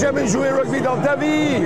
Jamais 0.00 0.26
joué 0.26 0.48
rugby 0.48 0.80
dans 0.80 0.96
ta 0.96 1.14
vie 1.14 1.60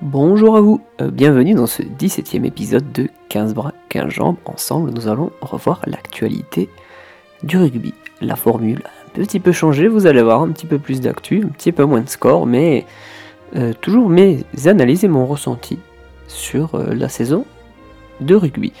Bonjour 0.00 0.56
à 0.56 0.60
vous, 0.60 0.80
euh, 1.00 1.10
bienvenue 1.10 1.54
dans 1.54 1.66
ce 1.66 1.82
17e 1.82 2.44
épisode 2.44 2.92
de 2.92 3.08
15 3.28 3.54
bras, 3.54 3.72
15 3.88 4.08
jambes. 4.08 4.36
Ensemble, 4.44 4.90
nous 4.90 5.08
allons 5.08 5.32
revoir 5.40 5.80
l'actualité 5.86 6.68
du 7.42 7.56
rugby. 7.56 7.92
La 8.20 8.36
formule 8.36 8.82
a 8.84 9.20
un 9.20 9.24
petit 9.24 9.40
peu 9.40 9.50
changé, 9.50 9.88
vous 9.88 10.06
allez 10.06 10.22
voir 10.22 10.42
un 10.42 10.50
petit 10.50 10.66
peu 10.66 10.78
plus 10.78 11.00
d'actu, 11.00 11.42
un 11.44 11.48
petit 11.48 11.72
peu 11.72 11.84
moins 11.84 12.02
de 12.02 12.08
score, 12.08 12.46
mais 12.46 12.86
euh, 13.56 13.72
toujours 13.80 14.08
mes 14.08 14.44
analyses 14.66 15.02
et 15.02 15.08
mon 15.08 15.26
ressenti 15.26 15.80
sur 16.28 16.76
euh, 16.76 16.94
la 16.94 17.08
saison 17.08 17.44
de 18.20 18.36
rugby. 18.36 18.72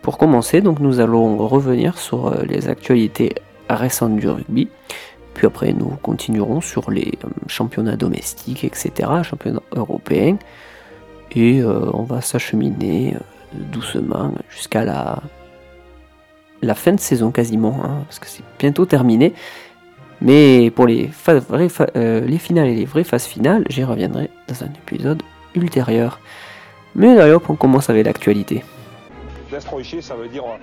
Pour 0.00 0.16
commencer, 0.16 0.62
donc 0.62 0.80
nous 0.80 1.00
allons 1.00 1.36
revenir 1.46 1.98
sur 1.98 2.42
les 2.44 2.70
actualités 2.70 3.34
récentes 3.68 4.16
du 4.16 4.28
rugby. 4.28 4.68
Puis 5.40 5.46
après, 5.46 5.72
nous 5.72 5.96
continuerons 6.02 6.60
sur 6.60 6.90
les 6.90 7.14
euh, 7.24 7.28
championnats 7.46 7.96
domestiques, 7.96 8.62
etc., 8.62 9.08
championnats 9.22 9.62
européens. 9.72 10.36
Et 11.34 11.62
euh, 11.62 11.90
on 11.94 12.02
va 12.02 12.20
s'acheminer 12.20 13.16
doucement 13.54 14.34
jusqu'à 14.50 14.84
la, 14.84 15.22
fin 16.74 16.92
de 16.92 17.00
saison 17.00 17.30
quasiment, 17.30 17.80
hein, 17.82 18.02
parce 18.04 18.18
que 18.18 18.26
c'est 18.26 18.42
bientôt 18.58 18.84
terminé. 18.84 19.32
Mais 20.20 20.70
pour 20.70 20.86
les, 20.86 21.08
les 21.54 22.38
finales 22.38 22.68
et 22.68 22.74
les 22.74 22.84
vraies 22.84 23.04
phases 23.04 23.24
finales, 23.24 23.64
j'y 23.70 23.82
reviendrai 23.82 24.28
dans 24.46 24.62
un 24.62 24.68
épisode 24.68 25.22
ultérieur. 25.54 26.20
Mais 26.94 27.14
d'ailleurs, 27.14 27.40
on 27.48 27.56
commence 27.56 27.88
avec 27.88 28.04
l'actualité. 28.04 28.62
Ça 29.58 30.14
veut 30.14 30.28
dire, 30.28 30.44
euh, 30.44 30.58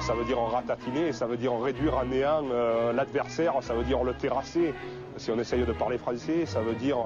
ça 0.00 0.14
veut 0.14 0.24
dire 0.24 0.38
en 0.38 0.46
ratatiner, 0.46 1.12
ça 1.12 1.26
veut 1.26 1.36
dire 1.36 1.52
en 1.52 1.58
réduire 1.58 1.98
à 1.98 2.04
néant 2.04 2.44
euh, 2.50 2.92
l'adversaire, 2.92 3.54
ça 3.60 3.74
veut 3.74 3.84
dire 3.84 4.04
le 4.04 4.14
terrasser. 4.14 4.74
Si 5.16 5.30
on 5.30 5.38
essaye 5.38 5.64
de 5.64 5.72
parler 5.72 5.98
français, 5.98 6.46
ça 6.46 6.60
veut 6.60 6.74
dire 6.74 6.98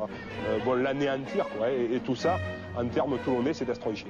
euh, 0.48 0.76
l'anéantir. 0.76 1.46
Et, 1.68 1.96
et, 1.96 2.00
tout 2.00 2.14
ça, 2.14 2.38
en 2.76 2.86
termes 2.86 3.18
toulonnais, 3.24 3.54
c'est 3.54 3.64
destroyer. 3.64 4.04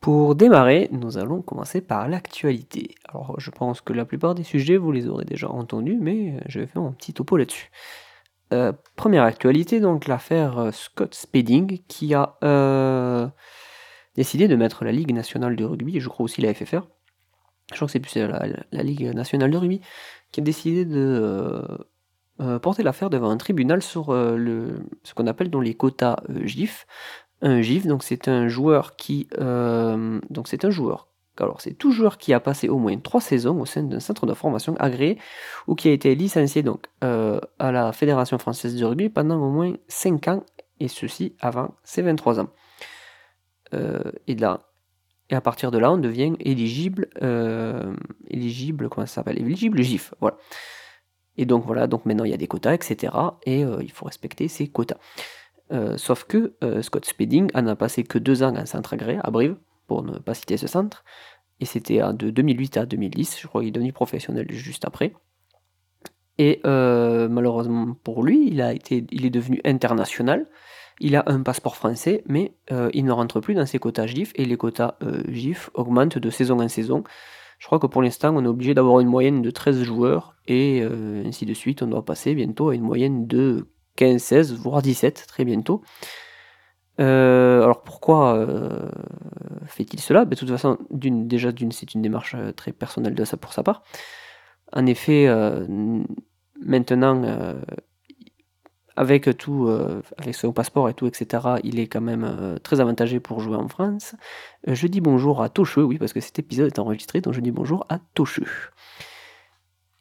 Pour 0.00 0.34
démarrer, 0.34 0.88
nous 0.92 1.18
allons 1.18 1.40
commencer 1.40 1.80
par 1.80 2.08
l'actualité. 2.08 2.94
Alors, 3.08 3.34
je 3.38 3.50
pense 3.50 3.80
que 3.80 3.92
la 3.92 4.04
plupart 4.04 4.34
des 4.34 4.42
sujets, 4.42 4.76
vous 4.76 4.92
les 4.92 5.08
aurez 5.08 5.24
déjà 5.24 5.48
entendus, 5.48 5.98
mais 6.00 6.40
je 6.46 6.60
vais 6.60 6.66
faire 6.66 6.82
un 6.82 6.92
petit 6.92 7.14
topo 7.14 7.36
là-dessus. 7.36 7.70
Euh, 8.52 8.72
première 8.94 9.24
actualité, 9.24 9.80
donc 9.80 10.06
l'affaire 10.06 10.68
Scott 10.72 11.14
Spedding, 11.14 11.80
qui 11.88 12.14
a 12.14 12.36
décidé 14.14 14.48
de 14.48 14.56
mettre 14.56 14.84
la 14.84 14.92
Ligue 14.92 15.12
nationale 15.12 15.56
de 15.56 15.64
rugby, 15.64 15.96
et 15.96 16.00
je 16.00 16.08
crois 16.08 16.24
aussi 16.24 16.40
la 16.40 16.52
FFR, 16.52 16.82
je 17.70 17.76
crois 17.76 17.86
que 17.86 17.92
c'est 17.92 18.00
plus 18.00 18.16
la, 18.16 18.46
la, 18.70 18.82
Ligue 18.82 19.12
nationale 19.14 19.50
de 19.50 19.56
rugby, 19.56 19.80
qui 20.32 20.40
a 20.40 20.44
décidé 20.44 20.84
de 20.84 20.96
euh, 20.96 21.62
euh, 22.40 22.58
porter 22.58 22.82
l'affaire 22.82 23.10
devant 23.10 23.30
un 23.30 23.36
tribunal 23.36 23.82
sur 23.82 24.12
euh, 24.12 24.70
ce 25.02 25.14
qu'on 25.14 25.26
appelle 25.26 25.50
donc 25.50 25.64
les 25.64 25.74
quotas 25.74 26.16
euh, 26.30 26.46
GIF. 26.46 26.86
Un 27.42 27.60
GIF, 27.60 27.86
donc 27.86 28.02
c'est 28.02 28.28
un 28.28 28.48
joueur 28.48 28.96
qui, 28.96 29.28
euh, 29.38 30.20
donc 30.30 30.48
c'est 30.48 30.64
un 30.64 30.70
joueur. 30.70 31.08
Alors 31.38 31.60
c'est 31.60 31.74
tout 31.74 31.92
joueur 31.92 32.16
qui 32.16 32.32
a 32.32 32.40
passé 32.40 32.70
au 32.70 32.78
moins 32.78 32.96
trois 32.96 33.20
saisons 33.20 33.60
au 33.60 33.66
sein 33.66 33.82
d'un 33.82 34.00
centre 34.00 34.24
de 34.24 34.32
formation 34.32 34.74
agréé 34.76 35.18
ou 35.66 35.74
qui 35.74 35.88
a 35.88 35.92
été 35.92 36.14
licencié 36.14 36.62
donc 36.62 36.86
à 37.02 37.72
la 37.72 37.92
Fédération 37.92 38.38
française 38.38 38.74
de 38.74 38.82
rugby 38.82 39.10
pendant 39.10 39.36
au 39.36 39.50
moins 39.50 39.74
5 39.86 40.28
ans 40.28 40.44
et 40.80 40.88
ceci 40.88 41.36
avant 41.40 41.74
ses 41.84 42.00
23 42.00 42.40
ans. 42.40 42.48
Euh, 43.74 44.12
et 44.26 44.34
là, 44.34 44.60
et 45.28 45.34
à 45.34 45.40
partir 45.40 45.70
de 45.70 45.78
là, 45.78 45.90
on 45.90 45.98
devient 45.98 46.34
éligible, 46.40 47.08
euh, 47.22 47.94
éligible, 48.28 48.88
comment 48.88 49.06
ça 49.06 49.14
s'appelle? 49.14 49.38
Éligible 49.38 49.82
GIF, 49.82 50.14
voilà. 50.20 50.36
Et 51.36 51.44
donc 51.44 51.66
voilà, 51.66 51.86
donc 51.86 52.06
maintenant 52.06 52.24
il 52.24 52.30
y 52.30 52.34
a 52.34 52.38
des 52.38 52.46
quotas, 52.46 52.72
etc. 52.72 53.12
Et 53.44 53.64
euh, 53.64 53.78
il 53.82 53.90
faut 53.90 54.06
respecter 54.06 54.48
ces 54.48 54.68
quotas. 54.68 54.98
Euh, 55.72 55.96
sauf 55.96 56.24
que 56.24 56.54
Scott 56.80 57.04
Spedding 57.04 57.50
en 57.54 57.66
a 57.66 57.74
passé 57.74 58.04
que 58.04 58.18
deux 58.18 58.44
ans 58.44 58.54
en 58.56 58.66
centre 58.66 58.94
agréé 58.94 59.18
à 59.22 59.30
Brive, 59.30 59.56
pour 59.88 60.02
ne 60.02 60.18
pas 60.18 60.34
citer 60.34 60.56
ce 60.56 60.68
centre. 60.68 61.04
Et 61.58 61.64
c'était 61.64 62.00
de 62.12 62.30
2008 62.30 62.76
à 62.76 62.86
2010, 62.86 63.38
je 63.40 63.46
crois 63.48 63.62
qu'il 63.62 63.68
est 63.68 63.72
devenu 63.72 63.92
professionnel 63.92 64.46
juste 64.50 64.84
après. 64.84 65.12
Et 66.38 66.60
malheureusement 66.64 67.94
pour 68.04 68.22
lui, 68.22 68.46
il, 68.48 68.60
a 68.60 68.72
été, 68.72 69.04
il 69.10 69.26
est 69.26 69.30
devenu 69.30 69.60
international 69.64 70.46
il 71.00 71.16
a 71.16 71.24
un 71.26 71.42
passeport 71.42 71.76
français, 71.76 72.22
mais 72.26 72.54
euh, 72.72 72.90
il 72.94 73.04
ne 73.04 73.12
rentre 73.12 73.40
plus 73.40 73.54
dans 73.54 73.66
ses 73.66 73.78
quotas 73.78 74.06
GIF, 74.06 74.32
et 74.34 74.44
les 74.44 74.56
quotas 74.56 74.96
euh, 75.02 75.22
GIF 75.28 75.70
augmentent 75.74 76.18
de 76.18 76.30
saison 76.30 76.60
en 76.60 76.68
saison. 76.68 77.04
Je 77.58 77.66
crois 77.66 77.78
que 77.78 77.86
pour 77.86 78.02
l'instant, 78.02 78.34
on 78.34 78.44
est 78.44 78.48
obligé 78.48 78.74
d'avoir 78.74 79.00
une 79.00 79.08
moyenne 79.08 79.42
de 79.42 79.50
13 79.50 79.82
joueurs, 79.82 80.36
et 80.46 80.80
euh, 80.82 81.24
ainsi 81.26 81.44
de 81.46 81.54
suite, 81.54 81.82
on 81.82 81.86
doit 81.86 82.04
passer 82.04 82.34
bientôt 82.34 82.70
à 82.70 82.74
une 82.74 82.82
moyenne 82.82 83.26
de 83.26 83.68
15, 83.96 84.22
16, 84.22 84.54
voire 84.54 84.82
17, 84.82 85.26
très 85.28 85.44
bientôt. 85.44 85.82
Euh, 86.98 87.62
alors 87.62 87.82
pourquoi 87.82 88.46
fait-il 89.66 90.00
cela? 90.00 90.24
Ben, 90.24 90.30
De 90.30 90.36
toute 90.36 90.48
façon, 90.48 90.78
déjà, 90.90 91.50
c'est 91.70 91.94
une 91.94 92.02
démarche 92.02 92.36
très 92.56 92.72
personnelle 92.72 93.14
de 93.14 93.36
pour 93.36 93.52
sa 93.52 93.62
part. 93.62 93.82
En 94.72 94.86
effet, 94.86 95.28
maintenant, 96.60 97.22
avec 98.96 99.36
tout, 99.36 99.66
euh, 99.68 100.02
avec 100.16 100.34
son 100.34 100.52
passeport 100.52 100.88
et 100.88 100.94
tout, 100.94 101.06
etc., 101.06 101.44
il 101.62 101.78
est 101.78 101.86
quand 101.86 102.00
même 102.00 102.24
euh, 102.24 102.58
très 102.58 102.80
avantagé 102.80 103.20
pour 103.20 103.40
jouer 103.40 103.56
en 103.56 103.68
France. 103.68 104.14
Euh, 104.68 104.74
je 104.74 104.86
dis 104.86 105.00
bonjour 105.00 105.42
à 105.42 105.50
Tocheux, 105.50 105.84
oui, 105.84 105.98
parce 105.98 106.12
que 106.12 106.20
cet 106.20 106.38
épisode 106.38 106.66
est 106.66 106.78
enregistré, 106.78 107.20
donc 107.20 107.34
je 107.34 107.40
dis 107.40 107.50
bonjour 107.50 107.86
à 107.88 107.98
Tocheux. 108.14 108.46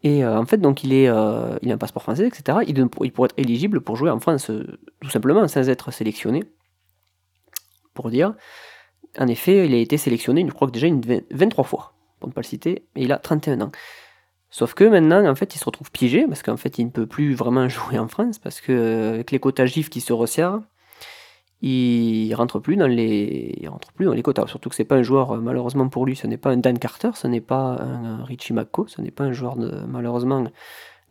Et 0.04 0.24
en 0.24 0.46
fait, 0.46 0.58
donc 0.58 0.84
il, 0.84 0.94
est, 0.94 1.06
il 1.06 1.72
a 1.72 1.74
un 1.74 1.78
passeport 1.80 2.04
français, 2.04 2.28
etc. 2.28 2.60
Il, 2.68 2.88
pourrait 2.90 3.26
être 3.26 3.34
éligible 3.38 3.82
pour 3.82 3.96
jouer 3.96 4.12
en 4.12 4.20
France, 4.20 4.52
tout 5.02 5.10
simplement, 5.10 5.48
sans 5.48 5.68
être 5.68 5.90
sélectionné. 5.90 6.44
Pour 7.96 8.12
dire, 8.12 8.36
en 9.18 9.28
effet, 9.28 9.66
il 9.66 9.74
a 9.74 9.78
été 9.78 9.98
sélectionné, 9.98 10.46
je 10.48 10.54
crois 10.54 10.68
que 10.68 10.74
déjà 10.74 10.86
une 10.86 11.02
23 11.32 11.64
fois, 11.64 11.94
pour 12.20 12.30
ne 12.30 12.34
pas 12.34 12.42
le 12.42 12.46
citer, 12.46 12.86
et 12.96 13.02
il 13.04 13.12
a 13.12 13.18
31 13.18 13.62
ans. 13.62 13.72
Sauf 14.58 14.74
que 14.74 14.86
maintenant, 14.86 15.30
en 15.30 15.36
fait, 15.36 15.54
il 15.54 15.58
se 15.60 15.66
retrouve 15.66 15.92
piégé 15.92 16.26
parce 16.28 16.42
qu'en 16.42 16.56
fait, 16.56 16.80
il 16.80 16.86
ne 16.86 16.90
peut 16.90 17.08
plus 17.08 17.34
vraiment 17.34 17.68
jouer 17.78 18.00
en 18.00 18.08
France 18.08 18.40
parce 18.40 18.62
que 18.62 18.72
euh, 18.72 19.24
les 19.30 19.38
quotas 19.38 19.66
GIF 19.66 19.90
qui 19.90 20.00
se 20.00 20.14
resserrent, 20.14 20.62
il 21.62 22.34
rentre 22.36 22.60
plus 22.60 22.78
dans 22.78 22.88
les, 22.88 23.66
rentre 23.68 23.92
plus 23.92 24.06
dans 24.06 24.14
les 24.14 24.22
quotas. 24.22 24.48
Surtout 24.48 24.70
que 24.70 24.76
c'est 24.76 24.86
pas 24.86 24.96
un 24.96 25.04
joueur, 25.04 25.34
euh, 25.34 25.40
malheureusement 25.42 25.90
pour 25.90 26.06
lui, 26.06 26.16
ce 26.16 26.26
n'est 26.26 26.38
pas 26.38 26.52
un 26.52 26.56
Dan 26.56 26.80
Carter, 26.80 27.10
ce 27.16 27.28
n'est 27.28 27.42
pas 27.42 27.82
un 27.82 28.24
Richie 28.24 28.54
McCaw, 28.54 28.88
ce 28.88 29.02
n'est 29.02 29.12
pas 29.12 29.26
un 29.26 29.34
joueur 29.34 29.58
de, 29.58 29.72
malheureusement 29.90 30.46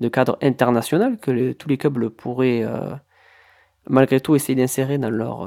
de 0.00 0.08
cadre 0.08 0.38
international 0.40 1.18
que 1.18 1.52
tous 1.52 1.68
les 1.68 1.76
clubs 1.76 2.08
pourraient 2.08 2.64
euh, 2.64 2.94
malgré 3.90 4.20
tout 4.20 4.34
essayer 4.34 4.54
d'insérer 4.54 4.96
dans, 4.96 5.10
leur, 5.10 5.46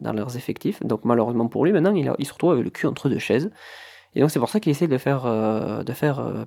dans 0.00 0.14
leurs 0.14 0.38
effectifs. 0.38 0.82
Donc 0.82 1.04
malheureusement 1.04 1.48
pour 1.48 1.66
lui, 1.66 1.72
maintenant, 1.72 1.94
il, 1.94 2.08
a, 2.08 2.16
se 2.18 2.32
retrouve 2.32 2.52
avec 2.52 2.64
le 2.64 2.70
cul 2.70 2.86
entre 2.86 3.10
deux 3.10 3.18
chaises. 3.18 3.50
Et 4.14 4.20
donc 4.20 4.30
c'est 4.30 4.38
pour 4.38 4.48
ça 4.48 4.58
qu'il 4.58 4.70
essaie 4.70 4.88
de 4.88 4.96
faire, 4.96 5.24
de 5.84 5.92
faire 5.92 6.46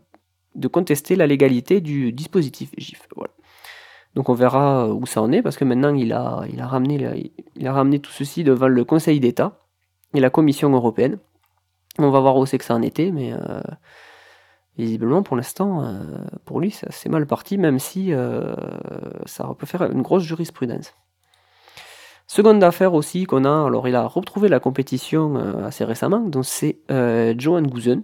de 0.56 0.68
contester 0.68 1.16
la 1.16 1.28
légalité 1.28 1.82
du 1.82 2.12
dispositif 2.12 2.72
GIF. 2.78 3.08
Voilà. 3.16 3.32
Donc 4.16 4.30
on 4.30 4.34
verra 4.34 4.88
où 4.88 5.06
ça 5.06 5.22
en 5.22 5.32
est, 5.32 5.42
parce 5.42 5.58
que 5.58 5.66
maintenant 5.66 5.94
il 5.94 6.14
a, 6.14 6.46
ramené, 6.60 8.00
tout 8.00 8.12
ceci 8.12 8.44
devant 8.44 8.68
le 8.68 8.84
Conseil 8.84 9.20
d'État 9.20 9.60
et 10.14 10.20
la 10.20 10.30
Commission 10.30 10.70
européenne. 10.72 11.20
On 11.98 12.10
va 12.10 12.20
voir 12.20 12.38
où 12.38 12.46
c'est 12.46 12.58
que 12.58 12.66
ça 12.66 12.76
en 12.76 12.82
était, 12.82 13.12
mais 13.12 13.34
euh, 13.34 13.62
visiblement 14.78 15.22
pour 15.22 15.36
l'instant, 15.36 15.84
euh, 15.84 16.04
pour 16.46 16.60
lui, 16.60 16.72
c'est 16.72 17.10
mal 17.10 17.28
parti, 17.28 17.58
même 17.58 17.78
si 17.78 18.14
euh, 18.14 18.56
ça 19.26 19.50
peut 19.58 19.66
faire 19.66 19.84
une 19.84 20.02
grosse 20.02 20.24
jurisprudence. 20.24 20.94
Seconde 22.26 22.64
affaire 22.64 22.94
aussi 22.94 23.26
qu'on 23.26 23.44
a, 23.44 23.66
alors 23.68 23.88
il 23.88 23.96
a 23.96 24.06
retrouvé 24.06 24.50
la 24.50 24.60
compétition 24.60 25.36
assez 25.64 25.84
récemment, 25.84 26.20
donc 26.20 26.46
c'est 26.46 26.78
Johan 27.38 27.64
Gouzen, 27.64 28.04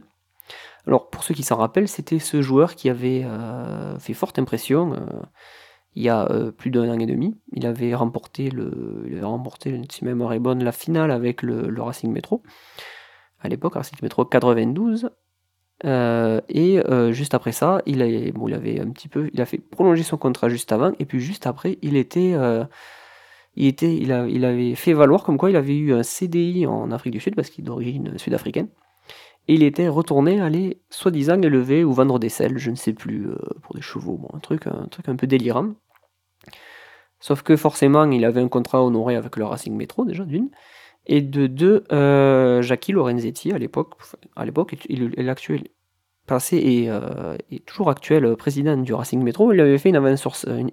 alors, 0.87 1.09
pour 1.09 1.23
ceux 1.23 1.33
qui 1.33 1.43
s'en 1.43 1.55
rappellent, 1.55 1.87
c'était 1.87 2.19
ce 2.19 2.41
joueur 2.41 2.75
qui 2.75 2.89
avait 2.89 3.23
euh, 3.25 3.97
fait 3.97 4.13
forte 4.13 4.37
impression 4.37 4.93
euh, 4.93 4.99
il 5.95 6.03
y 6.03 6.09
a 6.09 6.29
euh, 6.29 6.51
plus 6.51 6.71
d'un 6.71 6.89
an 6.89 6.99
et 6.99 7.05
demi. 7.05 7.35
Il 7.53 7.65
avait 7.65 7.95
remporté, 7.95 8.49
le, 8.51 9.03
il 9.07 9.13
avait 9.13 9.25
remporté 9.25 9.81
si 9.89 10.05
la 10.05 10.71
finale 10.71 11.09
avec 11.09 11.41
le, 11.41 11.81
Racing 11.81 12.11
Métro. 12.11 12.43
À 13.39 13.47
l'époque, 13.47 13.73
Racing 13.73 13.97
Métro 14.01 14.25
92. 14.25 15.09
et 15.83 16.81
juste 17.11 17.33
après 17.33 17.51
ça, 17.51 17.81
il, 17.85 18.01
a, 18.01 18.31
bon, 18.31 18.47
il 18.47 18.81
un 18.81 18.91
petit 18.91 19.07
peu, 19.07 19.29
il 19.33 19.41
a 19.41 19.45
fait 19.45 19.57
prolonger 19.57 20.03
son 20.03 20.17
contrat 20.17 20.49
juste 20.49 20.71
avant, 20.71 20.91
et 20.99 21.05
puis 21.05 21.19
juste 21.19 21.47
après, 21.47 21.79
il 21.81 21.95
était, 21.95 22.35
il 23.55 24.11
avait 24.45 24.75
fait 24.75 24.93
valoir 24.93 25.23
comme 25.23 25.37
quoi 25.37 25.49
il 25.49 25.55
avait 25.55 25.77
eu 25.77 25.93
un 25.93 26.03
CDI 26.03 26.67
en 26.67 26.91
Afrique 26.91 27.13
du 27.13 27.19
Sud 27.19 27.35
parce 27.35 27.49
qu'il 27.49 27.63
est 27.63 27.67
d'origine 27.67 28.17
sud-africaine 28.17 28.67
il 29.47 29.63
était 29.63 29.87
retourné 29.87 30.41
aller 30.41 30.81
soi-disant 30.89 31.41
élever 31.41 31.83
ou 31.83 31.93
vendre 31.93 32.19
des 32.19 32.29
selles, 32.29 32.57
je 32.57 32.71
ne 32.71 32.75
sais 32.75 32.93
plus, 32.93 33.29
euh, 33.29 33.37
pour 33.61 33.75
des 33.75 33.81
chevaux, 33.81 34.17
bon, 34.17 34.29
un, 34.33 34.39
truc, 34.39 34.65
un 34.67 35.15
peu 35.15 35.27
délirant. 35.27 35.73
Sauf 37.19 37.43
que 37.43 37.55
forcément, 37.55 38.09
il 38.09 38.25
avait 38.25 38.41
un 38.41 38.47
contrat 38.47 38.83
honoré 38.83 39.15
avec 39.15 39.37
le 39.37 39.45
Racing 39.45 39.75
Métro, 39.75 40.05
déjà 40.05 40.25
d'une, 40.25 40.49
et 41.05 41.21
de 41.21 41.47
deux, 41.47 41.83
euh, 41.91 42.61
Jackie 42.61 42.91
Lorenzetti, 42.91 43.51
à 43.51 43.57
l'époque, 43.57 43.93
à 44.35 44.45
l'époque, 44.45 44.75
l'actuel 45.17 45.65
passé 46.25 46.57
et, 46.57 46.89
euh, 46.89 47.37
et, 47.51 47.59
toujours 47.59 47.91
actuel 47.91 48.35
président 48.35 48.77
du 48.77 48.93
Racing 48.93 49.21
Métro, 49.21 49.53
il 49.53 49.61
avait 49.61 49.77
fait 49.77 49.89
une 49.89 49.95
avance, 49.95 50.45
une, 50.47 50.71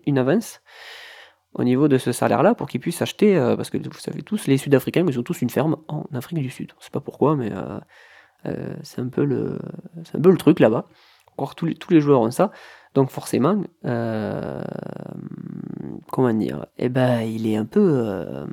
au 1.55 1.65
niveau 1.65 1.89
de 1.89 1.99
ce 1.99 2.13
salaire-là 2.13 2.55
pour 2.55 2.67
qu'ils 2.69 2.81
puissent 2.81 3.03
acheter, 3.03 3.35
parce 3.57 3.69
que 3.69 3.77
vous 3.77 3.99
savez 3.99 4.23
tous, 4.23 4.47
les 4.47 4.57
Sud-Africains, 4.57 5.05
ils 5.07 5.19
ont 5.21 5.23
tous 5.23 5.43
une 5.43 5.51
ferme 5.51 5.77
en 5.89 6.07
Afrique 6.15 6.39
du 6.39 6.49
Sud. 6.49 6.73
Je 6.81 6.87
sais 6.87 6.91
pas 6.91 7.01
pourquoi, 7.01 7.37
mais 7.37 7.53
c'est 8.83 9.01
un, 9.01 9.09
peu 9.09 9.25
le, 9.25 9.59
un 10.15 10.21
peu 10.21 10.31
le 10.31 10.37
truc 10.37 10.61
là-bas. 10.61 10.87
Encore 11.33 11.55
tous 11.55 11.67
les, 11.67 11.75
tous 11.75 11.93
les 11.93 12.01
joueurs 12.01 12.21
ont 12.21 12.31
ça. 12.31 12.51
Donc 12.95 13.11
forcément, 13.11 13.63
comment 16.11 16.35
dire, 16.35 16.67
eh 16.79 16.89
ben, 16.89 17.21
il 17.23 17.47
est 17.47 17.57
un 17.57 17.65
peu... 17.65 18.47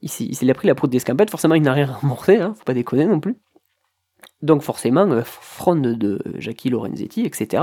il, 0.00 0.08
s'est, 0.08 0.50
a 0.50 0.54
pris 0.54 0.68
la 0.68 0.74
proute 0.74 0.90
d'escampette, 0.90 1.30
forcément 1.30 1.54
il 1.54 1.62
n'a 1.62 1.72
rien 1.72 1.86
remboursé, 2.00 2.36
hein, 2.36 2.54
faut 2.56 2.64
pas 2.64 2.74
déconner 2.74 3.06
non 3.06 3.20
plus. 3.20 3.36
Donc 4.42 4.62
forcément, 4.62 5.10
euh, 5.10 5.22
fronde 5.24 5.82
de 5.82 6.20
Jackie 6.38 6.70
Lorenzetti, 6.70 7.22
etc., 7.24 7.62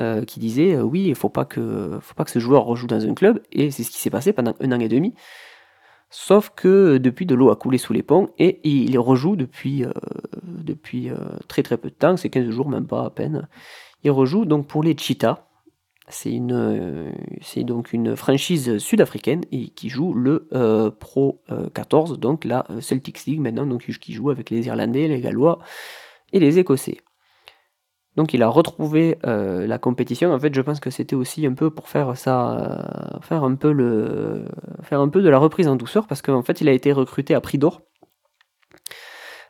euh, 0.00 0.24
qui 0.24 0.40
disait 0.40 0.74
euh, 0.74 0.82
oui, 0.82 1.04
il 1.06 1.14
faut 1.14 1.28
pas 1.28 1.44
que 1.44 1.98
faut 2.00 2.14
pas 2.14 2.24
que 2.24 2.30
ce 2.30 2.38
joueur 2.38 2.64
rejoue 2.64 2.86
dans 2.86 3.06
un 3.06 3.14
club, 3.14 3.40
et 3.52 3.70
c'est 3.70 3.84
ce 3.84 3.90
qui 3.90 3.98
s'est 3.98 4.10
passé 4.10 4.32
pendant 4.32 4.54
un 4.60 4.72
an 4.72 4.80
et 4.80 4.88
demi. 4.88 5.14
Sauf 6.14 6.52
que 6.54 6.98
depuis, 6.98 7.24
de 7.26 7.34
l'eau 7.34 7.50
a 7.50 7.56
coulé 7.56 7.78
sous 7.78 7.94
les 7.94 8.02
ponts 8.02 8.30
et 8.38 8.60
il 8.68 8.98
rejoue 8.98 9.34
depuis, 9.34 9.82
depuis 10.42 11.10
très 11.48 11.62
très 11.62 11.78
peu 11.78 11.88
de 11.88 11.94
temps, 11.94 12.18
c'est 12.18 12.28
15 12.28 12.50
jours, 12.50 12.68
même 12.68 12.86
pas 12.86 13.06
à 13.06 13.10
peine. 13.10 13.48
Il 14.04 14.10
rejoue 14.10 14.44
donc 14.44 14.66
pour 14.66 14.82
les 14.82 14.94
Cheetahs, 14.96 15.42
c'est 16.08 17.64
donc 17.64 17.92
une 17.92 18.16
franchise 18.16 18.78
sud-africaine 18.78 19.44
qui 19.74 19.88
joue 19.88 20.12
le 20.12 20.48
euh, 20.52 20.90
Pro 20.90 21.42
14, 21.74 22.12
euh, 22.12 22.16
donc 22.16 22.44
la 22.44 22.66
euh, 22.70 22.80
Celtics 22.80 23.24
League 23.26 23.40
maintenant, 23.40 23.66
donc 23.66 23.86
qui 23.86 24.12
joue 24.12 24.30
avec 24.30 24.50
les 24.50 24.66
Irlandais, 24.66 25.08
les 25.08 25.20
Gallois 25.20 25.58
et 26.32 26.40
les 26.40 26.58
Écossais. 26.58 26.98
Donc 28.16 28.34
il 28.34 28.42
a 28.42 28.48
retrouvé 28.48 29.18
la 29.24 29.78
compétition. 29.78 30.32
En 30.32 30.38
fait, 30.38 30.54
je 30.54 30.60
pense 30.60 30.80
que 30.80 30.90
c'était 30.90 31.16
aussi 31.16 31.46
un 31.46 31.54
peu 31.54 31.70
pour 31.70 31.88
faire 31.88 32.16
ça, 32.16 33.20
faire 33.22 33.42
un 33.42 33.54
peu 33.54 33.72
le, 33.72 34.44
faire 34.82 35.00
un 35.00 35.08
peu 35.08 35.22
de 35.22 35.28
la 35.28 35.38
reprise 35.38 35.66
en 35.66 35.76
douceur, 35.76 36.06
parce 36.06 36.20
qu'en 36.20 36.42
fait, 36.42 36.60
il 36.60 36.68
a 36.68 36.72
été 36.72 36.92
recruté 36.92 37.34
à 37.34 37.40
prix 37.40 37.58
d'or 37.58 37.80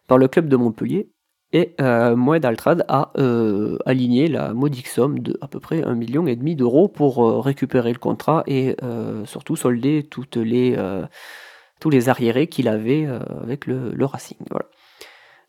par 0.06 0.18
le 0.18 0.28
club 0.28 0.48
de 0.48 0.56
Montpellier 0.56 1.10
et 1.52 1.74
euh, 1.80 2.16
Moed 2.16 2.44
Altrad 2.44 2.84
a 2.88 3.12
euh, 3.18 3.76
aligné 3.84 4.26
la 4.26 4.54
modique 4.54 4.88
somme 4.88 5.18
de 5.18 5.36
à 5.42 5.48
peu 5.48 5.60
près 5.60 5.84
un 5.84 5.94
million 5.94 6.26
et 6.26 6.34
demi 6.34 6.56
d'euros 6.56 6.88
pour 6.88 7.26
euh, 7.26 7.40
récupérer 7.40 7.92
le 7.92 7.98
contrat 7.98 8.42
et 8.46 8.74
euh, 8.82 9.26
surtout 9.26 9.54
solder 9.54 10.08
tous 10.08 10.26
les 10.40 12.08
arriérés 12.08 12.46
qu'il 12.46 12.68
avait 12.68 13.06
avec 13.42 13.66
le, 13.66 14.04
Racing. 14.04 14.38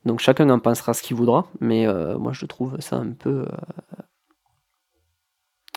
Donc 0.05 0.19
chacun 0.19 0.49
en 0.49 0.59
pensera 0.59 0.93
ce 0.93 1.01
qu'il 1.01 1.15
voudra, 1.15 1.47
mais 1.61 1.87
moi 2.17 2.33
je 2.33 2.45
trouve 2.45 2.79
ça 2.79 2.97
un 2.97 3.11
peu, 3.11 3.45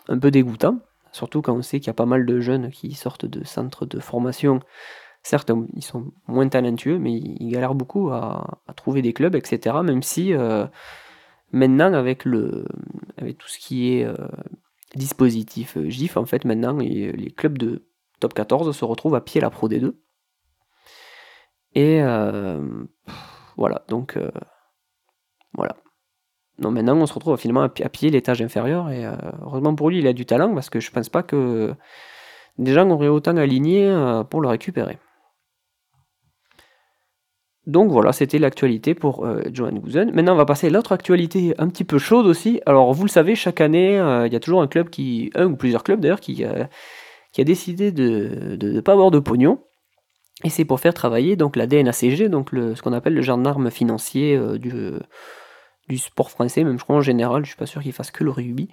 un 0.09 0.19
peu 0.19 0.31
dégoûtant, 0.31 0.79
surtout 1.11 1.41
quand 1.41 1.53
on 1.53 1.61
sait 1.61 1.79
qu'il 1.79 1.87
y 1.87 1.91
a 1.91 1.93
pas 1.93 2.05
mal 2.05 2.25
de 2.25 2.39
jeunes 2.39 2.69
qui 2.71 2.93
sortent 2.93 3.25
de 3.25 3.45
centres 3.45 3.85
de 3.85 3.99
formation 3.99 4.59
certes, 5.27 5.51
ils 5.75 5.83
sont 5.83 6.11
moins 6.27 6.47
talentueux, 6.47 6.97
mais 6.97 7.13
ils 7.13 7.49
galèrent 7.51 7.75
beaucoup 7.75 8.09
à, 8.11 8.61
trouver 8.75 9.01
des 9.01 9.13
clubs, 9.13 9.35
etc. 9.35 9.77
Même 9.83 10.01
si 10.01 10.33
euh, 10.33 10.65
maintenant, 11.51 11.93
avec, 11.93 12.25
le, 12.25 12.65
avec 13.17 13.37
tout 13.37 13.47
ce 13.47 13.59
qui 13.59 13.93
est 13.93 14.05
euh, 14.05 14.15
dispositif 14.95 15.77
euh, 15.77 15.89
GIF, 15.89 16.17
en 16.17 16.25
fait, 16.25 16.45
maintenant, 16.45 16.77
les, 16.77 17.31
clubs 17.35 17.57
de 17.57 17.87
top 18.19 18.33
14 18.33 18.75
se 18.75 18.85
retrouvent 18.85 19.15
à 19.15 19.21
pied 19.21 19.41
la 19.41 19.49
Pro 19.49 19.69
D2. 19.69 19.93
Et 21.75 22.01
voilà, 23.57 23.83
donc 23.87 24.17
voilà. 25.53 25.75
Non, 26.59 26.71
maintenant, 26.71 26.95
on 26.95 27.05
se 27.05 27.13
retrouve 27.13 27.37
finalement 27.37 27.63
à 27.63 27.69
pied 27.69 28.09
l'étage 28.09 28.41
inférieur, 28.41 28.89
et 28.89 29.05
heureusement 29.41 29.75
pour 29.75 29.89
lui, 29.89 29.99
il 29.99 30.07
a 30.07 30.13
du 30.13 30.25
talent, 30.25 30.53
parce 30.53 30.69
que 30.69 30.79
je 30.79 30.91
pense 30.91 31.09
pas 31.09 31.23
que 31.23 31.73
des 32.57 32.73
gens 32.73 32.89
auraient 32.89 33.07
autant 33.07 33.35
aligné 33.37 33.93
pour 34.29 34.41
le 34.41 34.47
récupérer. 34.47 34.97
Donc 37.67 37.91
voilà, 37.91 38.13
c'était 38.13 38.39
l'actualité 38.39 38.95
pour 38.95 39.25
euh, 39.25 39.41
Johan 39.51 39.73
Guzen. 39.73 40.11
Maintenant, 40.13 40.33
on 40.33 40.37
va 40.37 40.45
passer 40.45 40.67
à 40.67 40.69
l'autre 40.69 40.93
actualité 40.93 41.53
un 41.57 41.67
petit 41.67 41.83
peu 41.83 41.97
chaude 41.99 42.25
aussi. 42.25 42.61
Alors, 42.65 42.93
vous 42.93 43.03
le 43.03 43.09
savez, 43.09 43.35
chaque 43.35 43.59
année, 43.59 43.99
euh, 43.99 44.25
il 44.25 44.31
y 44.31 44.37
a 44.37 44.39
toujours 44.39 44.61
un 44.61 44.67
club 44.67 44.89
qui, 44.89 45.31
un 45.35 45.47
ou 45.47 45.57
plusieurs 45.57 45.83
clubs 45.83 45.99
d'ailleurs, 45.99 46.21
qui, 46.21 46.45
euh, 46.45 46.63
qui 47.33 47.41
a 47.41 47.43
décidé 47.43 47.91
de 47.91 48.57
ne 48.61 48.79
pas 48.79 48.93
avoir 48.93 49.11
de 49.11 49.19
pognon. 49.19 49.59
Et 50.43 50.49
c'est 50.49 50.65
pour 50.65 50.79
faire 50.79 50.93
travailler 50.93 51.35
donc 51.35 51.55
la 51.55 51.65
DNACG, 51.65 52.29
donc 52.29 52.51
le, 52.51 52.75
ce 52.75 52.81
qu'on 52.81 52.93
appelle 52.93 53.15
le 53.15 53.21
gendarme 53.21 53.71
financier 53.71 54.39
du, 54.59 54.71
du 55.89 55.97
sport 55.97 56.29
français, 56.29 56.63
même 56.63 56.77
je 56.77 56.83
crois 56.83 56.95
en 56.95 57.01
général, 57.01 57.43
je 57.43 57.49
suis 57.49 57.57
pas 57.57 57.65
sûr 57.65 57.81
qu'il 57.81 57.93
fasse 57.93 58.11
que 58.11 58.23
le 58.23 58.29
rugby. 58.29 58.69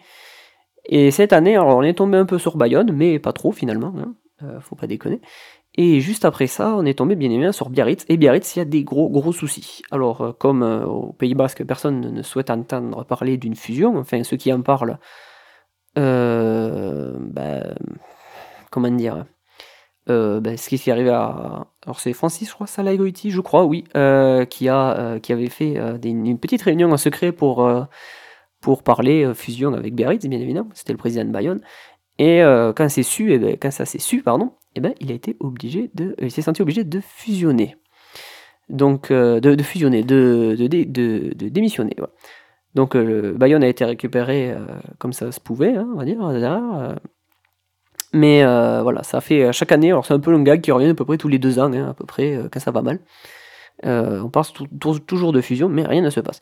Et 0.85 1.11
cette 1.11 1.33
année, 1.33 1.57
alors 1.57 1.77
on 1.77 1.83
est 1.83 1.95
tombé 1.95 2.19
un 2.19 2.27
peu 2.27 2.39
sur 2.39 2.59
Bayonne, 2.59 2.93
mais 2.93 3.19
pas 3.19 3.33
trop 3.33 3.51
finalement, 3.51 3.95
hein, 3.97 4.61
faut 4.61 4.77
pas 4.77 4.87
déconner. 4.87 5.23
Et 5.77 6.01
juste 6.01 6.25
après 6.25 6.47
ça, 6.47 6.77
on 6.77 6.85
est 6.85 6.99
tombé 6.99 7.17
bien 7.17 7.31
évidemment 7.31 7.53
sur 7.53 7.69
Biarritz. 7.69 8.05
Et 8.09 8.17
Biarritz, 8.17 8.55
il 8.55 8.59
y 8.61 8.63
a 8.63 8.65
des 8.65 8.85
gros 8.85 9.11
gros 9.11 9.33
soucis. 9.33 9.83
Alors, 9.91 10.21
euh, 10.21 10.33
comme 10.33 10.63
euh, 10.63 10.85
au 10.85 11.13
Pays 11.13 11.35
Basque, 11.35 11.65
personne 11.65 12.01
ne 12.01 12.23
souhaite 12.23 12.51
entendre 12.51 13.05
parler 13.05 13.37
d'une 13.37 13.57
fusion, 13.57 13.97
enfin 13.99 14.23
ceux 14.23 14.37
qui 14.37 14.53
en 14.53 14.63
parlent, 14.63 14.99
euh, 15.99 17.17
ben, 17.19 17.75
comment 18.71 18.91
dire, 18.91 19.27
ben, 20.07 20.57
ce 20.57 20.69
qui 20.69 20.79
s'est 20.79 20.91
arrivé 20.91 21.11
à... 21.11 21.67
Alors 21.85 22.01
c'est 22.01 22.13
Francis, 22.13 22.49
je 22.49 22.55
crois, 22.55 22.67
Salagoiti, 22.67 23.31
je 23.31 23.41
crois, 23.41 23.65
oui, 23.65 23.85
qui, 24.51 24.69
a, 24.69 25.19
qui 25.21 25.33
avait 25.33 25.49
fait 25.49 25.77
une 26.05 26.39
petite 26.39 26.63
réunion 26.63 26.91
en 26.93 26.97
secret 26.97 27.33
pour, 27.33 27.69
pour 28.61 28.83
parler 28.83 29.33
fusion 29.35 29.73
avec 29.75 29.95
Biarritz, 29.95 30.27
bien 30.27 30.41
évidemment. 30.41 30.71
C'était 30.75 30.93
le 30.93 30.99
président 30.99 31.25
de 31.25 31.31
Bayonne. 31.31 31.61
Et 32.19 32.43
quand 32.77 32.89
su, 32.89 33.33
et 33.33 33.35
eh 33.35 33.39
ben, 33.39 33.57
quand 33.61 33.71
ça 33.71 33.85
s'est 33.85 33.99
su, 33.99 34.23
pardon, 34.23 34.53
eh 34.75 34.81
ben, 34.81 34.95
il 35.01 35.13
a 35.13 35.15
il 35.15 36.31
s'est 36.31 36.43
senti 36.43 36.63
obligé 36.63 36.85
de 36.85 37.01
fusionner. 37.01 37.77
Donc, 38.69 39.11
euh, 39.11 39.41
de, 39.41 39.63
fusionner, 39.63 40.03
de, 40.03 40.57
de, 40.59 41.49
démissionner. 41.49 41.97
Donc, 42.75 42.97
euh, 42.97 43.35
Bayonne 43.37 43.63
a 43.63 43.69
été 43.69 43.85
récupéré 43.85 44.51
euh, 44.53 44.67
comme 44.99 45.13
ça 45.13 45.31
se 45.33 45.41
pouvait, 45.41 45.77
hein, 45.77 45.89
on 45.93 45.99
va 45.99 46.05
dire. 46.05 46.19
Mais 48.15 48.43
voilà, 48.83 49.03
ça 49.03 49.21
fait 49.21 49.53
chaque 49.53 49.73
année, 49.73 49.91
alors 49.91 50.07
c'est 50.07 50.15
un 50.15 50.21
peu 50.21 50.31
le 50.31 50.43
gag 50.43 50.61
qui 50.61 50.73
revient 50.73 50.89
à 50.89 50.95
peu 50.95 51.05
près 51.05 51.19
tous 51.19 51.29
les 51.29 51.39
deux 51.39 51.59
ans, 51.59 51.73
hein, 51.73 51.89
à 51.91 51.95
peu 51.95 52.07
près, 52.07 52.39
quand 52.51 52.61
ça 52.61 52.71
va 52.71 52.81
mal. 52.83 53.01
on 53.83 54.31
parle 54.31 54.47
toujours 55.07 55.33
de 55.33 55.41
fusion, 55.41 55.69
mais 55.69 55.85
rien 55.85 56.03
ne 56.03 56.11
se 56.11 56.21
passe. 56.21 56.41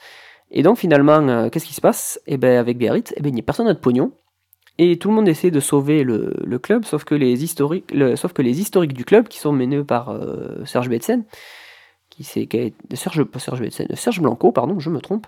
Et 0.50 0.62
donc 0.62 0.79
finalement, 0.79 1.49
qu'est-ce 1.50 1.67
qui 1.67 1.75
se 1.75 1.81
passe? 1.81 2.21
Eh 2.26 2.37
ben 2.37 2.59
avec 2.59 2.79
Biarritz, 2.79 3.12
eh 3.17 3.23
ben, 3.23 3.31
il 3.31 3.35
n'y 3.35 3.41
a 3.41 3.43
personne 3.43 3.67
n'a 3.67 3.75
de 3.75 3.79
pognon. 3.79 4.12
Et 4.79 4.99
tout 4.99 5.09
le 5.09 5.14
monde 5.14 5.29
essaie 5.29 5.50
de 5.50 5.61
sauver 5.61 6.02
le, 6.02 6.59
club, 6.59 6.85
sauf 6.85 7.05
que, 7.05 7.14
les 7.14 7.45
historiques, 7.45 7.93
sauf 8.17 8.33
que 8.33 8.43
les 8.43 8.61
historiques 8.61 8.95
du 8.95 9.05
club, 9.05 9.29
qui 9.29 9.38
sont 9.38 9.52
menés 9.52 9.85
par 9.85 10.09
euh, 10.11 10.64
Serge 10.64 10.88
Betsen, 10.88 11.25
qui 12.09 12.25
c'est 12.25 12.49
Serge, 12.95 13.25
pas 13.25 13.38
Serge 13.38 13.61
Betsen, 13.61 13.87
Serge 13.95 14.21
Blanco, 14.21 14.50
pardon, 14.52 14.79
je 14.79 14.91
me 14.91 15.00
trompe. 15.00 15.26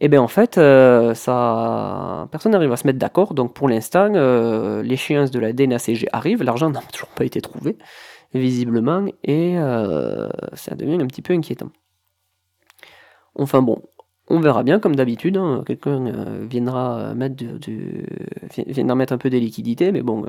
Et 0.00 0.04
eh 0.04 0.08
bien 0.08 0.22
en 0.22 0.28
fait, 0.28 0.58
euh, 0.58 1.12
ça, 1.14 2.28
personne 2.30 2.52
n'arrive 2.52 2.70
à 2.72 2.76
se 2.76 2.86
mettre 2.86 3.00
d'accord. 3.00 3.34
Donc 3.34 3.52
pour 3.52 3.68
l'instant, 3.68 4.12
euh, 4.14 4.82
l'échéance 4.82 5.32
de 5.32 5.40
la 5.40 5.52
DNACG 5.52 6.08
arrive, 6.12 6.44
l'argent 6.44 6.70
n'a 6.70 6.80
toujours 6.92 7.08
pas 7.08 7.24
été 7.24 7.40
trouvé, 7.40 7.76
visiblement, 8.32 9.06
et 9.24 9.56
ça 10.54 10.76
devient 10.76 11.02
un 11.02 11.06
petit 11.08 11.22
peu 11.22 11.34
inquiétant. 11.34 11.70
Enfin 13.34 13.60
bon, 13.62 13.82
on 14.30 14.40
verra 14.40 14.62
bien, 14.62 14.78
comme 14.78 14.96
d'habitude. 14.96 15.36
Hein. 15.36 15.62
Quelqu'un 15.66 16.06
euh, 16.06 16.46
viendra 16.48 17.14
mettre, 17.14 17.44
viendra 18.66 18.94
mettre 18.94 19.12
un 19.12 19.18
peu 19.18 19.30
des 19.30 19.40
liquidités, 19.40 19.92
mais 19.92 20.02
bon, 20.02 20.24
euh, 20.24 20.28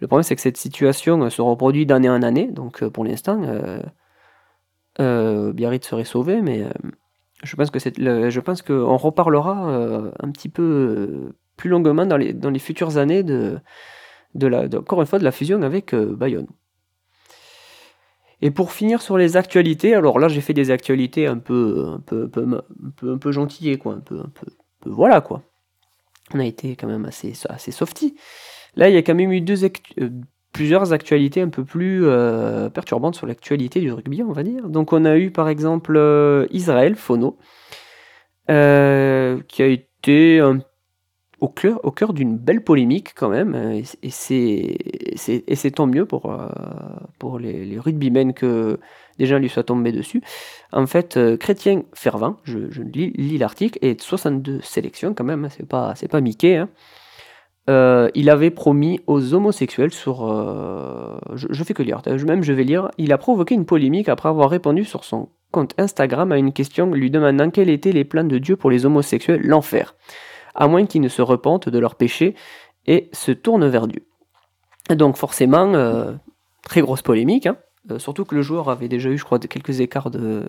le 0.00 0.06
problème 0.06 0.24
c'est 0.24 0.34
que 0.34 0.40
cette 0.40 0.56
situation 0.56 1.22
euh, 1.22 1.30
se 1.30 1.42
reproduit 1.42 1.86
d'année 1.86 2.10
en 2.10 2.22
année. 2.22 2.48
Donc 2.50 2.84
pour 2.88 3.04
l'instant, 3.04 3.40
Biarritz 4.98 5.86
serait 5.86 6.04
sauvé, 6.04 6.42
mais 6.42 6.64
je 7.42 7.56
pense 7.56 7.70
que 7.70 7.78
je 7.78 8.40
pense 8.40 8.62
qu'on 8.62 8.96
reparlera 8.96 10.12
un 10.18 10.30
petit 10.30 10.48
peu 10.48 11.32
plus 11.56 11.70
longuement 11.70 12.06
dans 12.06 12.16
les, 12.16 12.32
dans 12.32 12.50
les 12.50 12.58
futures 12.58 12.98
années 12.98 13.22
de, 13.22 13.58
de 14.34 14.46
la, 14.46 14.64
encore 14.76 15.00
une 15.00 15.06
fois, 15.06 15.18
de 15.18 15.24
la 15.24 15.32
fusion 15.32 15.62
avec 15.62 15.94
Bayonne. 15.94 16.46
Et 18.42 18.50
pour 18.50 18.72
finir 18.72 19.00
sur 19.00 19.16
les 19.16 19.36
actualités, 19.36 19.94
alors 19.94 20.18
là 20.18 20.26
j'ai 20.26 20.40
fait 20.40 20.52
des 20.52 20.72
actualités 20.72 21.28
un 21.28 21.38
peu, 21.38 21.86
un 21.86 22.00
peu, 22.00 22.28
un 23.04 23.18
peu, 23.18 23.32
gentillées, 23.32 23.78
quoi, 23.78 23.94
un 23.94 24.00
peu, 24.00 24.18
un 24.18 24.30
peu, 24.34 24.46
voilà 24.84 25.20
quoi. 25.20 25.42
On 26.34 26.40
a 26.40 26.44
été 26.44 26.74
quand 26.74 26.88
même 26.88 27.04
assez, 27.04 27.34
assez 27.48 27.70
softy. 27.70 28.16
Là 28.74 28.88
il 28.88 28.94
y 28.94 28.98
a 28.98 29.02
quand 29.02 29.14
même 29.14 29.30
eu 29.30 29.40
deux 29.40 29.64
euh, 29.64 29.70
plusieurs 30.52 30.92
actualités 30.92 31.40
un 31.40 31.48
peu 31.48 31.64
plus 31.64 32.04
euh, 32.04 32.68
perturbantes 32.70 33.14
sur 33.14 33.26
l'actualité 33.26 33.80
du 33.80 33.92
rugby, 33.92 34.22
on 34.22 34.32
va 34.32 34.42
dire. 34.42 34.68
Donc 34.68 34.92
on 34.92 35.04
a 35.04 35.16
eu 35.16 35.30
par 35.30 35.48
exemple 35.48 35.96
euh, 35.96 36.46
Israël 36.50 36.94
Fono, 36.94 37.38
qui 38.48 38.52
a 39.62 39.66
été 39.66 40.40
au 41.42 41.48
cœur, 41.90 42.12
d'une 42.12 42.38
belle 42.38 42.62
polémique 42.62 43.14
quand 43.16 43.28
même, 43.28 43.54
euh, 43.54 43.82
et 44.02 44.10
c'est 44.10 45.70
tant 45.72 45.86
mieux 45.88 46.06
pour, 46.06 46.30
euh, 46.30 47.38
les, 47.40 47.64
les 47.64 47.78
rugbymen 47.80 48.32
que 48.32 48.78
gens 49.18 49.38
lui 49.38 49.48
soient 49.48 49.64
tombés 49.64 49.90
dessus. 49.90 50.22
En 50.72 50.86
fait, 50.86 51.16
euh, 51.16 51.36
Chrétien 51.36 51.82
Fervent, 51.94 52.36
je, 52.44 52.58
lis, 52.82 53.38
l'article, 53.38 53.78
et 53.82 53.96
62 53.98 54.60
sélections 54.62 55.14
quand 55.14 55.24
même, 55.24 55.44
hein, 55.44 55.48
c'est 55.50 55.66
pas, 55.66 56.20
Mickey, 56.20 56.56
hein. 56.56 56.68
Euh, 57.70 58.08
il 58.14 58.28
avait 58.30 58.50
promis 58.50 59.00
aux 59.06 59.34
homosexuels 59.34 59.92
sur... 59.92 60.26
je, 61.34 61.64
fais 61.64 61.74
que 61.74 61.82
lire, 61.82 62.02
même 62.26 62.42
je 62.42 62.52
vais 62.52 62.64
lire. 62.64 62.90
Il 62.98 63.12
a 63.12 63.18
provoqué 63.18 63.54
une 63.54 63.66
polémique 63.66 64.08
après 64.08 64.28
avoir 64.28 64.50
répondu 64.50 64.84
sur 64.84 65.04
son 65.04 65.28
compte 65.50 65.74
Instagram 65.78 66.32
à 66.32 66.38
une 66.38 66.52
question 66.52 66.90
lui 66.90 67.10
demandant 67.10 67.50
quels 67.50 67.68
étaient 67.68 67.92
les 67.92 68.04
plans 68.04 68.24
de 68.24 68.38
Dieu 68.38 68.56
pour 68.56 68.70
les 68.70 68.86
homosexuels, 68.86 69.42
l'enfer, 69.42 69.94
à 70.54 70.66
moins 70.66 70.86
qu'ils 70.86 71.02
ne 71.02 71.08
se 71.08 71.22
repentent 71.22 71.68
de 71.68 71.78
leurs 71.78 71.94
péchés 71.94 72.34
et 72.86 73.10
se 73.12 73.32
tournent 73.32 73.68
vers 73.68 73.86
Dieu. 73.86 74.06
Donc 74.90 75.16
forcément, 75.16 76.16
très 76.64 76.80
grosse 76.80 77.02
polémique, 77.02 77.46
hein. 77.46 77.58
surtout 77.98 78.24
que 78.24 78.34
le 78.34 78.42
joueur 78.42 78.70
avait 78.70 78.88
déjà 78.88 79.10
eu, 79.10 79.18
je 79.18 79.24
crois, 79.24 79.38
quelques 79.38 79.80
écarts 79.80 80.10
de, 80.10 80.44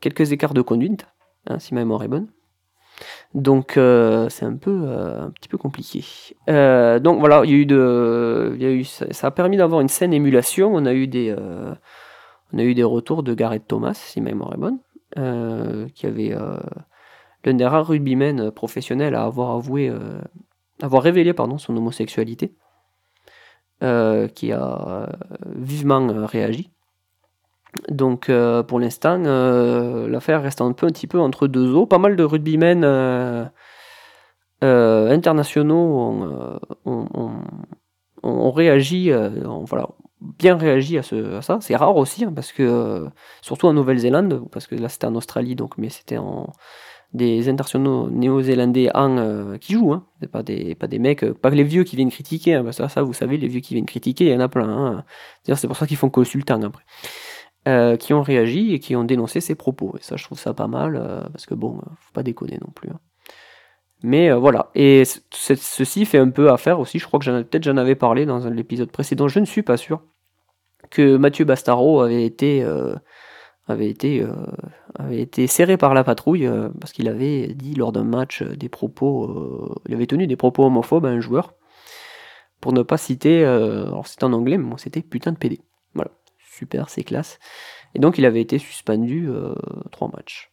quelques 0.00 0.32
écarts 0.32 0.54
de 0.54 0.62
conduite, 0.62 1.06
hein, 1.46 1.58
si 1.58 1.74
ma 1.74 1.80
mémoire 1.80 2.02
est 2.02 2.08
bonne. 2.08 2.28
Donc 3.34 3.76
euh, 3.76 4.28
c'est 4.28 4.44
un 4.44 4.56
peu 4.56 4.82
euh, 4.84 5.22
un 5.22 5.30
petit 5.30 5.48
peu 5.48 5.58
compliqué. 5.58 6.04
Euh, 6.48 6.98
donc 6.98 7.20
voilà, 7.20 7.42
il 7.44 7.50
y 7.50 7.54
a 7.54 7.56
eu 7.56 7.66
de, 7.66 8.52
il 8.56 8.62
y 8.62 8.66
a 8.66 8.70
eu, 8.70 8.84
ça, 8.84 9.26
a 9.26 9.30
permis 9.30 9.56
d'avoir 9.56 9.80
une 9.80 9.88
saine 9.88 10.12
émulation. 10.12 10.74
On 10.74 10.84
a 10.86 10.92
eu 10.92 11.06
des, 11.06 11.34
on 12.52 12.58
a 12.58 12.62
eu 12.62 12.74
des 12.74 12.82
retours 12.82 13.22
de 13.22 13.34
Gareth 13.34 13.66
Thomas, 13.68 13.94
si 13.94 14.20
ma 14.20 14.30
mémoire 14.30 14.54
est 14.54 14.58
bonne, 14.58 15.90
qui 15.94 16.06
avait 16.06 16.34
l'un 17.44 17.54
des 17.54 17.66
rares 17.66 17.86
rugbymen 17.86 18.50
professionnels 18.50 19.14
à 19.14 19.24
avoir 19.24 19.50
avoué, 19.50 19.92
avoir 20.82 21.02
révélé 21.02 21.32
pardon 21.32 21.58
son 21.58 21.76
homosexualité, 21.76 22.54
qui 23.80 24.52
a 24.52 25.08
vivement 25.46 26.26
réagi. 26.26 26.70
Donc 27.88 28.28
euh, 28.28 28.62
pour 28.62 28.80
l'instant, 28.80 29.22
euh, 29.24 30.08
l'affaire 30.08 30.42
reste 30.42 30.60
un 30.60 30.72
peu 30.72 30.86
un 30.86 30.90
petit 30.90 31.06
peu 31.06 31.20
entre 31.20 31.46
deux 31.46 31.74
eaux. 31.74 31.86
Pas 31.86 31.98
mal 31.98 32.16
de 32.16 32.24
rugbymen 32.24 32.82
euh, 32.84 33.44
internationaux 34.62 36.58
ont, 36.84 38.50
réagi, 38.50 39.12
voilà, 39.66 39.88
bien 40.20 40.56
réagi 40.56 40.98
à, 40.98 41.02
ça. 41.42 41.58
C'est 41.60 41.76
rare 41.76 41.96
aussi, 41.96 42.24
hein, 42.24 42.32
parce 42.34 42.52
que 42.52 43.06
surtout 43.40 43.66
en 43.66 43.72
Nouvelle-Zélande, 43.72 44.42
parce 44.50 44.66
que 44.66 44.74
là 44.74 44.88
c'était 44.88 45.06
en 45.06 45.14
Australie, 45.14 45.54
donc 45.54 45.78
mais 45.78 45.88
c'était 45.88 46.18
en 46.18 46.52
des 47.12 47.48
internationaux 47.48 48.08
néo-zélandais 48.08 48.88
qui 49.60 49.72
jouent, 49.72 49.94
hein. 49.94 50.06
pas 50.30 50.42
des, 50.44 50.76
mecs, 51.00 51.24
pas 51.32 51.50
les 51.50 51.64
vieux 51.64 51.82
qui 51.82 51.96
viennent 51.96 52.10
critiquer, 52.10 52.54
hein, 52.54 52.64
que 52.64 52.70
ça, 52.70 53.02
vous 53.02 53.12
savez, 53.12 53.36
les 53.36 53.48
vieux 53.48 53.60
qui 53.60 53.74
viennent 53.74 53.86
critiquer, 53.86 54.26
il 54.26 54.32
y 54.32 54.36
en 54.36 54.40
a 54.40 54.48
plein. 54.48 55.04
C'est 55.44 55.66
pour 55.66 55.76
ça 55.76 55.88
qu'ils 55.88 55.96
font 55.96 56.10
consultant 56.10 56.62
après. 56.62 56.84
Euh, 57.68 57.98
qui 57.98 58.14
ont 58.14 58.22
réagi 58.22 58.72
et 58.72 58.78
qui 58.78 58.96
ont 58.96 59.04
dénoncé 59.04 59.42
ses 59.42 59.54
propos. 59.54 59.94
Et 59.98 60.02
ça, 60.02 60.16
je 60.16 60.24
trouve 60.24 60.38
ça 60.38 60.54
pas 60.54 60.66
mal, 60.66 60.96
euh, 60.96 61.20
parce 61.28 61.44
que 61.44 61.52
bon, 61.52 61.76
euh, 61.76 61.90
faut 61.98 62.12
pas 62.14 62.22
déconner 62.22 62.56
non 62.58 62.72
plus. 62.74 62.88
Hein. 62.88 62.98
Mais 64.02 64.32
voilà, 64.32 64.70
et 64.74 65.02
ceci 65.04 66.06
fait 66.06 66.16
un 66.16 66.30
peu 66.30 66.50
affaire 66.50 66.80
aussi, 66.80 66.98
je 66.98 67.04
crois 67.04 67.20
que 67.20 67.42
peut-être 67.42 67.64
j'en 67.64 67.76
avais 67.76 67.96
parlé 67.96 68.24
dans 68.24 68.38
l'épisode 68.48 68.90
précédent, 68.90 69.28
je 69.28 69.40
ne 69.40 69.44
suis 69.44 69.62
pas 69.62 69.76
sûr, 69.76 70.00
que 70.88 71.18
Mathieu 71.18 71.44
Bastaro 71.44 72.00
avait 72.00 72.24
été, 72.24 72.64
avait 73.68 73.90
été, 73.90 74.24
avait 74.98 75.20
été 75.20 75.46
serré 75.46 75.76
par 75.76 75.92
la 75.92 76.02
patrouille, 76.02 76.48
parce 76.80 76.94
qu'il 76.94 77.08
avait 77.08 77.48
dit 77.48 77.74
lors 77.74 77.92
d'un 77.92 78.04
match 78.04 78.42
des 78.42 78.70
propos, 78.70 79.76
il 79.86 79.94
avait 79.94 80.06
tenu 80.06 80.26
des 80.26 80.36
propos 80.36 80.64
homophobes 80.64 81.04
à 81.04 81.10
un 81.10 81.20
joueur, 81.20 81.52
pour 82.62 82.72
ne 82.72 82.80
pas 82.80 82.96
citer, 82.96 83.44
alors 83.44 84.06
c'était 84.06 84.24
en 84.24 84.32
anglais, 84.32 84.56
mais 84.56 84.64
bon, 84.64 84.78
c'était 84.78 85.02
putain 85.02 85.32
de 85.32 85.36
PD. 85.36 85.60
Super, 86.60 86.90
c'est 86.90 87.04
classe. 87.04 87.38
Et 87.94 88.00
donc 88.00 88.18
il 88.18 88.26
avait 88.26 88.42
été 88.42 88.58
suspendu 88.58 89.30
euh, 89.30 89.54
trois 89.90 90.10
matchs. 90.14 90.52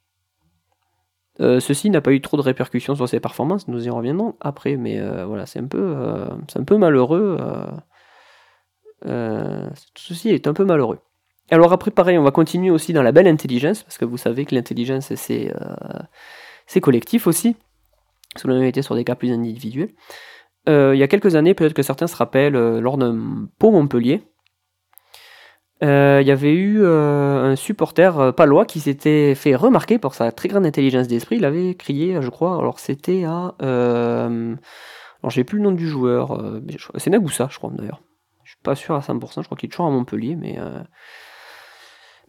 Euh, 1.42 1.60
ceci 1.60 1.90
n'a 1.90 2.00
pas 2.00 2.14
eu 2.14 2.22
trop 2.22 2.38
de 2.38 2.42
répercussions 2.42 2.96
sur 2.96 3.10
ses 3.10 3.20
performances, 3.20 3.68
nous 3.68 3.86
y 3.86 3.90
reviendrons 3.90 4.36
après, 4.40 4.78
mais 4.78 5.02
euh, 5.02 5.26
voilà, 5.26 5.46
c'est 5.46 5.60
un 5.60 5.68
peu, 5.68 5.98
un 6.56 6.64
peu 6.64 6.78
malheureux. 6.78 7.38
ceci 9.04 10.30
est 10.30 10.48
un 10.48 10.54
peu 10.54 10.64
malheureux. 10.64 11.00
Alors 11.52 11.74
après, 11.74 11.92
pareil, 11.92 12.18
on 12.18 12.24
va 12.24 12.32
continuer 12.32 12.70
aussi 12.70 12.94
dans 12.94 13.04
la 13.04 13.12
belle 13.12 13.28
intelligence, 13.28 13.84
parce 13.84 13.98
que 13.98 14.06
vous 14.06 14.18
savez 14.18 14.46
que 14.46 14.56
l'intelligence, 14.56 15.14
c'est, 15.16 15.54
c'est 16.68 16.80
collectif 16.80 17.28
aussi, 17.28 17.58
que 18.42 18.48
l'on 18.48 18.62
été 18.62 18.82
sur 18.82 18.96
des 18.96 19.04
cas 19.04 19.16
plus 19.16 19.34
individuels. 19.34 19.94
il 20.68 20.96
y 20.96 21.04
a 21.04 21.08
quelques 21.10 21.36
années, 21.36 21.54
peut-être 21.54 21.74
que 21.74 21.84
certains 21.84 22.08
se 22.08 22.16
rappellent, 22.16 22.80
lors 22.80 22.98
d'un 22.98 23.50
pot 23.60 23.72
Montpellier, 23.72 24.24
euh, 25.84 26.20
il 26.22 26.28
y 26.28 26.32
avait 26.32 26.54
eu 26.54 26.82
euh, 26.82 27.52
un 27.52 27.56
supporter 27.56 28.20
euh, 28.20 28.32
palois 28.32 28.66
qui 28.66 28.80
s'était 28.80 29.36
fait 29.36 29.56
remarquer 29.56 30.00
pour 30.00 30.16
sa 30.16 30.32
très 30.32 30.50
grande 30.50 30.66
intelligence 30.66 31.08
d'esprit. 31.08 31.38
Il 31.38 31.46
avait 31.46 31.76
crié, 31.76 32.20
je 32.22 32.30
crois, 32.30 32.58
alors 32.58 32.80
c'était 32.80 33.26
à. 33.26 33.54
alors 33.60 35.30
j'ai 35.30 35.44
plus 35.44 35.58
le 35.58 35.64
nom 35.64 35.72
du 35.72 35.88
joueur, 35.88 36.42
c'est 36.96 37.10
Nagoussa, 37.10 37.48
je 37.52 37.58
crois 37.58 37.72
d'ailleurs. 37.74 38.02
Je 38.44 38.52
suis 38.52 38.62
pas 38.64 38.76
sûr 38.76 38.96
à 38.96 39.00
100%, 39.00 39.42
je 39.42 39.46
crois 39.46 39.58
qu'il 39.58 39.68
est 39.68 39.72
toujours 39.72 39.88
à 39.88 39.92
Montpellier, 39.92 40.36
mais. 40.36 40.58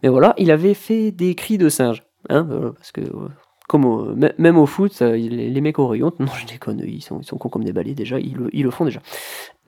Mais 0.01 0.09
voilà, 0.09 0.33
il 0.37 0.49
avait 0.49 0.75
fait 0.75 1.11
des 1.11 1.35
cris 1.35 1.57
de 1.57 1.67
singe. 1.67 2.03
Hein, 2.29 2.73
parce 2.75 2.91
que 2.91 3.01
comme 3.69 4.19
même 4.39 4.57
au 4.57 4.65
foot, 4.65 4.99
euh, 5.03 5.15
les, 5.15 5.61
mecs 5.61 5.77
au 5.77 5.87
rayon, 5.87 6.11
non 6.17 6.25
je 6.41 6.47
déconne, 6.47 6.81
ils 6.83 7.03
sont, 7.03 7.19
ils 7.19 7.23
sont 7.23 7.37
cons 7.37 7.49
comme 7.49 7.63
des 7.63 7.71
balais 7.71 7.93
déjà, 7.93 8.19
ils 8.19 8.33
le, 8.35 8.71
font 8.71 8.83
déjà. 8.83 8.99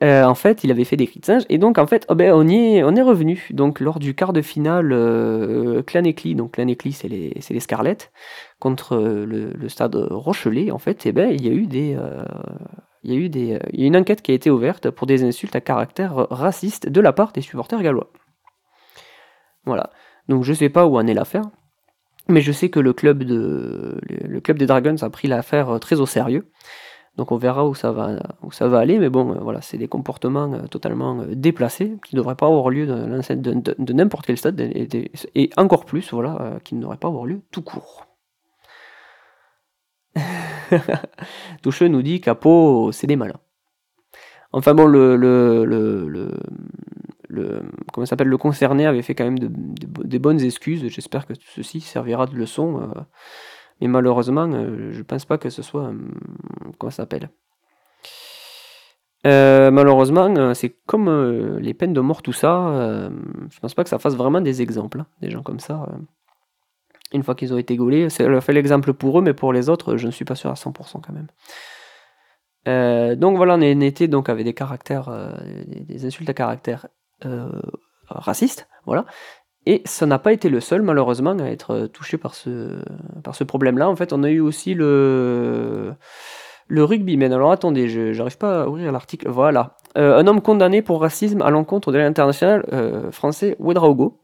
Euh, 0.02 0.24
en 0.24 0.34
fait, 0.34 0.64
il 0.64 0.72
avait 0.72 0.82
fait 0.82 0.96
des 0.96 1.06
cris 1.06 1.20
de 1.20 1.24
singe, 1.24 1.44
et 1.48 1.56
donc 1.56 1.78
en 1.78 1.86
fait, 1.86 2.04
oh 2.08 2.16
ben, 2.16 2.32
on, 2.34 2.48
est, 2.48 2.82
on 2.82 2.96
est 2.96 3.02
revenu. 3.02 3.46
Donc 3.50 3.78
lors 3.78 4.00
du 4.00 4.16
quart 4.16 4.32
de 4.32 4.42
finale 4.42 4.90
euh, 4.92 5.84
Clan 5.84 6.02
donc 6.34 6.54
Clan 6.54 6.66
c'est 6.90 7.06
les, 7.06 7.32
les 7.48 7.60
Scarlett, 7.60 8.10
contre 8.58 8.96
le, 8.96 9.68
stade 9.68 9.94
Rochelet, 9.94 10.72
en 10.72 10.78
fait, 10.78 11.06
eh 11.06 11.12
ben, 11.12 11.30
il 11.30 11.46
y 11.46 11.48
a 11.48 11.52
eu 11.52 11.68
des... 11.68 11.96
il 13.04 13.12
y 13.12 13.14
a 13.14 13.16
eu 13.16 13.28
des, 13.28 13.60
il 13.72 13.80
y 13.82 13.84
a 13.84 13.86
une 13.86 13.96
enquête 13.96 14.20
qui 14.20 14.32
a 14.32 14.34
été 14.34 14.50
ouverte 14.50 14.90
pour 14.90 15.06
des 15.06 15.22
insultes 15.22 15.54
à 15.54 15.60
caractère 15.60 16.26
raciste 16.28 16.88
de 16.88 17.00
la 17.00 17.12
part 17.12 17.30
des 17.30 17.40
supporters 17.40 17.80
gallois. 17.80 18.10
Voilà. 19.64 19.90
Donc 20.26 20.42
je 20.42 20.52
sais 20.52 20.70
pas 20.70 20.86
où 20.86 20.96
en 20.96 21.06
est 21.06 21.14
l'affaire. 21.14 21.44
Mais 22.28 22.40
je 22.40 22.52
sais 22.52 22.68
que 22.70 22.80
le 22.80 22.92
club, 22.92 23.24
de, 23.24 23.98
le 24.08 24.40
club 24.40 24.58
des 24.58 24.66
Dragons 24.66 24.96
a 25.02 25.10
pris 25.10 25.28
l'affaire 25.28 25.70
euh, 25.70 25.78
très 25.78 26.00
au 26.00 26.06
sérieux. 26.06 26.46
Donc 27.16 27.30
on 27.30 27.36
verra 27.36 27.68
où 27.68 27.74
ça 27.74 27.92
va, 27.92 28.18
où 28.42 28.52
ça 28.52 28.68
va 28.68 28.78
aller. 28.78 28.98
Mais 28.98 29.10
bon, 29.10 29.32
euh, 29.32 29.40
voilà, 29.40 29.60
c'est 29.60 29.76
des 29.76 29.88
comportements 29.88 30.52
euh, 30.52 30.66
totalement 30.68 31.24
déplacés 31.28 31.96
qui 32.06 32.14
ne 32.14 32.20
devraient 32.20 32.36
pas 32.36 32.46
avoir 32.46 32.70
lieu 32.70 32.86
de, 32.86 33.34
de, 33.34 33.74
de 33.76 33.92
n'importe 33.92 34.26
quel 34.26 34.38
stade 34.38 34.60
et, 34.60 35.50
encore 35.56 35.84
plus, 35.84 36.12
voilà, 36.12 36.58
qui 36.64 36.74
ne 36.74 36.80
devraient 36.80 36.96
pas 36.96 37.08
avoir 37.08 37.26
lieu 37.26 37.42
tout 37.50 37.62
court. 37.62 38.06
Toucheux 41.62 41.88
nous 41.88 42.02
dit 42.02 42.20
qu'Apo, 42.20 42.92
c'est 42.92 43.06
des 43.06 43.16
malins. 43.16 43.40
Enfin 44.52 44.74
bon, 44.74 44.86
le, 44.86 45.16
le, 45.16 46.30
le, 47.32 47.62
comment 47.92 48.06
s'appelle, 48.06 48.28
le 48.28 48.36
concerné 48.36 48.86
avait 48.86 49.02
fait 49.02 49.14
quand 49.14 49.24
même 49.24 49.38
de, 49.38 49.48
des 49.50 50.18
bonnes 50.18 50.40
excuses. 50.40 50.86
J'espère 50.86 51.26
que 51.26 51.32
ceci 51.56 51.80
servira 51.80 52.26
de 52.26 52.36
leçon. 52.36 52.82
Euh, 52.82 53.00
mais 53.80 53.88
malheureusement, 53.88 54.48
euh, 54.52 54.92
je 54.92 55.02
pense 55.02 55.24
pas 55.24 55.38
que 55.38 55.50
ce 55.50 55.62
soit. 55.62 55.86
Euh, 55.86 55.98
comment 56.78 56.90
ça 56.90 57.02
s'appelle 57.04 57.30
malheureusement, 59.24 60.52
c'est 60.54 60.76
comme 60.84 61.08
les 61.58 61.74
peines 61.74 61.92
de 61.92 62.00
mort, 62.00 62.22
tout 62.22 62.32
ça. 62.32 63.08
je 63.50 63.60
pense 63.60 63.72
pas 63.72 63.84
que 63.84 63.88
ça 63.88 64.00
fasse 64.00 64.16
vraiment 64.16 64.40
des 64.40 64.62
exemples, 64.62 64.98
hein, 64.98 65.06
des 65.20 65.30
gens 65.30 65.44
comme 65.44 65.60
ça. 65.60 65.86
une 67.12 67.22
fois 67.22 67.36
qu'ils 67.36 67.54
ont 67.54 67.58
été 67.58 67.76
gaulés, 67.76 68.10
c'est 68.10 68.40
fait 68.40 68.52
l'exemple 68.52 68.92
pour 68.94 69.20
eux, 69.20 69.22
mais 69.22 69.32
pour 69.32 69.52
les 69.52 69.68
autres, 69.68 69.96
je 69.96 70.06
ne 70.06 70.10
suis 70.10 70.24
pas 70.24 70.34
sûr 70.34 70.50
à 70.50 70.54
100% 70.54 71.00
quand 71.00 71.12
même. 71.12 71.28
donc 73.16 73.36
voilà, 73.36 73.54
on 73.54 73.60
était 73.60 74.08
donc 74.08 74.28
avec 74.28 74.44
des 74.44 74.54
caractères, 74.54 75.08
des, 75.68 76.04
insultes 76.04 76.28
à 76.28 76.34
caractère 76.34 76.86
euh, 76.86 77.01
raciste, 78.08 78.68
voilà. 78.86 79.04
Et 79.64 79.82
ça 79.84 80.06
n'a 80.06 80.18
pas 80.18 80.32
été 80.32 80.48
le 80.48 80.60
seul, 80.60 80.82
malheureusement, 80.82 81.38
à 81.38 81.44
être 81.44 81.86
touché 81.86 82.18
par 82.18 82.34
ce, 82.34 82.82
par 83.22 83.34
ce 83.34 83.44
problème-là. 83.44 83.88
En 83.88 83.94
fait, 83.94 84.12
on 84.12 84.24
a 84.24 84.28
eu 84.28 84.40
aussi 84.40 84.74
le, 84.74 85.94
le 86.66 86.84
rugbyman. 86.84 87.32
Alors 87.32 87.52
attendez, 87.52 87.88
je 87.88 88.16
n'arrive 88.16 88.38
pas 88.38 88.62
à 88.62 88.66
ouvrir 88.66 88.90
l'article. 88.90 89.28
Voilà. 89.28 89.76
Euh, 89.96 90.18
un 90.18 90.26
homme 90.26 90.40
condamné 90.40 90.82
pour 90.82 91.00
racisme 91.00 91.42
à 91.42 91.50
l'encontre 91.50 91.92
de 91.92 91.98
l'international 91.98 92.64
euh, 92.72 93.12
français 93.12 93.56
Ouedraogo. 93.60 94.20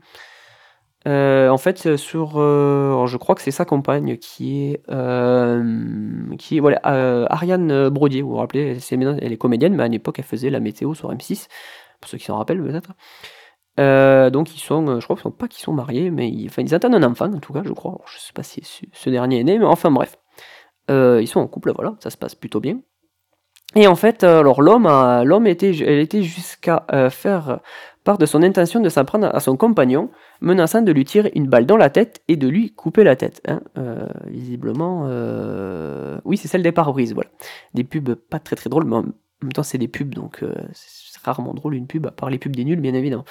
Euh, 1.06 1.48
en 1.48 1.58
fait, 1.58 1.96
sur, 1.96 2.32
je 2.32 3.16
crois 3.16 3.36
que 3.36 3.42
c'est 3.42 3.52
sa 3.52 3.64
compagne 3.64 4.16
qui 4.16 4.72
est, 4.72 4.82
qui 6.38 6.56
est 6.56 6.60
voilà, 6.60 6.80
Ariane 7.30 7.90
Brodier. 7.90 8.22
Vous 8.22 8.30
vous 8.30 8.36
rappelez, 8.36 8.76
elle 8.90 9.32
est 9.32 9.36
comédienne, 9.36 9.74
mais 9.76 9.84
à 9.84 9.88
l'époque, 9.88 10.18
elle 10.18 10.24
faisait 10.24 10.50
la 10.50 10.58
météo 10.58 10.94
sur 10.94 11.12
M6 11.12 11.46
pour 12.00 12.08
ceux 12.08 12.18
qui 12.18 12.24
s'en 12.24 12.38
rappellent 12.38 12.62
peut-être. 12.62 12.92
Euh, 13.78 14.30
donc 14.30 14.54
ils 14.54 14.60
sont, 14.60 14.86
euh, 14.88 15.00
je 15.00 15.04
crois 15.04 15.16
qu'ils 15.16 15.22
sont 15.22 15.30
pas 15.30 15.48
qu'ils 15.48 15.62
sont 15.62 15.72
mariés, 15.72 16.10
mais 16.10 16.28
ils, 16.28 16.50
ils 16.58 16.74
attendent 16.74 16.96
un 16.96 17.02
enfant 17.04 17.32
en 17.32 17.38
tout 17.38 17.52
cas, 17.52 17.62
je 17.64 17.72
crois. 17.72 18.00
je 18.12 18.18
sais 18.18 18.32
pas 18.32 18.42
si 18.42 18.62
ce 18.92 19.10
dernier 19.10 19.40
est 19.40 19.44
né, 19.44 19.58
mais 19.58 19.64
enfin 19.64 19.90
bref. 19.90 20.16
Euh, 20.90 21.20
ils 21.20 21.28
sont 21.28 21.40
en 21.40 21.46
couple, 21.46 21.72
voilà, 21.74 21.94
ça 22.00 22.10
se 22.10 22.16
passe 22.16 22.34
plutôt 22.34 22.60
bien. 22.60 22.80
Et 23.76 23.86
en 23.86 23.94
fait, 23.94 24.24
alors 24.24 24.62
l'homme, 24.62 24.88
l'homme 25.24 25.46
était, 25.46 25.76
elle 25.82 25.98
était 25.98 26.22
jusqu'à 26.22 26.86
faire 27.10 27.60
part 28.02 28.16
de 28.16 28.24
son 28.24 28.42
intention 28.42 28.80
de 28.80 28.88
s'en 28.88 29.04
prendre 29.04 29.26
à 29.26 29.40
son 29.40 29.58
compagnon, 29.58 30.10
menaçant 30.40 30.80
de 30.80 30.90
lui 30.90 31.04
tirer 31.04 31.30
une 31.34 31.46
balle 31.46 31.66
dans 31.66 31.76
la 31.76 31.90
tête 31.90 32.22
et 32.28 32.36
de 32.36 32.48
lui 32.48 32.72
couper 32.72 33.04
la 33.04 33.14
tête. 33.14 33.42
Hein. 33.46 33.60
Visiblement, 34.24 35.02
oui, 36.24 36.38
c'est 36.38 36.48
celle 36.48 36.62
des 36.62 36.72
pare-brises, 36.72 37.12
voilà. 37.12 37.28
Des 37.74 37.84
pubs 37.84 38.14
pas 38.14 38.38
très 38.38 38.56
très 38.56 38.70
drôles, 38.70 38.86
mais 38.86 38.96
en 38.96 39.02
même 39.42 39.52
temps, 39.52 39.62
c'est 39.62 39.76
des 39.76 39.86
pubs, 39.86 40.14
donc 40.14 40.42
rarement 41.28 41.54
drôle 41.54 41.74
une 41.74 41.86
pub, 41.86 42.06
à 42.06 42.10
part 42.10 42.30
les 42.30 42.38
pubs 42.38 42.54
des 42.54 42.64
nuls, 42.64 42.80
bien 42.80 42.94
évidemment. 42.94 43.24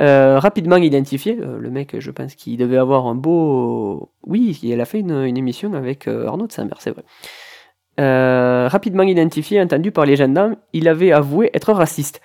rapidement 0.00 0.76
identifié, 0.76 1.34
le 1.36 1.70
mec, 1.70 1.98
je 1.98 2.10
pense 2.10 2.34
qu'il 2.34 2.56
devait 2.56 2.78
avoir 2.78 3.06
un 3.06 3.14
beau. 3.14 4.12
Oui, 4.24 4.58
il 4.62 4.80
a 4.80 4.84
fait 4.84 5.00
une, 5.00 5.36
émission 5.36 5.74
avec 5.74 6.08
Arnaud 6.08 6.46
de 6.46 6.52
c'est 6.52 6.90
vrai. 6.90 8.68
rapidement 8.68 9.02
identifié, 9.02 9.60
entendu 9.60 9.90
par 9.92 10.06
les 10.06 10.16
gendarmes, 10.16 10.56
il 10.72 10.88
avait 10.88 11.12
avoué 11.12 11.50
être 11.54 11.72
raciste. 11.72 12.20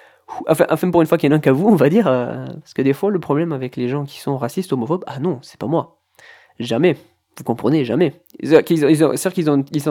Enfin, 0.47 0.91
pour 0.91 1.01
une 1.01 1.07
fois 1.07 1.17
qu'il 1.17 1.29
y 1.29 1.33
en 1.33 1.35
a 1.35 1.37
un 1.37 1.41
qu'à 1.41 1.51
vous, 1.51 1.67
on 1.67 1.75
va 1.75 1.89
dire. 1.89 2.07
Euh, 2.07 2.45
parce 2.45 2.73
que 2.73 2.81
des 2.81 2.93
fois, 2.93 3.11
le 3.11 3.19
problème 3.19 3.51
avec 3.51 3.75
les 3.75 3.87
gens 3.87 4.05
qui 4.05 4.19
sont 4.19 4.37
racistes, 4.37 4.71
homophobes, 4.73 5.03
ah 5.07 5.19
non, 5.19 5.39
c'est 5.41 5.59
pas 5.59 5.67
moi. 5.67 5.99
Jamais. 6.59 6.95
Vous 7.37 7.43
comprenez, 7.43 7.85
jamais. 7.85 8.13
C'est-à-dire 8.41 8.63
qu'ils 8.63 8.85
ont, 9.49 9.63
ils. 9.71 9.89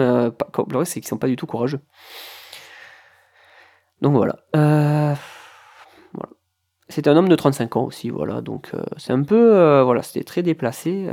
Euh, 0.00 0.30
le 0.68 0.78
reste, 0.78 0.92
c'est 0.92 1.00
qu'ils 1.00 1.08
sont 1.08 1.18
pas 1.18 1.28
du 1.28 1.36
tout 1.36 1.46
courageux. 1.46 1.80
Donc 4.02 4.14
voilà. 4.14 4.36
Euh, 4.56 5.14
voilà. 6.12 6.32
C'est 6.88 7.06
un 7.08 7.16
homme 7.16 7.28
de 7.28 7.36
35 7.36 7.76
ans 7.76 7.84
aussi, 7.84 8.10
voilà. 8.10 8.40
Donc 8.40 8.72
c'est 8.96 9.12
un 9.12 9.22
peu. 9.22 9.82
voilà, 9.82 10.02
c'était 10.02 10.24
très 10.24 10.42
déplacé. 10.42 11.08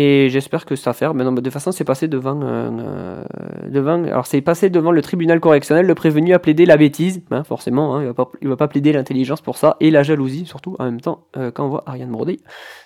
Et 0.00 0.28
j'espère 0.28 0.64
que 0.64 0.76
ça 0.76 0.90
va 0.90 0.94
faire. 0.94 1.12
Mais 1.12 1.24
non, 1.24 1.32
de 1.32 1.40
toute 1.40 1.52
façon, 1.52 1.72
c'est 1.72 1.82
passé 1.82 2.06
devant, 2.06 2.40
euh, 2.42 3.24
devant. 3.68 4.04
Alors, 4.04 4.26
c'est 4.26 4.40
passé 4.40 4.70
devant 4.70 4.92
le 4.92 5.02
tribunal 5.02 5.40
correctionnel. 5.40 5.86
Le 5.86 5.94
prévenu 5.96 6.34
a 6.34 6.38
plaidé 6.38 6.66
la 6.66 6.76
bêtise, 6.76 7.22
hein, 7.32 7.42
forcément. 7.42 7.96
Hein, 7.96 8.02
il 8.02 8.06
va 8.06 8.14
pas, 8.14 8.30
va 8.40 8.56
pas 8.56 8.68
plaider 8.68 8.92
l'intelligence 8.92 9.40
pour 9.40 9.56
ça 9.56 9.76
et 9.80 9.90
la 9.90 10.04
jalousie, 10.04 10.46
surtout. 10.46 10.76
En 10.78 10.84
même 10.84 11.00
temps, 11.00 11.26
euh, 11.36 11.50
quand 11.50 11.64
on 11.64 11.68
voit 11.68 11.82
Ariane 11.86 12.12
Brody, 12.12 12.40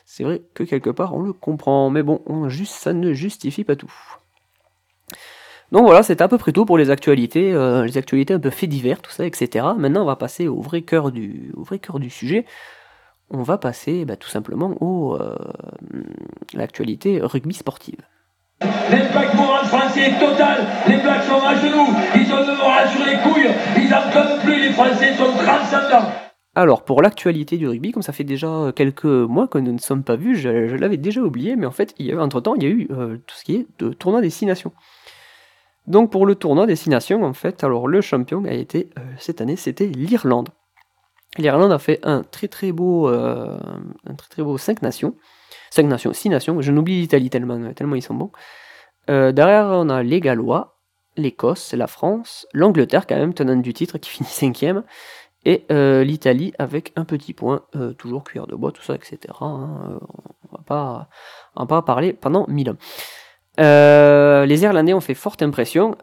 c'est 0.07 0.25
vrai 0.25 0.43
que 0.55 0.65
quelque 0.65 0.89
part, 0.89 1.15
on 1.15 1.21
le 1.21 1.35
comprend. 1.35 1.91
Mais 1.91 2.03
bon, 2.03 2.23
on, 2.25 2.49
juste, 2.49 2.73
ça 2.73 2.95
ne 2.95 3.13
justifie 3.13 3.65
pas 3.65 3.77
tout. 3.77 3.93
Donc 5.73 5.85
voilà, 5.85 6.03
c'est 6.03 6.21
à 6.21 6.29
peu 6.29 6.39
près 6.39 6.53
tout 6.53 6.65
pour 6.65 6.79
les 6.79 6.91
actualités, 6.91 7.53
euh, 7.53 7.85
les 7.85 7.99
actualités 7.99 8.35
un 8.35 8.39
peu 8.39 8.51
faits 8.51 8.69
divers, 8.69 9.03
tout 9.03 9.11
ça, 9.11 9.27
etc. 9.27 9.67
Maintenant, 9.77 10.03
on 10.03 10.07
va 10.07 10.17
passer 10.17 10.47
au 10.47 10.61
vrai 10.61 10.83
cœur 10.83 11.11
du, 11.11 11.51
au 11.57 11.65
vrai 11.65 11.79
cœur 11.81 11.99
du 11.99 12.11
sujet 12.11 12.45
on 13.33 13.43
va 13.43 13.59
passer 13.59 14.05
bah, 14.05 14.17
tout 14.17 14.29
simplement 14.29 14.75
au 14.81 15.17
euh, 15.17 15.35
l'actualité 16.55 17.21
rugby 17.23 17.55
sportive. 17.55 18.01
L'impact 18.61 19.35
moral 19.35 19.65
français 19.67 20.11
est 20.11 20.21
total. 20.21 20.67
Les 20.87 20.99
Blacks 20.99 21.25
sont 21.25 21.41
à 21.45 21.57
genoux. 21.57 21.89
Ils 22.15 22.33
ont 22.33 22.47
le 22.47 22.57
moral 22.57 22.89
sur 22.91 23.05
les 23.05 23.17
couilles. 23.17 23.51
Ils 23.77 23.91
n'en 23.91 24.11
peuvent 24.13 24.41
plus. 24.45 24.61
Les 24.61 24.73
Français 24.73 25.15
sont 25.15 25.33
transcendants. 25.33 26.13
Alors 26.55 26.85
pour 26.85 27.01
l'actualité 27.01 27.57
du 27.57 27.67
rugby, 27.67 27.93
comme 27.93 28.03
ça 28.03 28.13
fait 28.13 28.25
déjà 28.25 28.73
quelques 28.77 29.05
mois 29.05 29.49
que 29.49 29.57
nous 29.57 29.73
ne 29.73 29.79
sommes 29.79 30.05
pas 30.05 30.17
vus, 30.17 30.37
je, 30.37 30.77
l'avais 30.77 30.99
déjà 30.99 31.23
oublié, 31.23 31.57
mais 31.57 31.65
en 31.65 31.71
fait, 31.71 31.95
il 31.99 32.07
y 32.07 32.13
a, 32.13 32.21
entre 32.21 32.43
temps, 32.43 32.55
il 32.55 32.63
y 32.63 32.67
a 32.67 32.69
eu 32.69 32.89
euh, 32.91 33.17
tout 33.27 33.35
ce 33.35 33.43
qui 33.43 33.57
est 33.57 33.67
de 33.79 33.89
tournoi 33.89 34.21
destination. 34.21 34.71
Donc 35.87 36.13
pour 36.13 36.27
le 36.27 36.35
tournoi 36.35 36.67
destination, 36.67 37.25
en 37.25 37.33
fait, 37.33 37.65
alors 37.65 37.89
le 37.89 38.01
champion 38.01 38.45
a 38.45 38.53
été 38.53 38.91
euh, 38.99 39.03
cette 39.19 39.41
année, 39.41 39.57
c'était 39.57 39.87
l'Irlande. 39.87 40.51
L'Irlande 41.39 41.73
a 41.73 41.79
fait 41.79 41.99
un 42.03 42.23
très 42.23 42.49
très 42.49 42.73
beau, 42.73 43.09
euh, 43.09 43.59
un 44.07 44.15
très 44.15 44.29
très 44.29 44.43
beau 44.43 44.59
5 44.59 44.83
nations. 44.83 45.17
5 45.71 45.87
nations, 45.87 46.13
6 46.13 46.29
nations, 46.29 46.61
je 46.61 46.71
n'oublie 46.71 47.01
l'Italie 47.01 47.31
tellement, 47.31 47.73
tellement 47.73 47.95
ils 47.95 48.03
sont 48.03 48.15
bons. 48.15 48.31
Euh, 49.09 49.33
derrière, 49.33 49.67
on 49.67 49.89
a 49.89 50.03
les 50.03 50.21
Gallois, 50.21 50.79
l'Écosse, 51.17 51.73
la 51.73 51.87
France, 51.87 52.47
l'Angleterre 52.53 53.07
quand 53.07 53.17
même, 53.17 53.33
tenante 53.33 53.63
du 53.63 53.73
titre, 53.73 53.99
qui 53.99 54.11
finit 54.25 54.29
5 54.29 54.85
et 55.45 55.65
euh, 55.73 56.05
l'Italie 56.05 56.53
avec 56.59 56.93
un 56.95 57.05
petit 57.05 57.33
point, 57.33 57.63
toujours 57.99 58.23
cuir 58.23 58.47
de 58.47 58.55
bois, 58.55 58.71
tout 58.71 58.83
ça, 58.83 58.95
etc. 58.95 59.19
Hein, 59.41 59.99
on 60.49 60.57
va 60.57 60.63
pas, 60.65 61.09
va 61.57 61.67
pas 61.67 61.83
parler 61.83 62.13
pendant 62.13 62.47
1000 62.47 62.71
ans. 62.71 62.77
Les 63.59 64.63
Irlandais 64.63 64.95
ont 64.95 65.01
fait 65.01 65.15
forte 65.15 65.43
impression. 65.43 65.97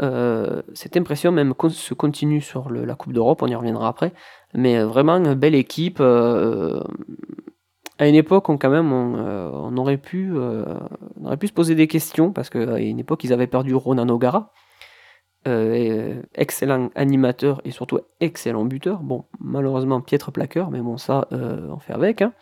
cette 0.74 0.98
impression 0.98 1.32
même 1.32 1.54
se 1.70 1.94
continue 1.94 2.42
sur 2.42 2.70
la 2.70 2.96
Coupe 2.96 3.14
d'Europe, 3.14 3.42
on 3.42 3.48
y 3.48 3.56
reviendra 3.56 3.88
après. 3.88 4.14
Mais 4.54 4.78
euh, 4.78 4.88
vraiment 4.88 5.18
une 5.18 5.34
belle 5.34 5.56
équipe. 5.56 6.00
Euh, 6.00 6.82
à 7.98 8.08
une 8.08 8.16
époque, 8.16 8.50
on, 8.50 8.58
quand 8.58 8.70
même, 8.70 8.94
on, 8.94 9.16
euh, 9.18 9.76
aurait 9.76 9.98
pu, 9.98 10.34
aurait 10.38 11.38
pu 11.38 11.48
se 11.48 11.54
poser 11.54 11.76
des 11.76 11.88
questions 11.88 12.32
parce 12.32 12.50
qu'à 12.50 12.80
une 12.80 13.00
époque, 13.00 13.24
ils 13.24 13.34
avaient 13.34 13.48
perdu 13.48 13.76
Ronan 13.76 14.08
O'Gara. 14.08 14.54
excellent 15.46 16.90
animateur 16.96 17.62
et 17.66 17.72
surtout 17.72 18.00
excellent 18.22 18.64
buteur. 18.66 19.02
Bon, 19.02 19.26
malheureusement 19.40 20.00
piètre 20.00 20.32
plaqueur, 20.32 20.72
mais 20.72 20.80
bon, 20.80 20.98
ça, 20.98 21.28
on 21.32 21.80
fait 21.80 21.94
avec. 21.94 22.22
Hein. 22.22 22.34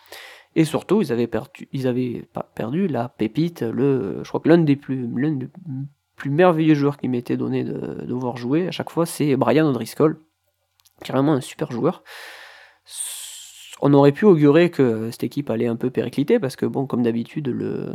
Et 0.55 0.65
surtout, 0.65 1.01
ils 1.01 1.12
avaient 1.12 1.27
perdu, 1.27 1.67
ils 1.71 1.88
avaient 1.88 2.27
perdu 2.55 2.88
la 2.88 3.10
pépite, 3.10 3.62
le, 3.62 4.23
je 4.23 4.27
crois 4.27 4.39
que 4.39 4.49
l'un 4.49 4.57
des 4.57 4.75
plus, 4.75 5.07
l'un 5.15 5.31
des 5.31 5.47
plus 6.15 6.29
merveilleux 6.31 6.73
joueurs 6.73 6.97
qui 6.97 7.07
m'était 7.07 7.38
donné 7.38 7.63
de, 7.63 8.13
voir 8.13 8.38
jouer 8.38 8.67
à 8.67 8.71
chaque 8.71 8.89
fois, 8.89 9.05
c'est 9.05 9.36
Brian 9.36 9.67
O'Driscoll 9.67 10.19
carrément 11.03 11.33
un 11.33 11.41
super 11.41 11.71
joueur. 11.71 12.03
On 13.81 13.93
aurait 13.93 14.12
pu 14.12 14.25
augurer 14.25 14.71
que 14.71 15.12
cette 15.12 15.23
équipe 15.23 15.51
allait 15.51 15.67
un 15.67 15.75
peu 15.75 15.91
péricliter 15.91 16.39
parce 16.39 16.55
que, 16.55 16.65
bon, 16.65 16.88
comme 16.88 17.03
d'habitude, 17.03 17.47
le, 17.47 17.93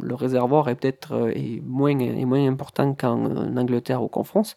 le 0.00 0.14
réservoir 0.14 0.70
est 0.70 0.74
peut-être 0.74 1.12
euh, 1.12 1.60
moins, 1.62 1.98
est 1.98 2.24
moins 2.24 2.48
important 2.48 2.94
qu'en 2.94 3.56
Angleterre 3.56 4.02
ou 4.02 4.08
qu'en 4.08 4.24
France. 4.24 4.56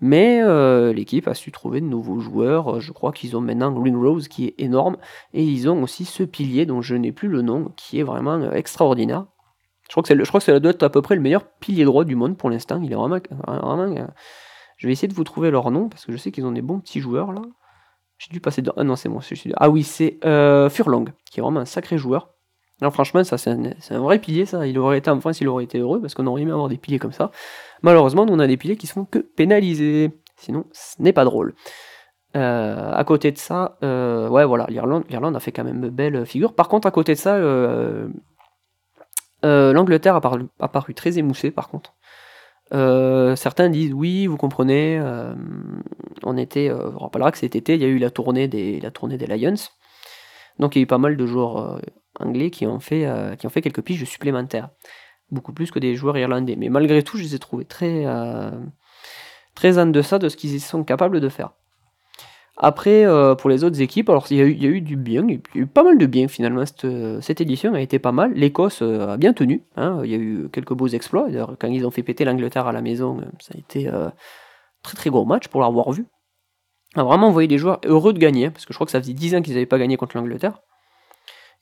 Mais 0.00 0.40
euh, 0.42 0.92
l'équipe 0.92 1.26
a 1.26 1.34
su 1.34 1.50
trouver 1.50 1.80
de 1.80 1.86
nouveaux 1.86 2.20
joueurs. 2.20 2.80
Je 2.80 2.92
crois 2.92 3.12
qu'ils 3.12 3.36
ont 3.36 3.40
maintenant 3.40 3.72
Green 3.72 3.96
Rose 3.96 4.28
qui 4.28 4.46
est 4.46 4.54
énorme. 4.58 4.96
Et 5.32 5.42
ils 5.42 5.68
ont 5.68 5.82
aussi 5.82 6.04
ce 6.04 6.22
pilier 6.22 6.66
dont 6.66 6.82
je 6.82 6.94
n'ai 6.94 7.12
plus 7.12 7.28
le 7.28 7.42
nom, 7.42 7.72
qui 7.76 7.98
est 7.98 8.04
vraiment 8.04 8.52
extraordinaire. 8.52 9.26
Je 9.88 9.94
crois 9.94 10.02
que, 10.02 10.08
c'est 10.08 10.18
je 10.18 10.28
crois 10.28 10.40
que 10.40 10.44
ça 10.44 10.60
doit 10.60 10.70
être 10.70 10.82
à 10.82 10.90
peu 10.90 11.00
près 11.00 11.14
le 11.14 11.22
meilleur 11.22 11.48
pilier 11.60 11.84
droit 11.84 12.04
du 12.04 12.14
monde 12.14 12.36
pour 12.36 12.50
l'instant. 12.50 12.80
Il 12.82 12.92
est 12.92 12.94
vraiment, 12.94 13.18
vraiment 13.46 13.96
euh, 13.96 14.06
je 14.76 14.86
vais 14.86 14.92
essayer 14.92 15.08
de 15.08 15.14
vous 15.14 15.24
trouver 15.24 15.50
leur 15.50 15.70
nom 15.70 15.88
parce 15.88 16.04
que 16.04 16.12
je 16.12 16.18
sais 16.18 16.30
qu'ils 16.30 16.44
ont 16.44 16.52
des 16.52 16.62
bons 16.62 16.78
petits 16.78 17.00
joueurs 17.00 17.32
là. 17.32 17.42
J'ai 18.18 18.30
dû 18.32 18.40
passer 18.40 18.62
dans. 18.62 18.72
Ah 18.76 18.84
non, 18.84 18.96
c'est 18.96 19.08
moi. 19.08 19.22
Ah 19.56 19.70
oui, 19.70 19.84
c'est 19.84 20.18
euh, 20.24 20.68
Furlong, 20.68 21.06
qui 21.30 21.38
est 21.38 21.42
vraiment 21.42 21.60
un 21.60 21.64
sacré 21.64 21.98
joueur. 21.98 22.34
Alors 22.80 22.92
franchement, 22.92 23.24
ça 23.24 23.38
c'est 23.38 23.50
un, 23.50 23.98
vrai 23.98 24.18
pilier, 24.18 24.46
ça. 24.46 24.66
Il 24.66 24.78
aurait 24.78 24.98
été 24.98 25.10
en 25.10 25.20
France, 25.20 25.40
il 25.40 25.48
aurait 25.48 25.64
été 25.64 25.78
heureux 25.78 26.00
parce 26.00 26.14
qu'on 26.14 26.26
aurait 26.26 26.42
aimé 26.42 26.52
avoir 26.52 26.68
des 26.68 26.76
piliers 26.76 26.98
comme 26.98 27.12
ça. 27.12 27.30
Malheureusement, 27.82 28.24
nous 28.24 28.34
on 28.34 28.38
a 28.38 28.46
des 28.46 28.56
piliers 28.56 28.76
qui 28.76 28.86
se 28.86 28.92
font 28.92 29.04
que 29.04 29.18
pénaliser. 29.18 30.12
Sinon, 30.36 30.64
ce 30.72 31.02
n'est 31.02 31.12
pas 31.12 31.24
drôle. 31.24 31.54
Euh, 32.36 32.92
à 32.92 33.04
côté 33.04 33.32
de 33.32 33.38
ça, 33.38 33.78
euh, 33.82 34.28
ouais 34.28 34.44
voilà, 34.44 34.66
l'Irlande, 34.68 35.36
a 35.36 35.40
fait 35.40 35.50
quand 35.50 35.64
même 35.64 35.88
belle 35.88 36.24
figure. 36.26 36.54
Par 36.54 36.68
contre, 36.68 36.86
à 36.86 36.90
côté 36.92 37.14
de 37.14 37.18
ça, 37.18 37.38
l'Angleterre 39.42 40.14
a, 40.14 40.20
paru 40.68 40.94
très 40.94 41.18
émoussée 41.18 41.50
par 41.50 41.68
contre. 41.68 41.94
Euh, 42.74 43.34
certains 43.36 43.70
disent 43.70 43.92
oui, 43.94 44.26
vous 44.26 44.36
comprenez, 44.36 44.98
euh, 44.98 45.34
on 46.22 46.36
était, 46.36 46.68
euh, 46.68 46.90
on 46.96 46.98
rappellera 46.98 47.32
que 47.32 47.38
cet 47.38 47.56
été, 47.56 47.74
il 47.74 47.80
y 47.80 47.84
a 47.84 47.88
eu 47.88 47.98
la 47.98 48.10
tournée 48.10 48.48
des, 48.48 48.80
la 48.80 48.90
tournée 48.90 49.16
des 49.16 49.26
Lions. 49.26 49.54
Donc 50.58 50.76
il 50.76 50.80
y 50.80 50.82
a 50.82 50.84
eu 50.84 50.86
pas 50.86 50.98
mal 50.98 51.16
de 51.16 51.26
joueurs 51.26 51.80
anglais 52.20 52.50
qui 52.50 52.66
ont, 52.66 52.80
fait, 52.80 53.08
qui 53.38 53.46
ont 53.46 53.50
fait 53.50 53.62
quelques 53.62 53.82
piges 53.82 54.04
supplémentaires. 54.04 54.70
Beaucoup 55.30 55.52
plus 55.52 55.70
que 55.70 55.78
des 55.78 55.94
joueurs 55.94 56.16
irlandais. 56.16 56.56
Mais 56.56 56.68
malgré 56.68 57.02
tout, 57.02 57.16
je 57.18 57.22
les 57.22 57.34
ai 57.34 57.38
trouvés 57.38 57.64
très, 57.64 58.04
très 59.54 59.78
en 59.78 59.86
deçà 59.86 60.18
de 60.18 60.28
ce 60.28 60.36
qu'ils 60.36 60.60
sont 60.60 60.84
capables 60.84 61.20
de 61.20 61.28
faire. 61.28 61.52
Après, 62.60 63.06
euh, 63.06 63.36
pour 63.36 63.48
les 63.50 63.62
autres 63.62 63.80
équipes, 63.80 64.10
alors 64.10 64.26
il 64.30 64.36
y, 64.36 64.40
a 64.40 64.68
eu, 64.68 64.80
du 64.80 64.96
bien, 64.96 65.24
il 65.28 65.34
y 65.54 65.58
a 65.58 65.60
eu 65.62 65.66
pas 65.66 65.84
mal 65.84 65.96
de 65.96 66.06
bien 66.06 66.26
finalement. 66.26 66.64
Cette, 66.66 67.40
édition 67.40 67.72
a 67.74 67.80
été 67.80 68.00
pas 68.00 68.10
mal. 68.10 68.32
L'Écosse 68.32 68.82
euh, 68.82 69.10
a 69.10 69.16
bien 69.16 69.32
tenu. 69.32 69.62
Hein. 69.76 70.00
il 70.02 70.10
y 70.10 70.14
a 70.14 70.18
eu 70.18 70.48
quelques 70.52 70.72
beaux 70.72 70.88
exploits. 70.88 71.28
Quand 71.60 71.68
ils 71.68 71.86
ont 71.86 71.92
fait 71.92 72.02
péter 72.02 72.24
l'Angleterre 72.24 72.66
à 72.66 72.72
la 72.72 72.82
maison, 72.82 73.18
euh, 73.20 73.26
ça 73.38 73.52
a 73.54 73.58
été 73.58 73.86
un 73.86 74.12
très 74.82 74.96
très 74.96 75.08
gros 75.08 75.24
match 75.24 75.46
pour 75.46 75.60
l'avoir 75.60 75.92
vu. 75.92 76.06
On 76.96 77.02
a 77.02 77.04
vraiment 77.04 77.28
envoyé 77.28 77.46
des 77.46 77.58
joueurs 77.58 77.80
heureux 77.84 78.12
de 78.12 78.18
gagner, 78.18 78.50
parce 78.50 78.66
que 78.66 78.72
je 78.72 78.76
crois 78.76 78.86
que 78.86 78.90
ça 78.90 79.00
faisait 79.00 79.12
10 79.12 79.36
ans 79.36 79.42
qu'ils 79.42 79.54
n'avaient 79.54 79.66
pas 79.66 79.78
gagné 79.78 79.96
contre 79.96 80.16
l'Angleterre. 80.16 80.60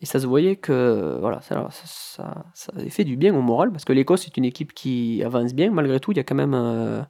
Et 0.00 0.06
ça 0.06 0.20
se 0.20 0.26
voyait 0.26 0.56
que 0.56 1.16
voilà, 1.20 1.40
ça, 1.40 1.68
ça, 1.70 2.44
ça, 2.54 2.72
avait 2.76 2.90
fait 2.90 3.04
du 3.04 3.16
bien 3.16 3.34
au 3.34 3.40
moral, 3.40 3.72
parce 3.72 3.84
que 3.84 3.92
l'Écosse 3.92 4.26
est 4.26 4.36
une 4.36 4.44
équipe 4.44 4.74
qui 4.74 5.22
avance 5.24 5.54
bien. 5.54 5.70
Malgré 5.70 6.00
tout, 6.00 6.12
il 6.12 6.18
y 6.18 6.20
a 6.20 6.24
quand 6.24 6.34
même 6.34 6.54
euh, 6.54 7.02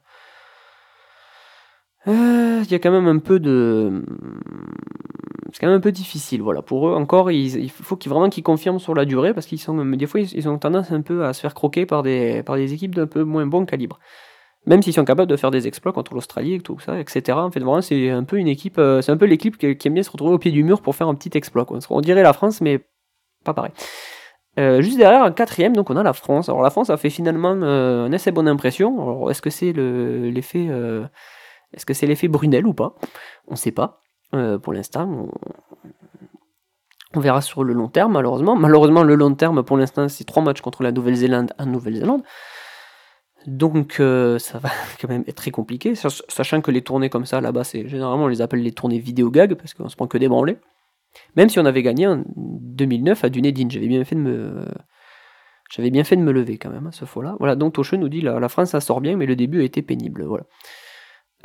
il 2.07 2.71
y 2.71 2.75
a 2.75 2.79
quand 2.79 2.91
même 2.91 3.07
un 3.07 3.19
peu 3.19 3.39
de. 3.39 4.03
C'est 5.51 5.59
quand 5.61 5.67
même 5.67 5.77
un 5.77 5.81
peu 5.81 5.91
difficile, 5.91 6.41
voilà. 6.41 6.61
Pour 6.61 6.87
eux, 6.89 6.93
encore, 6.93 7.31
il 7.31 7.69
faut 7.69 7.95
qu'ils 7.95 8.11
vraiment 8.11 8.29
qu'ils 8.29 8.43
confirment 8.43 8.79
sur 8.79 8.93
la 8.93 9.05
durée 9.05 9.33
parce 9.33 9.45
qu'ils 9.45 9.59
sont, 9.59 9.83
des 9.85 10.05
fois, 10.05 10.19
ils 10.19 10.49
ont 10.49 10.57
tendance 10.57 10.91
un 10.91 11.01
peu 11.01 11.25
à 11.25 11.33
se 11.33 11.41
faire 11.41 11.53
croquer 11.53 11.85
par 11.85 12.03
des, 12.03 12.43
par 12.43 12.55
des 12.57 12.73
équipes 12.73 12.95
d'un 12.95 13.07
peu 13.07 13.23
moins 13.23 13.45
bon 13.45 13.65
calibre. 13.65 13.99
Même 14.67 14.83
s'ils 14.83 14.93
sont 14.93 15.05
capables 15.05 15.31
de 15.31 15.37
faire 15.37 15.49
des 15.49 15.65
exploits 15.65 15.93
contre 15.93 16.13
l'Australie 16.13 16.55
et 16.55 16.59
tout 16.59 16.77
ça, 16.79 16.99
etc. 16.99 17.37
En 17.37 17.49
fait, 17.49 17.61
vraiment, 17.61 17.81
c'est 17.81 18.09
un 18.09 18.25
peu 18.25 18.37
une 18.37 18.49
équipe, 18.49 18.77
euh, 18.77 19.01
c'est 19.01 19.13
un 19.13 19.17
peu 19.17 19.25
l'équipe 19.25 19.57
qui, 19.57 19.65
aime 19.65 19.93
bien 19.93 20.03
se 20.03 20.11
retrouver 20.11 20.33
au 20.33 20.37
pied 20.37 20.51
du 20.51 20.61
mur 20.63 20.81
pour 20.81 20.93
faire 20.93 21.07
un 21.07 21.15
petit 21.15 21.35
exploit. 21.37 21.65
On 21.89 22.01
dirait 22.01 22.21
la 22.21 22.33
France, 22.33 22.59
mais 22.59 22.85
pas 23.45 23.53
pareil. 23.53 23.71
Euh, 24.59 24.81
juste 24.81 24.97
derrière, 24.97 25.23
en 25.23 25.31
quatrième, 25.31 25.73
donc 25.73 25.89
on 25.89 25.95
a 25.95 26.03
la 26.03 26.11
France. 26.11 26.49
Alors 26.49 26.61
la 26.61 26.69
France 26.69 26.89
a 26.89 26.97
fait 26.97 27.09
finalement 27.09 27.53
une 27.53 28.13
assez 28.13 28.31
bonne 28.31 28.49
impression. 28.49 29.01
Alors 29.01 29.31
est-ce 29.31 29.41
que 29.41 29.49
c'est 29.49 29.71
l'effet 29.71 30.69
est-ce 31.73 31.85
que 31.85 31.93
c'est 31.93 32.07
l'effet 32.07 32.27
Brunel 32.27 32.65
ou 32.65 32.73
pas? 32.73 32.95
On 33.47 33.51
ne 33.51 33.57
sait 33.57 33.71
pas. 33.71 34.01
pour 34.31 34.73
l'instant. 34.73 35.29
On, 37.13 37.19
verra 37.19 37.41
sur 37.41 37.63
le 37.63 37.73
long 37.73 37.87
terme, 37.87 38.13
malheureusement. 38.13 38.55
Malheureusement, 38.57 39.03
le 39.03 39.15
long 39.15 39.33
terme, 39.33 39.63
pour 39.63 39.77
l'instant, 39.77 40.09
c'est 40.09 40.25
trois 40.25 40.43
matchs 40.43 40.61
contre 40.61 40.83
la 40.83 40.91
Nouvelle-Zélande 40.91 41.53
en 41.57 41.65
Nouvelle-Zélande. 41.65 42.23
Donc 43.47 43.93
ça 43.93 44.59
va 44.59 44.69
quand 45.01 45.09
même 45.09 45.23
être 45.27 45.35
très 45.35 45.51
compliqué, 45.51 45.95
sachant 45.95 46.61
que 46.61 46.71
les 46.71 46.81
tournées 46.81 47.09
comme 47.09 47.25
ça 47.25 47.41
là-bas, 47.41 47.63
c'est 47.63 47.87
généralement 47.87 48.25
on 48.25 48.27
les 48.27 48.41
appelle 48.41 48.61
les 48.61 48.73
tournées 48.73 48.99
vidéo 48.99 49.31
gag 49.31 49.55
parce 49.55 49.73
qu'on 49.73 49.89
se 49.89 49.95
prend 49.95 50.07
que 50.07 50.17
des 50.17 50.27
branlés. 50.27 50.57
Même 51.35 51.49
si 51.49 51.57
on 51.57 51.65
avait 51.65 51.81
gagné 51.81 52.05
en 52.07 52.23
2009 52.35 53.23
à 53.23 53.29
Dunedin, 53.29 53.67
j'avais 53.69 53.87
bien 53.87 54.03
fait 54.03 54.15
de 54.15 54.21
me 54.21 54.65
j'avais 55.69 55.89
bien 55.89 56.03
fait 56.03 56.15
de 56.15 56.21
me 56.21 56.31
lever 56.31 56.57
quand 56.57 56.69
même, 56.69 56.87
hein, 56.87 56.91
ce 56.91 57.05
fois-là. 57.05 57.35
Voilà, 57.39 57.55
donc 57.55 57.73
Tocheux 57.73 57.97
nous 57.97 58.09
dit 58.09 58.21
la, 58.21 58.49
France 58.49 58.69
ça 58.69 58.79
sort 58.79 59.01
bien, 59.01 59.17
mais 59.17 59.25
le 59.25 59.35
début 59.35 59.61
a 59.61 59.63
été 59.63 59.81
pénible. 59.81 60.23
Voilà. 60.23 60.45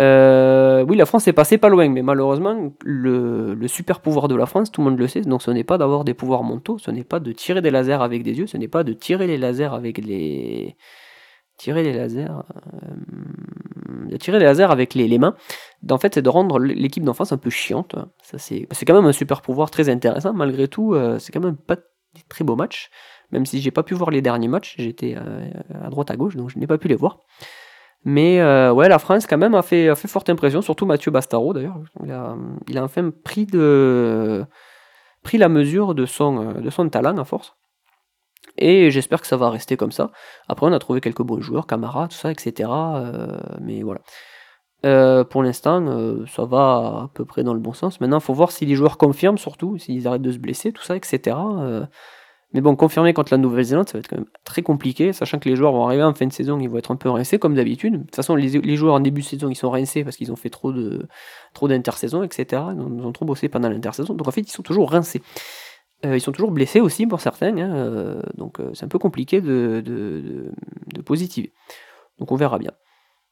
Euh, 0.01 0.85
oui, 0.89 0.97
la 0.97 1.07
France 1.07 1.29
est 1.29 1.33
passée 1.33 1.59
pas 1.59 1.69
loin, 1.69 1.89
mais 1.89 2.03
malheureusement, 2.03 2.73
le, 2.85 3.57
super 3.67 4.01
pouvoir 4.01 4.29
de 4.29 4.37
la 4.37 4.47
France, 4.47 4.71
tout 4.71 4.81
le 4.81 4.91
monde 4.91 4.99
le 4.99 5.07
sait, 5.09 5.21
donc 5.23 5.43
ce 5.43 5.51
n'est 5.51 5.65
pas 5.65 5.77
d'avoir 5.77 6.05
des 6.05 6.15
pouvoirs 6.15 6.45
mentaux, 6.45 6.79
ce 6.79 6.91
n'est 6.91 7.05
pas 7.05 7.21
de 7.21 7.33
tirer 7.33 7.61
des 7.61 7.71
lasers 7.71 8.03
avec 8.03 8.23
des 8.23 8.39
yeux, 8.39 8.47
ce 8.47 8.57
n'est 8.57 8.69
pas 8.69 8.85
de 8.85 8.93
tirer 8.93 9.27
les 9.27 9.39
lasers 9.39 9.75
avec 9.75 9.99
les. 9.99 10.77
Tirer 11.63 11.85
les 11.85 11.93
lasers. 11.93 12.27
Euh, 14.11 14.17
tirer 14.19 14.41
les 14.41 14.47
lasers 14.47 14.73
avec 14.73 14.95
les, 14.97 15.17
mains. 15.17 15.37
En 15.89 15.97
fait, 15.97 16.15
c'est 16.15 16.23
de 16.23 16.29
rendre 16.29 16.59
l'équipe 16.59 17.05
d'enfance 17.05 17.31
un 17.31 17.37
peu 17.37 17.51
chiante. 17.51 17.95
Ça, 18.21 18.37
c'est, 18.37 18.67
c'est 18.73 18.85
quand 18.85 18.95
même 18.95 19.07
un 19.07 19.13
super 19.13 19.43
pouvoir 19.43 19.71
très 19.71 19.89
intéressant, 19.89 20.33
malgré 20.33 20.67
tout, 20.67 20.95
euh, 20.95 21.21
c'est 21.21 21.31
quand 21.31 21.39
même 21.39 21.57
pas 21.57 21.77
des 21.77 22.23
très 22.29 22.43
beaux 22.45 22.57
matchs 22.57 22.91
même 23.31 23.47
si 23.47 23.63
j'ai 23.63 23.71
pas 23.71 23.83
pu 23.83 23.95
voir 23.95 24.11
les 24.11 24.21
derniers 24.21 24.49
matchs, 24.49 24.75
j'étais 24.77 25.15
euh, 25.17 25.49
à 25.83 25.89
droite 25.89 26.11
à 26.11 26.17
gauche, 26.17 26.37
donc 26.37 26.51
je 26.51 26.59
n'ai 26.59 26.67
pas 26.67 26.77
pu 26.77 26.89
les 26.89 26.97
voir. 26.97 27.21
Mais 28.05 28.43
ouais, 28.73 28.91
la 28.91 28.99
France 28.99 29.27
quand 29.27 29.39
même 29.39 29.55
a 29.55 29.63
fait, 29.63 29.89
a 29.89 29.95
fait 29.95 30.09
forte 30.09 30.29
impression, 30.29 30.61
surtout 30.61 30.85
Mathieu 30.85 31.11
Bastaro 31.11 31.55
d'ailleurs. 31.55 31.79
Il 32.05 32.11
a, 32.11 32.37
il 32.69 32.77
a 32.77 32.85
enfin 32.85 33.11
pris, 33.25 33.47
de, 33.47 34.45
pris 35.23 35.39
la 35.39 35.49
mesure 35.49 35.95
de 35.95 36.05
son, 36.05 36.61
de 36.61 36.69
son 36.69 36.91
talent 36.91 37.17
à 37.17 37.25
force. 37.25 37.55
Et 38.59 38.91
j'espère 38.91 39.21
que 39.21 39.27
ça 39.27 39.37
va 39.37 39.51
rester 39.51 39.77
comme 39.77 39.93
ça. 39.93 40.11
Après, 40.49 40.67
on 40.67 40.73
a 40.73 40.79
trouvé 40.79 41.01
quelques 41.01 41.23
bons 41.23 41.41
joueurs, 41.41 41.67
camarades, 41.67 42.11
tout 42.11 42.17
ça, 42.17 42.31
etc. 42.31 42.71
Euh, 42.71 43.39
mais 43.61 43.83
voilà. 43.83 44.01
pour 45.25 45.43
l'instant, 45.43 46.27
ça 46.27 46.45
va 46.45 47.05
à 47.05 47.11
peu 47.15 47.25
près 47.25 47.45
dans 47.45 47.55
le 47.55 47.61
bon 47.61 47.73
sens. 47.73 48.01
Maintenant, 48.01 48.19
il 48.19 48.23
faut 48.23 48.35
voir 48.35 48.53
si 48.53 48.67
les 48.67 48.75
joueurs 48.75 48.99
confirment, 48.99 49.39
surtout, 49.39 49.79
s'ils 49.79 50.07
arrêtent 50.07 50.23
de 50.23 50.33
se 50.33 50.39
blesser, 50.39 50.73
tout 50.73 50.83
ça, 50.83 50.97
etc. 50.97 51.37
Mais 52.55 52.61
bon, 52.61 52.77
confirmer 52.77 53.15
contre 53.15 53.33
la 53.33 53.39
Nouvelle-Zélande, 53.39 53.89
ça 53.89 53.95
va 53.95 54.01
être 54.01 54.09
quand 54.09 54.17
même 54.17 54.27
très 54.45 54.61
compliqué, 54.63 55.15
sachant 55.15 55.39
que 55.39 55.49
les 55.49 55.57
joueurs 55.57 55.73
vont 55.73 55.87
arriver 55.87 56.03
en 56.03 56.13
fin 56.13 56.27
de 56.27 56.33
saison, 56.33 56.61
ils 56.61 56.69
vont 56.69 56.77
être 56.77 56.91
un 56.91 56.97
peu 56.97 57.09
rincés 57.09 57.39
comme 57.39 57.55
d'habitude. 57.55 57.95
De 57.95 57.99
toute 58.01 58.17
façon, 58.17 58.35
les, 58.37 58.77
joueurs 58.77 58.95
en 58.95 59.01
début 59.01 59.23
de 59.23 59.27
saison, 59.27 59.49
ils 59.49 59.55
sont 59.55 59.71
rincés 59.71 60.05
parce 60.05 60.17
qu'ils 60.17 60.31
ont 60.33 60.37
fait 60.37 60.51
trop 60.51 60.71
de 60.71 61.09
trop 61.55 61.67
d'intersaison, 61.67 62.23
etc. 62.23 62.63
Ils 62.75 62.81
ont, 62.81 63.13
trop 63.13 63.25
bossé 63.25 63.49
pendant 63.49 63.71
l'intersaison. 63.71 64.13
Donc 64.15 64.29
en 64.29 64.31
fait, 64.31 64.43
ils 64.43 64.51
sont 64.51 64.63
toujours 64.63 64.91
rincés. 64.91 65.23
Euh, 66.05 66.17
ils 66.17 66.21
sont 66.21 66.33
toujours 66.33 66.51
blessés 66.51 66.81
aussi 66.81 67.07
pour 67.07 67.21
certains, 67.21 67.57
hein, 67.57 67.75
euh, 67.75 68.23
donc 68.37 68.59
euh, 68.59 68.71
c'est 68.75 68.85
un 68.85 68.89
peu 68.89 68.99
compliqué 68.99 69.41
de, 69.41 69.83
de, 69.85 70.51
de 70.93 71.03
positiver. 71.03 71.53
Donc 72.19 72.33
on 72.33 72.37
verra 72.37 72.59
bien. 72.59 72.73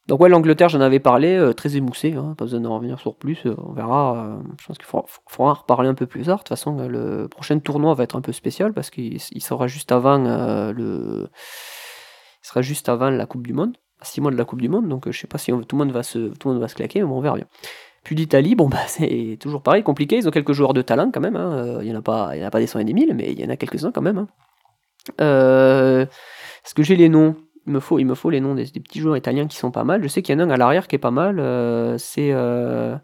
Donc 0.07 0.19
ouais, 0.21 0.29
l'Angleterre, 0.29 0.69
j'en 0.69 0.81
avais 0.81 0.99
parlé, 0.99 1.51
très 1.55 1.77
émoussé, 1.77 2.13
hein, 2.13 2.33
pas 2.37 2.45
besoin 2.45 2.61
d'en 2.61 2.73
revenir 2.73 2.99
sur 2.99 3.15
plus, 3.15 3.45
on 3.45 3.71
verra, 3.73 4.39
je 4.59 4.65
pense 4.65 4.77
qu'il 4.77 4.87
faudra, 4.87 5.51
en 5.51 5.53
reparler 5.53 5.89
un 5.89 5.93
peu 5.93 6.07
plus 6.07 6.23
tard, 6.23 6.37
de 6.37 6.39
toute 6.39 6.49
façon 6.49 6.75
le 6.87 7.27
prochain 7.27 7.59
tournoi 7.59 7.93
va 7.93 8.03
être 8.03 8.15
un 8.15 8.21
peu 8.21 8.31
spécial 8.31 8.73
parce 8.73 8.89
qu'il 8.89 9.19
sera 9.19 9.67
juste 9.67 9.91
avant 9.91 10.17
le... 10.71 11.29
Il 12.43 12.47
sera 12.47 12.63
juste 12.63 12.89
avant 12.89 13.11
la 13.11 13.27
Coupe 13.27 13.45
du 13.45 13.53
Monde, 13.53 13.77
à 13.99 14.05
6 14.05 14.21
mois 14.21 14.31
de 14.31 14.37
la 14.37 14.45
Coupe 14.45 14.61
du 14.61 14.69
Monde, 14.69 14.89
donc 14.89 15.07
je 15.09 15.17
sais 15.17 15.27
pas 15.27 15.37
si 15.37 15.51
tout, 15.51 15.75
le 15.75 15.77
monde 15.77 15.91
va 15.91 16.01
se, 16.01 16.17
tout 16.17 16.47
le 16.47 16.53
monde 16.55 16.61
va 16.61 16.67
se 16.67 16.73
claquer, 16.73 17.01
mais 17.01 17.05
on 17.05 17.21
verra 17.21 17.35
bien. 17.35 17.45
Puis 18.03 18.15
l'Italie, 18.15 18.55
bon 18.55 18.67
bah 18.69 18.85
c'est 18.87 19.37
toujours 19.39 19.61
pareil, 19.61 19.83
compliqué, 19.83 20.17
ils 20.17 20.27
ont 20.27 20.31
quelques 20.31 20.53
joueurs 20.53 20.73
de 20.73 20.81
talent 20.81 21.11
quand 21.11 21.21
même, 21.21 21.35
hein, 21.35 21.79
il 21.81 21.87
n'y 21.87 21.95
en, 21.95 21.99
a 21.99 22.01
pas, 22.01 22.31
il 22.35 22.41
y 22.41 22.43
a 22.43 22.51
pas 22.51 22.59
des 22.59 22.67
100 22.67 22.79
et 22.79 22.83
des 22.83 22.93
1000, 22.93 23.13
mais 23.13 23.31
il 23.31 23.39
y 23.39 23.45
en 23.45 23.49
a 23.49 23.57
quelques-uns 23.57 23.91
quand 23.91 24.01
même. 24.01 24.17
Hein. 24.17 24.27
Est-ce 26.63 26.73
que 26.73 26.83
j'ai 26.83 26.95
les 26.95 27.09
noms? 27.09 27.35
Il 27.67 27.73
me 27.73 27.79
faut, 27.79 27.99
me 27.99 28.15
faut 28.15 28.29
les 28.29 28.41
noms 28.41 28.55
des, 28.55 28.65
petits 28.65 28.99
joueurs 28.99 29.17
italiens 29.17 29.47
qui 29.47 29.57
sont 29.57 29.71
pas 29.71 29.83
mal. 29.83 30.01
Je 30.01 30.07
sais 30.07 30.21
qu'il 30.21 30.33
y 30.33 30.41
en 30.41 30.41
a 30.41 30.45
un 30.45 30.49
à 30.49 30.57
l'arrière 30.57 30.87
qui 30.87 30.95
est 30.95 30.99
pas 30.99 31.11
mal. 31.11 31.39
Euh, 31.39 31.97
c'est 31.97 32.31
euh, 32.31 32.97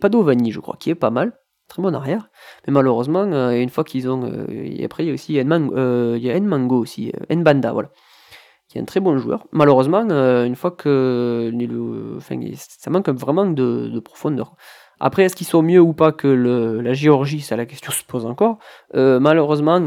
Padovani, 0.00 0.50
je 0.50 0.60
crois, 0.60 0.76
qui 0.78 0.90
est 0.90 0.94
pas 0.94 1.10
mal. 1.10 1.32
Très 1.68 1.80
bon 1.80 1.94
arrière. 1.94 2.28
Mais 2.66 2.72
malheureusement, 2.72 3.22
euh, 3.22 3.52
une 3.52 3.68
fois 3.68 3.84
qu'ils 3.84 4.08
ont. 4.08 4.46
et 4.50 4.84
après, 4.84 5.04
il 5.04 5.06
y 5.08 5.10
a 5.10 5.14
aussi 5.14 5.42
Nmango, 5.42 6.16
il 6.16 6.22
y 6.22 6.30
a 6.30 6.38
Nmango 6.38 6.78
aussi, 6.78 7.12
Nbanda, 7.30 7.72
voilà. 7.72 7.90
Qui 8.72 8.78
est 8.78 8.80
un 8.80 8.86
très 8.86 9.00
bon 9.00 9.18
joueur. 9.18 9.46
Malheureusement, 9.52 10.00
une 10.00 10.56
fois 10.56 10.70
que. 10.70 11.52
enfin, 12.16 12.40
ça 12.56 12.90
manque 12.90 13.10
vraiment 13.10 13.44
de, 13.44 13.90
de 13.92 14.00
profondeur. 14.00 14.56
Après, 14.98 15.24
est-ce 15.24 15.36
qu'ils 15.36 15.46
sont 15.46 15.60
mieux 15.60 15.80
ou 15.80 15.92
pas 15.92 16.12
que 16.12 16.28
la 16.28 16.94
Géorgie 16.94 17.42
Ça, 17.42 17.54
la 17.56 17.66
question 17.66 17.92
se 18.00 18.04
pose 18.04 18.24
encore. 18.24 18.58
malheureusement 18.94 19.78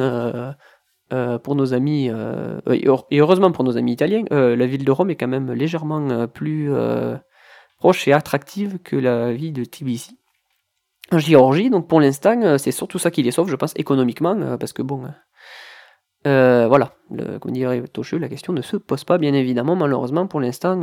euh, 1.14 1.38
pour 1.38 1.56
nos 1.56 1.76
amis, 1.76 2.10
euh, 2.10 2.60
et 3.12 3.20
heureusement 3.20 3.52
pour 3.52 3.64
nos 3.64 3.78
amis 3.78 3.94
italiens, 3.94 4.24
euh, 4.32 4.56
la 4.56 4.66
ville 4.66 4.84
de 4.84 4.92
Rome 4.92 5.12
est 5.12 5.16
quand 5.16 5.28
même 5.28 5.52
légèrement 5.52 6.28
plus 6.28 6.72
proche 7.78 8.08
et 8.08 8.14
attractive 8.14 8.80
que 8.80 8.96
la 8.96 9.32
ville 9.32 9.54
de 9.54 9.64
Tbilissi. 9.64 10.18
En 11.12 11.20
Géorgie, 11.20 11.70
donc 11.70 11.88
pour 11.88 12.02
l'instant, 12.02 12.58
c'est 12.58 12.72
surtout 12.72 12.98
ça 12.98 13.12
qui 13.12 13.22
les 13.22 13.30
sauve, 13.30 13.52
je 13.52 13.56
pense, 13.56 13.74
économiquement, 13.76 14.58
parce 14.58 14.74
que 14.74 14.82
bon, 14.82 15.04
voilà, 16.26 16.92
le, 17.12 17.40
comme 17.40 17.52
dirait 17.52 17.82
la 18.20 18.30
question 18.30 18.54
ne 18.54 18.62
se 18.62 18.78
pose 18.78 19.04
pas, 19.04 19.18
bien 19.18 19.34
évidemment, 19.34 19.76
malheureusement, 19.76 20.28
pour 20.28 20.40
l'instant. 20.40 20.82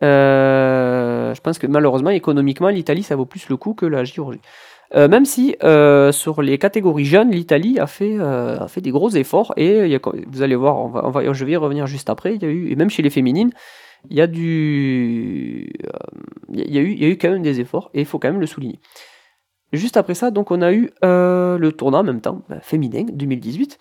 je 0.00 1.40
pense 1.40 1.58
que 1.58 1.66
malheureusement, 1.66 2.10
économiquement, 2.10 2.68
l'Italie, 2.68 3.02
ça 3.02 3.16
vaut 3.16 3.26
plus 3.26 3.48
le 3.48 3.56
coup 3.56 3.74
que 3.74 3.86
la 3.86 4.04
Géorgie. 4.04 4.40
Euh, 4.94 5.08
même 5.08 5.24
si 5.24 5.56
euh, 5.64 6.12
sur 6.12 6.40
les 6.40 6.58
catégories 6.58 7.04
jeunes, 7.04 7.30
l'Italie 7.30 7.78
a 7.80 7.86
fait, 7.86 8.16
euh, 8.18 8.58
des 8.76 8.90
gros 8.90 9.10
efforts 9.10 9.52
et 9.56 9.98
vous 10.28 10.42
allez 10.42 10.54
voir, 10.54 10.76
on 10.76 11.10
va, 11.10 11.32
je 11.32 11.44
vais 11.44 11.52
y 11.52 11.56
revenir 11.56 11.86
juste 11.86 12.10
après. 12.10 12.36
Y 12.36 12.44
a 12.44 12.48
eu, 12.48 12.70
et 12.70 12.76
même 12.76 12.90
chez 12.90 13.02
les 13.02 13.10
féminines, 13.10 13.50
il 14.10 14.16
y 14.16 14.20
y 14.20 14.22
a 14.22 14.26
eu, 14.26 15.70
il 16.50 17.02
y 17.02 17.04
a 17.04 17.08
eu 17.08 17.18
quand 17.18 17.30
même 17.30 17.42
des 17.42 17.60
efforts 17.60 17.90
et 17.94 18.00
il 18.00 18.06
faut 18.06 18.18
quand 18.18 18.30
même 18.30 18.40
le 18.40 18.46
souligner. 18.46 18.78
Juste 19.76 19.96
après 19.96 20.14
ça, 20.14 20.30
donc 20.30 20.50
on 20.50 20.62
a 20.62 20.72
eu 20.72 20.90
le 21.02 21.70
tournoi 21.70 22.00
en 22.00 22.04
même 22.04 22.20
temps, 22.20 22.42
féminin 22.62 23.04
2018. 23.12 23.78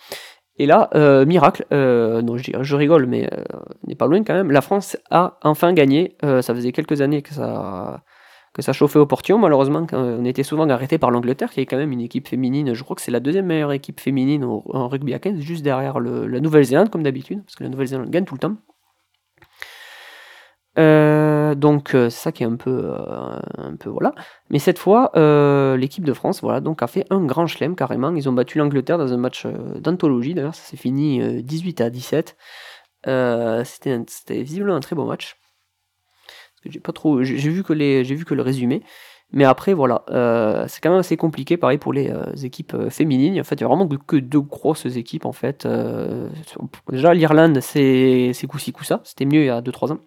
Et 0.58 0.66
là, 0.68 0.90
miracle, 1.26 1.66
non 1.72 2.38
je, 2.38 2.52
je, 2.62 2.76
rigole, 2.76 3.06
mais 3.06 3.30
on 3.54 3.88
n'est 3.88 3.96
pas 3.96 4.08
loin 4.08 4.24
quand 4.24 4.34
même. 4.34 4.52
La 4.52 4.62
France 4.62 4.98
a 5.10 5.40
enfin 5.44 5.74
gagné. 5.74 6.16
ça 6.22 6.54
faisait 6.54 6.72
quelques 6.72 7.02
années 7.02 7.22
que 7.22 7.34
ça 7.34 8.04
que 8.54 8.62
ça 8.62 8.72
chauffait 8.72 9.00
au 9.00 9.06
portillon. 9.06 9.40
Malheureusement, 9.40 9.86
on 9.92 10.26
était 10.26 10.44
souvent 10.44 10.70
arrêté 10.70 10.98
par 10.98 11.12
l'Angleterre, 11.12 11.52
qui 11.52 11.60
est 11.60 11.66
quand 11.66 11.78
même 11.78 11.92
une 11.92 12.02
équipe 12.02 12.28
féminine. 12.28 12.74
Je 12.74 12.84
crois 12.84 12.96
que 12.96 13.02
c'est 13.02 13.12
la 13.12 13.20
deuxième 13.20 13.48
meilleure 13.48 13.72
équipe 13.72 14.00
féminine 14.00 14.44
en 14.44 14.88
rugby 14.88 15.14
à 15.14 15.20
15, 15.20 15.40
juste 15.40 15.64
derrière 15.64 16.00
la 16.00 16.40
Nouvelle-Zélande, 16.40 16.90
comme 16.90 17.04
d'habitude, 17.04 17.44
parce 17.44 17.56
que 17.56 17.64
la 17.64 17.70
Nouvelle-Zélande 17.70 18.10
gagne 18.10 18.26
tout 18.26 18.36
le 18.36 18.40
temps. 18.40 18.56
Euh, 20.80 21.54
donc 21.54 21.94
euh, 21.94 22.10
ça 22.10 22.32
qui 22.32 22.42
est 22.42 22.48
un 22.48 22.56
peu, 22.56 22.72
euh, 22.86 23.40
un 23.58 23.76
peu 23.76 23.90
voilà. 23.90 24.14
Mais 24.50 24.60
cette 24.60 24.80
fois, 24.80 25.12
l'équipe 25.78 26.04
de 26.04 26.14
France, 26.14 26.42
voilà, 26.42 26.62
donc 26.62 26.82
a 26.82 26.88
fait 26.88 27.06
un 27.10 27.24
grand 27.24 27.48
chelem 27.48 27.76
carrément. 27.76 28.14
Ils 28.16 28.30
ont 28.30 28.34
battu 28.34 28.58
l'Angleterre 28.58 28.98
dans 28.98 29.14
un 29.14 29.18
match 29.18 29.46
d'anthologie. 29.46 30.34
D'ailleurs, 30.34 30.56
ça 30.56 30.64
s'est 30.64 30.78
fini 30.78 31.44
18 31.44 31.82
à 31.82 31.90
17. 31.90 32.38
C'était 33.06 34.44
visiblement 34.44 34.76
un 34.76 34.80
très 34.80 34.96
beau 34.96 35.06
match 35.06 35.38
j'ai 36.66 36.80
pas 36.80 36.94
trop, 36.94 37.22
j'ai 37.24 37.50
vu 37.50 37.62
que 37.62 37.74
les, 37.74 38.06
j'ai 38.06 38.16
vu 38.16 38.24
que 38.24 38.34
le 38.34 38.42
résumé. 38.42 38.84
Mais 39.34 39.44
après, 39.44 39.74
voilà, 39.74 40.04
c'est 40.70 40.80
quand 40.82 40.92
même 40.92 41.00
assez 41.00 41.18
compliqué, 41.18 41.58
pareil 41.58 41.78
pour 41.78 41.92
les 41.92 42.10
équipes 42.44 42.90
féminines. 42.90 43.38
En 43.40 43.44
fait, 43.44 43.56
il 43.56 43.62
y 43.62 43.64
a 43.66 43.68
vraiment 43.68 43.88
que 43.88 44.16
deux 44.16 44.40
grosses 44.40 44.86
équipes, 44.86 45.26
en 45.26 45.34
fait. 45.34 45.68
déjà, 46.90 47.14
l'Irlande, 47.14 47.60
c'est, 47.60 48.32
c'est 48.34 48.48
coup-ci, 48.48 48.72
coup-ça. 48.72 49.02
C'était 49.04 49.26
mieux 49.26 49.42
il 49.42 49.48
y 49.48 49.50
a 49.50 49.62
2-3 49.62 49.92
ans. 49.92 50.00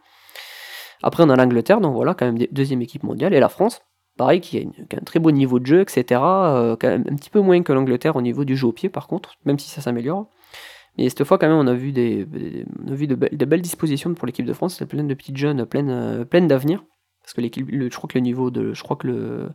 Après, 1.02 1.22
on 1.22 1.30
a 1.30 1.36
l'Angleterre, 1.36 1.80
donc 1.80 1.94
voilà, 1.94 2.14
quand 2.14 2.26
même 2.26 2.38
deuxième 2.50 2.82
équipe 2.82 3.02
mondiale. 3.02 3.34
Et 3.34 3.40
la 3.40 3.48
France, 3.48 3.82
pareil, 4.16 4.40
qui 4.40 4.58
a, 4.58 4.96
un 4.96 5.04
très 5.04 5.18
beau 5.18 5.30
niveau 5.30 5.58
de 5.58 5.66
jeu, 5.66 5.80
etc. 5.80 6.04
quand 6.10 6.84
même 6.84 7.04
un 7.10 7.16
petit 7.16 7.30
peu 7.30 7.40
moins 7.40 7.62
que 7.62 7.72
l'Angleterre 7.72 8.16
au 8.16 8.22
niveau 8.22 8.44
du 8.44 8.56
jeu 8.56 8.68
au 8.68 8.72
pied, 8.72 8.88
par 8.88 9.08
contre, 9.08 9.34
même 9.44 9.58
si 9.58 9.68
ça 9.70 9.80
s'améliore. 9.80 10.28
Mais 10.96 11.08
cette 11.08 11.24
fois, 11.24 11.38
quand 11.38 11.48
même, 11.48 11.58
on 11.58 11.66
a 11.66 11.74
vu, 11.74 11.92
des, 11.92 12.26
on 12.84 12.92
a 12.92 12.94
vu 12.94 13.06
de, 13.06 13.14
belles 13.14 13.62
dispositions 13.62 14.14
pour 14.14 14.26
l'équipe 14.26 14.46
de 14.46 14.52
France. 14.52 14.82
Plein 14.88 15.04
de 15.04 15.14
petites 15.14 15.36
jeunes, 15.36 15.66
pleines, 15.66 15.90
euh, 15.90 16.24
d'avenir. 16.46 16.84
Parce 17.22 17.34
que 17.34 17.40
l'équipe, 17.40 17.68
je 17.70 17.94
crois 17.96 18.08
que 18.08 18.16
le 18.16 18.22
niveau 18.22 18.50
de. 18.50 18.72
Je 18.72 18.82
crois 18.82 18.96
que 18.96 19.06
le. 19.06 19.50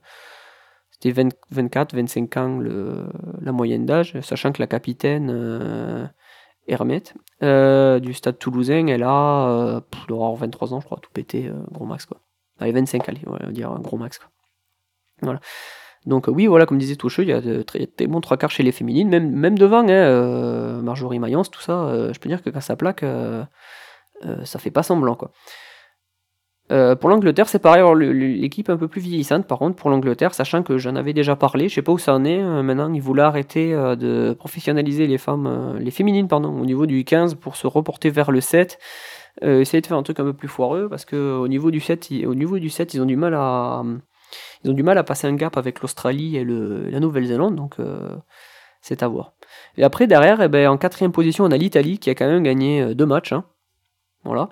C'était 0.91 1.23
24, 1.49 1.95
25 1.95 2.37
ans 2.37 2.59
le, 2.59 3.07
la 3.41 3.51
moyenne 3.51 3.87
d'âge, 3.87 4.19
sachant 4.21 4.51
que 4.51 4.61
la 4.61 4.67
capitaine 4.67 5.31
euh, 5.33 6.05
Hermette 6.71 7.13
euh, 7.43 7.99
du 7.99 8.13
stade 8.13 8.39
toulousain, 8.39 8.87
elle 8.87 9.03
a 9.03 9.49
euh, 9.49 9.81
avoir 10.09 10.33
23 10.35 10.73
ans, 10.73 10.79
je 10.79 10.85
crois, 10.85 10.99
tout 11.01 11.11
pété, 11.13 11.47
euh, 11.47 11.53
gros 11.71 11.85
max 11.85 12.05
quoi. 12.05 12.17
Allez, 12.59 12.71
25, 12.71 13.09
allez, 13.09 13.21
on 13.27 13.31
va 13.31 13.51
dire 13.51 13.71
gros 13.79 13.97
max 13.97 14.17
quoi. 14.17 14.29
Voilà. 15.21 15.39
Donc 16.05 16.27
oui, 16.27 16.47
voilà, 16.47 16.65
comme 16.65 16.79
disait 16.79 16.95
Toucheux, 16.95 17.23
il 17.23 17.29
y 17.29 17.33
a 17.33 17.41
de 17.41 17.61
très, 17.61 17.87
bons 18.07 18.21
trois 18.21 18.37
quarts 18.37 18.49
chez 18.49 18.63
les 18.63 18.71
féminines, 18.71 19.07
même, 19.09 19.29
même 19.31 19.57
devant, 19.57 19.81
hein, 19.81 19.89
euh, 19.89 20.81
Marjorie 20.81 21.19
Mayence, 21.19 21.51
tout 21.51 21.61
ça, 21.61 21.83
euh, 21.83 22.11
je 22.13 22.19
peux 22.19 22.27
dire 22.27 22.41
que 22.41 22.49
quand 22.49 22.61
ça 22.61 22.75
plaque, 22.75 23.03
euh, 23.03 23.43
ça 24.43 24.57
fait 24.57 24.71
pas 24.71 24.83
semblant. 24.83 25.15
quoi. 25.15 25.31
Euh, 26.71 26.95
pour 26.95 27.09
l'Angleterre, 27.09 27.49
c'est 27.49 27.59
pareil. 27.59 27.83
L'équipe 28.39 28.69
un 28.69 28.77
peu 28.77 28.87
plus 28.87 29.01
vieillissante, 29.01 29.45
par 29.45 29.59
contre, 29.59 29.75
pour 29.75 29.89
l'Angleterre, 29.89 30.33
sachant 30.33 30.63
que 30.63 30.77
j'en 30.77 30.95
avais 30.95 31.13
déjà 31.13 31.35
parlé, 31.35 31.67
je 31.67 31.75
sais 31.75 31.81
pas 31.81 31.91
où 31.91 31.97
ça 31.97 32.13
en 32.13 32.23
est. 32.23 32.41
euh, 32.41 32.63
maintenant, 32.63 32.93
ils 32.93 33.01
voulaient 33.01 33.23
arrêter 33.23 33.73
euh, 33.73 33.95
de 33.95 34.33
professionnaliser 34.37 35.05
les 35.07 35.17
femmes, 35.17 35.77
les 35.79 35.91
féminines, 35.91 36.27
pardon, 36.27 36.49
au 36.59 36.65
niveau 36.65 36.85
du 36.85 37.03
15 37.03 37.35
pour 37.35 37.55
se 37.57 37.67
reporter 37.67 38.09
vers 38.09 38.31
le 38.31 38.39
7. 38.41 38.79
Euh, 39.43 39.61
essayer 39.61 39.81
de 39.81 39.87
faire 39.87 39.97
un 39.97 40.03
truc 40.03 40.19
un 40.19 40.23
peu 40.23 40.33
plus 40.33 40.47
foireux 40.47 40.89
parce 40.89 41.05
que 41.05 41.15
au 41.37 41.47
niveau 41.47 41.71
du 41.71 41.79
7, 41.79 42.11
ils, 42.11 42.27
au 42.27 42.35
niveau 42.35 42.59
du 42.59 42.69
7, 42.69 42.93
ils 42.93 43.01
ont 43.01 43.05
du 43.05 43.15
mal 43.15 43.33
à 43.33 43.83
ils 44.63 44.71
ont 44.71 44.73
du 44.73 44.83
mal 44.83 44.97
à 44.97 45.03
passer 45.03 45.27
un 45.27 45.35
gap 45.35 45.57
avec 45.57 45.81
l'Australie 45.81 46.37
et 46.37 46.45
la 46.45 46.99
Nouvelle-Zélande, 47.01 47.55
donc 47.55 47.75
c'est 48.81 49.03
à 49.03 49.07
voir. 49.09 49.33
Et 49.77 49.83
après, 49.83 50.07
derrière, 50.07 50.41
eh 50.41 50.47
ben, 50.47 50.69
en 50.69 50.77
quatrième 50.77 51.11
position, 51.11 51.43
on 51.45 51.51
a 51.51 51.57
l'Italie 51.57 51.99
qui 51.99 52.09
a 52.09 52.15
quand 52.15 52.27
même 52.27 52.43
gagné 52.43 52.95
deux 52.95 53.05
matchs. 53.05 53.33
hein. 53.33 53.43
Voilà. 54.23 54.49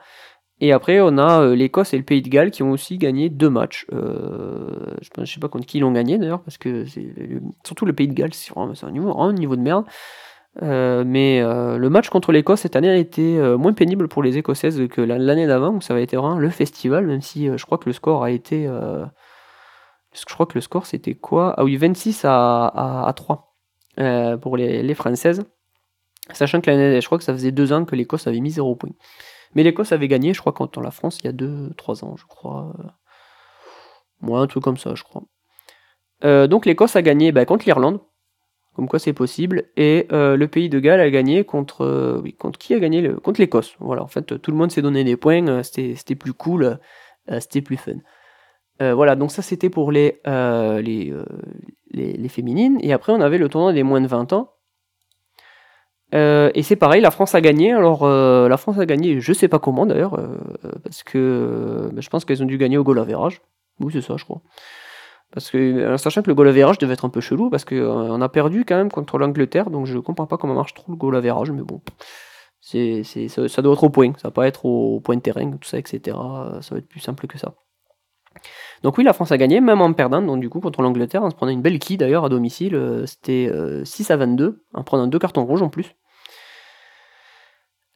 Et 0.62 0.74
après, 0.74 1.00
on 1.00 1.18
a 1.18 1.42
euh, 1.42 1.56
l'Écosse 1.56 1.94
et 1.94 1.98
le 1.98 2.04
Pays 2.04 2.22
de 2.22 2.28
Galles 2.30 2.52
qui 2.52 2.64
ont 2.64 2.72
aussi 2.72 2.98
gagné 2.98 3.30
deux 3.30 3.50
matchs. 3.50 3.86
Euh, 3.94 4.70
je 5.02 5.22
ne 5.22 5.26
sais 5.26 5.40
pas 5.40 5.48
contre 5.48 5.66
qui 5.66 5.78
ils 5.78 5.82
l'ont 5.82 5.92
gagné 5.94 6.18
d'ailleurs, 6.18 6.42
parce 6.42 6.58
que 6.58 6.84
surtout 7.66 7.86
le 7.86 7.94
Pays 7.94 8.08
de 8.08 8.14
Galles, 8.14 8.34
c'est 8.34 8.54
vraiment- 8.54 8.74
un 9.24 9.34
niveau, 9.34 9.56
de 9.56 9.62
merde. 9.62 9.86
Euh, 10.64 11.04
mais 11.06 11.40
euh, 11.42 11.78
le 11.78 11.90
match 11.90 12.10
contre 12.10 12.32
l'Écosse 12.32 12.62
cette 12.62 12.76
année 12.76 12.90
a 12.90 12.98
été 12.98 13.40
moins 13.58 13.72
pénible 13.72 14.08
pour 14.10 14.22
les 14.24 14.38
Écossaises 14.38 14.82
que 14.90 15.00
la- 15.02 15.18
l'année 15.18 15.48
d'avant, 15.48 15.76
où 15.76 15.82
ça 15.82 15.94
avait 15.94 16.04
été 16.04 16.18
vraiment 16.18 16.40
le 16.40 16.50
festival, 16.50 17.06
même 17.08 17.22
si 17.22 17.46
je 17.58 17.66
crois 17.66 17.78
que 17.78 17.88
le 17.88 17.94
score 17.94 18.24
a 18.24 18.32
été. 18.32 18.68
je 20.14 20.26
crois 20.26 20.46
que 20.46 20.56
le 20.56 20.62
score 20.62 20.86
c'était 20.86 21.16
quoi? 21.16 21.54
Ah 21.58 21.64
oui, 21.64 21.78
26 21.78 22.26
à, 22.26 22.66
à, 22.68 23.08
à 23.08 23.14
3 23.14 23.56
euh, 24.00 24.38
pour 24.38 24.58
les, 24.58 24.84
les 24.84 24.94
Françaises. 24.96 25.44
Sachant 26.34 26.62
que 26.62 26.70
l'année, 26.70 27.00
je 27.02 27.06
crois 27.06 27.18
que 27.18 27.24
ça 27.24 27.34
faisait 27.34 27.52
deux 27.52 27.72
ans 27.74 27.86
que 27.86 27.96
l'Écosse 27.96 28.28
avait 28.28 28.40
mis 28.40 28.52
0 28.52 28.76
points. 28.76 28.92
Mais 29.56 29.64
l'Écosse 29.64 29.92
avait 29.92 30.08
gagné, 30.08 30.34
je 30.34 30.40
crois, 30.42 30.54
contre 30.54 30.82
la 30.82 30.92
France 30.92 31.20
il 31.24 31.26
y 31.26 31.30
a 31.30 31.34
2-3 31.34 32.04
ans, 32.06 32.16
je 32.18 32.26
crois. 32.26 32.74
Moi, 34.22 34.40
un 34.40 34.48
truc 34.48 34.64
comme 34.64 34.78
ça, 34.78 34.96
je 34.96 35.04
crois. 35.04 35.24
Euh, 36.24 36.48
donc 36.48 36.66
l'Écosse 36.66 36.96
a 36.96 37.02
gagné 37.02 37.32
bah, 37.32 37.46
contre 37.46 37.66
l'Irlande, 37.66 38.00
comme 38.76 38.88
quoi 38.88 39.00
c'est 39.00 39.14
possible, 39.14 39.66
et 39.78 40.08
euh, 40.12 40.36
le 40.36 40.48
pays 40.48 40.70
de 40.70 40.80
Galles 40.80 41.00
a 41.00 41.10
gagné 41.10 41.44
contre. 41.44 41.84
euh, 41.86 42.24
contre 42.38 42.60
qui 42.60 42.74
a 42.74 42.80
gagné 42.80 43.10
Contre 43.24 43.40
l'Écosse. 43.40 43.76
Voilà, 43.80 44.04
en 44.04 44.08
fait, 44.08 44.42
tout 44.42 44.52
le 44.52 44.58
monde 44.58 44.72
s'est 44.72 44.82
donné 44.82 45.04
des 45.04 45.18
points, 45.18 45.64
c'était 45.64 46.16
plus 46.16 46.34
cool, 46.34 46.80
c'était 47.40 47.62
plus 47.62 47.78
fun. 47.78 47.96
Voilà, 48.80 49.16
donc 49.16 49.32
ça 49.32 49.42
c'était 49.42 49.70
pour 49.70 49.92
les, 49.92 50.22
les, 50.26 51.14
les, 51.92 52.14
les 52.14 52.30
féminines, 52.30 52.78
et 52.82 52.94
après 52.94 53.12
on 53.12 53.20
avait 53.22 53.38
le 53.38 53.50
tournoi 53.50 53.74
des 53.74 53.84
moins 53.84 54.02
de 54.02 54.08
20 54.08 54.32
ans. 54.34 54.54
Euh, 56.16 56.50
et 56.56 56.64
c'est 56.64 56.76
pareil, 56.76 57.02
la 57.02 57.12
France 57.12 57.36
a 57.36 57.42
gagné. 57.42 57.72
Alors, 57.72 58.04
euh, 58.04 58.48
la 58.50 58.58
France 58.58 58.80
a 58.80 58.86
gagné, 58.86 59.20
je 59.20 59.34
sais 59.34 59.48
pas 59.48 59.60
comment 59.60 59.86
d'ailleurs, 59.86 60.16
euh, 60.20 60.38
parce 60.84 61.04
que 61.04 61.18
euh, 61.18 61.90
bah, 61.92 62.02
je 62.02 62.10
pense 62.10 62.26
qu'elles 62.26 62.42
ont 62.42 62.48
dû 62.48 62.58
gagner 62.58 62.78
au 62.78 62.84
goal 62.84 63.00
average. 63.00 63.42
Oui, 63.80 63.94
c'est 63.94 64.02
ça, 64.02 64.18
je 64.18 64.24
crois. 64.24 64.42
Parce 65.32 65.52
que, 65.52 65.96
sachant 65.98 66.24
que 66.24 66.28
le 66.28 66.34
goal 66.34 66.48
average 66.48 66.80
devait 66.80 66.94
être 66.94 67.06
un 67.06 67.10
peu 67.10 67.22
chelou, 67.22 67.52
parce 67.52 67.64
qu'on 67.64 68.22
a 68.22 68.30
perdu 68.30 68.66
quand 68.66 68.76
même 68.76 68.92
contre 68.92 69.20
l'Angleterre, 69.20 69.70
donc 69.70 69.86
je 69.86 70.00
comprends 70.00 70.26
pas 70.26 70.38
comment 70.38 70.56
marche 70.56 70.74
trop 70.74 70.92
le 70.92 70.98
goal 70.98 71.16
average, 71.16 71.52
mais 71.52 71.62
bon, 71.62 71.82
ça, 72.62 73.48
ça 73.48 73.62
doit 73.62 73.74
être 73.74 73.84
au 73.84 73.90
point, 73.90 74.14
ça 74.18 74.30
va 74.30 74.32
pas 74.32 74.48
être 74.48 74.66
au 74.66 75.00
point 75.02 75.16
de 75.16 75.22
terrain, 75.22 75.52
tout 75.52 75.70
ça, 75.70 75.78
etc. 75.78 76.18
Ça 76.62 76.74
va 76.74 76.78
être 76.80 76.88
plus 76.88 77.00
simple 77.00 77.28
que 77.28 77.38
ça. 77.38 77.54
Donc 78.84 78.98
oui, 78.98 79.04
la 79.04 79.14
France 79.14 79.32
a 79.32 79.38
gagné, 79.38 79.62
même 79.62 79.82
en 79.82 79.92
perdant, 79.94 80.22
donc 80.22 80.40
du 80.40 80.50
coup, 80.50 80.60
contre 80.60 80.82
l'Angleterre, 80.82 81.24
en 81.24 81.30
se 81.30 81.36
prenant 81.36 81.52
une 81.52 81.62
belle 81.62 81.80
quille 81.80 81.98
d'ailleurs 81.98 82.26
à 82.26 82.30
domicile, 82.30 82.76
euh, 82.76 83.06
c'était 83.06 83.50
euh, 83.52 83.84
6 83.86 84.12
à 84.12 84.18
22, 84.18 84.64
en 84.74 84.84
prenant 84.84 85.08
deux 85.08 85.20
cartons 85.20 85.46
rouges 85.46 85.62
en 85.62 85.70
plus. 85.70 85.96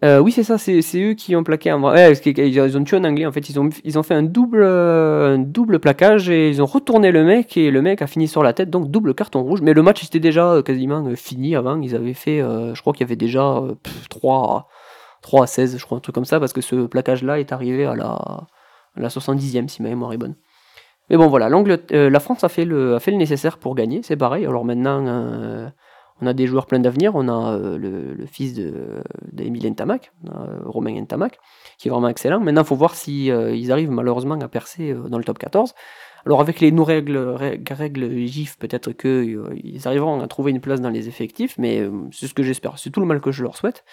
Euh, 0.04 0.20
oui, 0.20 0.34
c'est 0.34 0.44
ça, 0.44 0.58
c'est 0.58 0.82
eux 0.96 1.14
qui 1.14 1.34
ont 1.34 1.46
plaqué 1.46 1.70
ils 1.70 2.78
ont 2.78 2.84
tué 2.84 2.98
un 2.98 3.06
anglais 3.06 3.26
en 3.26 3.32
fait. 3.32 3.50
Ils 3.50 3.58
ont, 3.58 4.04
fait 4.04 4.14
un 4.14 4.24
double, 4.24 4.62
euh, 4.62 5.38
plaquage 5.82 6.30
et 6.30 6.50
ils 6.50 6.62
ont 6.62 6.66
retourné 6.66 7.12
le 7.12 7.24
mec 7.24 7.56
et 7.56 7.72
le 7.72 7.82
mec 7.82 8.02
a 8.02 8.08
fini 8.08 8.28
sur 8.28 8.44
la 8.44 8.52
tête, 8.52 8.70
donc 8.70 8.92
double 8.92 9.14
carton 9.14 9.44
rouge. 9.44 9.62
Mais 9.62 9.74
le 9.74 9.82
match 9.82 10.04
était 10.04 10.20
déjà 10.20 10.52
euh, 10.52 10.62
quasiment 10.62 11.06
euh, 11.06 11.16
fini 11.16 11.56
avant. 11.56 11.80
Ils 11.80 11.96
avaient 11.96 12.14
fait, 12.14 12.42
euh, 12.42 12.76
je 12.76 12.82
crois 12.82 12.92
qu'il 12.92 13.02
y 13.02 13.06
avait 13.06 13.16
déjà 13.16 13.56
euh, 13.58 13.76
pff, 13.82 14.10
3, 14.10 14.68
3 15.22 15.44
à 15.44 15.48
16, 15.48 15.78
je 15.78 15.86
crois, 15.86 15.98
un 15.98 16.02
truc 16.02 16.16
comme 16.16 16.26
ça, 16.26 16.38
parce 16.42 16.52
que 16.52 16.60
ce 16.60 16.86
plaquage-là 16.86 17.40
est 17.40 17.54
arrivé 17.54 17.86
à 17.86 17.96
la, 17.96 18.10
à 18.10 18.48
la 18.98 19.08
70e, 19.08 19.70
si 19.70 19.82
ma 19.82 19.88
mémoire 19.88 20.12
est 20.12 20.18
bonne. 20.18 20.36
Mais 21.10 21.18
bon, 21.18 21.28
voilà, 21.28 21.50
euh, 21.50 22.10
la 22.10 22.20
France 22.20 22.44
a 22.44 22.50
fait, 22.50 22.66
le, 22.66 22.98
nécessaire 23.18 23.58
pour 23.58 23.76
gagner, 23.76 24.02
c'est 24.04 24.16
pareil. 24.16 24.46
Alors 24.46 24.64
maintenant, 24.66 25.06
euh, 25.06 25.68
on 26.22 26.28
a 26.28 26.34
des 26.34 26.48
joueurs 26.48 26.66
pleins 26.66 26.80
d'avenir. 26.80 27.12
On 27.16 27.28
a 27.28 27.54
euh, 27.54 27.78
le, 27.78 28.26
fils 28.26 28.54
de- 28.54 29.04
d'Emile 29.32 29.70
Ntamak, 29.72 30.12
a, 30.28 30.44
euh, 30.44 30.60
Romain 30.66 31.00
Ntamak, 31.02 31.40
qui 31.78 31.88
est 31.88 31.92
vraiment 31.92 32.08
excellent. 32.08 32.40
Maintenant, 32.40 32.62
il 32.62 32.68
faut 32.68 32.76
voir 32.76 32.96
si 32.96 33.32
euh, 33.32 33.54
ils 33.56 33.72
arrivent 33.72 33.92
malheureusement 33.92 34.40
à 34.40 34.48
percer 34.48 34.96
dans 35.08 35.18
le 35.18 35.24
top 35.24 35.40
14. 35.40 35.74
Alors 36.26 36.40
avec 36.40 36.62
les 36.62 36.72
nos 36.72 36.86
règles, 36.86 38.26
GIF, 38.26 38.58
peut-être 38.58 38.94
qu'ils 38.94 39.82
arriveront 39.86 40.22
à 40.22 40.28
trouver 40.28 40.52
une 40.52 40.62
place 40.62 40.80
dans 40.80 40.90
les 40.90 41.10
effectifs, 41.10 41.58
mais 41.58 41.86
c'est 42.12 42.28
ce 42.28 42.34
que 42.34 42.44
j'espère. 42.44 42.80
C'est 42.80 42.92
tout 42.92 43.02
le 43.02 43.06
mal 43.06 43.20
que 43.20 43.34
je 43.34 43.44
leur 43.44 43.58
souhaite. 43.58 43.84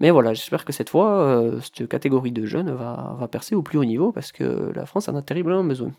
Mais 0.00 0.10
voilà, 0.10 0.34
j'espère 0.34 0.64
que 0.64 0.72
cette 0.72 0.90
fois, 0.90 1.40
cette 1.60 1.88
catégorie 1.88 2.32
de 2.32 2.44
jeunes 2.46 2.72
va 2.72 3.28
percer 3.30 3.54
au 3.54 3.62
plus 3.62 3.78
haut 3.78 3.84
niveau, 3.84 4.10
parce 4.10 4.32
que 4.32 4.72
la 4.74 4.86
France 4.86 5.08
en 5.08 5.14
a 5.14 5.22
terriblement 5.22 5.62
besoin. 5.62 5.92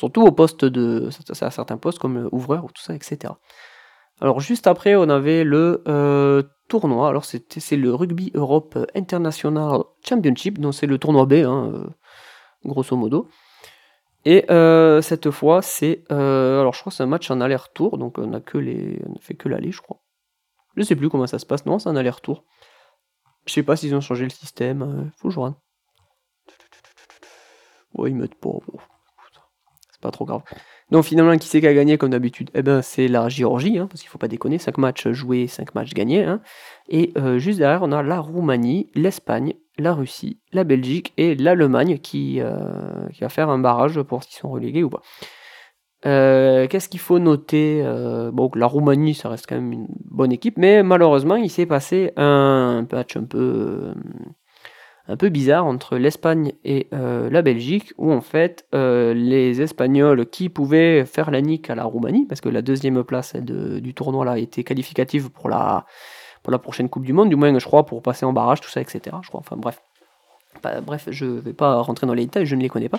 Surtout 0.00 0.22
au 0.22 0.32
poste 0.32 0.64
de, 0.64 1.10
à 1.42 1.50
certains 1.50 1.76
postes 1.76 1.98
comme 1.98 2.26
ouvreur 2.32 2.64
ou 2.64 2.68
tout 2.68 2.80
ça, 2.80 2.94
etc. 2.94 3.34
Alors 4.22 4.40
juste 4.40 4.66
après, 4.66 4.94
on 4.96 5.10
avait 5.10 5.44
le 5.44 5.82
euh, 5.88 6.42
tournoi. 6.68 7.10
Alors 7.10 7.26
c'est 7.26 7.76
le 7.76 7.94
Rugby 7.94 8.30
Europe 8.32 8.78
International 8.94 9.82
Championship, 10.02 10.58
donc 10.58 10.72
c'est 10.72 10.86
le 10.86 10.96
tournoi 10.96 11.26
B, 11.26 11.34
hein, 11.44 11.70
euh, 11.74 11.86
grosso 12.64 12.96
modo. 12.96 13.28
Et 14.24 14.50
euh, 14.50 15.02
cette 15.02 15.30
fois, 15.30 15.60
c'est 15.60 16.10
alors 16.10 16.72
je 16.72 16.80
crois 16.80 16.90
c'est 16.90 17.02
un 17.02 17.06
match 17.06 17.30
en 17.30 17.42
aller-retour, 17.42 17.98
donc 17.98 18.16
on 18.16 18.32
a 18.32 18.40
que 18.40 18.56
les, 18.56 19.02
on 19.06 19.16
a 19.16 19.20
fait 19.20 19.34
que 19.34 19.50
l'aller, 19.50 19.70
je 19.70 19.82
crois. 19.82 20.00
Je 20.76 20.82
sais 20.82 20.96
plus 20.96 21.10
comment 21.10 21.26
ça 21.26 21.38
se 21.38 21.44
passe. 21.44 21.66
Non, 21.66 21.78
c'est 21.78 21.90
un 21.90 21.96
aller-retour. 21.96 22.44
Je 23.44 23.52
sais 23.52 23.62
pas 23.62 23.76
s'ils 23.76 23.94
ont 23.94 24.00
changé 24.00 24.24
le 24.24 24.30
système. 24.30 25.10
faut 25.18 25.28
que. 25.28 25.54
Ouais, 27.92 28.08
ils 28.08 28.16
mettent 28.16 28.40
pas. 28.40 28.48
Pas 30.00 30.10
trop 30.10 30.24
grave. 30.24 30.42
Donc 30.90 31.04
finalement, 31.04 31.36
qui 31.38 31.48
c'est 31.48 31.60
qui 31.60 31.66
a 31.66 31.74
gagné 31.74 31.98
comme 31.98 32.10
d'habitude? 32.10 32.50
Eh 32.54 32.62
ben 32.62 32.82
c'est 32.82 33.06
la 33.08 33.28
Géorgie, 33.28 33.78
hein, 33.78 33.86
parce 33.86 34.00
qu'il 34.00 34.10
faut 34.10 34.18
pas 34.18 34.28
déconner, 34.28 34.58
5 34.58 34.78
matchs 34.78 35.08
joués, 35.10 35.46
5 35.46 35.74
matchs 35.74 35.94
gagnés. 35.94 36.24
hein. 36.24 36.40
Et 36.88 37.12
euh, 37.16 37.38
juste 37.38 37.58
derrière, 37.58 37.82
on 37.82 37.92
a 37.92 38.02
la 38.02 38.18
Roumanie, 38.18 38.90
l'Espagne, 38.94 39.54
la 39.78 39.94
Russie, 39.94 40.40
la 40.52 40.64
Belgique 40.64 41.12
et 41.16 41.34
l'Allemagne 41.36 41.98
qui, 41.98 42.40
euh, 42.40 43.08
qui 43.12 43.20
va 43.20 43.28
faire 43.28 43.50
un 43.50 43.58
barrage 43.58 44.02
pour 44.02 44.24
s'ils 44.24 44.38
sont 44.38 44.50
relégués 44.50 44.82
ou 44.82 44.90
pas. 44.90 45.02
Euh, 46.06 46.66
Qu'est-ce 46.66 46.88
qu'il 46.88 47.00
faut 47.00 47.18
noter 47.18 47.82
Bon, 48.32 48.50
la 48.54 48.66
Roumanie, 48.66 49.14
ça 49.14 49.28
reste 49.28 49.46
quand 49.48 49.56
même 49.56 49.72
une 49.72 49.88
bonne 50.06 50.32
équipe, 50.32 50.56
mais 50.58 50.82
malheureusement, 50.82 51.36
il 51.36 51.50
s'est 51.50 51.66
passé 51.66 52.12
un 52.16 52.86
match 52.90 53.16
un 53.16 53.24
peu, 53.24 53.92
un 55.08 55.16
peu 55.16 55.28
bizarre 55.28 55.66
entre 55.66 55.96
l'Espagne 55.96 56.52
et 56.64 56.88
euh, 56.92 57.30
la 57.30 57.42
Belgique, 57.42 57.92
où 57.98 58.12
en 58.12 58.20
fait, 58.20 58.66
euh, 58.74 59.12
les 59.14 59.60
Espagnols 59.60 60.26
qui 60.26 60.48
pouvaient 60.48 61.04
faire 61.04 61.30
la 61.30 61.40
nique 61.40 61.70
à 61.70 61.74
la 61.74 61.84
Roumanie, 61.84 62.26
parce 62.26 62.40
que 62.40 62.48
la 62.48 62.62
deuxième 62.62 63.02
place 63.04 63.34
du 63.36 63.94
tournoi 63.94 64.24
là 64.24 64.38
était 64.38 64.64
qualificative 64.64 65.30
pour 65.30 65.48
la, 65.48 65.84
pour 66.42 66.52
la 66.52 66.58
prochaine 66.58 66.88
Coupe 66.88 67.04
du 67.04 67.12
Monde, 67.12 67.28
du 67.28 67.36
moins, 67.36 67.56
je 67.58 67.64
crois, 67.64 67.86
pour 67.86 68.02
passer 68.02 68.24
en 68.24 68.32
barrage, 68.32 68.60
tout 68.60 68.70
ça, 68.70 68.80
etc. 68.80 69.16
Je 69.22 69.28
crois, 69.28 69.40
enfin 69.40 69.56
bref. 69.56 69.82
Bref, 70.62 71.08
je 71.10 71.24
vais 71.24 71.52
pas 71.54 71.80
rentrer 71.80 72.06
dans 72.06 72.12
les 72.12 72.24
détails, 72.24 72.44
je 72.44 72.54
ne 72.54 72.60
les 72.60 72.68
connais 72.68 72.88
pas. 72.88 72.98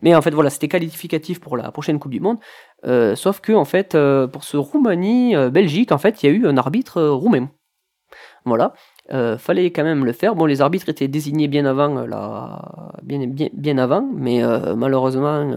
Mais 0.00 0.14
en 0.14 0.22
fait, 0.22 0.30
voilà, 0.30 0.48
c'était 0.48 0.68
qualificatif 0.68 1.40
pour 1.40 1.56
la 1.56 1.72
prochaine 1.72 1.98
Coupe 1.98 2.12
du 2.12 2.20
Monde. 2.20 2.38
Euh, 2.84 3.16
sauf 3.16 3.40
que, 3.40 3.52
en 3.52 3.64
fait, 3.64 3.96
pour 4.32 4.44
ce 4.44 4.56
Roumanie-Belgique, 4.56 5.92
en 5.92 5.98
fait, 5.98 6.22
il 6.22 6.26
y 6.26 6.32
a 6.32 6.36
eu 6.36 6.46
un 6.46 6.56
arbitre 6.56 7.02
roumain. 7.02 7.48
Voilà. 8.44 8.74
Euh, 9.12 9.36
fallait 9.38 9.72
quand 9.72 9.82
même 9.82 10.04
le 10.04 10.12
faire. 10.12 10.36
Bon, 10.36 10.46
les 10.46 10.60
arbitres 10.60 10.88
étaient 10.88 11.08
désignés 11.08 11.48
bien 11.48 11.64
avant, 11.64 11.96
euh, 11.98 12.06
la... 12.06 12.92
bien, 13.02 13.26
bien, 13.26 13.48
bien 13.52 13.76
avant, 13.78 14.08
mais 14.14 14.40
euh, 14.44 14.76
malheureusement, 14.76 15.50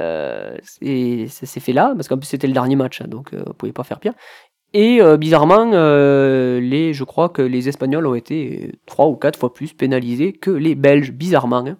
euh, 0.00 0.56
c'est- 0.62 1.26
ça 1.28 1.46
s'est 1.46 1.60
fait 1.60 1.72
là, 1.72 1.92
parce 1.94 2.08
qu'en 2.08 2.18
plus 2.18 2.26
c'était 2.26 2.48
le 2.48 2.52
dernier 2.52 2.74
match, 2.74 3.00
hein, 3.00 3.06
donc 3.08 3.30
on 3.46 3.52
pouvait 3.52 3.72
pas 3.72 3.84
faire 3.84 4.00
pire. 4.00 4.12
Et 4.74 5.00
bizarrement, 5.18 5.64
les, 5.70 6.92
je 6.92 7.04
crois 7.04 7.28
que 7.30 7.40
les 7.40 7.68
Espagnols 7.68 8.06
ont 8.06 8.14
été 8.16 8.72
trois 8.84 9.06
ou 9.06 9.16
quatre 9.16 9.38
fois 9.38 9.54
plus 9.54 9.72
pénalisés 9.72 10.32
que 10.34 10.50
les 10.50 10.74
Belges, 10.74 11.12
bizarrement. 11.12 11.64
hein. 11.66 11.78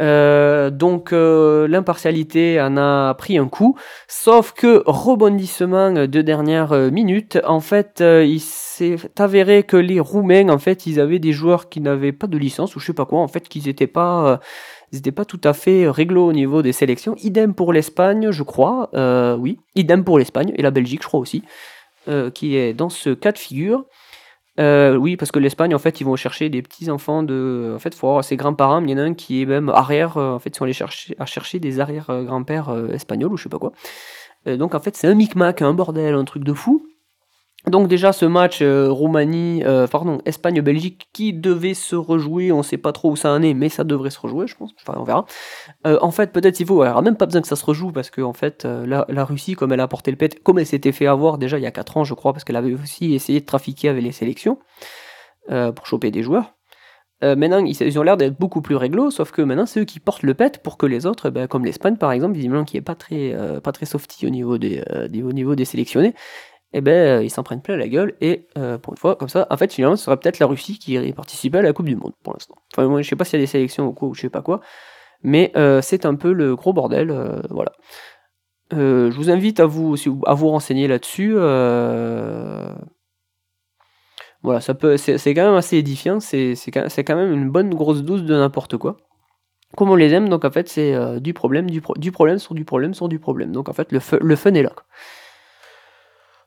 Euh, 0.00 0.70
donc 0.70 1.12
euh, 1.12 1.66
l'impartialité 1.66 2.60
en 2.60 2.76
a 2.76 3.14
pris 3.14 3.36
un 3.36 3.48
coup, 3.48 3.76
sauf 4.06 4.52
que 4.52 4.82
rebondissement 4.86 5.92
de 5.92 6.22
dernière 6.22 6.72
euh, 6.72 6.90
minute, 6.90 7.38
en 7.44 7.60
fait, 7.60 8.00
il 8.00 8.40
s'est 8.40 8.96
avéré 9.18 9.64
que 9.64 9.76
les 9.76 10.00
Roumains, 10.00 10.48
en 10.50 10.58
fait, 10.58 10.86
ils 10.86 11.00
avaient 11.00 11.18
des 11.18 11.32
joueurs 11.32 11.68
qui 11.68 11.80
n'avaient 11.80 12.12
pas 12.12 12.28
de 12.28 12.38
licence 12.38 12.76
ou 12.76 12.80
je 12.80 12.86
sais 12.86 12.92
pas 12.92 13.06
quoi, 13.06 13.20
en 13.20 13.28
fait, 13.28 13.48
qu'ils 13.48 13.66
n'étaient 13.66 13.86
pas, 13.88 14.40
ils 14.92 14.96
n'étaient 14.96 15.12
pas 15.12 15.24
tout 15.24 15.40
à 15.44 15.52
fait 15.52 15.88
réglo 15.88 16.26
au 16.26 16.32
niveau 16.32 16.62
des 16.62 16.72
sélections. 16.72 17.16
Idem 17.22 17.54
pour 17.54 17.72
l'Espagne, 17.72 18.30
je 18.30 18.42
crois, 18.42 18.90
oui, 19.38 19.58
idem 19.74 20.04
pour 20.04 20.18
l'Espagne 20.18 20.52
et 20.56 20.62
la 20.62 20.70
Belgique, 20.70 21.02
je 21.02 21.08
crois 21.08 21.20
aussi, 21.20 21.42
qui 22.34 22.56
est 22.56 22.72
dans 22.72 22.88
ce 22.88 23.10
cas 23.10 23.32
de 23.32 23.38
figure. 23.38 23.84
Euh, 24.58 24.96
oui, 24.96 25.16
parce 25.16 25.30
que 25.30 25.38
l'Espagne, 25.38 25.74
en 25.74 25.78
fait, 25.78 26.00
ils 26.00 26.04
vont 26.04 26.16
chercher 26.16 26.48
des 26.48 26.62
petits 26.62 26.90
enfants 26.90 27.22
de. 27.22 27.72
En 27.76 27.78
fait, 27.78 27.94
faut 27.94 28.08
avoir 28.08 28.24
ses 28.24 28.36
grands-parents, 28.36 28.82
il 28.82 28.90
y 28.90 28.94
en 28.94 28.98
a 28.98 29.02
un 29.02 29.14
qui 29.14 29.42
est 29.42 29.46
même 29.46 29.68
arrière. 29.68 30.16
euh, 30.16 30.32
en 30.32 30.38
fait, 30.38 30.50
ils 30.50 30.56
sont 30.56 30.64
allés 30.64 30.72
chercher, 30.72 31.14
à 31.18 31.26
chercher 31.26 31.60
des 31.60 31.78
arrière-grands-pères 31.80 32.70
euh, 32.70 32.88
espagnols 32.92 33.32
ou 33.32 33.36
je 33.36 33.44
sais 33.44 33.48
pas 33.48 33.58
quoi. 33.58 33.72
Donc, 34.46 34.74
en 34.74 34.80
fait, 34.80 34.96
c'est 34.96 35.08
un 35.08 35.14
micmac, 35.14 35.60
un 35.62 35.74
bordel, 35.74 36.14
un 36.14 36.24
truc 36.24 36.42
de 36.42 36.54
fou. 36.54 36.86
Donc, 37.66 37.88
déjà, 37.88 38.12
ce 38.12 38.24
match 38.24 38.62
euh, 38.62 38.88
Roumanie, 38.88 39.62
euh, 39.64 39.86
pardon, 39.88 40.20
Espagne-Belgique 40.24 41.08
qui 41.12 41.32
devait 41.32 41.74
se 41.74 41.96
rejouer, 41.96 42.52
on 42.52 42.62
sait 42.62 42.78
pas 42.78 42.92
trop 42.92 43.10
où 43.10 43.16
ça 43.16 43.32
en 43.32 43.42
est, 43.42 43.52
mais 43.52 43.68
ça 43.68 43.82
devrait 43.82 44.10
se 44.10 44.20
rejouer, 44.20 44.46
je 44.46 44.54
pense. 44.54 44.72
Enfin, 44.80 44.98
on 44.98 45.02
verra. 45.02 45.26
Euh, 45.86 45.98
en 46.00 46.12
fait, 46.12 46.32
peut-être 46.32 46.60
il 46.60 46.66
faut, 46.66 46.82
aura 46.84 47.02
même 47.02 47.16
pas 47.16 47.26
besoin 47.26 47.42
que 47.42 47.48
ça 47.48 47.56
se 47.56 47.64
rejoue 47.64 47.90
parce 47.90 48.10
que 48.10 48.22
en 48.22 48.32
fait, 48.32 48.64
la, 48.64 49.24
Russie, 49.24 49.54
comme 49.54 49.72
elle 49.72 49.80
a 49.80 49.88
porté 49.88 50.10
le 50.12 50.16
pet, 50.16 50.40
comme 50.42 50.58
elle 50.58 50.66
s'était 50.66 50.92
fait 50.92 51.06
avoir 51.06 51.36
déjà 51.36 51.58
il 51.58 51.62
y 51.62 51.66
a 51.66 51.72
4 51.72 51.96
ans, 51.96 52.04
je 52.04 52.14
crois, 52.14 52.32
parce 52.32 52.44
qu'elle 52.44 52.56
avait 52.56 52.72
aussi 52.74 53.12
essayé 53.14 53.40
de 53.40 53.46
trafiquer 53.46 53.88
avec 53.88 54.04
les 54.04 54.12
sélections 54.12 54.58
pour 55.48 55.86
choper 55.86 56.10
des 56.10 56.22
joueurs. 56.22 56.54
Maintenant, 57.22 57.64
ils, 57.64 57.98
ont 57.98 58.02
l'air 58.02 58.16
d'être 58.16 58.38
beaucoup 58.38 58.62
plus 58.62 58.76
réglo, 58.76 59.10
sauf 59.10 59.32
que 59.32 59.42
maintenant, 59.42 59.66
c'est 59.66 59.80
eux 59.80 59.84
qui 59.84 59.98
portent 59.98 60.22
le 60.22 60.34
pet 60.34 60.62
pour 60.62 60.78
que 60.78 60.86
les 60.86 61.04
autres, 61.04 61.30
ben, 61.30 61.48
comme 61.48 61.64
l'Espagne 61.64 61.96
par 61.96 62.12
exemple, 62.12 62.34
visiblement 62.34 62.64
qui 62.64 62.76
est 62.76 62.82
pas 62.82 62.94
très, 62.94 63.34
pas 63.62 63.72
très 63.72 63.86
softy 63.86 64.26
au 64.26 64.30
niveau 64.30 64.56
des, 64.58 64.82
des- 65.10 65.22
au 65.22 65.32
niveau 65.32 65.54
des 65.54 65.64
sélectionnés, 65.64 66.14
eh 66.72 66.80
ben, 66.80 66.92
euh, 66.92 67.24
ils 67.24 67.30
s'en 67.30 67.42
prennent 67.42 67.62
plein 67.62 67.76
la 67.76 67.88
gueule 67.88 68.14
et 68.20 68.46
euh, 68.58 68.76
pour 68.78 68.92
une 68.92 68.98
fois, 68.98 69.16
comme 69.16 69.28
ça, 69.28 69.46
en 69.50 69.56
fait, 69.56 69.72
finalement, 69.72 69.96
ce 69.96 70.04
serait 70.04 70.16
peut-être 70.18 70.38
la 70.38 70.46
Russie 70.46 70.78
qui 70.78 70.92
irait 70.92 71.12
participer 71.12 71.58
à 71.58 71.62
la 71.62 71.72
Coupe 71.72 71.86
du 71.86 71.96
Monde 71.96 72.12
pour 72.22 72.34
l'instant. 72.34 72.56
Enfin, 72.72 72.86
moi, 72.88 73.00
je 73.02 73.08
sais 73.08 73.16
pas 73.16 73.24
s'il 73.24 73.38
y 73.38 73.42
a 73.42 73.44
des 73.44 73.50
sélections 73.50 73.86
ou 73.86 73.92
quoi, 73.92 74.08
ou 74.08 74.14
je 74.14 74.20
sais 74.20 74.28
pas 74.30 74.42
quoi, 74.42 74.60
mais 75.22 75.50
euh, 75.56 75.80
c'est 75.82 76.04
un 76.04 76.14
peu 76.14 76.32
le 76.32 76.56
gros 76.56 76.72
bordel, 76.72 77.10
voilà. 77.50 77.72
Je 78.70 79.16
vous 79.16 79.30
invite 79.30 79.60
à 79.60 79.66
vous, 79.66 79.96
à 80.26 80.34
vous 80.34 80.48
renseigner 80.48 80.88
là-dessus. 80.88 81.32
Voilà, 84.42 84.60
ça 84.60 84.74
peut, 84.74 84.98
c'est 84.98 85.34
quand 85.34 85.46
même 85.46 85.54
assez 85.54 85.78
édifiant. 85.78 86.20
C'est 86.20 86.54
quand 86.70 87.16
même 87.16 87.32
une 87.32 87.48
bonne 87.50 87.74
grosse 87.74 88.02
dose 88.02 88.24
de 88.24 88.34
n'importe 88.34 88.76
quoi. 88.76 88.98
Comme 89.74 89.90
on 89.90 89.96
les 89.96 90.12
aime, 90.12 90.28
donc 90.28 90.44
en 90.44 90.50
fait, 90.50 90.68
c'est 90.68 91.18
du 91.20 91.32
problème, 91.32 91.70
du, 91.70 91.82
du 91.96 92.12
problème 92.12 92.38
sur 92.38 92.54
du 92.54 92.66
problème 92.66 92.92
sur 92.92 93.08
du 93.08 93.18
problème. 93.18 93.52
Donc 93.52 93.70
en 93.70 93.72
fait, 93.72 93.90
le, 93.90 94.00
le 94.20 94.36
fun 94.36 94.52
est 94.52 94.62
là. 94.62 94.72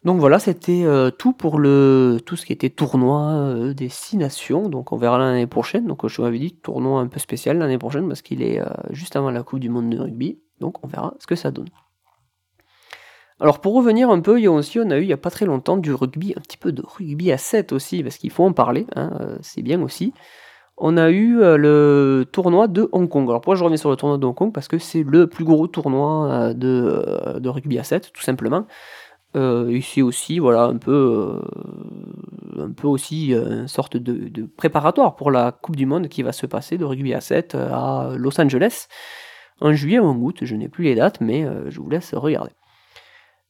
Donc 0.03 0.19
voilà, 0.19 0.39
c'était 0.39 0.83
euh, 0.83 1.11
tout 1.11 1.31
pour 1.31 1.59
le 1.59 2.19
tout 2.25 2.35
ce 2.35 2.45
qui 2.45 2.53
était 2.53 2.71
tournoi 2.71 3.33
euh, 3.33 3.73
des 3.73 3.89
six 3.89 4.17
nations. 4.17 4.67
Donc 4.67 4.91
on 4.91 4.97
verra 4.97 5.19
l'année 5.19 5.45
prochaine. 5.45 5.85
Donc 5.85 6.07
je 6.07 6.17
vous 6.17 6.27
avais 6.27 6.39
dit 6.39 6.53
tournoi 6.55 7.01
un 7.01 7.07
peu 7.07 7.19
spécial 7.19 7.59
l'année 7.59 7.77
prochaine 7.77 8.07
parce 8.07 8.23
qu'il 8.23 8.41
est 8.41 8.59
euh, 8.59 8.65
juste 8.89 9.15
avant 9.15 9.29
la 9.29 9.43
Coupe 9.43 9.59
du 9.59 9.69
Monde 9.69 9.89
de 9.89 9.99
rugby. 9.99 10.39
Donc 10.59 10.83
on 10.83 10.87
verra 10.87 11.13
ce 11.19 11.27
que 11.27 11.35
ça 11.35 11.51
donne. 11.51 11.69
Alors 13.39 13.59
pour 13.59 13.73
revenir 13.75 14.09
un 14.09 14.21
peu, 14.21 14.39
il 14.39 14.43
y 14.43 14.47
a 14.47 14.51
aussi, 14.51 14.79
on 14.79 14.89
a 14.91 14.97
eu 14.97 15.01
il 15.01 15.07
n'y 15.07 15.13
a 15.13 15.17
pas 15.17 15.31
très 15.31 15.47
longtemps 15.47 15.77
du 15.77 15.93
rugby, 15.93 16.33
un 16.37 16.41
petit 16.41 16.57
peu 16.57 16.71
de 16.71 16.83
rugby 16.85 17.31
à 17.31 17.39
7 17.39 17.71
aussi, 17.71 18.03
parce 18.03 18.17
qu'il 18.17 18.29
faut 18.29 18.43
en 18.43 18.53
parler, 18.53 18.85
hein, 18.95 19.17
euh, 19.19 19.37
c'est 19.41 19.63
bien 19.63 19.81
aussi. 19.81 20.13
On 20.83 20.97
a 20.97 21.11
eu 21.11 21.39
euh, 21.41 21.57
le 21.57 22.25
tournoi 22.31 22.67
de 22.67 22.89
Hong 22.91 23.07
Kong. 23.07 23.29
Alors 23.29 23.41
pourquoi 23.41 23.55
je 23.55 23.63
reviens 23.63 23.77
sur 23.77 23.91
le 23.91 23.95
tournoi 23.95 24.17
de 24.17 24.25
Hong 24.25 24.33
Kong? 24.33 24.51
Parce 24.51 24.67
que 24.67 24.79
c'est 24.79 25.03
le 25.03 25.27
plus 25.27 25.43
gros 25.45 25.67
tournoi 25.67 26.31
euh, 26.31 26.53
de, 26.55 27.03
euh, 27.07 27.39
de 27.39 27.49
rugby 27.49 27.77
à 27.77 27.83
7, 27.83 28.11
tout 28.11 28.23
simplement. 28.23 28.65
Euh, 29.35 29.71
ici 29.71 30.01
aussi, 30.01 30.39
voilà, 30.39 30.63
un 30.63 30.77
peu, 30.77 31.39
euh, 31.41 32.63
un 32.63 32.71
peu 32.71 32.87
aussi 32.87 33.33
euh, 33.33 33.61
une 33.61 33.67
sorte 33.67 33.95
de, 33.95 34.45
préparatoire 34.45 35.15
pour 35.15 35.31
la 35.31 35.53
Coupe 35.53 35.77
du 35.77 35.85
Monde 35.85 36.09
qui 36.09 36.21
va 36.21 36.33
se 36.33 36.45
passer 36.45 36.77
de 36.77 36.83
rugby 36.83 37.13
à 37.13 37.21
7 37.21 37.55
euh, 37.55 37.69
à 37.71 38.13
Los 38.17 38.41
Angeles 38.41 38.87
en 39.61 39.73
juillet 39.73 39.99
ou 39.99 40.05
en 40.05 40.17
août, 40.17 40.39
je 40.41 40.55
n'ai 40.55 40.67
plus 40.67 40.83
les 40.83 40.95
dates, 40.95 41.21
mais 41.21 41.45
je 41.69 41.79
vous 41.79 41.89
laisse 41.89 42.15
regarder. 42.15 42.49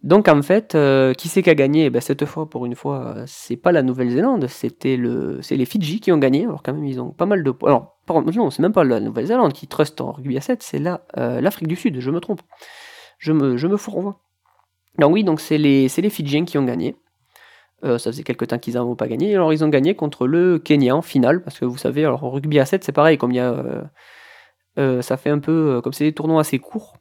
Donc 0.03 0.27
en 0.27 0.41
fait, 0.41 0.77
qui 1.17 1.29
c'est 1.29 1.41
qui 1.41 1.49
a 1.49 1.55
gagné? 1.55 1.85
Eh 1.85 1.89
ben, 1.89 2.01
Cette 2.01 2.25
fois, 2.25 2.49
pour 2.49 2.65
une 2.65 2.75
fois, 2.75 3.23
c'est 3.27 3.55
pas 3.55 3.71
la 3.71 3.81
Nouvelle-Zélande, 3.81 4.47
c'était 4.47 4.97
le, 4.97 5.41
c'est 5.41 5.55
les 5.55 5.63
Fidji 5.63 6.01
qui 6.01 6.11
ont 6.11 6.17
gagné. 6.17 6.43
Alors 6.43 6.63
quand 6.63 6.73
même, 6.73 6.83
ils 6.83 6.99
ont 6.99 7.11
pas 7.11 7.25
mal 7.25 7.43
de 7.43 7.51
points. 7.51 7.69
Alors, 7.69 7.97
par- 8.05 8.21
non, 8.21 8.49
c'est 8.49 8.61
même 8.61 8.73
pas 8.73 8.83
la 8.83 8.99
Nouvelle-Zélande 8.99 9.53
qui 9.53 9.67
trust 9.67 10.01
en 10.01 10.11
rugby 10.11 10.35
à 10.37 10.41
7, 10.41 10.61
c'est 10.61 10.79
la, 10.79 11.01
l'Afrique 11.15 11.69
du 11.69 11.77
Sud, 11.77 12.01
je 12.01 12.11
me 12.11 12.19
trompe. 12.19 12.41
Je 13.17 13.31
me, 13.31 13.55
je 13.55 13.67
me 13.67 13.77
fourvoie. 13.77 14.19
Donc 14.99 15.13
oui, 15.13 15.23
donc 15.23 15.39
c'est 15.39 15.57
les, 15.57 15.87
les 15.87 16.09
Fidjiens 16.09 16.45
qui 16.45 16.57
ont 16.57 16.65
gagné. 16.65 16.95
Euh, 17.83 17.97
ça 17.97 18.11
faisait 18.11 18.23
quelques 18.23 18.47
temps 18.47 18.59
qu'ils 18.59 18.75
n'avaient 18.75 18.95
pas 18.95 19.07
gagné. 19.07 19.33
Alors 19.33 19.53
ils 19.53 19.63
ont 19.63 19.69
gagné 19.69 19.95
contre 19.95 20.27
le 20.27 20.59
Kenya 20.59 20.95
en 20.95 21.01
finale, 21.01 21.41
parce 21.43 21.57
que 21.59 21.65
vous 21.65 21.77
savez, 21.77 22.05
alors 22.05 22.21
rugby 22.21 22.59
à 22.59 22.65
7, 22.65 22.83
c'est 22.83 22.91
pareil, 22.91 23.17
comme 23.17 23.31
il 23.31 23.37
y 23.37 23.39
a, 23.39 23.51
euh, 23.51 23.81
euh, 24.77 25.01
ça 25.01 25.17
fait 25.17 25.29
un 25.29 25.39
peu, 25.39 25.81
comme 25.83 25.93
c'est 25.93 26.03
des 26.05 26.13
tournois 26.13 26.41
assez 26.41 26.59
courts. 26.59 26.93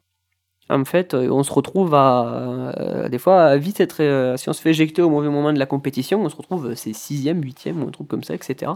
En 0.70 0.84
fait, 0.84 1.14
on 1.14 1.42
se 1.42 1.52
retrouve 1.52 1.94
à, 1.96 3.08
des 3.10 3.18
fois, 3.18 3.42
à 3.42 3.56
vite 3.56 3.80
être, 3.80 4.36
si 4.38 4.48
on 4.48 4.52
se 4.52 4.62
fait 4.62 4.70
éjecter 4.70 5.02
au 5.02 5.10
mauvais 5.10 5.28
moment 5.28 5.52
de 5.52 5.58
la 5.58 5.66
compétition, 5.66 6.22
on 6.22 6.28
se 6.28 6.36
retrouve, 6.36 6.74
c'est 6.76 6.92
sixième, 6.92 7.42
huitième 7.42 7.82
ou 7.82 7.88
un 7.88 7.90
truc 7.90 8.06
comme 8.06 8.22
ça, 8.22 8.34
etc. 8.34 8.70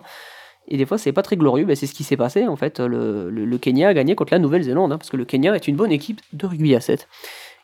Et 0.66 0.76
des 0.76 0.86
fois, 0.86 0.98
c'est 0.98 1.12
pas 1.12 1.22
très 1.22 1.36
glorieux, 1.36 1.66
ben, 1.66 1.76
c'est 1.76 1.86
ce 1.86 1.94
qui 1.94 2.02
s'est 2.02 2.16
passé. 2.16 2.48
En 2.48 2.56
fait, 2.56 2.80
le, 2.80 3.30
le- 3.30 3.44
le 3.44 3.58
Kenya 3.58 3.88
a 3.90 3.94
gagné 3.94 4.16
contre 4.16 4.32
la 4.32 4.40
Nouvelle-Zélande, 4.40 4.92
hein, 4.92 4.98
parce 4.98 5.10
que 5.10 5.16
le 5.16 5.24
Kenya 5.24 5.54
est 5.54 5.68
une 5.68 5.76
bonne 5.76 5.92
équipe 5.92 6.20
de 6.32 6.46
rugby 6.46 6.74
à 6.74 6.80
7. 6.80 7.06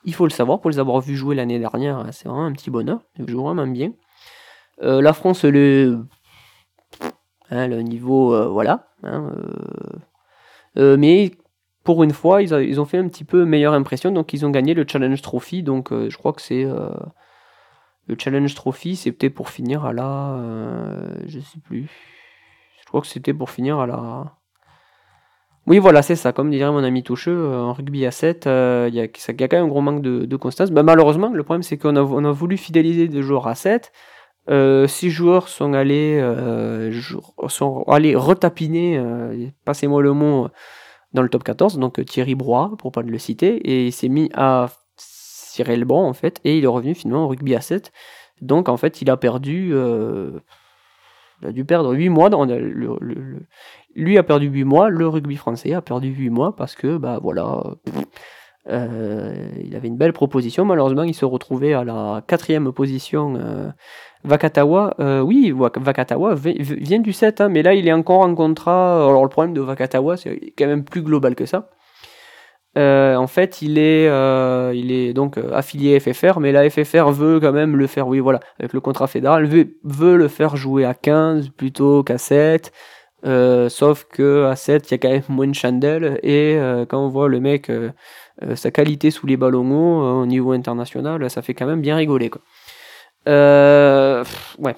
Il 0.04 0.14
faut 0.14 0.24
le 0.24 0.30
savoir, 0.30 0.60
pour 0.60 0.70
les 0.70 0.78
avoir 0.78 1.00
vus 1.00 1.16
jouer 1.16 1.34
l'année 1.34 1.58
dernière, 1.58 1.98
hein, 1.98 2.12
c'est 2.12 2.28
vraiment 2.28 2.46
un 2.46 2.52
petit 2.52 2.70
bonheur. 2.70 3.00
Ils 3.18 3.28
jouent 3.28 3.44
vraiment 3.44 3.66
bien. 3.66 3.92
Euh, 4.82 5.02
la 5.02 5.12
France, 5.12 5.44
le, 5.44 6.06
hein, 7.50 7.68
le 7.68 7.82
niveau, 7.82 8.34
euh, 8.34 8.48
voilà. 8.48 8.88
hein, 9.02 9.30
euh, 10.78 10.96
mais 10.96 11.32
pour 11.84 12.02
une 12.02 12.12
fois, 12.12 12.42
ils, 12.42 12.80
ont 12.80 12.84
fait 12.84 12.98
un 12.98 13.08
petit 13.08 13.24
peu 13.24 13.44
meilleure 13.44 13.74
impression, 13.74 14.10
donc 14.10 14.32
ils 14.32 14.46
ont 14.46 14.50
gagné 14.50 14.74
le 14.74 14.86
Challenge 14.86 15.20
Trophy. 15.20 15.62
Donc 15.62 15.92
je 15.92 16.16
crois 16.16 16.32
que 16.32 16.42
c'est 16.42 16.64
le 16.64 18.16
Challenge 18.18 18.54
Trophy, 18.54 18.96
c'était 18.96 19.30
pour 19.30 19.50
finir 19.50 19.84
à 19.84 19.92
la, 19.92 20.38
je 21.26 21.40
sais 21.40 21.58
plus. 21.58 21.90
Je 22.80 22.86
crois 22.86 23.00
que 23.00 23.06
c'était 23.06 23.34
pour 23.34 23.50
finir 23.50 23.78
à 23.78 23.86
la. 23.86 24.39
Oui, 25.70 25.78
voilà, 25.78 26.02
c'est 26.02 26.16
ça. 26.16 26.32
Comme 26.32 26.50
dirait 26.50 26.72
mon 26.72 26.82
ami 26.82 27.04
Toucheux, 27.04 27.30
euh, 27.30 27.60
en 27.60 27.72
rugby 27.72 28.04
à 28.04 28.10
7, 28.10 28.48
euh, 28.48 28.88
il 28.90 28.96
y, 28.96 29.00
a, 29.00 29.06
quand 29.06 29.52
même 29.52 29.66
un 29.66 29.68
gros 29.68 29.80
manque 29.80 30.02
de, 30.02 30.36
constance. 30.36 30.72
Bah, 30.72 30.82
malheureusement, 30.82 31.28
le 31.28 31.44
problème, 31.44 31.62
c'est 31.62 31.78
qu'on 31.78 31.94
a, 31.94 32.32
voulu 32.32 32.56
fidéliser 32.56 33.06
des 33.06 33.22
joueurs 33.22 33.46
à 33.46 33.54
7. 33.54 33.92
Euh, 34.50 34.88
six 34.88 35.10
joueurs 35.10 35.46
sont 35.48 35.72
allés, 35.72 36.20
retapiner, 38.16 39.00
passez-moi 39.64 40.02
le 40.02 40.12
mot, 40.12 40.48
dans 41.12 41.22
le 41.22 41.28
top 41.28 41.44
14. 41.44 41.78
Donc 41.78 42.04
Thierry 42.04 42.34
Broy, 42.34 42.76
pour 42.76 42.90
pas 42.90 43.02
le 43.02 43.18
citer, 43.18 43.54
et 43.58 43.86
il 43.86 43.92
s'est 43.92 44.08
mis 44.08 44.28
à 44.34 44.70
cirer 44.96 45.76
le 45.76 45.84
banc, 45.84 46.04
en 46.04 46.14
fait, 46.14 46.40
et 46.42 46.58
il 46.58 46.64
est 46.64 46.66
revenu 46.66 46.96
finalement 46.96 47.26
au 47.26 47.28
rugby 47.28 47.54
à 47.54 47.60
7. 47.60 47.92
Donc, 48.40 48.68
en 48.68 48.76
fait, 48.76 49.02
il 49.02 49.10
a 49.10 49.16
perdu. 49.16 49.68
il 49.68 51.48
a 51.48 51.52
dû 51.52 51.64
perdre 51.64 51.94
8 51.94 52.08
mois. 52.08 52.28
Dans 52.28 52.44
le- 52.44 53.46
lui 53.94 54.18
a 54.18 54.22
perdu 54.22 54.46
8 54.48 54.64
mois, 54.64 54.88
le 54.90 55.06
rugby 55.08 55.36
français 55.36 55.72
a 55.74 55.80
perdu 55.82 56.08
8 56.08 56.30
mois 56.30 56.54
parce 56.56 56.74
que, 56.74 56.96
bah 56.96 57.18
voilà, 57.22 57.62
euh, 58.68 59.48
il 59.64 59.74
avait 59.74 59.88
une 59.88 59.96
belle 59.96 60.12
proposition. 60.12 60.64
Malheureusement, 60.64 61.02
il 61.02 61.14
se 61.14 61.24
retrouvait 61.24 61.72
à 61.72 61.84
la 61.84 62.22
quatrième 62.26 62.72
position. 62.72 63.34
euh, 63.36 63.68
Vakatawa, 64.22 64.94
euh, 65.00 65.20
oui, 65.22 65.52
Vakatawa 65.56 66.34
vi- 66.34 66.58
vi- 66.60 66.76
vient 66.76 66.98
du 67.00 67.12
7, 67.12 67.40
hein, 67.40 67.48
mais 67.48 67.62
là 67.62 67.72
il 67.74 67.88
est 67.88 67.92
encore 67.92 68.20
en 68.20 68.34
contrat. 68.34 68.96
Alors 69.08 69.22
le 69.22 69.30
problème 69.30 69.54
de 69.54 69.62
Vakatawa, 69.62 70.16
c'est 70.18 70.52
quand 70.58 70.66
même 70.66 70.84
plus 70.84 71.02
global 71.02 71.34
que 71.34 71.46
ça. 71.46 71.70
En 72.76 73.26
fait, 73.26 73.62
il 73.62 73.78
est, 73.78 75.12
donc 75.14 75.38
affilié 75.52 75.98
FFR, 75.98 76.38
mais 76.40 76.52
la 76.52 76.68
FFR 76.70 77.10
veut 77.10 77.40
quand 77.40 77.52
même 77.52 77.76
le 77.76 77.86
faire, 77.86 78.06
oui, 78.08 78.20
voilà, 78.20 78.40
avec 78.58 78.72
le 78.72 78.80
contrat 78.80 79.06
fédéral, 79.06 79.46
veut, 79.46 79.76
veut 79.84 80.16
le 80.16 80.28
faire 80.28 80.56
jouer 80.56 80.84
à 80.84 80.94
15 80.94 81.48
plutôt 81.50 82.02
qu'à 82.04 82.18
7. 82.18 82.72
Euh, 83.26 83.68
sauf 83.68 84.04
que 84.04 84.46
à 84.46 84.56
7, 84.56 84.90
il 84.90 84.92
y 84.92 84.94
a 84.94 84.98
quand 84.98 85.10
même 85.10 85.22
moins 85.28 85.46
de 85.46 85.54
chandelles, 85.54 86.18
et 86.22 86.56
euh, 86.56 86.86
quand 86.86 86.98
on 86.98 87.08
voit 87.08 87.28
le 87.28 87.40
mec, 87.40 87.68
euh, 87.68 87.90
sa 88.54 88.70
qualité 88.70 89.10
sous 89.10 89.26
les 89.26 89.36
ballons 89.36 89.70
hauts, 89.70 90.22
au 90.22 90.26
niveau 90.26 90.52
international, 90.52 91.28
ça 91.28 91.42
fait 91.42 91.54
quand 91.54 91.66
même 91.66 91.82
bien 91.82 91.96
rigoler, 91.96 92.30
quoi. 92.30 92.40
Ouais, 93.26 94.76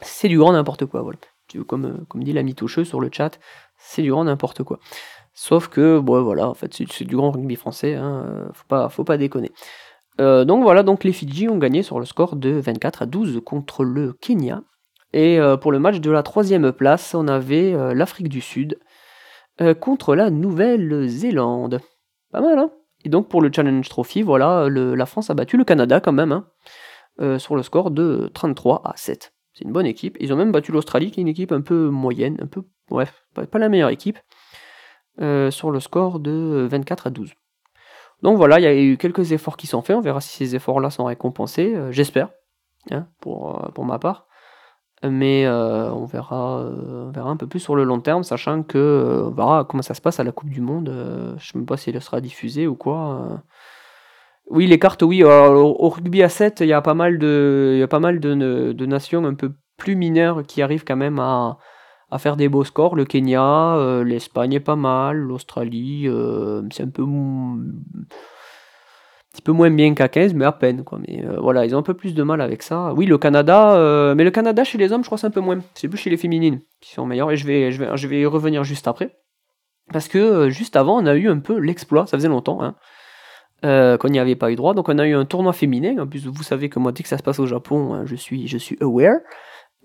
c'est 0.00 0.28
du 0.28 0.38
grand 0.38 0.52
n'importe 0.52 0.86
quoi, 0.86 1.02
voilà. 1.02 1.18
Comme, 1.66 2.04
comme 2.08 2.22
dit 2.24 2.32
l'ami 2.32 2.54
Toucheux 2.54 2.84
sur 2.84 3.00
le 3.00 3.08
chat, 3.12 3.38
c'est 3.78 4.02
du 4.02 4.10
grand 4.10 4.24
n'importe 4.24 4.62
quoi. 4.62 4.78
Sauf 5.34 5.68
que, 5.68 5.98
bon, 5.98 6.22
voilà, 6.22 6.48
en 6.48 6.54
fait, 6.54 6.74
c'est 6.74 7.04
du 7.04 7.16
grand 7.16 7.30
rugby 7.30 7.56
français, 7.56 7.94
hein, 7.94 8.48
faut, 8.52 8.66
pas, 8.68 8.88
faut 8.88 9.04
pas 9.04 9.18
déconner. 9.18 9.52
Donc 10.18 10.62
voilà, 10.62 10.82
donc 10.82 11.04
les 11.04 11.12
Fidji 11.12 11.48
ont 11.48 11.58
gagné 11.58 11.82
sur 11.82 12.00
le 12.00 12.06
score 12.06 12.36
de 12.36 12.50
24 12.50 13.02
à 13.02 13.06
12 13.06 13.40
contre 13.44 13.84
le 13.84 14.12
Kenya. 14.14 14.62
Et 15.12 15.38
euh, 15.38 15.56
pour 15.56 15.72
le 15.72 15.78
match 15.78 16.00
de 16.00 16.10
la 16.10 16.22
troisième 16.22 16.72
place, 16.72 17.14
on 17.14 17.28
avait 17.28 17.72
euh, 17.72 17.94
l'Afrique 17.94 18.28
du 18.28 18.40
Sud 18.40 18.78
euh, 19.60 19.74
contre 19.74 20.14
la 20.14 20.30
Nouvelle-Zélande. 20.30 21.80
Pas 22.30 22.40
mal, 22.40 22.58
hein 22.58 22.70
Et 23.04 23.08
donc 23.08 23.28
pour 23.28 23.40
le 23.40 23.50
Challenge 23.52 23.88
Trophy, 23.88 24.22
voilà, 24.22 24.68
la 24.68 25.06
France 25.06 25.30
a 25.30 25.34
battu 25.34 25.56
le 25.56 25.64
Canada 25.64 26.00
quand 26.00 26.12
même, 26.12 26.32
hein, 26.32 27.38
sur 27.38 27.56
le 27.56 27.62
score 27.62 27.90
de 27.90 28.30
33 28.34 28.82
à 28.84 28.96
7. 28.96 29.32
C'est 29.54 29.64
une 29.64 29.72
bonne 29.72 29.86
équipe. 29.86 30.16
Ils 30.20 30.32
ont 30.32 30.36
même 30.36 30.52
battu 30.52 30.72
l'Australie, 30.72 31.10
qui 31.10 31.20
est 31.20 31.22
une 31.22 31.28
équipe 31.28 31.52
un 31.52 31.62
peu 31.62 31.88
moyenne, 31.88 32.36
un 32.42 32.46
peu, 32.46 32.62
bref, 32.90 33.24
pas, 33.34 33.46
pas 33.46 33.58
la 33.58 33.70
meilleure 33.70 33.88
équipe, 33.88 34.18
sur 35.18 35.70
le 35.70 35.80
score 35.80 36.20
de 36.20 36.68
24 36.70 37.06
à 37.06 37.10
12. 37.10 37.32
Donc 38.22 38.36
voilà, 38.36 38.60
il 38.60 38.64
y 38.64 38.66
a 38.66 38.74
eu 38.74 38.98
quelques 38.98 39.32
efforts 39.32 39.56
qui 39.56 39.66
sont 39.66 39.80
faits. 39.80 39.96
On 39.96 40.00
verra 40.00 40.20
si 40.20 40.36
ces 40.36 40.54
efforts-là 40.54 40.90
sont 40.90 41.06
récompensés. 41.06 41.74
J'espère, 41.90 42.28
hein, 42.90 43.08
pour 43.20 43.84
ma 43.84 43.98
part. 43.98 44.27
Mais 45.04 45.46
euh, 45.46 45.90
on, 45.92 46.04
verra, 46.06 46.60
euh, 46.60 47.06
on 47.06 47.10
verra 47.10 47.30
un 47.30 47.36
peu 47.36 47.46
plus 47.46 47.60
sur 47.60 47.76
le 47.76 47.84
long 47.84 48.00
terme, 48.00 48.24
sachant 48.24 48.62
que 48.62 48.78
euh, 48.78 49.26
on 49.26 49.30
verra 49.30 49.64
comment 49.64 49.82
ça 49.82 49.94
se 49.94 50.00
passe 50.00 50.18
à 50.18 50.24
la 50.24 50.32
Coupe 50.32 50.50
du 50.50 50.60
Monde. 50.60 50.90
je 50.92 51.34
ne 51.34 51.38
sais 51.38 51.58
même 51.58 51.66
pas 51.66 51.76
si 51.76 51.90
elle 51.90 52.02
sera 52.02 52.20
diffusée 52.20 52.66
ou 52.66 52.74
quoi. 52.74 53.42
Oui, 54.50 54.66
les 54.66 54.78
cartes, 54.78 55.02
oui. 55.02 55.22
au 55.24 55.88
rugby 55.88 56.22
à 56.22 56.28
7, 56.28 56.60
il 56.60 56.68
y 56.68 56.72
a 56.72 56.80
pas 56.80 56.94
mal 56.94 57.18
de, 57.18 57.76
y 57.78 57.82
a 57.82 57.88
pas 57.88 58.00
mal 58.00 58.18
de, 58.18 58.72
de, 58.72 58.86
nations 58.86 59.24
un 59.26 59.34
peu 59.34 59.52
plus 59.76 59.94
mineures 59.94 60.42
qui 60.44 60.62
arrivent 60.62 60.84
quand 60.84 60.96
même 60.96 61.18
à, 61.18 61.58
à 62.10 62.18
faire 62.18 62.36
des 62.36 62.48
beaux 62.48 62.64
scores. 62.64 62.96
Le 62.96 63.04
Kenya, 63.04 64.02
l'Espagne 64.04 64.54
est 64.54 64.60
pas 64.60 64.76
mal, 64.76 65.18
l'Australie, 65.18 66.08
c'est 66.70 66.84
un 66.84 66.88
peu 66.88 67.04
petit 69.38 69.44
peu 69.44 69.52
moins 69.52 69.70
bien 69.70 69.94
qu'à 69.94 70.08
15, 70.08 70.34
mais 70.34 70.44
à 70.44 70.52
peine. 70.52 70.82
Quoi. 70.82 70.98
Mais 71.06 71.24
euh, 71.24 71.38
voilà, 71.40 71.64
ils 71.64 71.74
ont 71.74 71.78
un 71.78 71.82
peu 71.82 71.94
plus 71.94 72.12
de 72.12 72.22
mal 72.24 72.40
avec 72.40 72.62
ça. 72.62 72.92
Oui, 72.94 73.06
le 73.06 73.18
Canada, 73.18 73.76
euh, 73.76 74.14
mais 74.16 74.24
le 74.24 74.32
Canada 74.32 74.64
chez 74.64 74.78
les 74.78 74.92
hommes, 74.92 75.02
je 75.02 75.08
crois 75.08 75.16
c'est 75.18 75.28
un 75.28 75.30
peu 75.30 75.40
moins. 75.40 75.60
C'est 75.74 75.88
plus 75.88 75.98
chez 75.98 76.10
les 76.10 76.16
féminines 76.16 76.60
qui 76.80 76.92
sont 76.92 77.06
meilleures. 77.06 77.30
Et 77.30 77.36
je 77.36 77.46
vais, 77.46 77.70
je 77.70 77.84
vais, 77.84 77.96
je 77.96 78.08
vais 78.08 78.20
y 78.20 78.26
revenir 78.26 78.64
juste 78.64 78.88
après. 78.88 79.16
Parce 79.92 80.08
que 80.08 80.18
euh, 80.18 80.50
juste 80.50 80.74
avant, 80.74 81.00
on 81.00 81.06
a 81.06 81.14
eu 81.14 81.28
un 81.28 81.38
peu 81.38 81.58
l'exploit, 81.58 82.06
ça 82.06 82.16
faisait 82.16 82.28
longtemps, 82.28 82.60
hein, 82.62 82.74
qu'on 83.98 84.08
n'y 84.08 84.18
avait 84.18 84.34
pas 84.34 84.50
eu 84.50 84.56
droit. 84.56 84.74
Donc 84.74 84.88
on 84.88 84.98
a 84.98 85.06
eu 85.06 85.14
un 85.14 85.24
tournoi 85.24 85.52
féminin. 85.52 85.96
En 85.98 86.06
plus, 86.08 86.26
vous 86.26 86.42
savez 86.42 86.68
que 86.68 86.80
moi, 86.80 86.90
dès 86.90 87.04
que 87.04 87.08
ça 87.08 87.16
se 87.18 87.22
passe 87.22 87.38
au 87.38 87.46
Japon, 87.46 87.94
hein, 87.94 88.02
je, 88.06 88.16
suis, 88.16 88.48
je 88.48 88.58
suis 88.58 88.76
aware. 88.80 89.20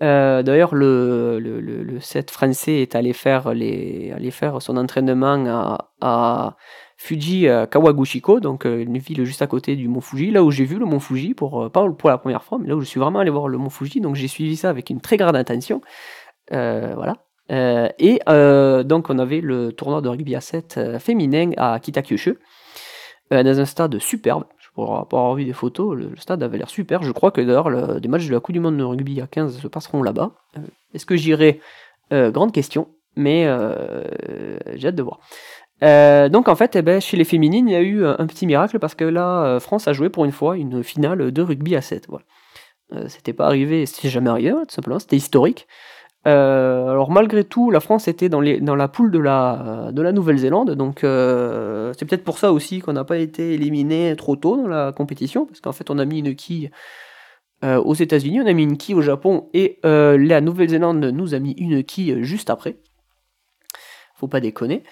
D'ailleurs, 0.00 0.74
le, 0.74 1.38
le, 1.38 1.60
le, 1.60 2.00
set 2.00 2.32
français 2.32 2.82
est 2.82 2.96
allé 2.96 3.12
faire, 3.12 3.54
les, 3.54 4.12
aller 4.14 4.32
faire 4.32 4.60
son 4.60 4.76
entraînement 4.76 5.44
à, 5.46 5.92
à 6.00 6.56
Fuji 6.96 7.48
euh, 7.48 7.66
Kawaguchiko, 7.66 8.40
donc 8.40 8.66
euh, 8.66 8.82
une 8.82 8.98
ville 8.98 9.24
juste 9.24 9.42
à 9.42 9.46
côté 9.46 9.76
du 9.76 9.88
mont 9.88 10.00
Fuji, 10.00 10.30
là 10.30 10.44
où 10.44 10.50
j'ai 10.50 10.64
vu 10.64 10.78
le 10.78 10.86
mont 10.86 11.00
Fuji, 11.00 11.34
pour, 11.34 11.64
euh, 11.64 11.68
pas 11.68 11.88
pour 11.90 12.08
la 12.08 12.18
première 12.18 12.42
fois, 12.42 12.58
mais 12.58 12.68
là 12.68 12.76
où 12.76 12.80
je 12.80 12.86
suis 12.86 13.00
vraiment 13.00 13.18
allé 13.18 13.30
voir 13.30 13.48
le 13.48 13.58
mont 13.58 13.70
Fuji, 13.70 14.00
donc 14.00 14.14
j'ai 14.14 14.28
suivi 14.28 14.56
ça 14.56 14.70
avec 14.70 14.90
une 14.90 15.00
très 15.00 15.16
grande 15.16 15.36
attention. 15.36 15.80
voilà. 16.50 17.16
et 17.50 18.20
donc 18.84 19.10
on 19.10 19.18
avait 19.18 19.40
le 19.40 19.72
tournoi 19.72 20.00
de 20.00 20.08
rugby 20.08 20.34
à 20.36 20.40
7 20.40 20.98
féminin 20.98 21.50
à 21.56 21.78
Kitakyushu, 21.80 22.38
dans 23.30 23.60
un 23.60 23.64
stade 23.64 23.98
superbe. 23.98 24.44
Pour 24.74 24.98
avoir 24.98 25.36
vu 25.36 25.44
des 25.44 25.52
photos, 25.52 25.96
le, 25.96 26.16
stade 26.16 26.42
avait 26.42 26.58
l'air 26.58 26.68
super. 26.68 27.04
Je 27.04 27.12
crois 27.12 27.30
que 27.30 27.40
d'ailleurs, 27.40 28.00
des 28.00 28.08
matchs 28.08 28.26
de 28.26 28.32
la 28.32 28.40
Coupe 28.40 28.54
du 28.54 28.60
Monde 28.60 28.76
de 28.76 28.82
rugby 28.82 29.20
à 29.20 29.28
15 29.28 29.58
se 29.58 29.68
passeront 29.68 30.02
là-bas. 30.02 30.32
Est-ce 30.94 31.06
que 31.06 31.16
j'irai? 31.16 31.60
Grande 32.10 32.52
question, 32.52 32.88
mais 33.14 33.44
j'ai 34.74 34.88
hâte 34.88 34.96
de 34.96 35.02
voir. 35.02 35.20
Euh, 35.84 36.28
donc 36.28 36.48
en 36.48 36.56
fait, 36.56 36.76
eh 36.76 36.82
ben, 36.82 37.00
chez 37.00 37.16
les 37.16 37.24
féminines, 37.24 37.68
il 37.68 37.72
y 37.72 37.76
a 37.76 37.82
eu 37.82 38.06
un, 38.06 38.26
petit 38.26 38.46
miracle 38.46 38.78
parce 38.78 38.94
que 38.94 39.04
là, 39.04 39.44
euh, 39.44 39.60
France 39.60 39.86
a 39.86 39.92
joué 39.92 40.08
pour 40.08 40.24
une 40.24 40.32
fois 40.32 40.56
une 40.56 40.82
finale 40.82 41.30
de 41.30 41.42
rugby 41.42 41.76
à 41.76 41.82
7. 41.82 42.06
Voilà. 42.08 42.24
Euh, 42.94 43.08
c'était 43.08 43.32
pas 43.32 43.46
arrivé, 43.46 43.86
c'était 43.86 44.08
jamais 44.08 44.30
arrivé, 44.30 44.50
tout 44.50 44.74
simplement, 44.74 44.98
c'était 44.98 45.16
historique. 45.16 45.66
alors 46.24 47.10
malgré 47.10 47.44
tout, 47.44 47.70
la 47.70 47.80
France 47.80 48.08
était 48.08 48.28
dans 48.30 48.40
la 48.40 48.88
poule 48.88 49.10
de 49.10 49.18
la, 49.18 49.90
de 49.92 50.00
la 50.00 50.12
Nouvelle-Zélande, 50.12 50.70
donc 50.70 51.00
c'est 51.00 52.06
peut-être 52.06 52.24
pour 52.24 52.38
ça 52.38 52.52
aussi 52.52 52.80
qu'on 52.80 52.94
n'a 52.94 53.04
pas 53.04 53.18
été 53.18 53.54
éliminé 53.54 54.14
trop 54.16 54.36
tôt 54.36 54.56
dans 54.56 54.68
la 54.68 54.92
compétition, 54.92 55.44
parce 55.46 55.60
qu'en 55.60 55.72
fait 55.72 55.90
on 55.90 55.98
a 55.98 56.04
mis 56.06 56.20
une 56.20 56.34
quille 56.34 56.70
aux 57.62 57.94
États-Unis, 57.94 58.40
on 58.42 58.46
a 58.46 58.52
mis 58.52 58.62
une 58.62 58.78
quille 58.78 58.94
au 58.94 59.02
Japon, 59.02 59.48
et 59.52 59.80
la 59.82 60.40
Nouvelle-Zélande 60.40 61.04
nous 61.04 61.34
a 61.34 61.38
mis 61.38 61.52
une 61.52 61.84
quille 61.84 62.22
juste 62.22 62.48
après. 62.48 62.76
Faut 64.14 64.28
pas 64.28 64.40
déconner. 64.40 64.82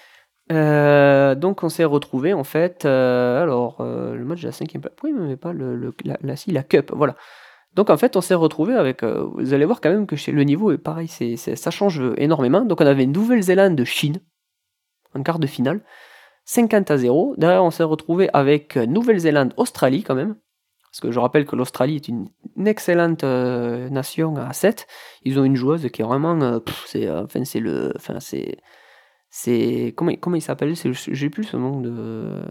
Euh, 0.51 1.35
donc 1.35 1.63
on 1.63 1.69
s'est 1.69 1.85
retrouvé 1.85 2.33
en 2.33 2.43
fait. 2.43 2.85
Euh, 2.85 3.41
alors 3.41 3.77
euh, 3.79 4.15
le 4.15 4.25
match 4.25 4.41
de 4.41 4.47
la 4.47 4.51
cinquième 4.51 4.81
place. 4.81 4.93
Oui, 5.03 5.13
mais 5.13 5.37
pas 5.37 5.53
la, 5.53 6.15
la, 6.21 6.35
la 6.47 6.63
cup. 6.63 6.91
Voilà. 6.93 7.15
Donc 7.73 7.89
en 7.89 7.97
fait 7.97 8.15
on 8.15 8.21
s'est 8.21 8.33
retrouvé 8.33 8.75
avec. 8.75 9.03
vous 9.03 9.53
allez 9.53 9.65
voir 9.65 9.81
quand 9.81 9.89
même 9.89 10.05
que 10.05 10.15
le 10.29 10.43
niveau 10.43 10.71
est 10.71 10.77
pareil, 10.77 11.07
c'est, 11.07 11.37
ça 11.37 11.71
change 11.71 12.01
énormément. 12.17 12.61
Donc 12.61 12.81
on 12.81 12.85
avait 12.85 13.05
Nouvelle-Zélande 13.05 13.75
de 13.75 13.83
Chine 13.83 14.19
en 15.15 15.23
quart 15.23 15.39
de 15.39 15.47
finale, 15.47 15.81
50 16.45 16.91
à 16.91 16.97
0. 16.97 17.35
Derrière 17.37 17.63
on 17.63 17.71
s'est 17.71 17.83
retrouvé 17.83 18.29
avec 18.33 18.75
Nouvelle-Zélande 18.75 19.53
Australie 19.57 20.03
quand 20.03 20.15
même. 20.15 20.35
Parce 20.91 21.01
que 21.01 21.11
je 21.11 21.19
rappelle 21.19 21.47
que 21.47 21.55
l'Australie 21.55 21.95
est 21.95 22.07
une, 22.07 22.29
excellente 22.67 23.23
nation 23.23 24.35
à 24.35 24.53
7. 24.53 24.85
Ils 25.23 25.39
ont 25.39 25.43
une 25.43 25.55
joueuse 25.55 25.89
qui 25.91 26.03
est 26.03 26.05
vraiment. 26.05 26.61
c'est, 26.85 27.09
enfin 27.09 27.43
c'est 27.45 27.59
le. 27.59 27.93
Enfin 27.95 28.19
c'est 28.19 28.57
c'est 29.35 29.95
comment, 29.97 30.13
comment 30.21 30.35
il 30.35 30.43
s'appelle? 30.43 30.75
J'ai 30.75 31.29
plus 31.31 31.43
ce 31.43 31.57
nom 31.57 31.81
de. 31.81 32.43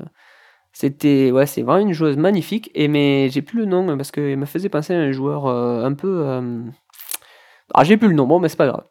C'était 0.72 1.30
ouais, 1.30 1.46
c'est 1.46 1.62
vraiment 1.62 1.86
une 1.86 1.92
joueuse 1.92 2.16
magnifique. 2.16 2.72
Et 2.74 2.88
mais 2.88 3.28
j'ai 3.30 3.40
plus 3.40 3.60
le 3.60 3.66
nom 3.66 3.96
parce 3.96 4.10
qu'elle 4.10 4.36
me 4.36 4.46
faisait 4.46 4.68
penser 4.68 4.92
à 4.92 4.98
un 4.98 5.12
joueur 5.12 5.46
euh, 5.46 5.84
un 5.84 5.94
peu. 5.94 6.26
Euh, 6.26 6.60
ah, 7.72 7.84
j'ai 7.84 7.96
plus 7.96 8.08
le 8.08 8.14
nom. 8.14 8.26
Bon, 8.26 8.40
mais 8.40 8.48
c'est 8.48 8.56
pas 8.56 8.66
grave. 8.66 8.84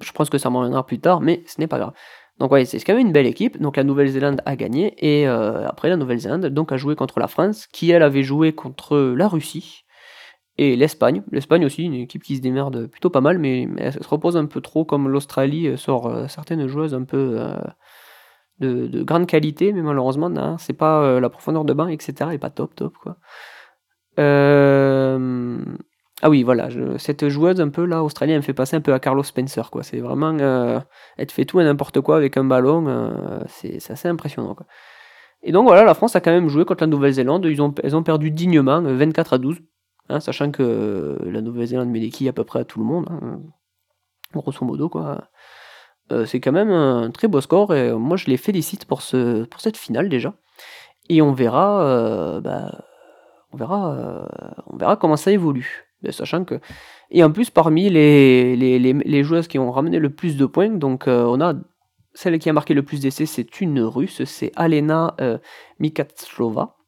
Je 0.00 0.12
pense 0.12 0.30
que 0.30 0.38
ça 0.38 0.48
m'en 0.48 0.60
reviendra 0.60 0.86
plus 0.86 0.98
tard, 0.98 1.20
mais 1.20 1.42
ce 1.46 1.60
n'est 1.60 1.66
pas 1.66 1.78
grave. 1.78 1.92
Donc 2.38 2.52
ouais, 2.52 2.64
c'est 2.64 2.80
quand 2.80 2.94
même 2.94 3.06
une 3.06 3.12
belle 3.12 3.26
équipe. 3.26 3.60
Donc 3.60 3.76
la 3.76 3.84
Nouvelle-Zélande 3.84 4.40
a 4.46 4.56
gagné 4.56 4.94
et 4.96 5.28
euh, 5.28 5.68
après 5.68 5.90
la 5.90 5.96
Nouvelle-Zélande 5.96 6.46
donc 6.46 6.72
a 6.72 6.78
joué 6.78 6.96
contre 6.96 7.20
la 7.20 7.28
France, 7.28 7.66
qui 7.66 7.90
elle 7.90 8.02
avait 8.02 8.22
joué 8.22 8.54
contre 8.54 8.96
la 8.96 9.28
Russie 9.28 9.84
et 10.58 10.76
l'Espagne. 10.76 11.22
L'Espagne 11.32 11.64
aussi, 11.64 11.84
une 11.84 11.94
équipe 11.94 12.22
qui 12.22 12.36
se 12.36 12.42
démerde 12.42 12.86
plutôt 12.86 13.10
pas 13.10 13.20
mal, 13.20 13.38
mais, 13.38 13.68
elle 13.78 13.92
se 13.92 14.08
repose 14.08 14.36
un 14.36 14.46
peu 14.46 14.60
trop 14.60 14.84
comme 14.84 15.08
l'Australie 15.08 15.68
euh, 15.68 15.76
sort 15.76 16.06
euh, 16.06 16.28
certaines 16.28 16.66
joueuses 16.66 16.94
un 16.94 17.04
peu 17.04 17.38
euh, 17.40 17.56
de, 18.60 19.02
grande 19.02 19.26
qualité, 19.26 19.72
mais 19.72 19.82
malheureusement, 19.82 20.30
c'est 20.58 20.74
pas 20.74 21.18
la 21.18 21.30
profondeur 21.30 21.64
de 21.64 21.72
banc, 21.72 21.88
etc. 21.88 22.30
et 22.32 22.38
pas 22.38 22.50
top 22.50 22.74
top 22.74 22.94
quoi. 22.98 23.16
Ah 26.22 26.28
oui, 26.28 26.42
voilà, 26.42 26.68
cette 26.98 27.30
joueuse 27.30 27.62
un 27.62 27.70
peu 27.70 27.86
là, 27.86 28.04
australienne, 28.04 28.34
elle 28.34 28.40
me 28.40 28.44
fait 28.44 28.52
passer 28.52 28.76
un 28.76 28.82
peu 28.82 28.92
à 28.92 29.00
Carlos 29.00 29.22
Spencer, 29.22 29.70
quoi. 29.70 29.82
C'est 29.82 30.00
vraiment, 30.00 30.36
elle 31.16 31.26
te 31.26 31.32
fait 31.32 31.46
tout 31.46 31.58
et 31.60 31.64
n'importe 31.64 32.02
quoi 32.02 32.18
avec 32.18 32.36
un 32.36 32.44
ballon, 32.44 33.40
c'est 33.46 33.90
assez 33.90 34.08
impressionnant, 34.08 34.54
quoi. 34.54 34.66
Et 35.42 35.52
donc 35.52 35.66
voilà, 35.66 35.84
la 35.84 35.94
France 35.94 36.14
a 36.16 36.20
quand 36.20 36.30
même 36.30 36.48
joué 36.48 36.66
contre 36.66 36.82
la 36.82 36.88
Nouvelle-Zélande, 36.88 37.46
ils 37.46 37.62
ont, 37.62 37.74
elles 37.82 37.96
ont 37.96 38.02
perdu 38.02 38.30
dignement, 38.30 38.82
24 38.82 39.32
à 39.32 39.38
12. 39.38 39.56
Hein, 40.10 40.18
sachant 40.18 40.50
que 40.50 41.18
la 41.24 41.40
Nouvelle-Zélande 41.40 41.88
met 41.88 42.00
des 42.00 42.28
à 42.28 42.32
peu 42.32 42.42
près 42.42 42.58
à 42.58 42.64
tout 42.64 42.80
le 42.80 42.84
monde, 42.84 43.06
hein, 43.10 43.40
grosso 44.34 44.64
modo 44.64 44.88
quoi. 44.88 45.28
Euh, 46.10 46.26
c'est 46.26 46.40
quand 46.40 46.50
même 46.50 46.70
un 46.72 47.12
très 47.12 47.28
beau 47.28 47.40
score 47.40 47.72
et 47.74 47.92
moi 47.92 48.16
je 48.16 48.26
les 48.26 48.36
félicite 48.36 48.86
pour, 48.86 49.02
ce, 49.02 49.44
pour 49.44 49.60
cette 49.60 49.76
finale 49.76 50.08
déjà. 50.08 50.34
Et 51.08 51.22
on 51.22 51.32
verra, 51.32 51.82
euh, 51.84 52.40
bah, 52.40 52.84
on 53.52 53.56
verra, 53.56 53.94
euh, 53.94 54.26
on 54.66 54.76
verra 54.76 54.96
comment 54.96 55.16
ça 55.16 55.30
évolue. 55.30 55.86
Sachant 56.10 56.44
que 56.44 56.58
et 57.10 57.22
en 57.22 57.30
plus 57.30 57.50
parmi 57.50 57.88
les, 57.88 58.56
les, 58.56 59.22
joueuses 59.22 59.46
qui 59.48 59.58
ont 59.58 59.70
ramené 59.70 59.98
le 59.98 60.10
plus 60.10 60.36
de 60.36 60.46
points, 60.46 60.70
donc 60.70 61.04
on 61.06 61.40
a 61.40 61.54
celle 62.14 62.38
qui 62.38 62.48
a 62.48 62.52
marqué 62.54 62.74
le 62.74 62.82
plus 62.82 63.00
d'essais, 63.00 63.26
c'est 63.26 63.60
une 63.60 63.80
russe, 63.82 64.24
c'est 64.24 64.50
Alena 64.56 65.14
Mikatslova. 65.78 66.79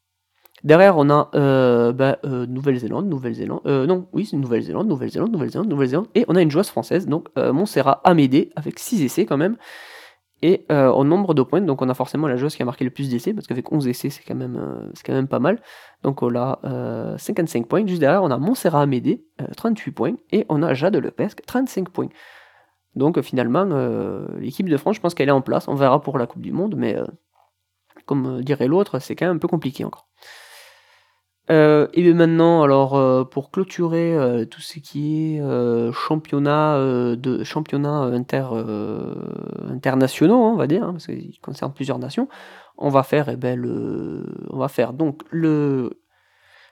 Derrière, 0.65 0.97
on 0.97 1.11
a 1.11 1.29
euh, 1.35 1.93
bah, 1.93 2.19
euh, 2.25 2.47
Nouvelle-Zélande, 2.47 3.09
Nouvelle-Zélande, 3.09 3.61
euh, 3.67 3.85
non, 3.87 4.07
oui, 4.13 4.27
c'est 4.27 4.37
Nouvelle-Zélande, 4.37 4.87
Nouvelle-Zélande, 4.87 5.33
Nouvelle-Zélande, 5.33 5.69
Nouvelle-Zélande, 5.69 6.07
et 6.15 6.25
on 6.29 6.37
a 6.37 6.43
une 6.43 6.53
joueuse 6.53 6.69
française, 6.69 7.07
donc 7.07 7.29
Montserrat 7.37 8.01
Amédée, 8.05 8.51
avec 8.55 8.79
6 8.79 9.03
essais 9.03 9.27
quand 9.27 9.37
même, 9.37 9.57
et 10.41 10.65
en 10.71 11.05
nombre 11.05 11.35
de 11.35 11.43
points, 11.43 11.61
donc 11.61 11.83
on 11.83 11.89
a 11.89 11.95
forcément 11.95 12.29
la 12.29 12.37
joueuse 12.37 12.55
qui 12.55 12.63
a 12.63 12.65
marqué 12.65 12.85
le 12.85 12.91
plus 12.91 13.11
d'essais, 13.11 13.35
parce 13.35 13.49
qu'avec 13.49 13.73
11 13.73 13.89
essais, 13.89 14.11
c'est 14.11 14.23
quand, 14.23 14.37
même, 14.37 14.91
c'est 14.95 15.05
quand 15.05 15.13
même 15.13 15.29
pas 15.29 15.39
mal. 15.39 15.61
Donc 16.03 16.23
on 16.23 16.35
a 16.35 17.17
55 17.17 17.67
points. 17.67 17.87
Juste 17.87 18.01
derrière, 18.01 18.25
on 18.25 18.31
a 18.31 18.39
Montserrat 18.39 18.83
Amédée, 18.83 19.25
38 19.57 19.93
points, 19.93 20.15
et 20.33 20.45
on 20.49 20.63
a 20.65 20.75
Jade 20.75 20.97
Lepesque, 20.97 21.43
35 21.47 21.91
points. 21.91 22.09
Donc 22.97 23.21
finalement, 23.21 23.65
l'équipe 24.37 24.69
de 24.69 24.77
France, 24.77 24.97
je 24.97 25.01
pense 25.01 25.15
qu'elle 25.15 25.29
est 25.29 25.33
en 25.33 25.43
place. 25.43 25.69
On 25.69 25.75
verra 25.75 26.01
pour 26.01 26.19
la 26.19 26.27
Coupe 26.27 26.43
du 26.43 26.53
Monde, 26.53 26.75
mais 26.77 26.97
comme 28.07 28.43
dirait 28.43 28.67
l'autre, 28.67 28.99
c'est 28.99 29.15
quand 29.15 29.27
même 29.27 29.37
un 29.37 29.41
peu 29.41 29.49
compliqué 29.49 29.85
encore. 29.85 30.09
Euh, 31.53 31.87
et 31.93 32.15
maintenant, 32.15 32.63
alors 32.63 32.95
euh, 32.95 33.25
pour 33.25 33.51
clôturer 33.51 34.15
euh, 34.17 34.47
tout 34.47 34.63
ce 34.63 34.79
qui 34.79 35.37
est 35.37 35.93
championnat 35.93 36.79
de 37.17 37.45
championnat 37.45 38.01
inter, 38.05 38.47
internationaux, 39.69 40.45
hein, 40.45 40.53
on 40.55 40.57
va 40.57 40.67
dire, 40.67 40.85
hein, 40.85 40.93
parce 40.93 41.07
qu'il 41.07 41.39
concerne 41.41 41.73
plusieurs 41.75 41.99
nations, 41.99 42.29
on 42.79 42.89
va 42.89 43.03
faire, 43.03 43.29
eh 43.29 43.37
ben, 43.37 43.59
le, 43.59 44.25
on 44.51 44.59
va 44.59 44.69
faire 44.69 44.95
donc 44.95 45.23
le 45.31 45.99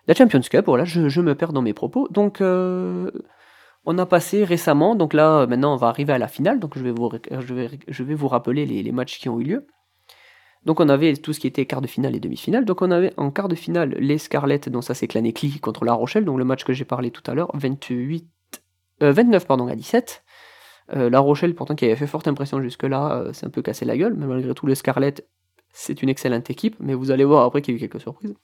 la 0.09 0.15
Champions 0.15 0.41
Cup. 0.41 0.67
Je, 0.85 1.09
je 1.09 1.21
me 1.21 1.35
perds 1.35 1.53
dans 1.53 1.63
mes 1.63 1.75
propos. 1.75 2.09
Donc 2.11 2.41
on 2.41 3.99
a 3.99 4.07
passé 4.07 4.45
récemment, 4.45 4.95
donc 4.95 5.13
là 5.15 5.47
maintenant 5.47 5.75
on 5.75 5.77
va 5.77 5.89
arriver 5.89 6.13
à 6.15 6.19
la 6.19 6.29
finale. 6.29 6.59
Donc 6.59 6.79
je 6.79 6.83
vais 6.83 6.93
vous, 6.93 7.11
je 7.31 7.55
vais, 7.55 7.71
je 7.87 8.03
vais 8.03 8.15
vous 8.15 8.29
rappeler 8.29 8.67
les 8.67 8.93
matchs 8.93 9.19
qui 9.21 9.29
ont 9.29 9.39
eu 9.41 9.45
lieu. 9.45 9.67
Donc 10.67 10.81
on 10.81 10.89
avait 10.89 11.15
tout 11.15 11.33
ce 11.33 11.41
qui 11.41 11.47
était 11.47 11.65
quart 11.65 11.81
de 11.81 11.87
finale 11.87 12.15
et 12.15 12.21
demi-finale. 12.21 12.65
Donc 12.65 12.83
on 12.83 12.91
avait 12.91 13.13
en 13.17 13.31
quart 13.31 13.49
de 13.49 13.55
finale 13.55 13.97
les 13.99 14.19
Scarlett, 14.19 14.69
dont 14.69 14.83
ça 14.83 14.95
s'est 14.95 15.09
Cli 15.09 15.61
contre 15.61 15.85
La 15.85 15.95
Rochelle, 15.95 16.25
donc 16.25 16.39
le 16.39 16.45
match 16.45 16.65
que 16.65 16.73
j'ai 16.73 16.85
parlé 16.85 17.11
tout 17.11 17.23
à 17.31 17.35
l'heure, 17.35 17.51
28, 17.55 18.27
29 19.01 19.43
euh, 19.43 19.47
pardon, 19.47 19.67
à 19.69 19.75
17. 19.75 20.23
Euh, 20.97 21.09
la 21.09 21.21
Rochelle, 21.21 21.55
pourtant 21.55 21.75
qui 21.75 21.85
avait 21.85 21.97
fait 21.97 22.07
forte 22.07 22.29
impression 22.29 22.61
jusque-là, 22.61 23.13
euh, 23.13 23.33
c'est 23.33 23.47
un 23.47 23.51
peu 23.51 23.63
cassé 23.63 23.85
la 23.85 23.97
gueule, 23.97 24.15
mais 24.15 24.27
malgré 24.27 24.53
tout, 24.55 24.67
les 24.67 24.75
Scarlett, 24.75 25.27
c'est 25.73 26.03
une 26.03 26.09
excellente 26.09 26.51
équipe, 26.51 26.77
mais 26.81 26.95
vous 26.95 27.11
allez 27.11 27.25
voir 27.25 27.45
après 27.45 27.63
qu'il 27.63 27.73
y 27.73 27.77
a 27.77 27.79
eu 27.79 27.81
quelques 27.81 28.01
surprises. 28.01 28.35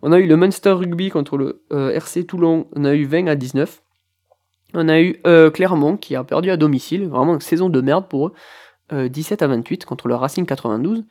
On 0.00 0.12
a 0.12 0.20
eu 0.20 0.28
le 0.28 0.36
Munster 0.36 0.70
Rugby 0.70 1.10
contre 1.10 1.36
le 1.36 1.64
RC 1.72 2.24
Toulon, 2.24 2.68
on 2.76 2.84
a 2.84 2.94
eu 2.94 3.04
20 3.04 3.26
à 3.26 3.34
19. 3.34 3.82
On 4.74 4.88
a 4.88 5.00
eu 5.00 5.20
Clermont 5.52 5.96
qui 5.96 6.14
a 6.14 6.22
perdu 6.22 6.50
à 6.50 6.56
domicile, 6.56 7.08
vraiment 7.08 7.34
une 7.34 7.40
saison 7.40 7.68
de 7.68 7.80
merde 7.80 8.06
pour 8.08 8.28
eux, 8.28 8.32
17 8.90 9.42
à 9.42 9.46
28 9.46 9.84
contre 9.84 10.08
le 10.08 10.14
Racing 10.14 10.46
92. 10.46 11.04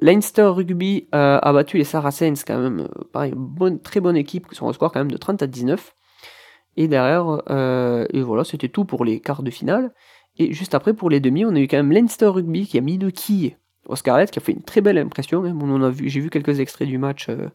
Leinster 0.00 0.44
Rugby 0.44 1.08
a 1.12 1.52
battu 1.52 1.78
les 1.78 1.84
Saracens, 1.84 2.44
quand 2.44 2.58
même, 2.58 2.88
pareil, 3.12 3.32
bonne, 3.36 3.80
très 3.80 4.00
bonne 4.00 4.16
équipe, 4.16 4.46
sur 4.52 4.68
un 4.68 4.72
score 4.72 4.90
quand 4.90 5.00
même 5.00 5.12
de 5.12 5.16
30 5.16 5.42
à 5.42 5.46
19. 5.46 5.94
Et 6.76 6.88
derrière, 6.88 7.42
et 8.10 8.22
voilà, 8.22 8.44
c'était 8.44 8.68
tout 8.68 8.84
pour 8.84 9.04
les 9.04 9.20
quarts 9.20 9.42
de 9.42 9.50
finale. 9.50 9.92
Et 10.38 10.52
juste 10.52 10.74
après, 10.74 10.94
pour 10.94 11.10
les 11.10 11.20
demi, 11.20 11.44
on 11.44 11.54
a 11.54 11.60
eu 11.60 11.68
quand 11.68 11.76
même 11.76 11.92
Leinster 11.92 12.26
Rugby 12.26 12.66
qui 12.66 12.78
a 12.78 12.80
mis 12.80 12.98
de 12.98 13.10
quilles 13.10 13.56
au 13.86 13.96
Scarlett, 13.96 14.30
qui 14.30 14.38
a 14.38 14.42
fait 14.42 14.52
une 14.52 14.62
très 14.62 14.80
belle 14.80 14.98
impression. 14.98 15.42
On 15.42 15.82
a 15.82 15.90
vu, 15.90 16.08
j'ai 16.08 16.20
vu 16.20 16.30
quelques 16.30 16.60
extraits 16.60 16.88
du 16.88 16.98
match 16.98 17.28
euh, 17.28 17.48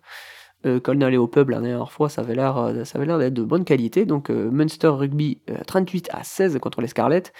euh, 0.65 0.79
quand 0.79 0.95
on 0.95 1.01
allait 1.01 1.17
au 1.17 1.27
pub 1.27 1.49
la 1.49 1.61
dernière 1.61 1.91
fois, 1.91 2.09
ça 2.09 2.21
avait 2.21 2.35
l'air, 2.35 2.57
euh, 2.57 2.83
ça 2.83 2.97
avait 2.97 3.05
l'air 3.05 3.19
d'être 3.19 3.33
de 3.33 3.43
bonne 3.43 3.63
qualité. 3.63 4.05
Donc 4.05 4.29
Munster 4.29 4.87
Rugby 4.87 5.41
38 5.65 6.09
à 6.11 6.23
16 6.23 6.59
contre 6.59 6.81
les 6.81 6.87
Scarlets. 6.87 7.31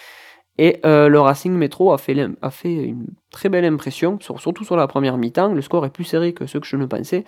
Et 0.58 0.80
le 0.84 1.18
Racing 1.18 1.52
Metro 1.52 1.92
a 1.92 1.98
fait, 1.98 2.14
une 2.14 3.06
très 3.30 3.48
belle 3.48 3.64
impression, 3.64 4.18
surtout 4.20 4.64
sur 4.64 4.76
la 4.76 4.88
première 4.88 5.16
mi-temps. 5.16 5.54
Le 5.54 5.62
score 5.62 5.86
est 5.86 5.90
plus 5.90 6.04
serré 6.04 6.32
que 6.32 6.46
ce 6.46 6.58
que 6.58 6.66
je 6.66 6.76
ne 6.76 6.86
pensais. 6.86 7.24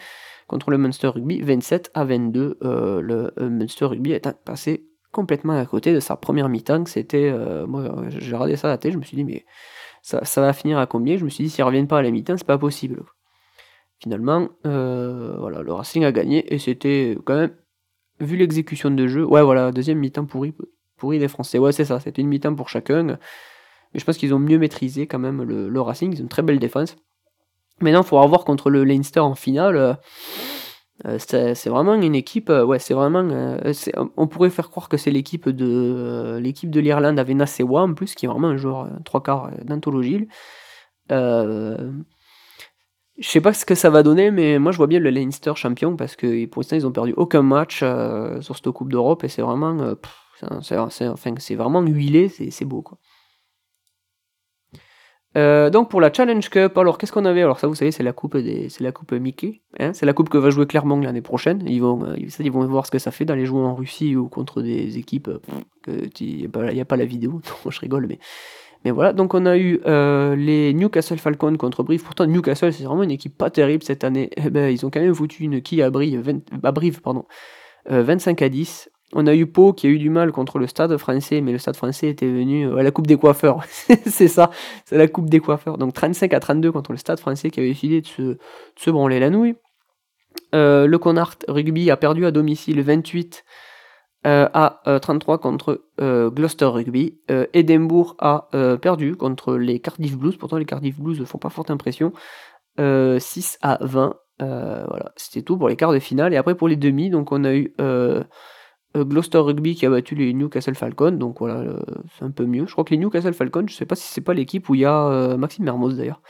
Contre 0.48 0.70
le 0.70 0.78
Munster 0.78 1.06
Rugby, 1.06 1.40
27 1.40 1.92
à 1.94 2.04
22. 2.04 2.58
le 2.60 3.30
Munster 3.38 3.84
Rugby 3.84 4.12
est 4.12 4.28
passé 4.44 4.84
complètement 5.12 5.56
à 5.56 5.64
côté 5.64 5.94
de 5.94 6.00
sa 6.00 6.16
première 6.16 6.48
mi-temps. 6.48 6.86
C'était, 6.86 7.32
moi, 7.68 8.04
j'ai 8.08 8.34
regardé 8.34 8.56
ça 8.56 8.66
à 8.66 8.70
la 8.72 8.78
tête, 8.78 8.92
je 8.92 8.98
me 8.98 9.04
suis 9.04 9.16
dit, 9.16 9.24
mais 9.24 9.44
ça, 10.02 10.40
va 10.40 10.52
finir 10.52 10.78
à 10.78 10.86
combien? 10.86 11.16
Je 11.16 11.24
me 11.24 11.30
suis 11.30 11.44
dit, 11.44 11.50
s'ils 11.50 11.64
reviennent 11.64 11.88
pas 11.88 11.98
à 11.98 12.02
la 12.02 12.10
mi-temps, 12.10 12.36
c'est 12.36 12.46
pas 12.46 12.58
possible. 12.58 13.02
Finalement, 13.98 14.48
euh, 14.66 15.36
voilà, 15.38 15.62
le 15.62 15.72
Racing 15.72 16.04
a 16.04 16.12
gagné 16.12 16.52
et 16.52 16.58
c'était 16.58 17.18
quand 17.24 17.36
même, 17.36 17.54
vu 18.18 18.36
l'exécution 18.36 18.90
de 18.90 19.06
jeu, 19.06 19.24
ouais, 19.24 19.42
voilà, 19.42 19.72
deuxième 19.72 19.98
mi-temps 19.98 20.24
pourri, 20.24 20.54
pourri 21.00 21.18
des 21.18 21.28
Français. 21.28 21.58
Ouais, 21.58 21.72
c'est 21.72 21.84
ça, 21.84 21.98
c'était 22.00 22.22
une 22.22 22.28
mi-temps 22.28 22.54
pour 22.54 22.68
chacun. 22.68 23.02
Mais 23.92 24.00
je 24.00 24.04
pense 24.04 24.16
qu'ils 24.16 24.34
ont 24.34 24.38
mieux 24.38 24.58
maîtrisé 24.58 25.06
quand 25.06 25.18
même 25.18 25.42
le, 25.42 25.80
Racing, 25.80 26.12
ils 26.12 26.20
ont 26.20 26.22
une 26.22 26.28
très 26.28 26.42
belle 26.42 26.60
défense. 26.60 26.96
Maintenant, 27.80 28.02
il 28.02 28.06
faudra 28.06 28.26
voir 28.26 28.44
contre 28.44 28.70
le 28.70 28.84
Leinster 28.84 29.20
en 29.20 29.34
finale. 29.34 29.76
Euh, 29.76 29.94
euh, 31.06 31.18
c'est 31.18 31.70
vraiment 31.70 31.94
une 31.94 32.14
équipe, 32.14 32.50
ouais, 32.50 32.78
c'est 32.78 32.94
vraiment. 32.94 33.26
on 34.16 34.26
pourrait 34.28 34.50
faire 34.50 34.70
croire 34.70 34.88
que 34.88 34.98
c'est 34.98 35.10
l'équipe 35.10 35.48
de 35.48 36.80
l'Irlande 36.80 37.18
avec 37.18 37.34
Nasewa 37.34 37.82
en 37.82 37.94
plus, 37.94 38.14
qui 38.14 38.26
est 38.26 38.28
vraiment 38.28 38.48
un 38.48 38.58
joueur 38.58 38.88
trois 39.04 39.22
quarts 39.22 39.50
d'anthologie. 39.64 40.28
Euh, 41.10 41.92
je 43.18 43.28
sais 43.28 43.40
pas 43.40 43.52
ce 43.52 43.64
que 43.64 43.74
ça 43.74 43.90
va 43.90 44.02
donner, 44.02 44.30
mais 44.30 44.58
moi 44.58 44.72
je 44.72 44.78
vois 44.78 44.86
bien 44.86 45.00
le 45.00 45.10
Leinster 45.10 45.52
champion 45.54 45.96
parce 45.96 46.16
que 46.16 46.46
pour 46.46 46.60
l'instant 46.60 46.76
ils 46.76 46.86
ont 46.86 46.92
perdu 46.92 47.12
aucun 47.16 47.42
match 47.42 47.80
euh, 47.82 48.40
sur 48.40 48.56
cette 48.56 48.70
Coupe 48.70 48.90
d'Europe 48.90 49.24
et 49.24 49.28
c'est 49.28 49.42
vraiment, 49.42 49.78
euh, 49.80 49.94
c'est 50.90 51.54
vraiment 51.54 51.82
huilé, 51.82 52.28
c'est 52.28 52.64
beau 52.64 52.82
quoi. 52.82 52.98
Euh, 55.36 55.70
donc 55.70 55.90
pour 55.90 56.00
la 56.00 56.12
Challenge 56.12 56.48
Cup, 56.50 56.76
alors 56.76 56.98
qu'est-ce 56.98 57.12
qu'on 57.12 57.24
avait? 57.24 57.42
Alors 57.42 57.60
ça 57.60 57.68
vous 57.68 57.76
savez 57.76 57.92
c'est 57.92 58.02
la 58.02 58.12
coupe 58.12 58.36
c'est 58.36 58.80
la 58.80 58.90
coupe 58.90 59.12
Mickey, 59.12 59.62
hein 59.78 59.92
c'est 59.92 60.04
la 60.04 60.12
coupe 60.12 60.28
que 60.28 60.38
va 60.38 60.50
jouer 60.50 60.66
Clermont 60.66 61.00
l'année 61.00 61.22
prochaine. 61.22 61.62
Ils 61.68 61.80
vont, 61.80 62.04
ils 62.16 62.50
vont 62.50 62.66
voir 62.66 62.84
ce 62.84 62.90
que 62.90 62.98
ça 62.98 63.12
fait 63.12 63.24
d'aller 63.24 63.46
jouer 63.46 63.60
en 63.60 63.76
Russie 63.76 64.16
ou 64.16 64.28
contre 64.28 64.60
des 64.60 64.98
équipes 64.98 65.30
il 65.86 66.50
n'y 66.50 66.80
a, 66.80 66.84
pas 66.84 66.96
la 66.96 67.04
vidéo, 67.04 67.40
je 67.68 67.80
rigole 67.80 68.06
mais 68.08 68.18
mais 68.84 68.92
voilà, 68.92 69.12
donc 69.12 69.34
on 69.34 69.44
a 69.44 69.58
eu 69.58 69.80
euh, 69.86 70.34
les 70.34 70.72
Newcastle 70.72 71.18
Falcons 71.18 71.56
contre 71.56 71.82
Brive. 71.82 72.02
Pourtant, 72.02 72.26
Newcastle, 72.26 72.72
c'est 72.72 72.84
vraiment 72.84 73.02
une 73.02 73.10
équipe 73.10 73.36
pas 73.36 73.50
terrible 73.50 73.82
cette 73.82 74.04
année. 74.04 74.30
Eh 74.36 74.48
ben, 74.48 74.70
ils 74.70 74.86
ont 74.86 74.90
quand 74.90 75.00
même 75.00 75.14
foutu 75.14 75.44
une 75.44 75.60
quille 75.60 75.82
à 75.82 75.90
Brive, 75.90 76.40
à 76.62 76.72
Brive 76.72 77.02
pardon, 77.02 77.26
25 77.88 78.40
euh, 78.40 78.46
à 78.46 78.48
10. 78.48 78.90
On 79.12 79.26
a 79.26 79.34
eu 79.34 79.46
Pau 79.46 79.72
qui 79.72 79.86
a 79.86 79.90
eu 79.90 79.98
du 79.98 80.10
mal 80.10 80.30
contre 80.30 80.58
le 80.58 80.66
stade 80.66 80.96
français, 80.96 81.40
mais 81.40 81.52
le 81.52 81.58
stade 81.58 81.76
français 81.76 82.08
était 82.08 82.30
venu 82.30 82.66
euh, 82.66 82.76
à 82.76 82.82
la 82.82 82.90
Coupe 82.90 83.06
des 83.06 83.16
coiffeurs. 83.16 83.64
c'est 84.06 84.28
ça, 84.28 84.50
c'est 84.84 84.96
la 84.96 85.08
Coupe 85.08 85.28
des 85.28 85.40
coiffeurs. 85.40 85.78
Donc 85.78 85.94
35 85.94 86.32
à 86.32 86.40
32 86.40 86.72
contre 86.72 86.92
le 86.92 86.98
stade 86.98 87.18
français 87.18 87.50
qui 87.50 87.60
avait 87.60 87.70
décidé 87.70 88.00
de 88.00 88.06
se, 88.06 88.38
se 88.76 88.90
branler 88.90 89.18
la 89.18 89.30
nouille. 89.30 89.56
le 90.52 90.96
Connard 90.96 91.36
Rugby 91.48 91.90
a 91.90 91.96
perdu 91.96 92.24
à 92.26 92.30
domicile 92.30 92.80
28 92.82 93.44
euh, 94.26 94.48
a 94.52 94.82
33 95.00 95.34
euh, 95.34 95.38
contre 95.38 95.84
euh, 96.00 96.30
Gloucester 96.30 96.66
Rugby. 96.66 97.18
Edinburgh 97.28 98.14
a 98.18 98.48
perdu 98.80 99.16
contre 99.16 99.56
les 99.56 99.80
Cardiff 99.80 100.16
Blues. 100.16 100.36
Pourtant, 100.36 100.58
les 100.58 100.66
Cardiff 100.66 100.98
Blues 100.98 101.18
ne 101.20 101.24
font 101.24 101.38
pas 101.38 101.50
forte 101.50 101.70
impression. 101.70 102.12
6 102.78 103.58
à 103.62 103.78
20. 103.80 104.14
voilà, 104.38 105.12
c'était 105.16 105.42
tout 105.42 105.56
pour 105.56 105.68
les 105.68 105.76
quarts 105.76 105.92
de 105.92 105.98
finale. 105.98 106.34
Et 106.34 106.36
après, 106.36 106.54
pour 106.54 106.68
les 106.68 106.76
demi, 106.76 107.10
donc 107.10 107.32
on 107.32 107.44
a 107.44 107.54
eu 107.54 107.74
Gloucester 108.94 109.38
Rugby 109.38 109.74
qui 109.74 109.86
a 109.86 109.90
battu 109.90 110.14
les 110.14 110.32
Newcastle 110.32 110.74
Falcons. 110.74 111.12
Donc 111.12 111.38
voilà, 111.40 111.76
c'est 112.16 112.24
un 112.24 112.30
peu 112.30 112.46
mieux. 112.46 112.66
Je 112.66 112.72
crois 112.72 112.84
que 112.84 112.90
les 112.90 112.98
Newcastle 112.98 113.34
Falcons, 113.34 113.66
je 113.68 113.74
sais 113.74 113.86
pas 113.86 113.94
si 113.94 114.08
c'est 114.08 114.20
pas 114.20 114.34
l'équipe 114.34 114.68
où 114.68 114.74
il 114.74 114.80
y 114.80 114.84
a 114.84 115.36
Maxime 115.36 115.64
Mermoz 115.64 115.96
d'ailleurs. 115.96 116.22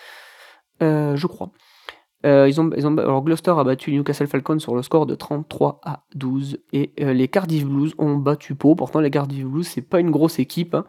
je 0.80 1.26
crois. 1.26 1.52
Euh, 2.26 2.46
ils 2.48 2.60
ont, 2.60 2.70
alors 2.98 3.22
Gloucester 3.22 3.52
a 3.56 3.64
battu 3.64 3.92
Newcastle 3.92 4.26
Falcons 4.26 4.58
sur 4.58 4.76
le 4.76 4.82
score 4.82 5.06
de 5.06 5.14
33 5.14 5.80
à 5.82 6.04
12 6.14 6.58
et 6.74 6.92
euh, 7.00 7.14
les 7.14 7.28
Cardiff 7.28 7.64
Blues 7.64 7.94
ont 7.96 8.16
battu 8.16 8.54
Pau. 8.54 8.74
Pourtant 8.74 9.00
les 9.00 9.10
Cardiff 9.10 9.46
Blues 9.46 9.66
c'est 9.66 9.82
pas 9.82 10.00
une 10.00 10.10
grosse 10.10 10.38
équipe. 10.38 10.74
Hein. 10.74 10.84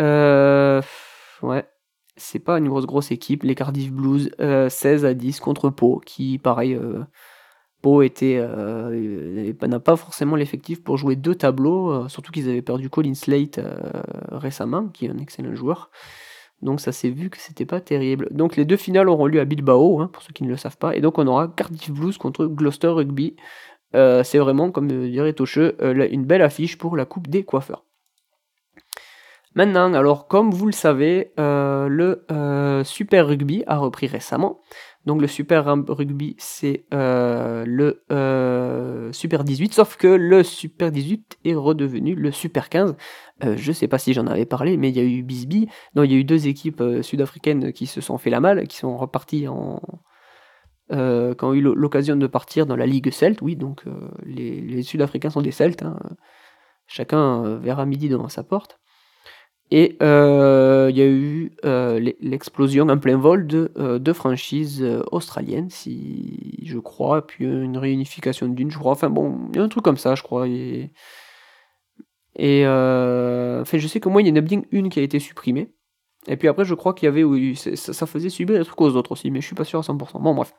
Euh, 0.00 0.80
ouais, 1.42 1.68
c'est 2.16 2.38
pas 2.38 2.56
une 2.56 2.68
grosse 2.68 2.86
grosse 2.86 3.10
équipe. 3.10 3.42
Les 3.42 3.54
Cardiff 3.54 3.92
Blues 3.92 4.30
16 4.38 5.04
à 5.04 5.12
10 5.12 5.40
contre 5.40 5.68
Pau 5.68 6.00
qui 6.04 6.38
pareil 6.38 6.78
Était 8.02 8.40
n'a 9.62 9.80
pas 9.80 9.96
forcément 9.96 10.36
l'effectif 10.36 10.82
pour 10.82 10.96
jouer 10.96 11.16
deux 11.16 11.34
tableaux, 11.34 12.08
surtout 12.08 12.32
qu'ils 12.32 12.48
avaient 12.48 12.62
perdu 12.62 12.90
Colin 12.90 13.14
Slate 13.14 13.60
récemment 14.30 14.88
qui 14.88 15.06
est 15.06 15.10
un 15.10 15.18
excellent 15.18 15.54
joueur. 15.54 15.90
Donc 16.62 16.80
ça 16.80 16.92
s'est 16.92 17.10
vu 17.10 17.30
que 17.30 17.38
c'était 17.38 17.66
pas 17.66 17.80
terrible. 17.80 18.28
Donc 18.30 18.56
les 18.56 18.64
deux 18.64 18.76
finales 18.76 19.08
auront 19.08 19.26
lieu 19.26 19.40
à 19.40 19.44
Bilbao, 19.44 20.00
hein, 20.00 20.08
pour 20.12 20.22
ceux 20.22 20.32
qui 20.32 20.44
ne 20.44 20.48
le 20.48 20.56
savent 20.56 20.78
pas. 20.78 20.96
Et 20.96 21.00
donc 21.00 21.18
on 21.18 21.26
aura 21.26 21.48
Cardiff 21.48 21.90
Blues 21.90 22.16
contre 22.18 22.46
Gloucester 22.46 22.88
Rugby. 22.88 23.36
Euh, 23.94 24.24
c'est 24.24 24.38
vraiment, 24.38 24.70
comme 24.70 24.88
dirait 24.88 25.32
Tocheux, 25.32 25.76
euh, 25.80 26.08
une 26.10 26.24
belle 26.24 26.42
affiche 26.42 26.78
pour 26.78 26.96
la 26.96 27.04
Coupe 27.04 27.28
des 27.28 27.44
coiffeurs. 27.44 27.84
Maintenant, 29.54 29.94
alors 29.94 30.28
comme 30.28 30.50
vous 30.50 30.66
le 30.66 30.72
savez, 30.72 31.32
euh, 31.38 31.88
le 31.88 32.82
Super 32.84 33.26
Rugby 33.26 33.64
a 33.66 33.78
repris 33.78 34.06
récemment. 34.06 34.60
Donc 35.06 35.20
le 35.20 35.26
Super 35.28 35.64
Rugby, 35.88 36.34
c'est 36.38 36.84
le 36.90 38.02
Super 39.12 39.44
18, 39.44 39.74
sauf 39.74 39.96
que 39.96 40.08
le 40.08 40.42
Super 40.42 40.90
18 40.90 41.38
est 41.44 41.54
redevenu 41.54 42.14
le 42.14 42.32
Super 42.32 42.68
15. 42.68 42.96
Euh, 43.44 43.56
je 43.56 43.68
ne 43.68 43.72
sais 43.74 43.88
pas 43.88 43.98
si 43.98 44.12
j'en 44.12 44.26
avais 44.26 44.46
parlé, 44.46 44.76
mais 44.76 44.88
il 44.88 44.96
y 44.96 45.00
a 45.00 45.04
eu 45.04 45.22
Bisbee. 45.22 45.68
Non, 45.94 46.04
il 46.04 46.12
y 46.12 46.14
a 46.14 46.18
eu 46.18 46.24
deux 46.24 46.48
équipes 46.48 46.80
euh, 46.80 47.02
sud-africaines 47.02 47.72
qui 47.72 47.86
se 47.86 48.00
sont 48.00 48.18
fait 48.18 48.30
la 48.30 48.40
malle, 48.40 48.66
qui 48.66 48.76
sont 48.76 48.96
reparties 48.96 49.48
en. 49.48 49.80
Euh, 50.92 51.34
qui 51.34 51.44
ont 51.44 51.52
eu 51.52 51.60
l'occasion 51.60 52.14
de 52.14 52.26
partir 52.28 52.64
dans 52.64 52.76
la 52.76 52.86
Ligue 52.86 53.10
Celte, 53.10 53.42
oui, 53.42 53.56
donc 53.56 53.84
les, 54.24 54.82
Sud-Africains 54.84 55.30
sont 55.30 55.42
des 55.42 55.50
Celtes, 55.50 55.82
hein. 55.82 55.98
chacun 56.86 57.56
verra 57.56 57.86
midi 57.86 58.08
devant 58.08 58.28
sa 58.28 58.44
porte. 58.44 58.78
Et 59.70 59.96
il 60.00 60.96
y 60.96 61.02
a 61.02 61.06
eu 61.06 61.52
l'explosion 62.20 62.88
en 62.88 62.98
plein 62.98 63.16
vol 63.16 63.46
de 63.46 63.72
deux 63.98 64.12
franchises 64.12 64.84
australiennes, 65.10 65.70
si 65.70 66.60
je 66.64 66.78
crois, 66.78 67.26
puis 67.26 67.44
une 67.44 67.76
réunification 67.76 68.48
d'une, 68.48 68.70
je 68.70 68.78
crois. 68.78 68.92
Enfin 68.92 69.10
bon, 69.10 69.48
il 69.50 69.56
y 69.56 69.58
a 69.58 69.62
un 69.62 69.68
truc 69.68 69.84
comme 69.84 69.96
ça, 69.96 70.14
je 70.14 70.22
crois. 70.22 70.46
Et 72.36 72.66
euh, 72.66 73.62
enfin, 73.62 73.78
je 73.78 73.88
sais 73.88 74.00
que 74.00 74.08
moi, 74.08 74.22
il 74.22 74.28
y 74.28 74.32
en 74.32 74.36
a 74.36 74.40
bien 74.42 74.62
une 74.70 74.90
qui 74.90 75.00
a 75.00 75.02
été 75.02 75.18
supprimée. 75.18 75.72
Et 76.28 76.36
puis 76.36 76.48
après, 76.48 76.64
je 76.64 76.74
crois 76.74 76.94
qu'il 76.94 77.06
y 77.06 77.08
avait. 77.08 77.24
Oui, 77.24 77.56
ça, 77.56 78.06
faisait 78.06 78.28
subir 78.30 78.58
des 78.58 78.64
trucs 78.64 78.80
aux 78.80 78.94
autres 78.96 79.12
aussi, 79.12 79.30
mais 79.30 79.40
je 79.40 79.46
suis 79.46 79.54
pas 79.54 79.64
sûr 79.64 79.78
à 79.78 79.82
100%. 79.82 80.20
Bon, 80.20 80.34
bref. 80.34 80.52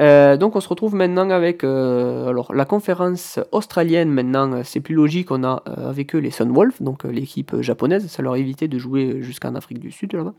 Euh, 0.00 0.36
donc 0.36 0.56
on 0.56 0.60
se 0.60 0.68
retrouve 0.68 0.94
maintenant 0.94 1.28
avec 1.30 1.62
euh, 1.62 2.28
alors 2.28 2.54
la 2.54 2.64
conférence 2.64 3.38
australienne 3.52 4.08
maintenant 4.08 4.62
c'est 4.64 4.80
plus 4.80 4.94
logique 4.94 5.30
on 5.30 5.44
a 5.44 5.56
avec 5.66 6.14
eux 6.14 6.18
les 6.18 6.30
Sunwolves 6.30 6.82
donc 6.82 7.04
l'équipe 7.04 7.60
japonaise. 7.60 8.06
Ça 8.06 8.22
leur 8.22 8.36
évité 8.36 8.66
de 8.68 8.78
jouer 8.78 9.20
jusqu'en 9.20 9.54
Afrique 9.54 9.78
du 9.78 9.90
Sud 9.90 10.14
là-bas. 10.14 10.34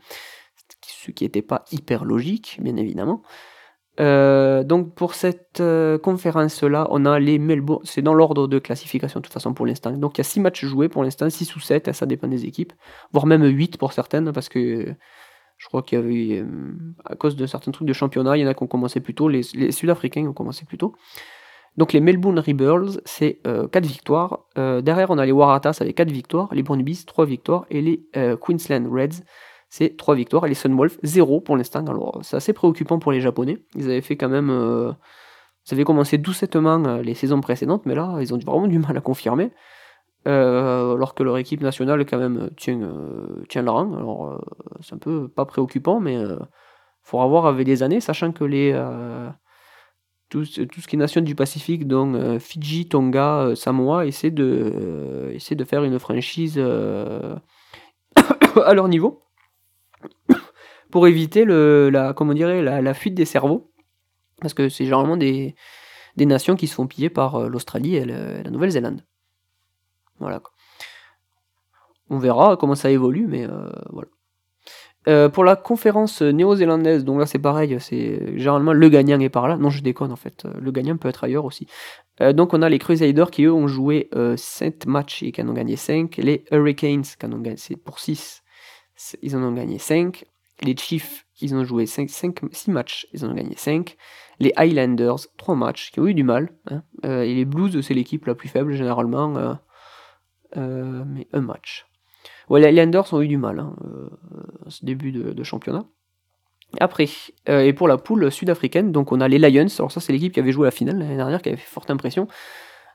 Ce 0.86 1.10
qui 1.10 1.24
n'était 1.24 1.42
pas 1.42 1.64
hyper 1.70 2.04
logique 2.04 2.58
bien 2.60 2.76
évidemment. 2.76 3.22
Euh, 4.00 4.64
donc 4.64 4.94
pour 4.94 5.14
cette 5.14 5.60
euh, 5.60 5.98
conférence-là, 5.98 6.86
on 6.90 7.04
a 7.04 7.18
les 7.18 7.38
Melbourne, 7.38 7.82
c'est 7.84 8.00
dans 8.00 8.14
l'ordre 8.14 8.48
de 8.48 8.58
classification 8.58 9.20
de 9.20 9.24
toute 9.24 9.34
façon 9.34 9.52
pour 9.52 9.66
l'instant. 9.66 9.92
Donc 9.92 10.16
il 10.16 10.20
y 10.20 10.22
a 10.22 10.24
6 10.24 10.40
matchs 10.40 10.64
joués 10.64 10.88
pour 10.88 11.04
l'instant, 11.04 11.28
6 11.28 11.54
ou 11.56 11.60
7, 11.60 11.92
ça 11.92 12.06
dépend 12.06 12.28
des 12.28 12.46
équipes, 12.46 12.72
voire 13.12 13.26
même 13.26 13.44
8 13.44 13.76
pour 13.76 13.92
certaines, 13.92 14.32
parce 14.32 14.48
que 14.48 14.94
je 15.62 15.68
crois 15.68 15.82
qu'il 15.82 15.98
y 15.98 16.02
avait, 16.02 16.40
euh, 16.40 16.46
à 17.04 17.14
cause 17.14 17.36
de 17.36 17.46
certains 17.46 17.70
trucs 17.70 17.86
de 17.86 17.92
championnat, 17.92 18.36
il 18.36 18.40
y 18.40 18.44
en 18.44 18.48
a 18.48 18.54
qui 18.54 18.62
ont 18.64 18.66
commencé 18.66 18.98
plus 19.00 19.14
tôt, 19.14 19.28
les, 19.28 19.42
Sud-Africains 19.42 20.26
ont 20.26 20.32
commencé 20.32 20.64
plus 20.64 20.78
tôt. 20.78 20.94
Donc 21.76 21.92
les 21.92 22.00
Melbourne 22.00 22.38
Rebels, 22.38 23.00
c'est 23.06 23.40
4 23.44 23.86
victoires. 23.86 24.40
derrière, 24.56 25.10
on 25.10 25.16
a 25.16 25.24
les 25.24 25.32
Waratahs 25.32 25.78
avec 25.80 25.96
4 25.96 26.10
victoires, 26.10 26.48
les 26.52 26.62
Brumbies 26.62 27.04
3 27.06 27.24
victoires, 27.24 27.64
et 27.70 27.80
les 27.80 28.02
Queensland 28.42 28.86
Reds 28.92 29.22
c'est 29.72 29.96
3 29.96 30.14
victoires. 30.14 30.44
Et 30.44 30.50
les 30.50 30.54
Sunwolves, 30.54 30.98
0 31.02 31.40
pour 31.40 31.56
l'instant. 31.56 31.86
Alors, 31.86 32.18
c'est 32.22 32.36
assez 32.36 32.52
préoccupant 32.52 32.98
pour 32.98 33.10
les 33.10 33.22
Japonais. 33.22 33.56
Ils 33.74 33.86
avaient 33.86 34.02
fait 34.02 34.18
quand 34.18 34.28
même. 34.28 34.50
Euh, 34.50 34.92
Ça 35.64 35.74
avait 35.74 35.84
commencé 35.84 36.18
doucettement 36.18 37.00
les 37.00 37.14
saisons 37.14 37.40
précédentes, 37.40 37.86
mais 37.86 37.94
là, 37.94 38.18
ils 38.20 38.34
ont 38.34 38.38
vraiment 38.38 38.68
du 38.68 38.78
mal 38.78 38.94
à 38.98 39.00
confirmer. 39.00 39.50
Alors 40.24 41.14
que 41.14 41.22
leur 41.22 41.38
équipe 41.38 41.60
nationale, 41.60 42.04
quand 42.06 42.18
même, 42.18 42.50
tient, 42.56 42.78
tient 43.48 43.62
le 43.62 43.70
rang. 43.70 43.92
Alors, 43.94 44.40
c'est 44.80 44.94
un 44.94 44.98
peu 44.98 45.28
pas 45.28 45.44
préoccupant, 45.44 46.00
mais 46.00 46.14
il 46.14 46.38
faudra 47.02 47.26
voir 47.26 47.46
avec 47.46 47.66
les 47.66 47.82
années, 47.82 48.00
sachant 48.00 48.32
que 48.32 48.44
les, 48.44 48.72
tout, 50.32 50.44
ce 50.46 50.62
qui 50.62 50.96
est 50.96 50.98
nation 50.98 51.20
du 51.20 51.34
Pacifique, 51.34 51.86
donc 51.86 52.16
euh, 52.16 52.38
Fidji, 52.38 52.88
Tonga, 52.88 53.42
euh, 53.42 53.54
Samoa, 53.54 54.06
essaient 54.06 54.30
de, 54.30 54.72
euh, 54.74 55.54
de 55.54 55.64
faire 55.64 55.84
une 55.84 55.98
franchise 55.98 56.58
à 56.58 57.42
leur 58.74 58.88
niveau 58.88 59.24
pour 60.90 61.06
éviter 61.06 61.44
le, 61.44 61.90
la, 61.90 62.14
comment 62.14 62.32
dirait, 62.32 62.62
la, 62.62 62.94
fuite 62.94 63.12
des 63.14 63.26
cerveaux. 63.26 63.70
Parce 64.40 64.54
que 64.54 64.70
c'est 64.70 64.84
généralement 64.84 65.18
des, 65.18 65.54
nations 66.16 66.56
qui 66.56 66.66
se 66.66 66.74
font 66.74 66.86
piller 66.86 67.10
par 67.10 67.50
l'Australie 67.50 67.96
et, 67.96 68.06
la 68.06 68.50
Nouvelle-Zélande. 68.50 69.04
Voilà. 70.22 70.42
On 72.10 72.18
verra 72.18 72.56
comment 72.56 72.74
ça 72.74 72.90
évolue, 72.90 73.26
mais 73.26 73.46
voilà. 73.90 74.08
Euh, 75.08 75.28
pour 75.28 75.42
la 75.42 75.56
conférence 75.56 76.22
néo-zélandaise, 76.22 77.04
donc 77.04 77.18
là 77.18 77.26
c'est 77.26 77.40
pareil, 77.40 77.76
c'est 77.80 78.38
généralement 78.38 78.72
le 78.72 78.88
gagnant 78.88 79.18
est 79.18 79.28
par 79.28 79.48
là. 79.48 79.56
Non, 79.56 79.68
je 79.68 79.82
déconne 79.82 80.12
en 80.12 80.16
fait, 80.16 80.46
le 80.60 80.70
gagnant 80.70 80.96
peut 80.96 81.08
être 81.08 81.24
ailleurs 81.24 81.44
aussi. 81.44 81.66
Euh, 82.20 82.32
donc 82.32 82.54
on 82.54 82.62
a 82.62 82.68
les 82.68 82.78
Crusaders 82.78 83.30
qui 83.32 83.42
eux 83.44 83.52
ont 83.52 83.66
joué 83.66 84.08
7 84.36 84.86
euh, 84.86 84.90
matchs 84.90 85.24
et 85.24 85.32
qui 85.32 85.42
en 85.42 85.48
ont 85.48 85.54
gagné 85.54 85.74
5. 85.74 86.16
Les 86.18 86.44
Hurricanes 86.52 87.02
qui 87.02 87.26
en 87.26 87.32
ont 87.32 87.40
gagné 87.40 87.56
pour 87.84 87.98
6, 87.98 88.42
ils 89.22 89.36
en 89.36 89.42
ont 89.42 89.52
gagné 89.52 89.78
5. 89.78 90.24
Les 90.62 90.76
Chiefs, 90.76 91.26
ils 91.40 91.52
ont 91.56 91.64
joué 91.64 91.86
5, 91.86 92.08
5, 92.08 92.38
6 92.52 92.70
matchs, 92.70 93.08
ils 93.12 93.24
en 93.24 93.30
ont 93.30 93.34
gagné 93.34 93.56
5. 93.56 93.96
Les 94.38 94.52
Highlanders, 94.54 95.26
3 95.36 95.56
matchs, 95.56 95.90
qui 95.90 95.98
ont 95.98 96.06
eu 96.06 96.14
du 96.14 96.22
mal. 96.22 96.50
Hein. 96.70 96.82
et 97.02 97.34
les 97.34 97.44
Blues, 97.44 97.80
c'est 97.80 97.94
l'équipe 97.94 98.24
la 98.26 98.36
plus 98.36 98.48
faible 98.48 98.74
généralement, 98.74 99.58
mais 100.56 101.26
un 101.32 101.40
match 101.40 101.86
les 102.58 102.66
Highlanders 102.66 103.12
ont 103.12 103.20
eu 103.20 103.28
du 103.28 103.38
mal 103.38 103.58
hein, 103.60 103.74
euh, 103.84 104.08
ce 104.68 104.84
début 104.84 105.12
de, 105.12 105.42
championnat. 105.42 105.84
Après, 106.80 107.06
euh, 107.48 107.60
et 107.60 107.72
pour 107.72 107.86
la 107.86 107.98
poule 107.98 108.30
sud-africaine, 108.30 108.92
donc 108.92 109.12
on 109.12 109.20
a 109.20 109.28
les 109.28 109.38
Lions. 109.38 109.66
Alors 109.78 109.92
ça, 109.92 110.00
c'est 110.00 110.12
l'équipe 110.12 110.32
qui 110.32 110.40
avait 110.40 110.52
joué 110.52 110.66
la 110.66 110.70
finale 110.70 110.98
l'année 110.98 111.16
dernière, 111.16 111.42
qui 111.42 111.50
avait 111.50 111.58
fait 111.58 111.68
forte 111.68 111.90
impression. 111.90 112.28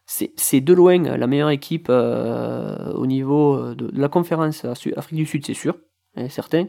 C'est 0.06 0.62
de 0.62 0.74
loin 0.74 1.18
la 1.18 1.28
meilleure 1.28 1.50
équipe 1.50 1.88
euh, 1.90 2.94
au 2.94 3.06
niveau 3.06 3.76
de, 3.76 3.92
la 3.94 4.08
conférence 4.08 4.64
Afrique 4.64 5.18
du 5.18 5.26
Sud, 5.26 5.46
c'est 5.46 5.54
sûr, 5.54 5.76
et 6.16 6.30
certain. 6.30 6.68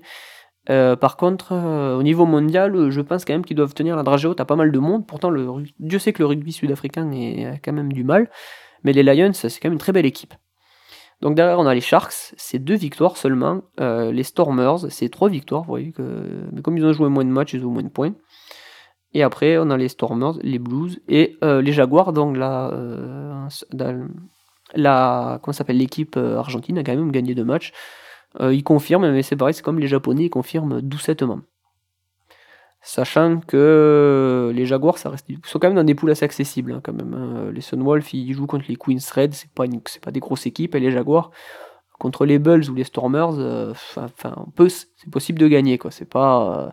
par 0.66 1.16
contre, 1.16 1.54
au 1.54 2.02
niveau 2.02 2.26
mondial, 2.26 2.90
je 2.90 3.00
pense 3.00 3.24
quand 3.24 3.34
même 3.34 3.44
qu'ils 3.44 3.56
doivent 3.56 3.74
tenir 3.74 3.94
la 3.94 4.02
dragée 4.02 4.26
haute 4.26 4.40
à 4.40 4.44
pas 4.44 4.56
mal 4.56 4.72
de 4.72 4.78
monde. 4.80 5.06
Pourtant, 5.06 5.32
Dieu 5.78 6.00
sait 6.00 6.12
que 6.12 6.18
le 6.18 6.26
rugby 6.26 6.52
sud-africain 6.52 7.08
a 7.46 7.58
quand 7.58 7.72
même 7.72 7.92
du 7.92 8.02
mal. 8.02 8.28
Mais 8.82 8.92
les 8.92 9.04
Lions, 9.04 9.32
c'est 9.32 9.48
quand 9.60 9.68
même 9.68 9.74
une 9.74 9.78
très 9.78 9.92
belle 9.92 10.06
équipe. 10.06 10.34
Donc 11.20 11.34
derrière, 11.34 11.58
on 11.58 11.66
a 11.66 11.74
les 11.74 11.80
Sharks, 11.80 12.32
c'est 12.36 12.60
deux 12.60 12.76
victoires 12.76 13.16
seulement. 13.16 13.62
Euh, 13.80 14.12
les 14.12 14.22
Stormers, 14.22 14.90
c'est 14.90 15.08
trois 15.08 15.28
victoires. 15.28 15.62
Vous 15.62 15.68
voyez 15.68 15.92
que, 15.92 16.24
mais 16.52 16.62
comme 16.62 16.78
ils 16.78 16.84
ont 16.84 16.92
joué 16.92 17.08
moins 17.08 17.24
de 17.24 17.30
matchs, 17.30 17.54
ils 17.54 17.64
ont 17.66 17.70
moins 17.70 17.82
de 17.82 17.88
points. 17.88 18.14
Et 19.14 19.22
après, 19.22 19.58
on 19.58 19.70
a 19.70 19.76
les 19.76 19.88
Stormers, 19.88 20.34
les 20.42 20.58
Blues 20.58 21.00
et 21.08 21.36
euh, 21.42 21.60
les 21.60 21.72
Jaguars. 21.72 22.12
Donc 22.12 22.36
là, 22.36 22.70
euh, 22.72 23.48
la, 24.74 25.40
s'appelle 25.50 25.78
l'équipe 25.78 26.16
argentine 26.16 26.78
a 26.78 26.84
quand 26.84 26.94
même 26.94 27.10
gagné 27.10 27.34
deux 27.34 27.44
matchs. 27.44 27.72
ils 28.40 28.62
confirment, 28.62 29.10
mais 29.10 29.22
c'est 29.22 29.36
pareil, 29.36 29.54
c'est 29.54 29.64
comme 29.64 29.80
les 29.80 29.88
Japonais, 29.88 30.26
ils 30.26 30.30
confirment 30.30 30.80
doucettement. 30.80 31.40
Sachant 32.80 33.40
que 33.40 34.52
les 34.54 34.64
Jaguars 34.64 34.98
ça 34.98 35.10
reste, 35.10 35.26
sont 35.44 35.58
quand 35.58 35.68
même 35.68 35.76
dans 35.76 35.84
des 35.84 35.94
poules 35.94 36.10
assez 36.10 36.24
accessibles. 36.24 36.72
Hein, 36.72 36.92
même. 36.92 37.14
Hein. 37.14 37.50
Les 37.52 37.60
Sunwolves 37.60 38.14
ils 38.14 38.32
jouent 38.32 38.46
contre 38.46 38.66
les 38.68 38.76
Queens 38.76 38.98
Red, 39.14 39.34
c'est 39.34 39.50
pas, 39.50 39.64
pas 40.02 40.10
des 40.10 40.20
grosses 40.20 40.46
équipes. 40.46 40.74
Et 40.74 40.80
les 40.80 40.92
Jaguars, 40.92 41.30
contre 41.98 42.24
les 42.24 42.38
Bulls 42.38 42.70
ou 42.70 42.74
les 42.74 42.84
Stormers, 42.84 43.38
euh, 43.38 43.74
c'est 44.68 45.10
possible 45.10 45.38
de 45.38 45.48
gagner. 45.48 45.78
quoi. 45.78 45.90
C'est 45.90 46.08
pas, 46.08 46.66
euh, 46.66 46.70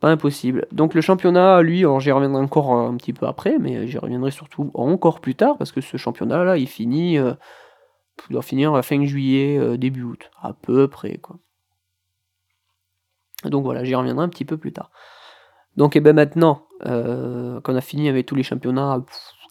pas 0.00 0.10
impossible. 0.10 0.66
Donc 0.72 0.94
le 0.94 1.00
championnat, 1.00 1.62
lui, 1.62 1.84
j'y 1.98 2.10
reviendrai 2.12 2.42
encore 2.42 2.72
un 2.72 2.96
petit 2.96 3.12
peu 3.12 3.26
après, 3.26 3.58
mais 3.58 3.86
j'y 3.86 3.98
reviendrai 3.98 4.30
surtout 4.30 4.70
encore 4.74 5.20
plus 5.20 5.34
tard, 5.34 5.56
parce 5.56 5.72
que 5.72 5.80
ce 5.80 5.96
championnat-là, 5.96 6.56
il 6.58 6.68
finit. 6.68 7.18
Euh, 7.18 7.34
il 8.28 8.34
doit 8.34 8.42
finir 8.42 8.74
à 8.74 8.82
fin 8.82 9.02
juillet, 9.06 9.78
début 9.78 10.02
août, 10.02 10.30
à 10.42 10.52
peu 10.52 10.88
près. 10.88 11.16
quoi. 11.16 11.38
Donc 13.44 13.64
voilà, 13.64 13.84
j'y 13.84 13.94
reviendrai 13.94 14.24
un 14.24 14.28
petit 14.28 14.44
peu 14.44 14.56
plus 14.56 14.72
tard. 14.72 14.90
Donc 15.76 15.96
et 15.96 15.98
eh 15.98 16.00
ben 16.00 16.14
maintenant 16.14 16.66
euh, 16.86 17.60
qu'on 17.60 17.76
a 17.76 17.80
fini 17.80 18.08
avec 18.08 18.26
tous 18.26 18.34
les 18.34 18.42
championnats 18.42 19.02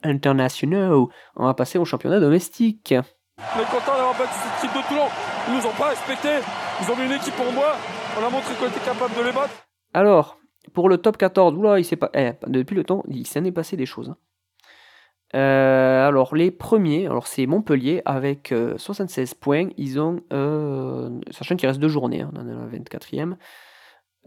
internationaux, 0.03 1.09
on 1.35 1.45
va 1.45 1.53
passer 1.53 1.79
au 1.79 1.85
championnat 1.85 2.19
domestique. 2.19 2.93
On 3.37 3.61
est 3.61 3.65
content 3.65 3.95
d'avoir 3.95 4.17
battu 4.17 4.33
cette 4.33 4.65
équipe 4.65 4.77
de 4.77 4.87
Toulon. 4.87 5.07
Ils 5.47 5.55
nous 5.55 5.65
ont 5.65 5.77
pas 5.77 5.89
respecté. 5.89 6.29
Ils 6.81 6.91
ont 6.91 6.95
mis 6.95 7.05
une 7.05 7.13
équipe 7.13 7.35
pour 7.35 7.51
moi. 7.53 7.75
On 8.19 8.25
a 8.25 8.29
montré 8.29 8.53
qu'on 8.55 8.67
était 8.67 8.85
capable 8.85 9.15
de 9.15 9.23
les 9.23 9.31
battre. 9.31 9.53
Alors, 9.93 10.37
pour 10.73 10.89
le 10.89 10.97
top 10.97 11.17
14, 11.17 11.55
oula, 11.55 11.79
il 11.79 11.85
s'est 11.85 11.95
pas. 11.95 12.09
Eh, 12.13 12.31
depuis 12.47 12.75
le 12.75 12.83
temps, 12.83 13.03
il 13.07 13.25
s'en 13.25 13.43
est 13.45 13.51
passé 13.51 13.77
des 13.77 13.85
choses. 13.85 14.09
Hein. 14.09 14.17
Euh, 15.35 16.07
alors 16.07 16.35
les 16.35 16.49
premiers, 16.49 17.05
alors 17.05 17.27
c'est 17.27 17.45
Montpellier 17.45 18.01
avec 18.05 18.53
76 18.77 19.31
euh, 19.31 19.35
points. 19.39 19.69
Ils 19.77 19.99
ont, 19.99 20.21
sachant 21.31 21.55
qu'il 21.55 21.67
reste 21.67 21.79
deux 21.79 21.87
journées, 21.87 22.21
hein, 22.21 22.31
dans 22.33 22.43
la 22.43 22.67
24e. 22.67 23.35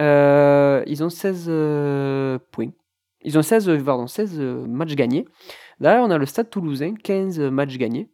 Euh, 0.00 0.82
ils 0.86 1.04
ont 1.04 1.10
16 1.10 1.46
euh, 1.48 2.38
points. 2.50 2.70
Ils 3.22 3.38
ont 3.38 3.42
16, 3.42 3.68
euh, 3.68 3.82
pardon, 3.82 4.06
16 4.06 4.40
matchs 4.40 4.94
gagnés. 4.94 5.26
Derrière, 5.80 6.02
on 6.02 6.10
a 6.10 6.18
le 6.18 6.26
Stade 6.26 6.50
toulousain, 6.50 6.94
15 6.94 7.38
matchs 7.40 7.76
gagnés. 7.76 8.10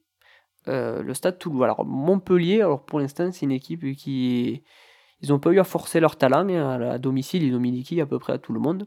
le 0.66 1.12
Stade 1.14 1.39
Toulouse. 1.39 1.62
Alors, 1.62 1.85
Montpellier, 1.85 2.61
alors 2.61 2.85
pour 2.85 3.01
l'instant, 3.01 3.31
c'est 3.33 3.47
une 3.47 3.53
équipe 3.53 3.85
qui. 3.97 4.62
Ils 5.20 5.31
n'ont 5.31 5.41
pas 5.41 5.51
eu 5.51 5.59
à 5.59 5.64
forcer 5.64 5.99
leur 6.01 6.16
talent. 6.16 6.49
Hein, 6.49 6.81
à, 6.81 6.99
domicile, 6.99 7.43
ils 7.43 7.55
ont 7.55 7.61
mis 7.61 8.01
à 8.01 8.07
peu 8.07 8.18
près 8.18 8.35
à 8.35 8.39
tout 8.39 8.53
le 8.53 8.61
monde. 8.61 8.87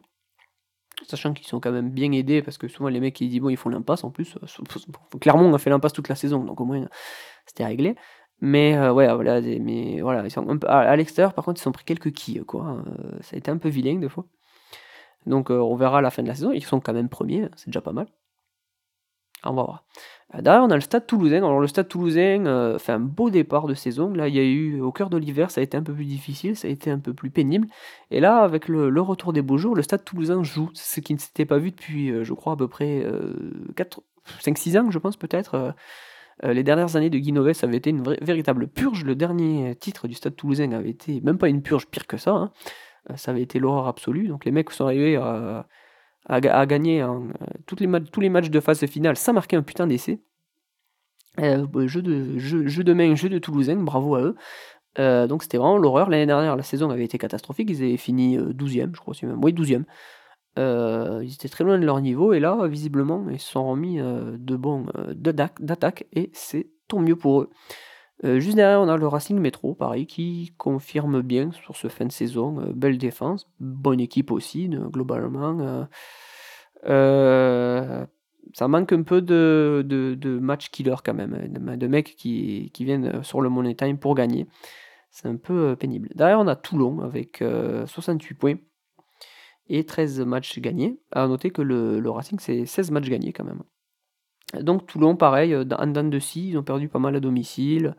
Sachant 1.08 1.34
qu'ils 1.34 1.48
sont 1.48 1.60
quand 1.60 1.72
même 1.72 1.89
bien 1.89 2.12
aidés, 2.12 2.44
parce 2.44 2.58
que 2.60 2.68
souvent 2.68 2.89
les 2.89 3.00
mecs 3.00 3.20
ils 3.22 3.30
disent 3.30 3.39
bon, 3.39 3.50
ils 3.50 3.58
font 3.58 3.70
l'impasse 3.70 4.04
en 4.04 4.12
plus. 4.12 4.38
Clairement, 5.20 5.46
on 5.46 5.54
a 5.54 5.58
fait 5.58 5.72
l'impasse 5.72 5.94
toute 5.94 6.10
la 6.10 6.16
saison, 6.16 6.44
donc 6.44 6.62
au 6.62 6.66
moins 6.66 6.88
c'était 7.48 7.66
réglé. 7.66 7.96
Mais 8.42 8.76
euh, 8.76 8.92
ouais, 8.92 9.14
voilà, 9.14 9.39
mais 9.42 10.02
voilà, 10.02 10.24
ils 10.26 10.32
sont 10.32 10.50
un 10.50 10.58
peu, 10.58 10.68
à, 10.68 10.96
l'extérieur, 10.96 11.34
par 11.34 11.46
contre, 11.46 11.62
ils 11.62 11.64
sont 11.64 11.72
pris 11.72 11.86
quelques 11.86 12.12
quilles, 12.12 12.44
quoi. 12.44 12.84
Euh, 12.88 13.20
ça 13.22 13.36
a 13.36 13.38
été 13.38 13.52
un 13.52 13.58
peu 13.58 13.70
vilain 13.70 14.00
des 14.00 14.10
fois. 14.10 14.26
Donc, 15.28 15.52
euh, 15.52 15.60
on 15.60 15.76
verra 15.76 16.00
à 16.00 16.02
la 16.02 16.10
fin 16.10 16.24
de 16.24 16.28
la 16.28 16.36
saison. 16.36 16.52
Ils 16.52 16.64
sont 16.66 16.80
quand 16.80 16.94
même 16.94 17.10
premiers, 17.10 17.50
c'est 17.56 17.68
déjà 17.68 17.82
pas 17.82 17.94
mal. 17.94 18.08
On 19.44 19.54
va 19.54 19.64
voir. 19.64 19.84
Derrière, 20.39 20.64
on 20.64 20.70
a 20.72 20.76
le 20.76 20.82
Stade 20.82 21.08
Toulousain. 21.08 21.38
Alors, 21.38 21.60
le 21.60 21.68
Stade 21.68 21.88
Toulousain 21.88 22.78
fait 22.80 22.92
un 22.94 23.00
beau 23.00 23.30
départ 23.30 23.68
de 23.68 23.74
saison. 23.74 24.14
Là, 24.14 24.28
il 24.28 24.36
y 24.36 24.39
a 24.39 24.44
eu, 24.44 24.80
au 24.82 24.92
cœur 24.92 25.10
de 25.10 25.18
l'hiver, 25.18 25.52
ça 25.52 25.62
a 25.62 25.64
été 25.64 25.78
un 25.78 25.84
peu 25.84 25.94
plus 25.94 26.06
difficile, 26.06 26.56
ça 26.56 26.68
a 26.68 26.72
été 26.72 26.92
un 26.92 27.00
peu 27.00 27.14
plus 27.14 27.32
pénible. 27.32 27.68
Et 28.12 28.20
là, 28.20 28.38
avec 28.38 28.68
le, 28.68 29.02
retour 29.02 29.34
des 29.34 29.42
beaux 29.42 29.58
jours, 29.58 29.76
le 29.76 29.82
Stade 29.82 30.06
Toulousain 30.06 30.44
joue, 30.44 30.70
ce 30.74 31.00
qui 31.00 31.14
ne 31.14 31.20
s'était 31.20 31.46
pas 31.46 31.58
vu 31.58 31.72
depuis, 31.72 32.24
je 32.24 32.34
crois, 32.34 32.54
à 32.54 32.56
peu 32.56 32.68
près 32.68 33.06
5-6 34.42 34.80
ans, 34.80 34.92
je 34.92 35.00
pense, 35.00 35.18
peut-être. 35.18 35.74
Euh, 36.44 36.54
les 36.54 36.64
dernières 36.64 36.96
années 36.96 37.10
de 37.10 37.18
Guinoves 37.18 37.52
avaient 37.62 37.78
été 37.78 37.89
une 37.92 38.04
véritable 38.22 38.68
purge. 38.68 39.04
Le 39.04 39.16
dernier 39.16 39.76
titre 39.76 40.08
du 40.08 40.16
Stade 40.16 40.36
Toulousain 40.36 40.72
avait 40.72 40.89
été 40.89 41.22
même 41.22 41.38
pas 41.38 41.50
une 41.50 41.62
purge 41.62 41.88
pire 41.88 42.08
que 42.08 42.18
ça. 42.18 42.32
Hein. 42.32 42.52
Euh, 43.10 43.16
ça 43.16 43.32
avait 43.32 43.42
été 43.42 43.60
l'horreur 43.60 43.88
absolue. 43.88 44.28
Donc 44.28 44.46
les 44.46 44.52
mecs 44.52 44.72
sont 44.72 44.86
arrivés 44.86 45.16
à, 45.16 45.66
gagner 46.66 47.02
euh, 47.02 47.20
toutes 47.66 47.82
les 47.82 47.88
tous 48.12 48.22
les 48.22 48.30
matchs 48.30 48.50
de 48.50 48.60
phase 48.60 48.86
finale 48.86 49.18
sans 49.18 49.34
marquer 49.34 49.56
un 49.56 49.64
putain 49.64 49.88
d'essai. 49.88 50.22
Jeu, 51.38 52.02
de, 52.02 52.38
jeu, 52.38 52.94
main, 52.94 53.16
jeu 53.16 53.30
de 53.30 53.39
Toulousain, 53.39 53.78
bravo 53.78 54.16
à 54.16 54.22
eux. 54.22 55.28
donc 55.28 55.44
c'était 55.44 55.58
vraiment 55.58 55.78
l'horreur. 55.78 56.10
L'année 56.10 56.26
dernière, 56.26 56.58
la 56.58 56.64
saison 56.64 56.89
avait 56.89 57.06
été 57.06 57.18
catastrophique. 57.18 57.70
Ils 57.70 57.84
avaient 57.84 57.98
fini 57.98 58.38
12e, 58.38 58.94
je 58.94 59.00
crois, 59.00 59.14
même. 59.24 59.39
Oui, 59.42 59.54
12e. 59.54 59.86
Euh, 60.60 61.22
ils 61.24 61.34
étaient 61.34 61.47
très 61.47 61.64
loin 61.64 61.80
de 61.80 61.86
leur 61.86 62.02
niveau 62.02 62.34
et 62.34 62.39
là, 62.39 62.68
visiblement, 62.68 63.26
ils 63.30 63.39
se 63.39 63.52
sont 63.52 63.70
remis 63.70 63.99
euh, 63.99 64.36
de 64.38 64.56
bons 64.56 64.86
euh, 64.97 65.14
d'attaque 65.14 66.06
et 66.12 66.30
c'est 66.34 66.68
tant 66.88 66.99
mieux 66.99 67.16
pour 67.16 67.41
eux. 67.41 67.49
juste 68.39 68.56
derrière, 68.56 68.82
on 68.82 68.89
a 68.89 68.97
le 68.97 69.08
Racing 69.08 69.39
Métro, 69.39 69.74
pareil, 69.76 70.06
qui 70.08 70.54
confirme 70.58 71.22
bien 71.22 71.52
sur 71.52 71.78
ce 71.78 71.88
fin 71.88 72.06
de 72.06 72.12
saison. 72.12 72.74
belle 72.76 72.97
défense, 72.97 73.49
bonne 73.60 73.99
équipe 74.02 74.32
aussi, 74.32 74.68
globalement. 74.70 75.88
ça 76.84 78.68
manque 78.68 78.91
un 78.91 79.04
peu 79.04 79.22
de, 79.22 80.39
match 80.41 80.70
killer 80.70 80.95
quand 81.04 81.14
même, 81.14 81.47
de, 81.47 81.76
de 81.76 81.88
mecs 81.88 82.16
qui, 82.18 82.72
qui, 82.74 82.84
viennent 82.86 83.24
sur 83.24 83.41
le 83.41 83.49
Money 83.49 83.76
Time 83.76 83.97
pour 83.97 84.16
gagner. 84.16 84.47
C'est 85.12 85.28
un 85.28 85.38
peu 85.38 85.76
pénible. 85.78 86.10
Derrière, 86.16 86.39
on 86.39 86.47
a 86.47 86.56
Toulon 86.58 86.99
avec 86.99 87.41
68 87.86 88.34
points 88.36 88.58
et 89.72 89.86
13 89.86 90.19
matchs 90.22 90.59
gagnés. 90.59 90.99
À 91.11 91.28
noter 91.28 91.49
que 91.49 91.61
le, 91.61 92.09
Racing, 92.09 92.39
c'est 92.39 92.65
16 92.65 92.91
matchs 92.91 93.09
gagnés 93.09 93.34
quand 93.34 93.45
même. 93.45 93.63
Donc 94.59 94.86
Toulon, 94.86 95.15
pareil, 95.15 95.55
en 95.55 95.88
Dan 95.88 96.09
de 96.09 96.19
scie, 96.19 96.49
ils 96.49 96.57
ont 96.57 96.63
perdu 96.63 96.89
pas 96.89 96.99
mal 96.99 97.15
à 97.15 97.22
domicile. 97.22 97.95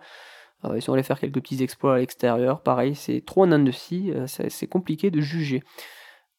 Euh, 0.65 0.77
ils 0.77 0.83
sont 0.83 0.93
allés 0.93 1.03
faire 1.03 1.19
quelques 1.19 1.41
petits 1.41 1.63
exploits 1.63 1.95
à 1.95 1.99
l'extérieur. 1.99 2.63
Pareil, 2.63 2.95
c'est 2.95 3.23
trop 3.25 3.45
en 3.45 3.47
Dan 3.47 3.65
de 3.65 3.71
scie, 3.71 4.13
euh, 4.15 4.27
c'est 4.27 4.67
compliqué 4.67 5.11
de 5.11 5.21
juger. 5.21 5.63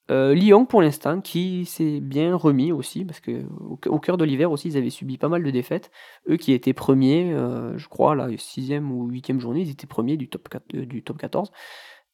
Lyon 0.10 0.66
pour 0.66 0.82
l'instant 0.82 1.22
qui 1.22 1.66
s'est 1.66 2.00
bien 2.00 2.36
remis 2.36 2.72
aussi 2.72 3.04
parce 3.04 3.20
que 3.20 3.46
au, 3.62 4.00
cœur 4.00 4.18
de 4.18 4.26
l'hiver 4.26 4.52
aussi 4.52 4.68
ils 4.68 4.78
avaient 4.78 4.92
subi 4.92 5.18
pas 5.18 5.30
mal 5.30 5.42
de 5.42 5.50
défaites. 5.50 5.90
Eux 6.30 6.36
qui 6.38 6.52
étaient 6.52 6.74
premiers, 6.74 7.34
je 7.78 7.88
crois 7.88 8.14
la 8.14 8.28
sixième 8.38 8.92
ou 8.92 9.08
huitième 9.08 9.40
journée 9.40 9.62
ils 9.62 9.72
étaient 9.72 9.88
premiers 9.88 10.18
du 10.18 10.28
top, 10.28 10.50
du 10.72 11.04
top 11.04 11.18
14. 11.18 11.52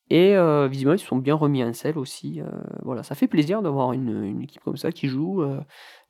Et 0.09 0.35
visiblement 0.67 0.95
ils 0.95 0.99
se 0.99 1.05
sont 1.05 1.17
bien 1.17 1.35
remis 1.35 1.63
en 1.63 1.71
selle 1.73 1.99
aussi. 1.99 2.41
voilà, 2.81 3.03
ça 3.03 3.13
fait 3.13 3.27
plaisir 3.27 3.61
d'avoir 3.61 3.93
une, 3.93 4.23
une, 4.23 4.41
équipe 4.41 4.63
comme 4.63 4.77
ça 4.77 4.91
qui 4.91 5.07
joue. 5.07 5.43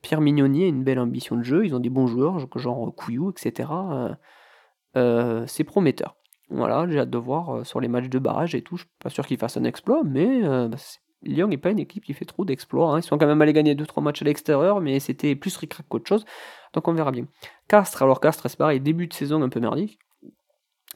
Pierre 0.00 0.22
Mignoni 0.22 0.64
a 0.64 0.68
une 0.68 0.84
belle 0.84 0.98
ambition 0.98 1.36
de 1.36 1.42
jeu, 1.42 1.66
ils 1.66 1.74
ont 1.74 1.80
des 1.80 1.90
bons 1.90 2.06
joueurs 2.06 2.38
genre 2.56 2.94
Couillou, 2.94 3.30
etc. 3.30 3.68
c'est 4.94 5.64
prometteur. 5.64 6.16
Voilà, 6.50 6.84
j'ai 6.88 6.98
hâte 6.98 7.10
de 7.10 7.18
voir 7.18 7.50
euh, 7.50 7.64
sur 7.64 7.80
les 7.80 7.88
matchs 7.88 8.08
de 8.08 8.18
barrage 8.18 8.54
et 8.54 8.62
tout. 8.62 8.76
Je 8.76 8.82
suis 8.82 8.90
pas 8.98 9.08
sûr 9.08 9.24
qu'ils 9.24 9.38
fassent 9.38 9.56
un 9.56 9.64
exploit, 9.64 10.02
mais 10.04 10.44
euh, 10.44 10.68
bah, 10.68 10.76
Lyon 11.22 11.46
n'est 11.46 11.56
pas 11.56 11.70
une 11.70 11.78
équipe 11.78 12.04
qui 12.04 12.12
fait 12.12 12.24
trop 12.24 12.44
d'exploits. 12.44 12.92
Hein. 12.92 12.98
Ils 12.98 13.04
sont 13.04 13.18
quand 13.18 13.26
même 13.26 13.40
allés 13.40 13.52
gagner 13.52 13.74
2-3 13.74 14.02
matchs 14.02 14.22
à 14.22 14.24
l'extérieur, 14.24 14.80
mais 14.80 14.98
c'était 14.98 15.36
plus 15.36 15.56
ric 15.56 15.76
qu'autre 15.88 16.08
chose. 16.08 16.24
Donc 16.72 16.88
on 16.88 16.92
verra 16.92 17.12
bien. 17.12 17.26
Castres, 17.68 18.02
alors 18.02 18.20
Castres, 18.20 18.50
c'est 18.50 18.58
pareil, 18.58 18.80
début 18.80 19.06
de 19.06 19.14
saison 19.14 19.40
un 19.42 19.48
peu 19.48 19.60
merdique. 19.60 19.98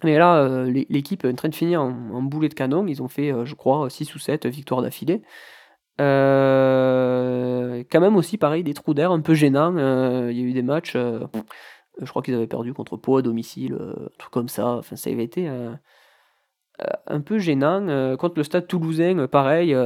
Mais 0.03 0.18
là, 0.18 0.42
euh, 0.42 0.70
l'équipe 0.88 1.24
est 1.24 1.30
en 1.30 1.34
train 1.34 1.49
de 1.49 1.55
finir 1.55 1.80
en, 1.82 2.22
boulet 2.22 2.49
de 2.49 2.55
canon. 2.55 2.86
Ils 2.86 3.03
ont 3.03 3.09
fait, 3.09 3.32
je 3.45 3.55
crois, 3.55 3.88
6 3.88 4.14
ou 4.14 4.18
7 4.18 4.47
victoires 4.47 4.82
d'affilée. 4.82 5.22
quand 5.99 6.05
même 8.01 8.16
aussi, 8.16 8.36
pareil, 8.38 8.64
des 8.64 8.74
trous 8.74 8.95
d'air 8.95 9.12
un 9.12 9.20
peu 9.20 9.34
gênants. 9.34 9.76
Il 10.28 10.36
y 10.36 10.40
a 10.40 10.45
eu 10.45 10.53
des 10.53 10.62
matchs. 10.62 10.97
Je 12.01 12.07
crois 12.11 12.22
qu'ils 12.22 12.34
avaient 12.34 12.47
perdu 12.47 12.74
contre 12.74 12.97
Pau 12.97 13.18
à 13.18 13.22
domicile, 13.22 13.74
euh, 13.74 13.95
un 14.07 14.18
truc 14.18 14.32
comme 14.32 14.49
ça. 14.49 14.76
Enfin, 14.76 14.97
ça 14.97 15.11
avait 15.11 15.24
été 15.24 15.49
euh, 15.49 15.72
euh, 16.80 16.86
un 17.07 17.20
peu 17.20 17.38
gênant. 17.38 18.16
contre 18.16 18.34
le 18.38 18.45
Stade 18.45 18.66
Toulousain, 18.66 19.26
pareil. 19.28 19.76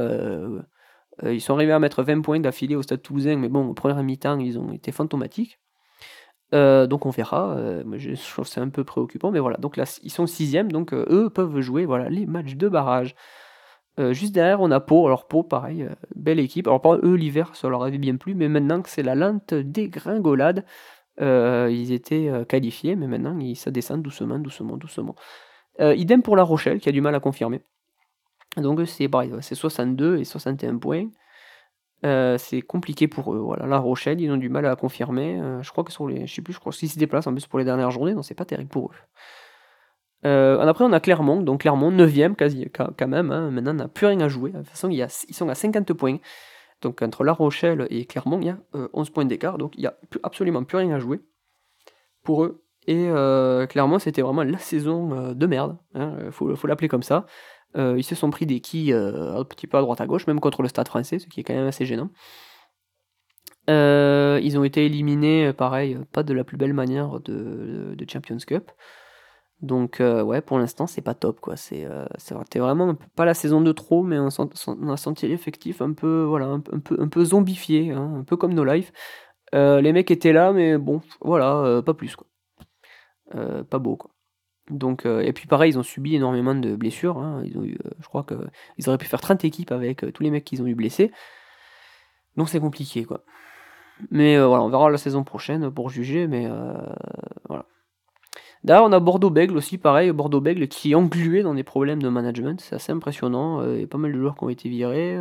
ils 1.23 1.41
sont 1.41 1.53
arrivés 1.53 1.73
à 1.73 1.79
mettre 1.79 2.03
20 2.03 2.21
points 2.21 2.39
d'affilée 2.39 2.75
au 2.75 2.81
Stade 2.81 3.01
Toulousain, 3.01 3.37
mais 3.37 3.49
bon, 3.49 3.67
au 3.67 3.73
premier 3.73 4.01
mi-temps, 4.03 4.39
ils 4.39 4.57
ont 4.57 4.71
été 4.71 4.91
fantomatiques. 4.91 5.59
Donc 6.51 7.05
on 7.05 7.09
verra. 7.09 7.57
je 7.97 8.31
trouve 8.31 8.47
c'est 8.47 8.61
un 8.61 8.69
peu 8.69 8.83
préoccupant, 8.83 9.31
mais 9.31 9.39
voilà. 9.39 9.57
Donc 9.57 9.77
là, 9.77 9.85
ils 10.03 10.11
sont 10.11 10.27
sixième, 10.27 10.71
donc 10.71 10.93
eux 10.93 11.29
peuvent 11.29 11.59
jouer 11.61 11.85
voilà 11.85 12.09
les 12.09 12.25
matchs 12.25 12.55
de 12.55 12.67
barrage. 12.67 13.15
juste 14.11 14.33
derrière, 14.33 14.61
on 14.61 14.71
a 14.71 14.79
Pau. 14.79 15.05
Alors 15.05 15.27
Pau, 15.27 15.43
pareil, 15.43 15.87
belle 16.15 16.39
équipe. 16.39 16.67
Alors 16.67 16.81
pas 16.81 16.97
eux 17.03 17.15
l'hiver, 17.15 17.55
ça 17.55 17.69
leur 17.69 17.83
avait 17.83 17.97
bien 17.97 18.15
plu, 18.15 18.33
mais 18.33 18.49
maintenant 18.49 18.81
que 18.81 18.89
c'est 18.89 19.03
la 19.03 19.15
lente 19.15 19.53
dégringolade, 19.53 20.65
euh, 21.21 21.69
ils 21.71 21.91
étaient 21.91 22.29
euh, 22.29 22.45
qualifiés, 22.45 22.95
mais 22.95 23.07
maintenant 23.07 23.37
ils, 23.39 23.55
ça 23.55 23.71
descend 23.71 24.01
doucement, 24.01 24.39
doucement, 24.39 24.77
doucement. 24.77 25.15
Euh, 25.81 25.93
idem 25.95 26.21
pour 26.21 26.35
La 26.35 26.43
Rochelle, 26.43 26.79
qui 26.79 26.89
a 26.89 26.91
du 26.91 27.01
mal 27.01 27.15
à 27.15 27.19
confirmer. 27.19 27.61
Donc 28.57 28.79
c'est 28.87 29.09
c'est 29.41 29.55
62 29.55 30.17
et 30.17 30.23
61 30.23 30.77
points. 30.77 31.07
C'est 32.03 32.61
compliqué 32.61 33.07
pour 33.07 33.33
eux. 33.33 33.39
Voilà, 33.39 33.65
La 33.65 33.77
Rochelle, 33.77 34.21
ils 34.21 34.31
ont 34.31 34.37
du 34.37 34.49
mal 34.49 34.65
à 34.65 34.75
confirmer. 34.75 35.41
je 35.61 35.71
crois 35.71 35.83
que 35.83 35.91
sur 35.91 36.07
les, 36.07 36.27
je 36.27 36.33
sais 36.33 36.41
plus, 36.41 36.53
je 36.53 36.59
crois 36.59 36.71
qu'ils 36.71 36.89
se 36.89 36.99
déplacent 36.99 37.27
en 37.27 37.33
plus 37.33 37.47
pour 37.47 37.59
les 37.59 37.65
dernières 37.65 37.91
journées, 37.91 38.13
donc 38.13 38.25
c'est 38.25 38.35
pas 38.35 38.45
terrible 38.45 38.69
pour 38.69 38.91
eux. 40.23 40.59
après, 40.61 40.85
on 40.85 40.93
a 40.93 40.99
Clermont, 40.99 41.41
donc 41.41 41.61
Clermont 41.61 41.91
9ème 41.91 42.35
quasi, 42.35 42.69
quand 42.71 43.07
même. 43.07 43.31
Hein. 43.31 43.51
Maintenant, 43.51 43.71
on 43.71 43.75
n'a 43.75 43.87
plus 43.87 44.07
rien 44.07 44.19
à 44.21 44.27
jouer. 44.27 44.51
De 44.51 44.57
toute 44.57 44.69
façon, 44.69 44.89
ils 44.89 45.07
sont 45.09 45.49
à 45.49 45.55
50 45.55 45.93
points. 45.93 46.17
Donc 46.81 47.01
entre 47.01 47.23
La 47.23 47.33
Rochelle 47.33 47.87
et 47.89 48.05
Clermont, 48.05 48.39
il 48.39 48.47
y 48.47 48.49
a 48.49 48.57
11 48.93 49.09
euh, 49.09 49.13
points 49.13 49.25
d'écart, 49.25 49.57
donc 49.57 49.73
il 49.75 49.81
n'y 49.81 49.87
a 49.87 49.95
absolument 50.23 50.63
plus 50.63 50.77
rien 50.77 50.91
à 50.91 50.99
jouer 50.99 51.19
pour 52.23 52.43
eux. 52.43 52.63
Et 52.87 53.07
euh, 53.09 53.67
Clermont, 53.67 53.99
c'était 53.99 54.21
vraiment 54.21 54.43
la 54.43 54.57
saison 54.57 55.11
euh, 55.13 55.33
de 55.33 55.45
merde, 55.45 55.77
il 55.95 56.01
hein, 56.01 56.31
faut, 56.31 56.55
l'appeler 56.67 56.87
comme 56.87 57.03
ça. 57.03 57.25
Ils 57.75 58.03
se 58.03 58.15
sont 58.15 58.29
pris 58.29 58.45
des 58.45 58.59
quilles 58.59 58.93
un 58.93 59.43
petit 59.43 59.67
peu 59.67 59.77
à 59.77 59.81
droite 59.81 60.01
à 60.01 60.07
gauche, 60.07 60.27
même 60.27 60.39
contre 60.39 60.61
le 60.61 60.69
stade 60.69 60.87
français, 60.87 61.19
ce 61.19 61.27
qui 61.27 61.41
est 61.41 61.43
quand 61.43 61.53
même 61.53 61.67
assez 61.67 61.85
gênant. 61.85 62.09
ils 63.67 64.57
ont 64.57 64.63
été 64.63 64.85
éliminés, 64.85 65.53
pareil, 65.53 65.97
pas 66.11 66.23
de 66.23 66.33
la 66.33 66.43
plus 66.43 66.57
belle 66.57 66.73
manière 66.73 67.19
de 67.19 68.05
Champions 68.07 68.37
Cup. 68.45 68.71
Donc 69.61 69.99
euh, 69.99 70.23
ouais, 70.23 70.41
pour 70.41 70.57
l'instant, 70.57 70.87
c'est 70.87 71.01
pas 71.01 71.13
top 71.13 71.39
quoi. 71.41 71.55
Euh, 71.73 72.05
c'était 72.17 72.59
vraiment 72.59 72.95
pas 73.15 73.25
la 73.25 73.33
saison 73.33 73.61
de 73.61 73.71
trop, 73.73 74.03
mais 74.03 74.17
on, 74.17 74.27
a 74.27 74.97
senti 74.97 75.27
l'effectif 75.27 75.81
un 75.81 75.93
peu 75.93 76.23
voilà, 76.23 76.47
un, 76.47 76.59
peu 76.61 76.97
un 76.99 77.09
peu 77.09 77.25
zombifié, 77.25 77.91
hein, 77.91 78.19
un 78.19 78.23
peu 78.23 78.37
comme 78.37 78.55
lives. 78.65 78.91
Euh, 79.55 79.81
les 79.81 79.93
mecs 79.93 80.11
étaient 80.11 80.33
là, 80.33 80.53
mais 80.53 80.77
bon, 80.77 81.01
voilà, 81.21 81.81
pas 81.85 81.93
plus 81.93 82.15
quoi. 82.15 82.27
pas 83.69 83.79
beau 83.79 83.97
quoi. 83.97 84.11
Donc 84.69 85.05
et 85.05 85.33
puis 85.33 85.47
pareil, 85.47 85.71
ils 85.73 85.79
ont 85.79 85.83
subi 85.83 86.15
énormément 86.15 86.55
de 86.55 86.75
blessures. 86.75 87.17
Hein. 87.17 87.41
Ils 87.45 87.57
ont 87.57 87.63
eu, 87.63 87.77
je 87.99 88.07
crois 88.07 88.23
que 88.23 88.35
ils 88.77 88.87
auraient 88.87 88.97
pu 88.97 89.07
faire 89.07 89.21
30 89.21 89.43
équipes 89.45 89.71
avec 89.71 90.05
tous 90.13 90.23
les 90.23 90.31
mecs 90.31 90.45
qu'ils 90.45 90.61
ont 90.61 90.67
eu 90.67 90.75
blessés. 90.75 91.11
Donc 92.37 92.49
c'est 92.49 92.59
compliqué 92.59 93.05
quoi. 93.05 93.23
Mais 94.11 94.37
voilà, 94.39 94.63
on 94.63 94.69
verra 94.69 94.89
la 94.89 94.97
saison 94.97 95.23
prochaine 95.23 95.71
pour 95.71 95.89
juger, 95.89 96.27
mais 96.27 96.47
voilà. 97.47 97.65
D'ailleurs, 98.63 98.83
on 98.83 98.91
a 98.91 98.99
Bordeaux-Bègle 98.99 99.55
aussi, 99.55 99.77
pareil, 99.77 100.11
Bordeaux-Bègle 100.11 100.67
qui 100.67 100.91
est 100.91 100.95
englué 100.95 101.43
dans 101.43 101.53
des 101.53 101.63
problèmes 101.63 102.01
de 102.01 102.09
management, 102.09 102.59
c'est 102.59 102.75
assez 102.75 102.91
impressionnant, 102.91 103.61
euh, 103.61 103.75
il 103.75 103.81
y 103.81 103.83
a 103.83 103.87
pas 103.87 103.97
mal 103.97 104.11
de 104.11 104.19
joueurs 104.19 104.35
qui 104.35 104.43
ont 104.43 104.49
été 104.49 104.67
virés. 104.67 105.17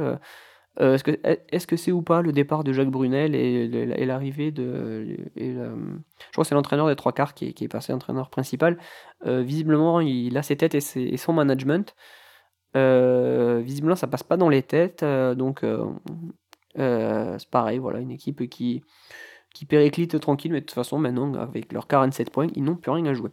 Euh, 0.81 0.97
euh, 1.09 1.37
est-ce 1.49 1.67
que 1.67 1.77
c'est 1.77 1.93
ou 1.93 2.03
pas 2.03 2.23
le 2.23 2.33
départ 2.33 2.65
de 2.65 2.73
Jacques 2.73 2.91
Brunel 2.91 3.35
et, 3.35 4.07
l'arrivée 4.07 4.51
de. 4.51 5.17
je 5.37 6.33
crois 6.33 6.45
que 6.45 6.49
c'est 6.49 6.55
l'entraîneur 6.55 6.87
des 6.87 6.97
trois 6.97 7.13
quarts 7.13 7.35
qui 7.35 7.55
est, 7.59 7.69
passé 7.69 7.93
entraîneur 7.93 8.31
principal. 8.31 8.79
visiblement, 9.25 10.01
il 10.01 10.37
a 10.37 10.43
ses 10.43 10.57
têtes 10.57 10.75
et, 10.75 11.17
son 11.17 11.33
management. 11.33 11.95
visiblement, 12.75 13.97
ça 13.97 14.07
passe 14.07 14.23
pas 14.23 14.37
dans 14.37 14.49
les 14.49 14.63
têtes, 14.63 15.05
donc 15.05 15.65
c'est 16.77 17.51
pareil, 17.51 17.79
voilà, 17.79 17.99
une 18.01 18.11
équipe 18.11 18.49
qui 18.49 18.83
périclitent 19.69 20.21
tranquille, 20.21 20.53
mais 20.53 20.61
de 20.61 20.67
toute 20.67 20.75
façon, 20.75 20.99
maintenant, 20.99 21.35
avec 21.35 21.73
leurs 21.73 21.89
47 21.89 22.31
points, 22.31 22.47
ils 22.55 22.63
n'ont 22.63 22.77
plus 22.77 22.93
rien 22.93 23.07
à 23.07 23.15
jouer. 23.15 23.31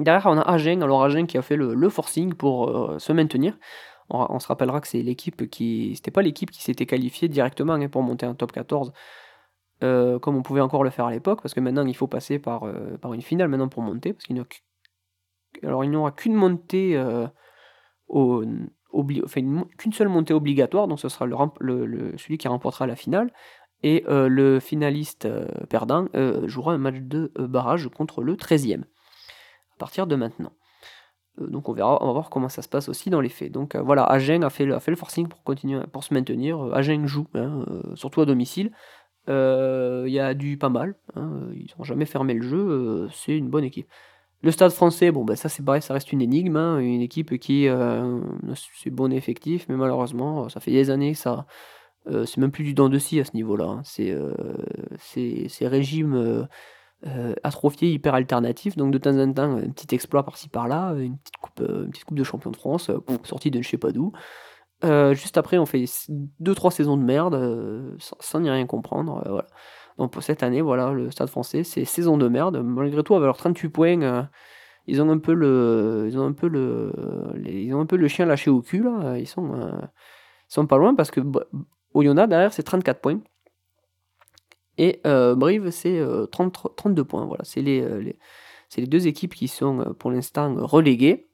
Derrière, 0.00 0.26
on 0.26 0.38
a 0.38 0.42
Agen, 0.42 0.82
alors 0.82 1.02
Agen 1.04 1.26
qui 1.26 1.36
a 1.36 1.42
fait 1.42 1.56
le, 1.56 1.88
forcing 1.88 2.34
pour 2.34 2.68
euh, 2.68 2.98
se 2.98 3.12
maintenir. 3.12 3.58
On, 4.10 4.38
se 4.40 4.48
rappellera 4.48 4.80
que 4.80 4.88
c'est 4.88 5.02
l'équipe 5.02 5.48
qui. 5.48 5.94
C'était 5.94 6.10
pas 6.10 6.22
l'équipe 6.22 6.50
qui 6.50 6.62
s'était 6.62 6.86
qualifiée 6.86 7.28
directement 7.28 7.74
hein, 7.74 7.88
pour 7.88 8.02
monter 8.02 8.26
un 8.26 8.34
top 8.34 8.52
14, 8.52 8.92
euh, 9.82 10.18
comme 10.18 10.36
on 10.36 10.42
pouvait 10.42 10.60
encore 10.60 10.84
le 10.84 10.90
faire 10.90 11.06
à 11.06 11.12
l'époque, 11.12 11.40
parce 11.42 11.54
que 11.54 11.60
maintenant 11.60 11.86
il 11.86 11.94
faut 11.94 12.08
passer 12.08 12.38
par, 12.38 12.64
euh, 12.64 12.96
une 13.12 13.22
finale 13.22 13.48
maintenant 13.48 13.68
pour 13.68 13.82
monter, 13.82 14.12
parce 14.12 14.24
qu'il 14.24 14.36
n'y 14.36 14.42
alors 15.62 15.84
il 15.84 15.90
n'y 15.90 15.96
aura 15.96 16.10
qu'une 16.10 16.34
montée 16.34 17.00
au, 18.08 18.44
enfin, 19.24 19.64
qu'une 19.78 19.92
seule 19.92 20.08
montée 20.08 20.34
obligatoire, 20.34 20.88
donc 20.88 21.00
ce 21.00 21.08
sera 21.08 21.26
celui 21.28 22.38
qui 22.38 22.48
remportera 22.48 22.86
la 22.86 22.96
finale. 22.96 23.32
Et 23.82 24.04
euh, 24.08 24.28
le 24.28 24.60
finaliste 24.60 25.24
euh, 25.24 25.46
perdant 25.68 26.06
euh, 26.14 26.46
jouera 26.46 26.74
un 26.74 26.78
match 26.78 26.96
de 27.00 27.32
barrage 27.38 27.88
contre 27.88 28.22
le 28.22 28.34
13e, 28.36 28.82
à 28.82 29.78
partir 29.78 30.06
de 30.06 30.16
maintenant. 30.16 30.52
Donc 31.48 31.68
on 31.68 31.72
verra, 31.72 31.98
on 32.02 32.06
va 32.06 32.12
voir 32.12 32.30
comment 32.30 32.48
ça 32.48 32.62
se 32.62 32.68
passe 32.68 32.88
aussi 32.88 33.10
dans 33.10 33.20
les 33.20 33.28
faits. 33.28 33.52
Donc 33.52 33.76
voilà, 33.76 34.04
Agen 34.04 34.42
a 34.44 34.50
fait, 34.50 34.64
le, 34.64 34.76
le 34.86 34.96
forcing 34.96 35.28
pour 35.28 35.42
continuer, 35.42 35.80
pour 35.92 36.04
se 36.04 36.12
maintenir. 36.14 36.60
Agen 36.74 37.06
joue, 37.06 37.26
hein, 37.34 37.64
surtout 37.94 38.20
à 38.20 38.26
domicile. 38.26 38.72
Il 39.28 40.12
y 40.12 40.18
a 40.18 40.34
du 40.34 40.56
pas 40.56 40.70
mal, 40.70 40.96
hein, 41.14 41.48
ils 41.54 41.72
n'ont 41.78 41.84
jamais 41.84 42.06
fermé 42.06 42.34
le 42.34 42.42
jeu, 42.42 43.08
c'est 43.12 43.36
une 43.36 43.48
bonne 43.48 43.64
équipe. 43.64 43.86
Le 44.42 44.50
stade 44.50 44.72
français, 44.72 45.10
bon 45.12 45.24
ben 45.24 45.36
ça 45.36 45.48
c'est 45.48 45.62
pareil, 45.62 45.82
ça 45.82 45.94
reste 45.94 46.12
une 46.12 46.22
énigme, 46.22 46.56
hein, 46.56 46.78
une 46.78 47.02
équipe 47.02 47.38
qui 47.38 47.68
c'est 48.74 48.90
bon 48.90 49.12
effectif, 49.12 49.66
mais 49.68 49.76
malheureusement 49.76 50.48
ça 50.48 50.60
fait 50.60 50.72
des 50.72 50.90
années 50.90 51.12
que 51.12 51.18
ça, 51.18 51.46
euh, 52.06 52.24
c'est 52.24 52.38
même 52.38 52.50
plus 52.50 52.64
du 52.64 52.74
dent 52.74 52.88
de 52.88 52.98
scie 52.98 53.20
à 53.20 53.24
ce 53.24 53.32
niveau-là. 53.34 53.80
C'est 53.84 54.10
euh, 54.10 54.32
ces 54.98 55.68
régimes 55.68 56.48
euh, 57.06 57.34
atrophiés 57.42 57.90
hyper 57.90 58.14
alternatifs. 58.14 58.76
Donc 58.76 58.92
de 58.92 58.98
temps 58.98 59.16
en 59.18 59.32
temps, 59.32 59.56
un 59.56 59.70
petit 59.70 59.94
exploit 59.94 60.24
par-ci 60.24 60.48
par-là, 60.48 60.94
une 60.94 61.18
petite 61.18 61.36
coupe, 61.36 61.60
une 61.60 61.90
petite 61.90 62.04
coupe 62.04 62.18
de 62.18 62.24
champion 62.24 62.50
de 62.50 62.56
France, 62.56 62.90
sortie 63.24 63.50
de 63.50 63.62
je 63.62 63.68
sais 63.68 63.78
pas 63.78 63.92
d'où. 63.92 64.12
juste 65.12 65.38
après, 65.38 65.58
on 65.58 65.66
fait 65.66 65.84
2-3 66.40 66.70
saisons 66.70 66.96
de 66.96 67.02
merde 67.02 67.96
sans, 67.98 68.40
n'y 68.40 68.50
rien 68.50 68.66
comprendre. 68.66 69.44
Donc 69.98 70.12
pour 70.12 70.22
cette 70.22 70.42
année, 70.42 70.60
voilà, 70.60 70.92
le 70.92 71.10
Stade 71.10 71.28
Français, 71.28 71.64
c'est 71.64 71.84
saison 71.84 72.16
de 72.16 72.28
merde. 72.28 72.62
Malgré 72.62 73.02
tout, 73.02 73.14
avec 73.14 73.26
leurs 73.26 73.36
38 73.36 73.68
points, 73.68 74.28
ils 74.86 75.02
ont 75.02 75.10
un 75.10 75.18
peu 75.18 75.34
le, 75.34 76.06
ils 76.08 76.18
ont 76.18 76.26
un 76.26 76.32
peu 76.32 76.48
le, 76.48 76.92
ils 77.46 77.74
ont 77.74 77.80
un 77.80 77.86
peu 77.86 77.96
le 77.96 78.08
chien 78.08 78.26
lâché 78.26 78.50
au 78.50 78.62
cul. 78.62 78.86
Ils 79.16 79.26
sont, 79.26 79.54
ils 79.54 80.52
sont 80.52 80.66
pas 80.66 80.78
loin 80.78 80.94
parce 80.94 81.10
que 81.10 81.20
Oyonnax, 81.94 82.28
derrière, 82.28 82.52
c'est 82.52 82.62
34 82.62 83.00
points. 83.00 83.20
Et 84.80 84.98
euh, 85.06 85.34
Brive, 85.34 85.70
c'est 85.70 86.02
32 86.32 87.02
euh, 87.02 87.04
points. 87.04 87.26
Voilà, 87.26 87.44
c'est 87.44 87.60
les, 87.60 87.82
euh, 87.82 88.00
les, 88.00 88.16
les, 88.78 88.86
deux 88.86 89.06
équipes 89.06 89.34
qui 89.34 89.46
sont 89.46 89.94
pour 89.98 90.10
l'instant 90.10 90.54
reléguées. 90.56 91.28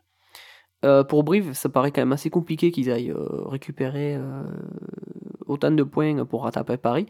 pour 1.09 1.23
Brive, 1.23 1.53
ça 1.53 1.69
paraît 1.69 1.93
quand 1.93 2.01
même 2.01 2.13
assez 2.13 2.29
compliqué 2.29 2.73
qu'ils 2.73 2.91
aillent 2.91 3.15
récupérer 3.15 4.19
autant 5.47 5.71
de 5.71 5.85
points 5.85 6.25
pour 6.25 6.43
rattraper 6.43 6.77
Paris. 6.77 7.07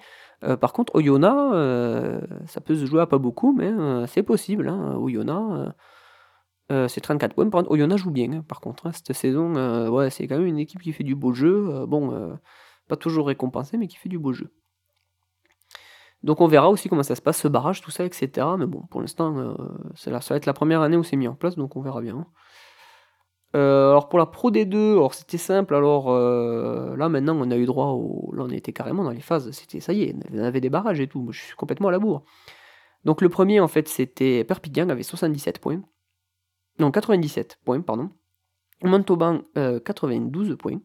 par 0.61 0.75
contre, 0.75 0.95
Oyonnax, 0.95 2.27
ça 2.47 2.61
peut 2.61 2.75
se 2.75 2.85
jouer 2.85 3.01
à 3.01 3.07
pas 3.07 3.19
beaucoup, 3.19 3.55
mais 3.55 3.73
c'est 4.07 4.23
possible. 4.23 4.69
Hein. 4.69 5.73
C'est 6.69 7.01
34 7.01 7.35
points. 7.35 7.49
Par 7.49 7.97
joue 7.97 8.11
bien, 8.11 8.31
hein, 8.33 8.45
par 8.47 8.61
contre. 8.61 8.89
Hein. 8.89 8.93
cette 8.93 9.15
saison, 9.15 9.55
c'est 10.11 10.27
quand 10.27 10.37
même 10.37 10.47
une 10.47 10.59
équipe 10.59 10.83
qui 10.83 10.93
fait 10.93 11.05
du 11.05 11.15
beau 11.15 11.33
jeu. 11.33 11.87
bon 11.87 12.37
pas 12.89 12.97
toujours 12.97 13.27
récompensé, 13.29 13.79
mais 13.79 13.89
qui 13.89 13.97
fait 13.97 14.11
du 14.11 14.19
beau 14.19 14.35
jeu. 14.35 14.51
Donc 16.23 16.41
on 16.41 16.47
verra 16.47 16.71
aussi 16.71 16.89
comment 16.89 17.03
ça 17.03 17.15
se 17.15 17.23
passe, 17.23 17.41
ce 17.41 17.49
barrage, 17.49 17.81
tout 17.81 17.91
ça, 17.91 18.05
etc. 18.05 18.47
Mais 18.59 18.67
bon, 18.67 18.83
pour 18.91 19.01
l'instant, 19.01 19.37
euh, 19.39 19.55
ça 19.95 20.11
va 20.11 20.37
être 20.37 20.47
la 20.47 20.53
première 20.53 20.81
année 20.81 20.97
où 20.97 21.05
c'est 21.05 21.17
mis 21.17 21.29
en 21.29 21.35
place, 21.35 21.57
donc 21.57 21.77
on 21.77 21.83
verra 21.83 22.01
bien. 22.01 22.27
Euh, 23.55 23.91
alors 23.91 24.09
pour 24.09 24.19
la 24.19 24.27
Pro 24.27 24.51
D2, 24.51 24.93
alors 24.93 25.15
c'était 25.15 25.39
simple. 25.39 25.75
Alors 25.75 26.11
euh, 26.11 26.97
là 26.97 27.09
maintenant 27.09 27.37
on 27.39 27.51
a 27.51 27.57
eu 27.57 27.65
droit 27.65 27.87
au, 27.87 28.33
là 28.35 28.43
on 28.45 28.51
était 28.51 28.73
carrément 28.73 29.05
dans 29.05 29.11
les 29.11 29.21
phases. 29.21 29.51
C'était 29.53 29.81
ça 29.81 29.93
y 29.93 30.03
est, 30.03 30.17
on 30.33 30.39
avait 30.41 30.61
des 30.61 30.69
barrages 30.69 31.01
et 31.01 31.07
tout. 31.07 31.23
Moi 31.23 31.33
je 31.33 31.41
suis 31.41 31.57
complètement 31.57 31.89
à 31.89 31.93
la 31.93 31.99
bourre. 31.99 32.25
Donc 33.05 33.23
le 33.23 33.29
premier 33.29 33.61
en 33.61 33.69
fait 33.69 33.89
c'était 33.89 34.45
Perpignan 34.45 34.89
avec 34.89 35.05
77 35.05 35.61
points. 35.61 35.81
Non 36.79 36.91
97 36.91 37.59
points 37.65 37.81
pardon. 37.81 38.11
Montauban 38.83 39.41
92 39.55 40.57
points. 40.57 40.81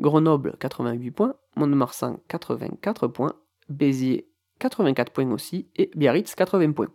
Grenoble 0.00 0.56
88 0.58 1.10
points. 1.12 1.34
Mont-de-Marsan 1.56 2.18
84 2.28 3.06
points. 3.06 3.34
Béziers 3.70 4.29
84 4.60 5.12
points 5.12 5.30
aussi, 5.32 5.68
et 5.76 5.90
Biarritz 5.96 6.34
80 6.36 6.72
points. 6.72 6.90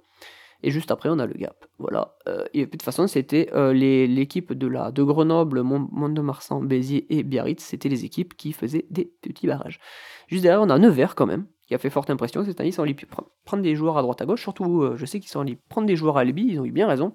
Et 0.63 0.71
juste 0.71 0.89
après, 0.89 1.09
on 1.09 1.19
a 1.19 1.27
le 1.27 1.33
Gap. 1.33 1.65
Voilà. 1.77 2.15
Euh, 2.27 2.45
et 2.53 2.65
de 2.65 2.71
toute 2.71 2.81
façon, 2.81 3.05
c'était 3.05 3.49
euh, 3.53 3.71
l'équipe 3.71 4.51
de, 4.51 4.67
de 4.67 5.03
Grenoble, 5.03 5.61
Mont-de-Marsan, 5.61 6.63
Béziers 6.63 7.05
et 7.15 7.21
Biarritz, 7.23 7.63
c'était 7.63 7.87
les 7.89 8.03
équipes 8.03 8.35
qui 8.35 8.51
faisaient 8.51 8.85
des 8.89 9.11
petits 9.21 9.45
barrages. 9.45 9.79
Juste 10.27 10.43
derrière, 10.43 10.61
on 10.61 10.69
a 10.71 10.79
Nevers 10.79 11.13
quand 11.13 11.27
même, 11.27 11.45
qui 11.67 11.75
a 11.75 11.77
fait 11.77 11.91
forte 11.91 12.09
impression 12.09 12.43
cette 12.43 12.59
année. 12.59 12.69
Ils 12.69 12.73
sont 12.73 12.83
allés 12.83 12.95
prendre 13.43 13.61
des 13.61 13.75
joueurs 13.75 13.97
à 13.97 14.01
droite 14.01 14.21
à 14.21 14.25
gauche, 14.25 14.41
surtout, 14.41 14.81
euh, 14.81 14.95
je 14.97 15.05
sais 15.05 15.19
qu'ils 15.19 15.29
sont 15.29 15.41
allés 15.41 15.59
prendre 15.69 15.87
des 15.87 15.95
joueurs 15.95 16.17
à 16.17 16.21
Albi, 16.21 16.47
ils 16.47 16.59
ont 16.59 16.65
eu 16.65 16.71
bien 16.71 16.87
raison. 16.87 17.13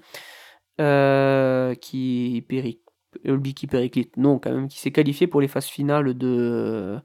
qui, 0.78 2.44
péri... 2.48 2.80
qui 3.56 3.66
périclite, 3.66 4.16
non, 4.16 4.38
quand 4.38 4.52
même, 4.52 4.68
qui 4.68 4.78
s'est 4.78 4.92
qualifié 4.92 5.26
pour 5.26 5.40
les 5.40 5.48
phases 5.48 5.66
finales 5.66 6.16
de, 6.16 6.98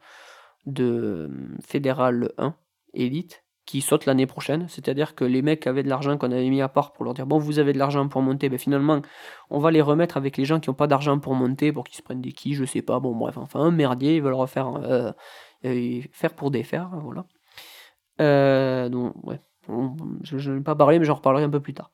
de 0.67 1.31
Fédéral 1.61 2.33
1 2.37 2.55
élite 2.95 3.45
qui 3.65 3.81
saute 3.81 4.05
l'année 4.05 4.27
prochaine. 4.27 4.67
C'est-à-dire 4.69 5.15
que 5.15 5.25
les 5.25 5.41
mecs 5.41 5.65
avaient 5.67 5.83
de 5.83 5.89
l'argent 5.89 6.17
qu'on 6.17 6.31
avait 6.31 6.49
mis 6.49 6.61
à 6.61 6.69
part 6.69 6.93
pour 6.93 7.03
leur 7.03 7.13
dire 7.13 7.25
bon, 7.25 7.37
vous 7.37 7.59
avez 7.59 7.73
de 7.73 7.79
l'argent 7.79 8.07
pour 8.07 8.21
monter, 8.21 8.49
ben 8.49 8.59
finalement, 8.59 9.01
on 9.49 9.59
va 9.59 9.71
les 9.71 9.81
remettre 9.81 10.17
avec 10.17 10.37
les 10.37 10.45
gens 10.45 10.59
qui 10.59 10.69
n'ont 10.69 10.75
pas 10.75 10.87
d'argent 10.87 11.19
pour 11.19 11.33
monter, 11.33 11.71
pour 11.71 11.83
qu'ils 11.83 11.97
se 11.97 12.03
prennent 12.03 12.21
des 12.21 12.31
quilles, 12.31 12.53
je 12.53 12.65
sais 12.65 12.81
pas. 12.81 12.99
Bon, 12.99 13.15
bref, 13.15 13.37
enfin, 13.37 13.59
un 13.61 13.71
merdier, 13.71 14.15
ils 14.17 14.21
veulent 14.21 14.33
refaire 14.33 14.75
euh, 14.75 15.11
euh, 15.65 16.01
faire 16.11 16.33
pour 16.33 16.51
défaire, 16.51 16.91
voilà. 17.01 17.25
Euh, 18.21 18.87
donc, 18.87 19.13
ouais, 19.23 19.39
je 20.21 20.59
pas 20.59 20.75
parler, 20.75 20.99
mais 20.99 21.05
j'en 21.05 21.15
reparlerai 21.15 21.43
un 21.43 21.49
peu 21.49 21.59
plus 21.59 21.73
tard. 21.73 21.91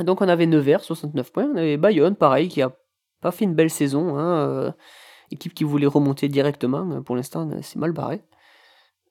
Donc, 0.00 0.22
on 0.22 0.28
avait 0.28 0.46
Nevers, 0.46 0.82
69 0.82 1.32
points. 1.32 1.48
On 1.52 1.56
avait 1.56 1.76
Bayonne, 1.76 2.16
pareil, 2.16 2.48
qui 2.48 2.62
a 2.62 2.72
pas 3.20 3.30
fait 3.30 3.44
une 3.44 3.54
belle 3.54 3.70
saison. 3.70 4.18
Hein, 4.18 4.74
équipe 5.30 5.54
qui 5.54 5.64
voulait 5.64 5.86
remonter 5.86 6.28
directement. 6.28 7.02
Pour 7.02 7.16
l'instant, 7.16 7.48
c'est 7.62 7.78
mal 7.78 7.92
barré. 7.92 8.22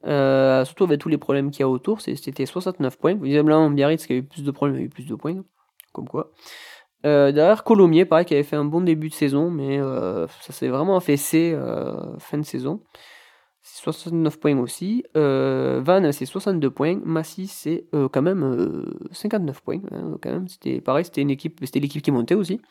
Euh, 0.06 0.64
surtout 0.64 0.86
avec 0.86 1.00
tous 1.00 1.10
les 1.10 1.18
problèmes 1.18 1.52
qu'il 1.52 1.62
y 1.62 1.64
a 1.64 1.70
autour, 1.70 2.02
c'était 2.02 2.45
69 2.45 2.97
points. 2.97 3.16
Visiblement, 3.16 3.70
Biarritz 3.70 4.06
qui 4.06 4.14
a 4.14 4.16
eu 4.18 4.24
plus 4.24 4.43
de 4.43 4.52
problèmes, 4.52 4.78
a 4.78 4.82
eu 4.82 4.89
plus 4.89 5.06
de 5.06 5.16
points. 5.16 5.43
Comme 5.93 6.08
quoi. 6.08 6.32
Euh, 7.06 7.32
derrière, 7.32 7.64
Colomiers, 7.64 8.06
pareil, 8.06 8.26
qui 8.26 8.34
avait 8.34 8.43
fait 8.43 8.56
un 8.56 8.66
bon 8.66 8.82
début 8.82 9.10
de 9.10 9.14
saison, 9.14 9.50
mais 9.50 9.80
euh, 9.80 10.28
ça 10.41 10.54
s'est 10.54 10.68
vraiment 10.68 10.97
affaissé 10.97 11.58
fin 12.20 12.38
de 12.38 12.43
saison. 12.43 12.82
C'est 13.62 13.84
69 13.84 14.39
points 14.39 14.58
aussi. 14.60 15.04
Vannes, 15.16 16.12
c'est 16.12 16.26
62 16.26 16.70
points. 16.70 17.00
Massy, 17.04 17.47
c'est 17.47 17.86
quand 17.91 18.22
même 18.22 18.86
59 19.12 19.62
points. 19.62 19.82
Hein, 19.91 20.18
quand 20.22 20.32
même, 20.32 20.47
c'était 20.47 20.82
pareil, 20.82 21.06
c'était 21.06 21.22
une 21.22 21.30
équipe, 21.30 21.60
c'était 21.64 21.80
l'équipe 21.80 22.02
qui 22.02 22.12
montait 22.12 22.36
aussi. 22.36 22.62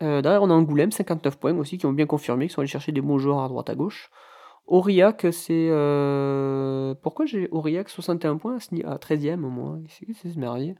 derrière, 0.00 0.42
on 0.42 0.50
a 0.50 0.54
Angoulême, 0.54 0.90
59 0.90 1.38
points 1.38 1.56
aussi, 1.56 1.78
qui 1.78 1.86
ont 1.86 1.92
bien 1.92 2.06
confirmé, 2.06 2.48
qui 2.48 2.54
sont 2.54 2.60
allés 2.60 2.68
chercher 2.68 2.92
des 2.92 3.00
bons 3.00 3.18
joueurs 3.18 3.40
à 3.40 3.48
droite 3.48 3.70
à 3.70 3.74
gauche. 3.74 4.10
Aurillac, 4.68 5.26
c'est. 5.32 5.68
Euh, 5.70 6.94
pourquoi 7.02 7.26
j'ai 7.26 7.48
Aurillac 7.50 7.88
61 7.88 8.36
points 8.36 8.58
à 8.84 8.98
13ème 8.98 9.44
au 9.44 9.50
moins 9.50 9.82
C'est 9.88 10.06
que 10.06 10.12
c'est 10.12 10.30
ce 10.30 10.38
merveilleux 10.38 10.76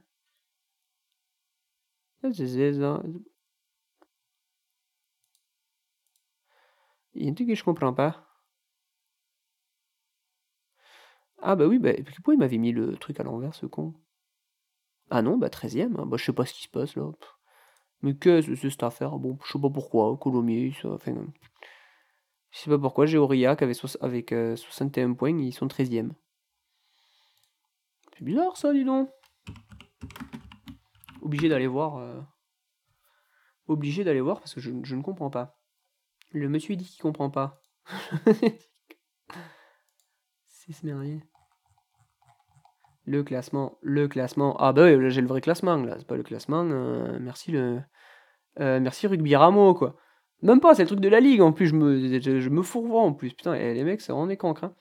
Il 7.13 7.23
y 7.23 7.27
a 7.27 7.31
un 7.31 7.33
truc 7.35 7.47
que 7.49 7.53
je 7.55 7.63
comprends 7.63 7.93
pas. 7.93 8.25
Ah 11.41 11.55
bah 11.57 11.65
oui, 11.67 11.79
bah, 11.79 11.91
pourquoi 12.15 12.33
il 12.33 12.37
m'avait 12.37 12.57
mis 12.57 12.71
le 12.71 12.95
truc 12.95 13.19
à 13.19 13.23
l'envers 13.23 13.53
ce 13.55 13.65
con? 13.65 13.93
Ah 15.11 15.21
non, 15.21 15.37
bah 15.37 15.49
13ème, 15.49 15.95
hein. 15.99 16.05
bah 16.07 16.17
je 16.17 16.25
sais 16.25 16.33
pas 16.33 16.45
ce 16.45 16.53
qui 16.53 16.63
se 16.63 16.69
passe 16.69 16.95
là. 16.95 17.11
Mais 18.01 18.15
qu'est-ce 18.15 18.47
que 18.47 18.55
c'est 18.55 18.69
cette 18.69 18.83
affaire? 18.83 19.17
Bon, 19.19 19.37
je 19.45 19.53
sais 19.53 19.59
pas 19.61 19.69
pourquoi, 19.69 20.17
Colomiers, 20.17 20.73
ça, 20.81 20.89
enfin, 20.89 21.15
je 22.59 22.65
sais 22.65 22.69
pas 22.69 22.77
pourquoi, 22.77 23.05
j'ai 23.05 23.17
Aurillac 23.17 23.61
avec, 23.61 23.77
avec 24.01 24.35
61 24.57 25.11
euh, 25.11 25.13
points, 25.13 25.39
ils 25.39 25.53
sont 25.53 25.67
13e. 25.67 26.11
C'est 28.17 28.25
bizarre 28.25 28.57
ça, 28.57 28.73
dis 28.73 28.83
donc. 28.83 29.09
Obligé 31.21 31.47
d'aller 31.47 31.67
voir. 31.67 31.99
Euh, 31.99 32.19
obligé 33.67 34.03
d'aller 34.03 34.19
voir 34.19 34.39
parce 34.39 34.53
que 34.53 34.59
je, 34.59 34.71
ne 34.71 35.01
comprends 35.01 35.29
pas. 35.29 35.57
Le 36.31 36.49
monsieur 36.49 36.75
dit 36.75 36.83
qu'il 36.83 37.01
comprend 37.01 37.29
pas. 37.29 37.63
C'est 40.47 40.73
ce 40.73 40.85
merdier. 40.85 41.23
Le 43.05 43.23
classement, 43.23 43.77
le 43.81 44.09
classement. 44.09 44.57
Ah 44.59 44.73
bah 44.73 44.83
oui, 44.83 45.09
j'ai 45.11 45.21
le 45.21 45.27
vrai 45.27 45.39
classement 45.39 45.77
là, 45.77 45.95
c'est 45.97 46.05
pas 46.05 46.17
le 46.17 46.23
classement. 46.23 46.65
Euh, 46.65 47.17
merci 47.21 47.51
le. 47.51 47.81
merci 48.57 49.07
Rugby 49.07 49.35
Ramo 49.37 49.73
quoi. 49.73 49.95
Même 50.41 50.59
pas, 50.61 50.73
c'est 50.73 50.83
le 50.83 50.87
truc 50.87 50.99
de 51.01 51.09
la 51.09 51.19
ligue 51.19 51.41
en 51.41 51.51
plus, 51.51 51.67
je 51.67 51.75
me, 51.75 52.19
je, 52.19 52.61
fourvoie 52.61 53.01
en 53.01 53.13
plus. 53.13 53.33
Putain, 53.33 53.55
les 53.55 53.83
mecs, 53.83 54.01
c'est 54.01 54.11
vraiment 54.11 54.27
des. 54.27 54.37
Hein. 54.41 54.73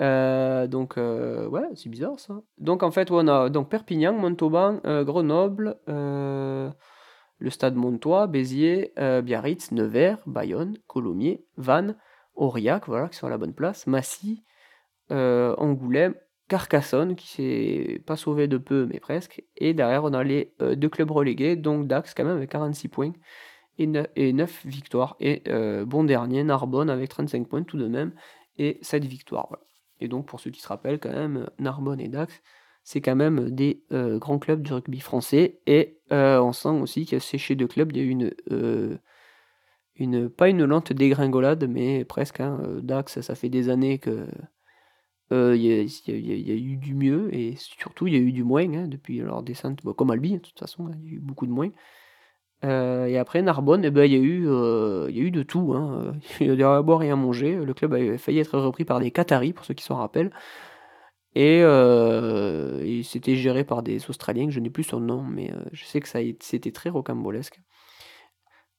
Euh, 0.00 0.66
donc, 0.66 0.96
euh, 0.96 1.46
ouais, 1.48 1.68
c'est 1.74 1.88
bizarre 1.88 2.18
ça. 2.18 2.40
Donc, 2.58 2.82
en 2.82 2.90
fait, 2.90 3.10
on 3.10 3.28
a 3.28 3.50
Perpignan, 3.64 4.14
Montauban, 4.14 4.80
euh, 4.86 5.04
Grenoble, 5.04 5.76
le 5.86 7.50
stade 7.50 7.74
Montois, 7.74 8.26
Béziers, 8.26 8.92
Biarritz, 8.96 9.72
Nevers, 9.72 10.18
Bayonne, 10.26 10.78
Colomiers, 10.86 11.44
Vannes, 11.56 11.96
Aurillac, 12.34 12.86
voilà, 12.86 13.08
qui 13.08 13.16
sont 13.18 13.26
à 13.26 13.30
la 13.30 13.38
bonne 13.38 13.54
place, 13.54 13.86
Massy, 13.86 14.42
Angoulême, 15.10 16.14
Carcassonne, 16.48 17.14
qui 17.16 17.28
s'est 17.28 18.02
pas 18.06 18.16
sauvé 18.16 18.46
de 18.48 18.58
peu, 18.58 18.86
mais 18.86 19.00
presque. 19.00 19.42
Et 19.56 19.74
derrière, 19.74 20.04
on 20.04 20.12
a 20.14 20.24
les 20.24 20.54
deux 20.60 20.88
clubs 20.88 21.10
relégués, 21.10 21.56
donc 21.56 21.86
Dax, 21.88 22.14
quand 22.14 22.24
même, 22.24 22.36
avec 22.36 22.50
46 22.50 22.88
points 22.88 23.12
et 23.78 24.32
9, 24.32 24.66
victoires. 24.66 25.16
Et 25.20 25.42
euh, 25.48 25.84
bon 25.84 26.04
dernier, 26.04 26.44
Narbonne 26.44 26.90
avec 26.90 27.08
35 27.08 27.48
points 27.48 27.62
tout 27.62 27.78
de 27.78 27.88
même 27.88 28.12
et 28.58 28.78
7 28.82 29.04
victoires. 29.04 29.58
Et 30.00 30.08
donc 30.08 30.26
pour 30.26 30.40
ceux 30.40 30.50
qui 30.50 30.60
se 30.60 30.68
rappellent 30.68 30.98
quand 30.98 31.12
même, 31.12 31.48
Narbonne 31.58 32.00
et 32.00 32.08
Dax, 32.08 32.42
c'est 32.84 33.00
quand 33.00 33.16
même 33.16 33.50
des 33.50 33.84
euh, 33.92 34.18
grands 34.18 34.38
clubs 34.38 34.62
du 34.62 34.72
rugby 34.72 35.00
français. 35.00 35.60
Et 35.66 35.98
euh, 36.12 36.40
on 36.40 36.52
sent 36.52 36.68
aussi 36.68 37.06
que 37.06 37.18
c'est 37.18 37.38
chez 37.38 37.54
deux 37.54 37.68
clubs, 37.68 37.90
il 37.92 37.98
y 37.98 38.00
a 38.00 38.04
eu 38.04 38.10
une, 38.10 38.98
une, 39.96 40.28
pas 40.28 40.48
une 40.48 40.64
lente 40.64 40.92
dégringolade, 40.92 41.68
mais 41.68 42.04
presque. 42.04 42.40
Hein, 42.40 42.60
Dax, 42.82 43.20
ça 43.20 43.34
fait 43.34 43.48
des 43.48 43.68
années 43.68 43.98
que 43.98 44.26
il 45.30 45.64
y, 45.64 46.50
a 46.50 46.54
eu 46.54 46.76
du 46.76 46.94
mieux 46.94 47.34
et 47.34 47.56
surtout 47.56 48.06
il 48.06 48.12
y 48.12 48.16
a 48.16 48.20
eu 48.20 48.32
du 48.32 48.44
moins 48.44 48.70
hein, 48.74 48.86
depuis 48.86 49.16
leur 49.20 49.42
descente, 49.42 49.80
comme 49.96 50.10
Albi, 50.10 50.34
de 50.34 50.38
toute 50.40 50.58
façon, 50.58 50.88
hein, 50.88 50.90
il 51.02 51.06
y 51.06 51.08
a 51.08 51.16
eu 51.16 51.20
beaucoup 51.20 51.46
de 51.46 51.52
moins. 51.52 51.70
Euh, 52.64 53.06
et 53.06 53.18
après, 53.18 53.42
Narbonne, 53.42 53.84
eh 53.84 53.90
ben, 53.90 54.04
il 54.04 54.12
y, 54.12 54.16
a 54.16 54.18
eu, 54.18 54.48
euh, 54.48 55.08
y 55.10 55.18
a 55.20 55.22
eu 55.22 55.30
de 55.30 55.42
tout. 55.42 55.74
Hein. 55.74 56.14
Il 56.40 56.46
y 56.46 56.50
a 56.50 56.54
eu 56.54 56.62
à 56.62 56.82
boire 56.82 57.02
et 57.02 57.10
à 57.10 57.16
manger. 57.16 57.56
Le 57.56 57.74
club 57.74 57.94
a 57.94 58.18
failli 58.18 58.38
être 58.38 58.58
repris 58.58 58.84
par 58.84 59.00
des 59.00 59.10
Qataris, 59.10 59.52
pour 59.52 59.64
ceux 59.64 59.74
qui 59.74 59.84
s'en 59.84 59.96
rappellent. 59.96 60.30
Et, 61.34 61.62
euh, 61.62 63.02
c'était 63.02 63.36
géré 63.36 63.64
par 63.64 63.82
des 63.82 64.08
Australiens, 64.08 64.50
je 64.50 64.60
n'ai 64.60 64.70
plus 64.70 64.84
son 64.84 65.00
nom, 65.00 65.22
mais 65.22 65.50
je 65.72 65.84
sais 65.84 66.00
que 66.00 66.08
ça 66.08 66.18
c'était 66.40 66.72
très 66.72 66.90
rocambolesque. 66.90 67.60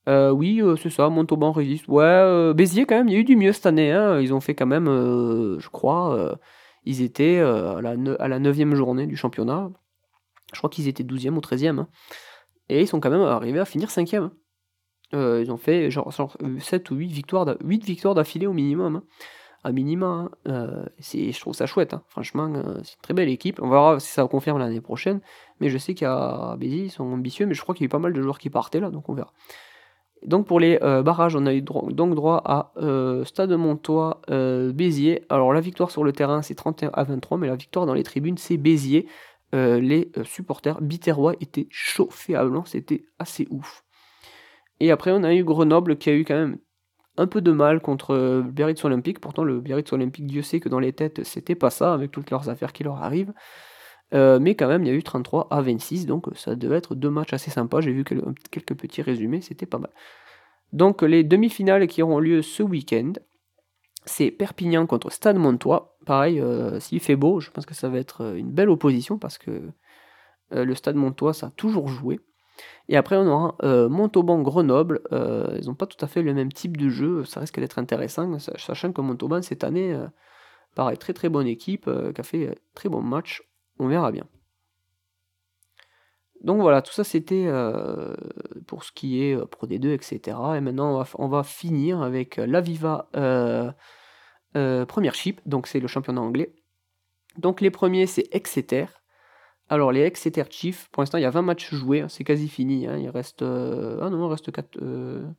oui, 0.07 0.61
c'est 0.81 0.91
ça, 0.91 1.09
Montauban 1.09 1.51
résiste. 1.51 1.87
Ouais, 1.87 2.53
Béziers 2.53 2.85
quand 2.85 2.95
même, 2.95 3.07
il 3.09 3.13
y 3.13 3.17
a 3.17 3.19
eu 3.19 3.23
du 3.23 3.35
mieux 3.35 3.53
cette 3.53 3.65
année. 3.65 3.91
Hein. 3.91 4.19
Ils 4.21 4.33
ont 4.33 4.39
fait 4.39 4.55
quand 4.55 4.67
même, 4.67 4.85
je 4.85 5.69
crois, 5.69 6.37
ils 6.85 7.01
étaient 7.01 7.39
à 7.39 7.81
la, 7.81 7.95
à 8.19 8.27
la 8.27 8.39
9 8.39 8.75
journée 8.75 9.07
du 9.07 9.17
championnat. 9.17 9.69
Je 10.53 10.59
crois 10.59 10.69
qu'ils 10.69 10.87
étaient 10.87 11.03
12e 11.03 11.35
ou 11.35 11.39
13e. 11.39 11.87
Et 12.69 12.81
ils 12.81 12.87
sont 12.87 12.99
quand 12.99 13.09
même 13.09 13.21
arrivés 13.21 13.59
à 13.59 13.65
finir 13.65 13.89
5 13.89 14.13
euh, 15.13 15.41
Ils 15.43 15.51
ont 15.51 15.57
fait 15.57 15.91
genre, 15.91 16.11
7 16.59 16.91
ou 16.91 16.95
8 16.95 17.07
victoires, 17.07 17.55
8 17.63 17.83
victoires 17.83 18.15
d'affilée 18.15 18.47
au 18.47 18.53
minimum. 18.53 18.97
Hein. 18.97 19.03
À. 19.63 19.69
Hein. 19.69 20.29
Euh, 20.47 20.85
je 20.99 21.39
trouve 21.39 21.53
ça 21.53 21.65
chouette. 21.65 21.93
Hein. 21.93 22.03
Franchement, 22.07 22.51
euh, 22.53 22.79
c'est 22.83 22.95
une 22.95 23.01
très 23.01 23.13
belle 23.13 23.29
équipe. 23.29 23.61
On 23.61 23.69
verra 23.69 23.99
si 23.99 24.11
ça 24.11 24.25
confirme 24.27 24.59
l'année 24.59 24.81
prochaine. 24.81 25.21
Mais 25.59 25.69
je 25.69 25.77
sais 25.77 25.93
qu'à 25.93 26.55
Béziers, 26.57 26.85
ils 26.85 26.91
sont 26.91 27.05
ambitieux. 27.05 27.45
Mais 27.45 27.53
je 27.53 27.61
crois 27.61 27.75
qu'il 27.75 27.83
y 27.83 27.85
a 27.85 27.87
eu 27.87 27.89
pas 27.89 27.99
mal 27.99 28.13
de 28.13 28.21
joueurs 28.21 28.39
qui 28.39 28.49
partaient 28.49 28.79
là. 28.79 28.89
Donc 28.89 29.07
on 29.09 29.13
verra. 29.13 29.31
Donc 30.25 30.47
pour 30.47 30.61
les 30.61 30.79
barrages, 30.79 31.35
on 31.35 31.45
a 31.45 31.53
eu 31.53 31.61
donc 31.61 32.15
droit 32.15 32.41
à 32.45 32.71
Stade 33.25 33.51
Montois, 33.51 34.21
Béziers. 34.73 35.25
Alors 35.29 35.51
la 35.51 35.59
victoire 35.59 35.91
sur 35.91 36.05
le 36.05 36.13
terrain, 36.13 36.41
c'est 36.41 36.55
31 36.55 36.91
à 36.93 37.03
23. 37.03 37.37
Mais 37.37 37.47
la 37.47 37.55
victoire 37.55 37.85
dans 37.85 37.93
les 37.93 38.03
tribunes, 38.03 38.37
c'est 38.37 38.57
Béziers. 38.57 39.05
Euh, 39.53 39.79
les 39.79 40.11
euh, 40.17 40.23
supporters 40.23 40.81
biterrois 40.81 41.33
étaient 41.39 41.67
chauffés 41.69 42.35
à 42.35 42.45
blanc, 42.45 42.65
c'était 42.65 43.05
assez 43.19 43.47
ouf. 43.49 43.83
Et 44.79 44.91
après, 44.91 45.11
on 45.11 45.23
a 45.23 45.33
eu 45.33 45.43
Grenoble 45.43 45.97
qui 45.97 46.09
a 46.09 46.13
eu 46.13 46.25
quand 46.25 46.35
même 46.35 46.57
un 47.17 47.27
peu 47.27 47.41
de 47.41 47.51
mal 47.51 47.79
contre 47.79 48.41
Biarritz 48.41 48.83
Olympique. 48.83 49.19
Pourtant, 49.19 49.43
le 49.43 49.61
Biarritz 49.61 49.93
Olympique, 49.93 50.25
Dieu 50.25 50.41
sait 50.41 50.59
que 50.59 50.69
dans 50.69 50.79
les 50.79 50.93
têtes, 50.93 51.23
c'était 51.23 51.55
pas 51.55 51.69
ça, 51.69 51.93
avec 51.93 52.11
toutes 52.11 52.31
leurs 52.31 52.49
affaires 52.49 52.73
qui 52.73 52.83
leur 52.83 53.03
arrivent. 53.03 53.33
mais 54.11 54.55
quand 54.55 54.67
même, 54.67 54.83
il 54.83 54.87
y 54.87 54.91
a 54.91 54.95
eu 54.95 55.03
33 55.03 55.47
à 55.51 55.61
26, 55.61 56.07
donc 56.07 56.25
ça 56.35 56.55
devait 56.55 56.77
être 56.77 56.95
deux 56.95 57.11
matchs 57.11 57.33
assez 57.33 57.51
sympas. 57.51 57.81
J'ai 57.81 57.91
vu 57.91 58.03
quelques 58.03 58.75
petits 58.75 59.03
résumés, 59.03 59.41
c'était 59.41 59.67
pas 59.67 59.77
mal. 59.77 59.91
Donc 60.71 61.03
les 61.03 61.23
demi-finales 61.23 61.85
qui 61.85 62.01
auront 62.01 62.19
lieu 62.19 62.41
ce 62.41 62.63
week-end, 62.63 63.13
c'est 64.05 64.31
Perpignan 64.31 64.85
contre 64.85 65.09
Stade 65.11 65.37
Montois. 65.37 65.97
Pareil, 66.05 66.39
euh, 66.39 66.79
s'il 66.79 66.99
fait 66.99 67.15
beau, 67.15 67.39
je 67.39 67.51
pense 67.51 67.65
que 67.65 67.73
ça 67.73 67.89
va 67.89 67.97
être 67.97 68.21
euh, 68.21 68.35
une 68.35 68.51
belle 68.51 68.69
opposition 68.69 69.17
parce 69.17 69.37
que 69.37 69.51
euh, 70.53 70.65
le 70.65 70.75
Stade 70.75 70.95
Montois, 70.95 71.33
ça 71.33 71.47
a 71.47 71.49
toujours 71.51 71.87
joué. 71.87 72.19
Et 72.87 72.97
après, 72.97 73.15
on 73.17 73.25
aura 73.25 73.55
Montauban-Grenoble. 73.89 75.01
ils 75.11 75.65
n'ont 75.65 75.73
pas 75.73 75.87
tout 75.87 76.03
à 76.05 76.07
fait 76.07 76.21
le 76.21 76.35
même 76.35 76.51
type 76.51 76.77
de 76.77 76.89
jeu. 76.89 77.23
Ça 77.25 77.39
risque 77.39 77.59
d'être 77.59 77.79
intéressant, 77.79 78.37
sachant 78.37 78.91
que 78.91 79.01
Montauban, 79.01 79.41
cette 79.41 79.63
année, 79.63 79.97
pareil, 80.75 80.99
très 80.99 81.13
très 81.13 81.29
bonne 81.29 81.47
équipe, 81.47 81.89
qui 82.13 82.21
a 82.21 82.23
fait 82.23 82.55
très 82.75 82.89
bon 82.89 83.01
match. 83.01 83.41
On 83.79 83.87
verra 83.87 84.11
bien. 84.11 84.25
Donc 86.43 86.59
voilà, 86.59 86.81
tout 86.81 86.91
ça 86.91 87.05
c'était 87.05 87.45
euh, 87.47 88.13
pour 88.67 88.83
ce 88.83 88.91
qui 88.91 89.23
est 89.23 89.35
euh, 89.35 89.45
Pro 89.45 89.65
D2, 89.65 89.93
etc. 89.93 90.37
Et 90.55 90.61
maintenant 90.61 91.03
on 91.17 91.27
va, 91.27 91.43
finir 91.43 92.01
avec 92.01 92.37
euh, 92.37 92.45
l'Aviva 92.45 93.09
euh, 93.15 93.71
Première 94.85 95.15
Chip, 95.15 95.41
donc 95.45 95.67
c'est 95.67 95.79
le 95.79 95.87
championnat 95.87 96.21
anglais. 96.21 96.53
Donc 97.37 97.61
les 97.61 97.71
premiers 97.71 98.07
c'est 98.07 98.27
Exeter. 98.31 98.87
Alors 99.69 99.93
les 99.93 100.01
Exeter 100.01 100.43
Chiefs, 100.49 100.89
pour 100.91 101.01
l'instant 101.01 101.17
il 101.17 101.21
y 101.21 101.25
a 101.25 101.29
20 101.29 101.41
matchs 101.43 101.73
joués, 101.73 102.01
hein, 102.01 102.09
c'est 102.09 102.25
quasi 102.25 102.49
fini. 102.49 102.87
Hein. 102.87 102.97
il 102.97 103.09
reste. 103.09 103.41
ah 103.41 104.09
non, 104.09 104.27
il 104.27 104.29
reste 104.29 104.51
4. 104.51 104.77
il 104.81 105.33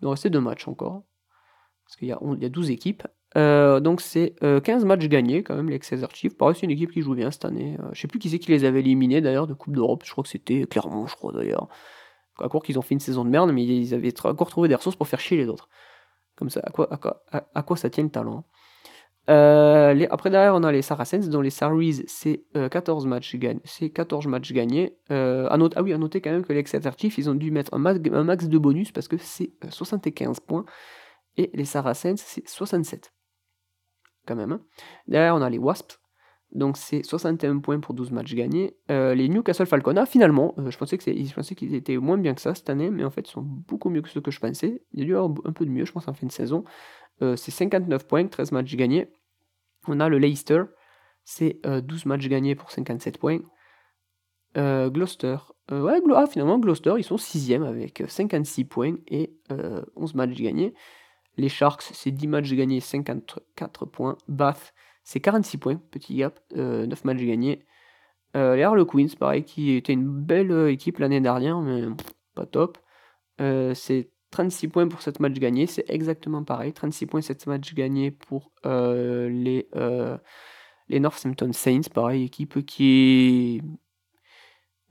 doit 0.00 0.10
rester 0.10 0.30
2 0.30 0.40
matchs 0.40 0.66
encore. 0.66 1.04
Parce 1.84 1.96
qu'il 1.96 2.08
y, 2.08 2.10
y, 2.10 2.46
a 2.46 2.48
12 2.48 2.70
équipes. 2.70 3.06
Euh, 3.36 3.80
donc 3.80 4.00
c'est 4.00 4.34
15 4.40 4.84
euh, 4.84 4.86
matchs 4.86 5.08
gagnés 5.08 5.42
quand 5.42 5.56
même, 5.56 5.68
les 5.68 5.76
Exeter 5.76 6.06
Chiefs. 6.12 6.36
Pareil, 6.36 6.54
c'est 6.54 6.66
une 6.66 6.70
équipe 6.70 6.92
qui 6.92 7.02
joue 7.02 7.14
bien 7.14 7.30
cette 7.30 7.44
année. 7.44 7.76
Euh, 7.80 7.88
je 7.92 8.00
sais 8.00 8.08
plus 8.08 8.18
qui 8.18 8.30
c'est 8.30 8.38
qui 8.38 8.52
les 8.52 8.64
avait 8.64 8.80
éliminés 8.80 9.20
d'ailleurs 9.20 9.46
de 9.46 9.54
Coupe 9.54 9.74
d'Europe. 9.74 10.02
Je 10.04 10.12
crois 10.12 10.22
que 10.22 10.30
c'était 10.30 10.64
Clermont, 10.66 11.06
je 11.06 11.16
crois 11.16 11.32
d'ailleurs. 11.32 11.68
À 12.40 12.48
court 12.48 12.62
qu'ils 12.62 12.78
ont 12.78 12.82
fait 12.82 12.94
une 12.94 13.00
saison 13.00 13.24
de 13.24 13.30
merde, 13.30 13.52
mais 13.52 13.64
ils 13.64 13.94
avaient 13.94 14.12
encore 14.24 14.50
trouvé 14.50 14.68
des 14.68 14.74
ressources 14.74 14.96
pour 14.96 15.06
faire 15.06 15.20
chier 15.20 15.36
les 15.36 15.48
autres. 15.48 15.68
Comme 16.36 16.50
ça, 16.50 16.60
à 16.64 16.70
quoi, 16.70 16.88
à 16.90 17.62
quoi, 17.62 17.76
ça 17.76 17.90
tient 17.90 18.02
le 18.02 18.10
talent 18.10 18.44
les, 19.28 20.06
Après 20.10 20.30
derrière, 20.30 20.54
on 20.56 20.64
a 20.64 20.72
les 20.72 20.82
Saracens, 20.82 21.28
dont 21.28 21.40
les 21.40 21.50
Saris, 21.50 22.02
c'est 22.08 22.44
14 22.54 23.06
matchs 23.06 23.36
gagnés. 23.36 23.60
C'est 23.64 23.90
14 23.90 24.26
matchs 24.26 24.52
gagnés. 24.52 24.96
à 25.10 25.54
ah 25.54 25.82
oui, 25.82 25.92
à 25.92 25.98
noter 25.98 26.20
quand 26.20 26.32
même 26.32 26.44
que 26.44 26.52
les 26.52 26.58
Exeter 26.58 26.90
Chiefs, 26.98 27.18
ils 27.18 27.30
ont 27.30 27.34
dû 27.34 27.52
mettre 27.52 27.72
un 27.72 27.78
max 27.78 28.48
de 28.48 28.58
bonus 28.58 28.90
parce 28.90 29.06
que 29.06 29.16
c'est 29.16 29.52
75 29.68 30.40
points. 30.40 30.64
Et 31.36 31.50
les 31.54 31.64
Saracens, 31.64 32.20
c'est 32.20 32.48
67 32.48 33.12
quand 34.26 34.36
même. 34.36 34.52
Hein. 34.52 34.60
Derrière, 35.08 35.34
on 35.34 35.42
a 35.42 35.50
les 35.50 35.58
Wasps. 35.58 35.98
Donc 36.54 36.76
c'est 36.76 37.02
61 37.02 37.58
points 37.58 37.80
pour 37.80 37.94
12 37.94 38.12
matchs 38.12 38.34
gagnés. 38.34 38.76
Euh, 38.90 39.14
les 39.14 39.28
Newcastle 39.28 39.66
Falcons, 39.66 40.06
finalement, 40.06 40.54
euh, 40.58 40.70
je 40.70 40.78
pensais 40.78 40.96
qu'ils 40.96 41.74
étaient 41.74 41.96
moins 41.96 42.16
bien 42.16 42.32
que 42.32 42.40
ça 42.40 42.54
cette 42.54 42.70
année, 42.70 42.90
mais 42.90 43.04
en 43.04 43.10
fait 43.10 43.28
ils 43.28 43.32
sont 43.32 43.42
beaucoup 43.42 43.90
mieux 43.90 44.02
que 44.02 44.08
ce 44.08 44.20
que 44.20 44.30
je 44.30 44.38
pensais. 44.38 44.82
Il 44.92 45.00
y 45.00 45.02
a 45.02 45.04
dû 45.04 45.16
avoir 45.16 45.34
un 45.44 45.52
peu 45.52 45.66
de 45.66 45.70
mieux, 45.70 45.84
je 45.84 45.92
pense, 45.92 46.06
en 46.06 46.14
fin 46.14 46.26
de 46.26 46.32
saison. 46.32 46.62
Euh, 47.22 47.34
c'est 47.34 47.50
59 47.50 48.06
points, 48.06 48.26
13 48.28 48.52
matchs 48.52 48.76
gagnés. 48.76 49.08
On 49.88 49.98
a 49.98 50.08
le 50.08 50.18
Leicester, 50.18 50.62
c'est 51.24 51.60
12 51.64 52.06
matchs 52.06 52.28
gagnés 52.28 52.54
pour 52.54 52.70
57 52.70 53.18
points. 53.18 53.40
Gloucester, 54.56 55.36
ouais, 55.70 56.00
ah, 56.14 56.26
finalement 56.26 56.58
Gloucester, 56.58 56.94
ils 56.96 57.04
sont 57.04 57.18
6 57.18 57.52
avec 57.54 58.02
56 58.06 58.64
points 58.64 58.94
et 59.08 59.36
11 59.96 60.14
matchs 60.14 60.40
gagnés. 60.40 60.72
Les 61.36 61.48
Sharks, 61.48 61.82
c'est 61.92 62.10
10 62.10 62.28
matchs 62.28 62.52
gagnés, 62.52 62.80
54 62.80 63.86
points. 63.86 64.16
Bath, 64.28 64.72
c'est 65.02 65.20
46 65.20 65.58
points, 65.58 65.76
petit 65.90 66.16
gap, 66.16 66.38
9 66.54 66.58
euh, 66.58 66.86
matchs 67.04 67.22
gagnés. 67.22 67.64
Euh, 68.36 68.56
les 68.56 68.62
Harlequins, 68.62 69.06
pareil, 69.18 69.44
qui 69.44 69.72
était 69.72 69.92
une 69.92 70.08
belle 70.08 70.50
euh, 70.50 70.72
équipe 70.72 70.98
l'année 70.98 71.20
dernière, 71.20 71.60
mais 71.60 71.82
pas 72.34 72.46
top. 72.46 72.78
c'est 73.38 74.10
36 74.30 74.68
points 74.68 74.88
pour 74.88 75.02
7 75.02 75.20
matchs 75.20 75.38
gagnés, 75.38 75.66
c'est 75.66 75.88
exactement 75.88 76.42
pareil. 76.44 76.72
36 76.72 77.06
points, 77.06 77.20
7 77.20 77.46
matchs 77.46 77.74
gagnés 77.74 78.10
pour 78.10 78.50
les, 78.64 79.68
les 80.88 81.00
Northampton 81.00 81.52
Saints, 81.52 81.88
pareil, 81.92 82.24
équipe 82.24 82.64
qui 82.66 83.62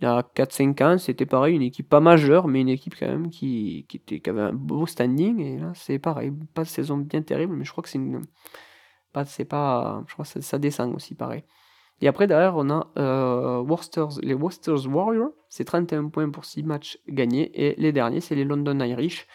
il 0.04 0.06
y 0.06 0.10
a 0.10 0.22
4-5 0.36 0.84
ans, 0.84 0.98
c'était 0.98 1.26
pareil, 1.26 1.56
une 1.56 1.62
équipe 1.62 1.88
pas 1.88 2.02
majeure, 2.02 2.50
mais 2.50 2.60
une 2.60 2.68
équipe 2.68 2.94
quand 3.00 3.08
même 3.08 3.30
qui, 3.30 3.86
qui, 3.88 3.98
était, 3.98 4.20
qui 4.20 4.30
avait 4.30 4.42
un 4.42 4.52
beau 4.52 4.86
standing. 4.86 5.40
Et 5.40 5.58
là, 5.58 5.72
c'est 5.76 5.98
pareil, 5.98 6.34
pas 6.54 6.64
de 6.64 6.68
saison 6.68 6.98
bien 6.98 7.22
terrible, 7.22 7.56
mais 7.56 7.64
je 7.64 7.72
crois 7.72 7.84
que 7.84 7.90
c'est 7.90 8.00
une. 8.00 8.22
Pas, 9.14 9.24
c'est 9.24 9.46
pas, 9.46 10.04
je 10.08 10.14
crois 10.14 10.26
ça, 10.26 10.60
descend 10.60 10.94
aussi, 10.94 11.16
pareil. 11.16 11.44
Et 12.02 12.10
après, 12.10 12.28
derrière, 12.28 12.58
on 12.58 12.70
a 12.70 12.92
euh, 12.98 13.64
les 14.22 14.34
Worcesters 14.34 14.88
Warriors, 14.88 15.32
c'est 15.48 15.64
31 15.64 16.10
points 16.10 16.30
pour 16.32 16.44
6 16.44 16.64
matchs 16.64 17.00
gagnés. 17.08 17.52
Et 17.54 17.76
les 17.78 17.94
derniers, 17.94 18.20
c'est 18.20 18.36
les 18.36 18.44
London 18.44 18.78
Irish. 18.82 19.26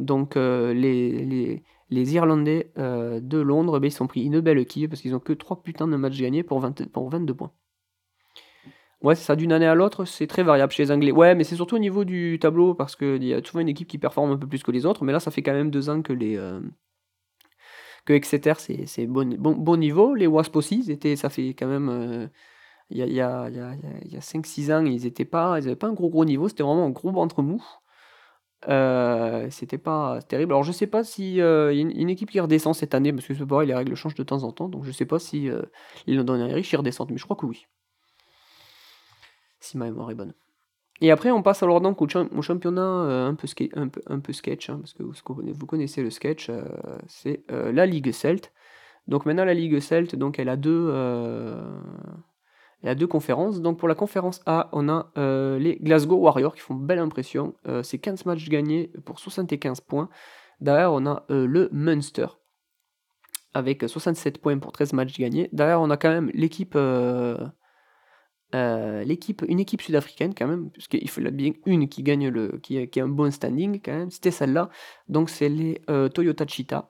Donc, 0.00 0.36
euh, 0.36 0.74
les, 0.74 1.12
les, 1.24 1.62
les, 1.90 2.14
Irlandais 2.14 2.72
euh, 2.78 3.20
de 3.20 3.38
Londres, 3.38 3.78
ben, 3.78 3.86
ils 3.86 3.92
sont 3.92 4.08
pris 4.08 4.24
une 4.24 4.40
belle 4.40 4.58
équipe 4.58 4.90
parce 4.90 5.00
qu'ils 5.00 5.14
ont 5.14 5.20
que 5.20 5.32
3 5.32 5.62
putains 5.62 5.86
de 5.86 5.96
matchs 5.96 6.18
gagnés 6.20 6.42
pour, 6.42 6.58
20, 6.58 6.88
pour 6.88 7.08
22 7.08 7.34
points. 7.34 7.52
Ouais, 9.00 9.14
c'est 9.14 9.24
ça, 9.24 9.36
d'une 9.36 9.52
année 9.52 9.66
à 9.66 9.76
l'autre, 9.76 10.04
c'est 10.04 10.26
très 10.26 10.42
variable 10.42 10.72
chez 10.72 10.82
les 10.82 10.90
Anglais. 10.90 11.12
Ouais, 11.12 11.36
mais 11.36 11.44
c'est 11.44 11.54
surtout 11.54 11.76
au 11.76 11.78
niveau 11.78 12.04
du 12.04 12.38
tableau, 12.40 12.74
parce 12.74 12.96
qu'il 12.96 13.22
y 13.22 13.32
a 13.32 13.42
souvent 13.44 13.60
une 13.60 13.68
équipe 13.68 13.86
qui 13.86 13.96
performe 13.98 14.32
un 14.32 14.36
peu 14.36 14.48
plus 14.48 14.64
que 14.64 14.72
les 14.72 14.86
autres, 14.86 15.04
mais 15.04 15.12
là, 15.12 15.20
ça 15.20 15.30
fait 15.30 15.42
quand 15.42 15.52
même 15.52 15.70
deux 15.70 15.88
ans 15.88 16.02
que 16.02 16.12
les. 16.12 16.36
Euh, 16.36 16.60
que 18.04 18.12
Exeter, 18.12 18.54
c'est 18.58 19.06
bon, 19.06 19.28
bon, 19.38 19.52
bon, 19.54 19.76
niveau. 19.76 20.14
Les 20.14 20.26
Wasps 20.26 20.56
aussi, 20.56 20.84
étaient, 20.90 21.16
ça 21.16 21.30
fait 21.30 21.50
quand 21.50 21.68
même. 21.68 21.88
Euh, 21.88 22.28
il 22.90 22.98
y 22.98 23.20
a, 23.20 23.42
a, 23.42 23.50
y 23.50 23.60
a, 23.60 23.76
y 24.04 24.16
a 24.16 24.20
5-6 24.20 24.72
ans, 24.72 24.84
ils 24.86 24.96
n'avaient 24.96 25.24
pas, 25.24 25.60
pas 25.76 25.86
un 25.88 25.92
gros 25.92 26.10
gros 26.10 26.24
niveau, 26.24 26.48
c'était 26.48 26.62
vraiment 26.62 26.86
un 26.86 26.90
gros 26.90 27.12
ventre 27.12 27.42
mou. 27.42 27.62
Euh, 28.68 29.48
c'était 29.50 29.78
pas 29.78 30.20
terrible. 30.22 30.52
Alors 30.52 30.64
je 30.64 30.72
sais 30.72 30.86
pas 30.88 31.04
si 31.04 31.34
y 31.36 31.42
a 31.42 31.70
une, 31.72 32.10
équipe 32.10 32.30
qui 32.30 32.40
redescend 32.40 32.74
cette 32.74 32.94
année, 32.94 33.12
parce 33.12 33.26
que 33.26 33.34
c'est 33.34 33.46
pareil, 33.46 33.68
les 33.68 33.74
règles 33.74 33.94
changent 33.94 34.14
de 34.14 34.22
temps 34.24 34.42
en 34.44 34.52
temps, 34.52 34.68
donc 34.68 34.84
je 34.84 34.92
sais 34.92 35.06
pas 35.06 35.18
si 35.18 35.50
les 36.06 36.14
London 36.14 36.46
Irish 36.46 36.74
redescendent, 36.74 37.10
mais 37.10 37.18
je 37.18 37.24
crois 37.24 37.36
que 37.36 37.46
oui 37.46 37.66
si 39.60 39.78
ma 39.78 39.86
mémoire 39.86 40.10
est 40.10 40.14
bonne. 40.14 40.34
Et 41.00 41.10
après, 41.10 41.30
on 41.30 41.42
passe 41.42 41.62
alors 41.62 41.80
donc 41.80 42.02
au, 42.02 42.08
championnat 42.42 42.82
euh, 42.82 43.28
un, 43.28 43.34
peu 43.34 43.46
un, 44.06 44.18
peu, 44.18 44.32
sketch, 44.32 44.68
hein, 44.68 44.78
parce 44.80 44.94
que 44.94 45.02
vous, 45.02 45.66
connaissez 45.66 46.02
le 46.02 46.10
sketch, 46.10 46.50
euh, 46.50 46.62
c'est 47.06 47.44
euh, 47.52 47.70
la 47.70 47.86
Ligue 47.86 48.10
Celt. 48.10 48.52
Donc 49.06 49.24
maintenant, 49.24 49.44
la 49.44 49.54
Ligue 49.54 49.78
Celt, 49.80 50.16
donc, 50.16 50.38
elle, 50.38 50.48
a 50.48 50.56
deux, 50.56 50.92
elle 52.82 52.88
a 52.88 52.94
deux 52.94 53.06
conférences. 53.06 53.60
Donc 53.62 53.78
pour 53.78 53.88
la 53.88 53.94
conférence 53.94 54.42
A, 54.44 54.68
on 54.72 54.88
a 54.88 55.10
les 55.58 55.78
Glasgow 55.80 56.16
Warriors 56.16 56.54
qui 56.54 56.60
font 56.60 56.74
belle 56.74 56.98
impression. 56.98 57.54
c'est 57.82 57.98
15 57.98 58.26
matchs 58.26 58.48
gagnés 58.50 58.90
pour 59.06 59.18
75 59.18 59.80
points. 59.80 60.10
Derrière, 60.60 60.92
on 60.92 61.06
a 61.06 61.24
le 61.30 61.70
Munster 61.72 62.26
avec 63.54 63.88
67 63.88 64.42
points 64.42 64.58
pour 64.58 64.72
13 64.72 64.92
matchs 64.92 65.18
gagnés. 65.18 65.48
Derrière, 65.52 65.80
on 65.80 65.88
a 65.88 65.96
quand 65.96 66.10
même 66.10 66.30
l'équipe 66.34 66.76
l'équipe, 68.52 69.44
une 69.48 69.60
équipe 69.60 69.82
sud-africaine 69.82 70.34
quand 70.34 70.46
même, 70.46 70.70
parce 70.70 70.88
qu'il 70.88 71.08
faut 71.08 71.20
bien 71.20 71.52
une 71.66 71.88
qui 71.88 72.02
gagne 72.02 72.28
le, 72.28 72.58
qui, 72.62 72.86
qui 72.88 73.00
a 73.00 73.04
un 73.04 73.08
bon 73.08 73.30
standing 73.30 73.80
quand 73.80 73.92
même, 73.92 74.10
c'était 74.10 74.30
celle-là. 74.30 74.70
Donc 75.08 75.30
c'est 75.30 75.48
les 75.48 75.80
euh, 75.90 76.08
Toyota 76.08 76.46
Cheetah. 76.46 76.88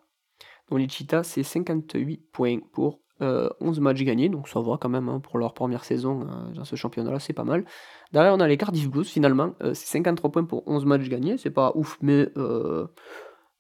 Donc 0.71 0.81
les 0.81 0.89
Cheetah, 0.89 1.23
c'est 1.23 1.43
58 1.43 2.31
points 2.33 2.59
pour 2.73 3.01
11 3.21 3.79
euh, 3.79 3.81
matchs 3.81 4.03
gagnés, 4.03 4.29
donc 4.29 4.49
ça 4.49 4.61
va 4.61 4.77
quand 4.81 4.89
même 4.89 5.09
hein, 5.09 5.21
pour 5.21 5.39
leur 5.39 5.53
première 5.53 5.85
saison 5.85 6.27
dans 6.55 6.65
ce 6.65 6.77
championnat-là, 6.77 7.19
c'est 7.19 7.33
pas 7.33 7.45
mal. 7.45 7.65
Derrière, 8.13 8.35
on 8.35 8.41
a 8.41 8.47
les 8.47 8.57
Cardiff 8.57 8.89
Blues 8.89 9.09
finalement, 9.09 9.55
c'est 9.61 9.75
53 9.75 10.31
points 10.31 10.45
pour 10.45 10.63
11 10.69 10.85
matchs 10.85 11.09
gagnés, 11.09 11.37
c'est 11.37 11.51
pas 11.51 11.73
ouf, 11.75 11.99
mais 12.01 12.29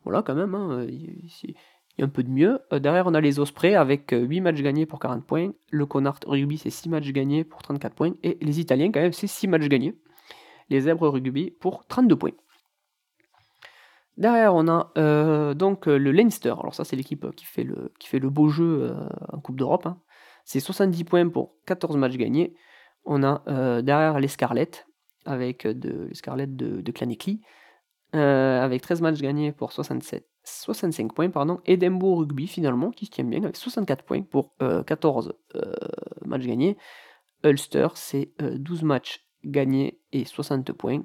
voilà 0.05 0.23
quand 0.23 0.35
même. 0.35 0.55
Hein, 0.55 0.87
un 2.03 2.09
peu 2.09 2.23
de 2.23 2.31
mieux. 2.31 2.61
Euh, 2.73 2.79
derrière, 2.79 3.07
on 3.07 3.15
a 3.15 3.21
les 3.21 3.39
Ospreys 3.39 3.75
avec 3.75 4.11
8 4.11 4.39
euh, 4.39 4.43
matchs 4.43 4.63
gagnés 4.63 4.87
pour 4.87 4.99
40 4.99 5.25
points. 5.25 5.53
Le 5.71 5.87
Connard 5.87 6.21
Rugby, 6.27 6.59
c'est 6.59 6.71
6 6.71 6.89
matchs 6.89 7.11
gagnés 7.11 7.45
pour 7.45 7.63
34 7.63 7.95
points. 7.95 8.15
Et 8.23 8.39
les 8.41 8.61
Italiens, 8.61 8.91
quand 8.93 9.01
même, 9.01 9.13
c'est 9.13 9.27
6 9.27 9.49
matchs 9.49 9.69
gagnés. 9.69 9.95
Les 10.71 10.83
Zèbres 10.83 11.09
Rugby 11.09 11.51
pour 11.51 11.87
32 11.87 12.17
points. 12.17 12.33
Derrière, 14.17 14.55
on 14.55 14.69
a 14.69 14.93
euh, 14.99 15.55
donc 15.55 15.87
le 15.87 16.11
Leinster. 16.11 16.55
Alors, 16.59 16.75
ça, 16.75 16.85
c'est 16.85 16.97
l'équipe 16.97 17.27
qui, 17.37 17.45
fait 17.45 17.65
le, 17.65 18.31
beau 18.31 18.49
jeu 18.49 18.95
en 19.33 19.41
Coupe 19.41 19.57
d'Europe. 19.57 19.87
Hein. 19.87 20.01
C'est 20.45 20.61
70 20.61 21.05
points 21.05 21.29
pour 21.29 21.55
14 21.67 21.97
matchs 21.97 22.17
gagnés. 22.17 22.55
On 23.05 23.23
a 23.23 23.43
derrière 23.83 24.19
les 24.19 24.29
Scarlets, 24.29 24.85
avec 25.25 25.67
de, 25.67 26.07
les 26.09 26.15
Scarlets 26.15 26.49
de, 26.49 26.81
de 26.81 26.93
avec 28.13 28.83
13 28.83 29.01
matchs 29.03 29.21
gagnés 29.21 29.53
pour 29.53 29.73
67, 29.73 30.27
65 30.65 31.13
points. 31.13 31.31
Pardon. 31.31 31.61
Edinburgh 31.67 32.19
Rugby 32.19 32.47
finalement 32.47 32.91
qui 32.91 33.07
se 33.07 33.11
tient 33.11 33.25
bien 33.25 33.43
avec 33.43 33.57
64 33.57 34.05
points 34.05 34.23
pour 34.23 34.55
14 34.59 35.35
euh, 35.55 35.61
euh, 35.61 35.73
matchs 36.27 36.47
gagnés. 36.47 36.77
Ulster 37.45 37.89
c'est 37.95 38.31
12 38.41 38.83
matchs 38.83 39.25
gagnés 39.45 40.01
et 40.13 40.25
60 40.25 40.73
points. 40.73 41.03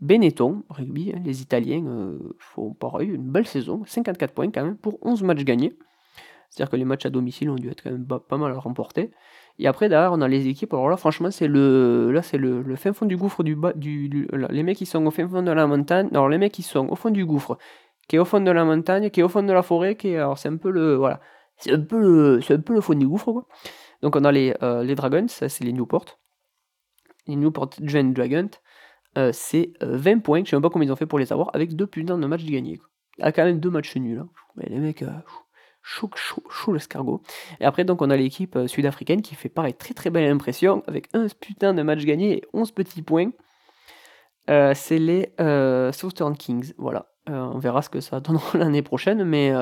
Benetton, 0.00 0.62
rugby, 0.70 1.12
hein, 1.14 1.20
les 1.24 1.42
Italiens 1.42 1.84
euh, 1.86 2.18
font 2.38 2.72
pareil, 2.72 3.10
une 3.10 3.30
belle 3.30 3.46
saison, 3.46 3.82
54 3.84 4.32
points 4.32 4.50
quand 4.50 4.64
même 4.64 4.76
pour 4.76 4.98
11 5.02 5.22
matchs 5.22 5.44
gagnés. 5.44 5.76
C'est-à-dire 6.48 6.70
que 6.70 6.76
les 6.76 6.84
matchs 6.84 7.06
à 7.06 7.10
domicile 7.10 7.50
ont 7.50 7.54
dû 7.54 7.68
être 7.68 7.82
quand 7.82 7.92
même 7.92 8.06
pas, 8.06 8.36
mal 8.36 8.52
remportés. 8.54 9.12
Et 9.58 9.68
après, 9.68 9.88
derrière, 9.88 10.12
on 10.12 10.20
a 10.20 10.26
les 10.26 10.48
équipes. 10.48 10.72
Alors 10.72 10.88
là, 10.88 10.96
franchement, 10.96 11.30
c'est 11.30 11.46
le, 11.46 12.10
là, 12.10 12.22
c'est 12.22 12.38
le, 12.38 12.74
fin 12.74 12.92
fond 12.92 13.06
du 13.06 13.16
gouffre 13.16 13.44
du 13.44 13.54
bas. 13.54 13.72
Du, 13.74 14.26
les 14.32 14.62
mecs 14.64 14.78
qui 14.78 14.86
sont 14.86 15.04
au 15.06 15.10
fin 15.12 15.28
fond 15.28 15.42
de 15.42 15.50
la 15.52 15.66
montagne. 15.68 16.08
Alors, 16.10 16.28
les 16.28 16.38
mecs 16.38 16.52
qui 16.52 16.62
sont 16.62 16.88
au 16.88 16.96
fond 16.96 17.10
du 17.10 17.24
gouffre, 17.24 17.56
qui 18.10 18.16
est 18.16 18.18
au 18.18 18.24
fond 18.24 18.40
de 18.40 18.50
la 18.50 18.64
montagne, 18.64 19.08
qui 19.10 19.20
est 19.20 19.22
au 19.22 19.28
fond 19.28 19.44
de 19.44 19.52
la 19.52 19.62
forêt, 19.62 19.94
qui 19.94 20.08
est. 20.08 20.16
Alors, 20.16 20.36
c'est 20.36 20.48
un 20.48 20.56
peu 20.56 20.70
le. 20.70 20.96
Voilà. 20.96 21.20
C'est 21.58 21.72
un, 21.72 21.80
peu 21.80 22.00
le, 22.00 22.40
c'est 22.40 22.54
un 22.54 22.60
peu 22.60 22.74
le 22.74 22.80
fond 22.80 22.94
du 22.94 23.06
gouffre, 23.06 23.32
quoi. 23.32 23.46
Donc, 24.02 24.16
on 24.16 24.24
a 24.24 24.32
les, 24.32 24.52
euh, 24.62 24.82
les 24.82 24.96
Dragons, 24.96 25.28
ça, 25.28 25.48
c'est 25.48 25.62
les 25.62 25.72
Newport. 25.72 26.18
Les 27.28 27.36
Newport 27.36 27.70
Giant 27.80 28.04
Dragons. 28.04 28.50
Euh, 29.16 29.30
c'est 29.32 29.74
20 29.80 30.18
euh, 30.18 30.20
points. 30.20 30.42
Je 30.44 30.50
sais 30.50 30.56
même 30.56 30.62
pas 30.62 30.70
combien 30.70 30.88
ils 30.88 30.92
ont 30.92 30.96
fait 30.96 31.06
pour 31.06 31.20
les 31.20 31.32
avoir, 31.32 31.50
avec 31.54 31.76
deux 31.76 31.86
putains 31.86 32.18
de 32.18 32.26
matchs 32.26 32.44
gagnés. 32.46 32.78
Quoi. 32.78 32.88
Ah, 33.20 33.30
quand 33.30 33.44
même 33.44 33.60
deux 33.60 33.70
matchs 33.70 33.94
nuls. 33.96 34.18
Hein. 34.18 34.28
Mais 34.56 34.66
les 34.68 34.78
mecs 34.78 35.04
chaud, 35.82 36.10
chaud, 36.14 36.42
chaud 36.50 36.72
l'escargot. 36.72 37.22
Et 37.60 37.64
après, 37.64 37.84
donc, 37.84 38.02
on 38.02 38.10
a 38.10 38.16
l'équipe 38.16 38.56
euh, 38.56 38.66
sud-africaine 38.66 39.22
qui 39.22 39.34
fait 39.34 39.48
pareil, 39.48 39.74
très 39.74 39.94
très 39.94 40.10
belle 40.10 40.30
impression, 40.30 40.82
avec 40.86 41.08
un 41.14 41.26
putain 41.28 41.74
de 41.74 41.82
match 41.82 42.04
gagné 42.04 42.38
et 42.38 42.42
11 42.52 42.72
petits 42.72 43.02
points. 43.02 43.30
Euh, 44.48 44.72
c'est 44.74 44.98
les 44.98 45.32
euh, 45.40 45.92
Southern 45.92 46.36
Kings, 46.36 46.72
voilà. 46.76 47.09
On 47.26 47.58
verra 47.58 47.82
ce 47.82 47.90
que 47.90 48.00
ça 48.00 48.20
donnera 48.20 48.58
l'année 48.58 48.82
prochaine, 48.82 49.24
mais 49.24 49.52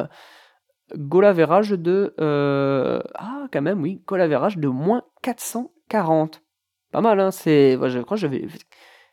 goal 0.97 1.35
de... 1.35 2.15
ah, 3.15 3.47
quand 3.53 3.63
même, 3.63 3.83
oui, 3.83 4.03
goal 4.07 4.29
de 4.29 4.69
moins 4.69 5.03
440. 5.23 6.43
Pas 6.93 7.01
mal, 7.01 7.21
hein, 7.21 7.31
c'est... 7.31 7.79
je 7.89 8.01
crois 8.01 8.17
que 8.17 8.21
j'avais 8.21 8.47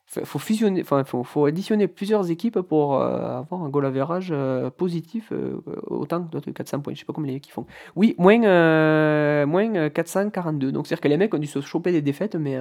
faut 0.05 0.39
faut, 0.39 1.23
faut, 1.23 1.45
additionner 1.45 1.87
plusieurs 1.87 2.29
équipes 2.29 2.59
pour 2.61 3.01
euh, 3.01 3.39
avoir 3.39 3.63
un 3.63 3.69
goal 3.69 3.85
average 3.85 4.29
euh, 4.31 4.69
positif 4.69 5.31
euh, 5.31 5.61
autant 5.87 6.23
que 6.23 6.29
d'autres 6.29 6.51
400 6.51 6.81
points. 6.81 6.93
Je 6.93 6.99
sais 6.99 7.05
pas 7.05 7.13
comment 7.13 7.27
les 7.27 7.41
font. 7.49 7.65
Oui, 7.95 8.15
moins, 8.17 9.45
moins 9.45 9.89
442. 9.89 10.71
Donc 10.71 10.87
c'est-à-dire 10.87 11.01
que 11.01 11.07
les 11.07 11.17
mecs 11.17 11.33
ont 11.33 11.39
dû 11.39 11.47
se 11.47 11.59
choper 11.61 11.91
des 11.91 12.01
défaites, 12.01 12.35
mais 12.35 12.57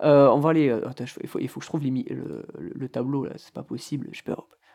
on 0.00 0.38
va 0.40 0.50
aller. 0.50 0.78
Il 1.22 1.28
faut, 1.28 1.38
il 1.38 1.48
faut 1.48 1.60
que 1.60 1.64
je 1.64 1.70
trouve 1.70 1.82
le, 1.82 2.46
le, 2.58 2.88
tableau 2.88 3.24
là. 3.24 3.32
C'est 3.36 3.54
pas 3.54 3.62
possible. 3.62 4.08
Je 4.12 4.22
peux. 4.22 4.34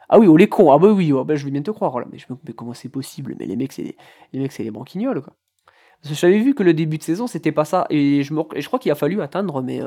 Ah 0.10 0.20
oui, 0.20 0.28
oh 0.28 0.38
les 0.38 0.48
cons. 0.48 0.72
Ah 0.72 0.78
bah 0.78 0.92
oui, 0.92 1.12
oh, 1.12 1.24
bah, 1.26 1.36
je 1.36 1.46
vais 1.46 1.52
bien 1.52 1.62
te 1.62 1.72
croire. 1.72 2.00
Là. 2.00 2.06
Mais, 2.12 2.54
comment 2.54 2.74
c'est 2.74 2.90
possible? 2.90 3.36
Mais 3.40 3.46
les 3.46 3.56
mecs, 3.56 3.74
c'est 3.74 3.96
les 4.34 4.40
mecs, 4.40 4.52
c'est 4.52 4.70
quoi. 4.72 4.84
Parce 6.02 6.14
que 6.14 6.16
j'avais 6.16 6.40
vu 6.40 6.54
que 6.54 6.64
le 6.64 6.74
début 6.74 7.00
de 7.00 7.04
saison 7.04 7.26
c'était 7.26 7.52
pas 7.52 7.66
ça 7.66 7.88
et 7.90 8.22
je, 8.22 8.32
crois 8.68 8.80
qu'il 8.80 8.92
a 8.92 8.96
fallu 8.96 9.20
attendre 9.20 9.64
mais 9.64 9.82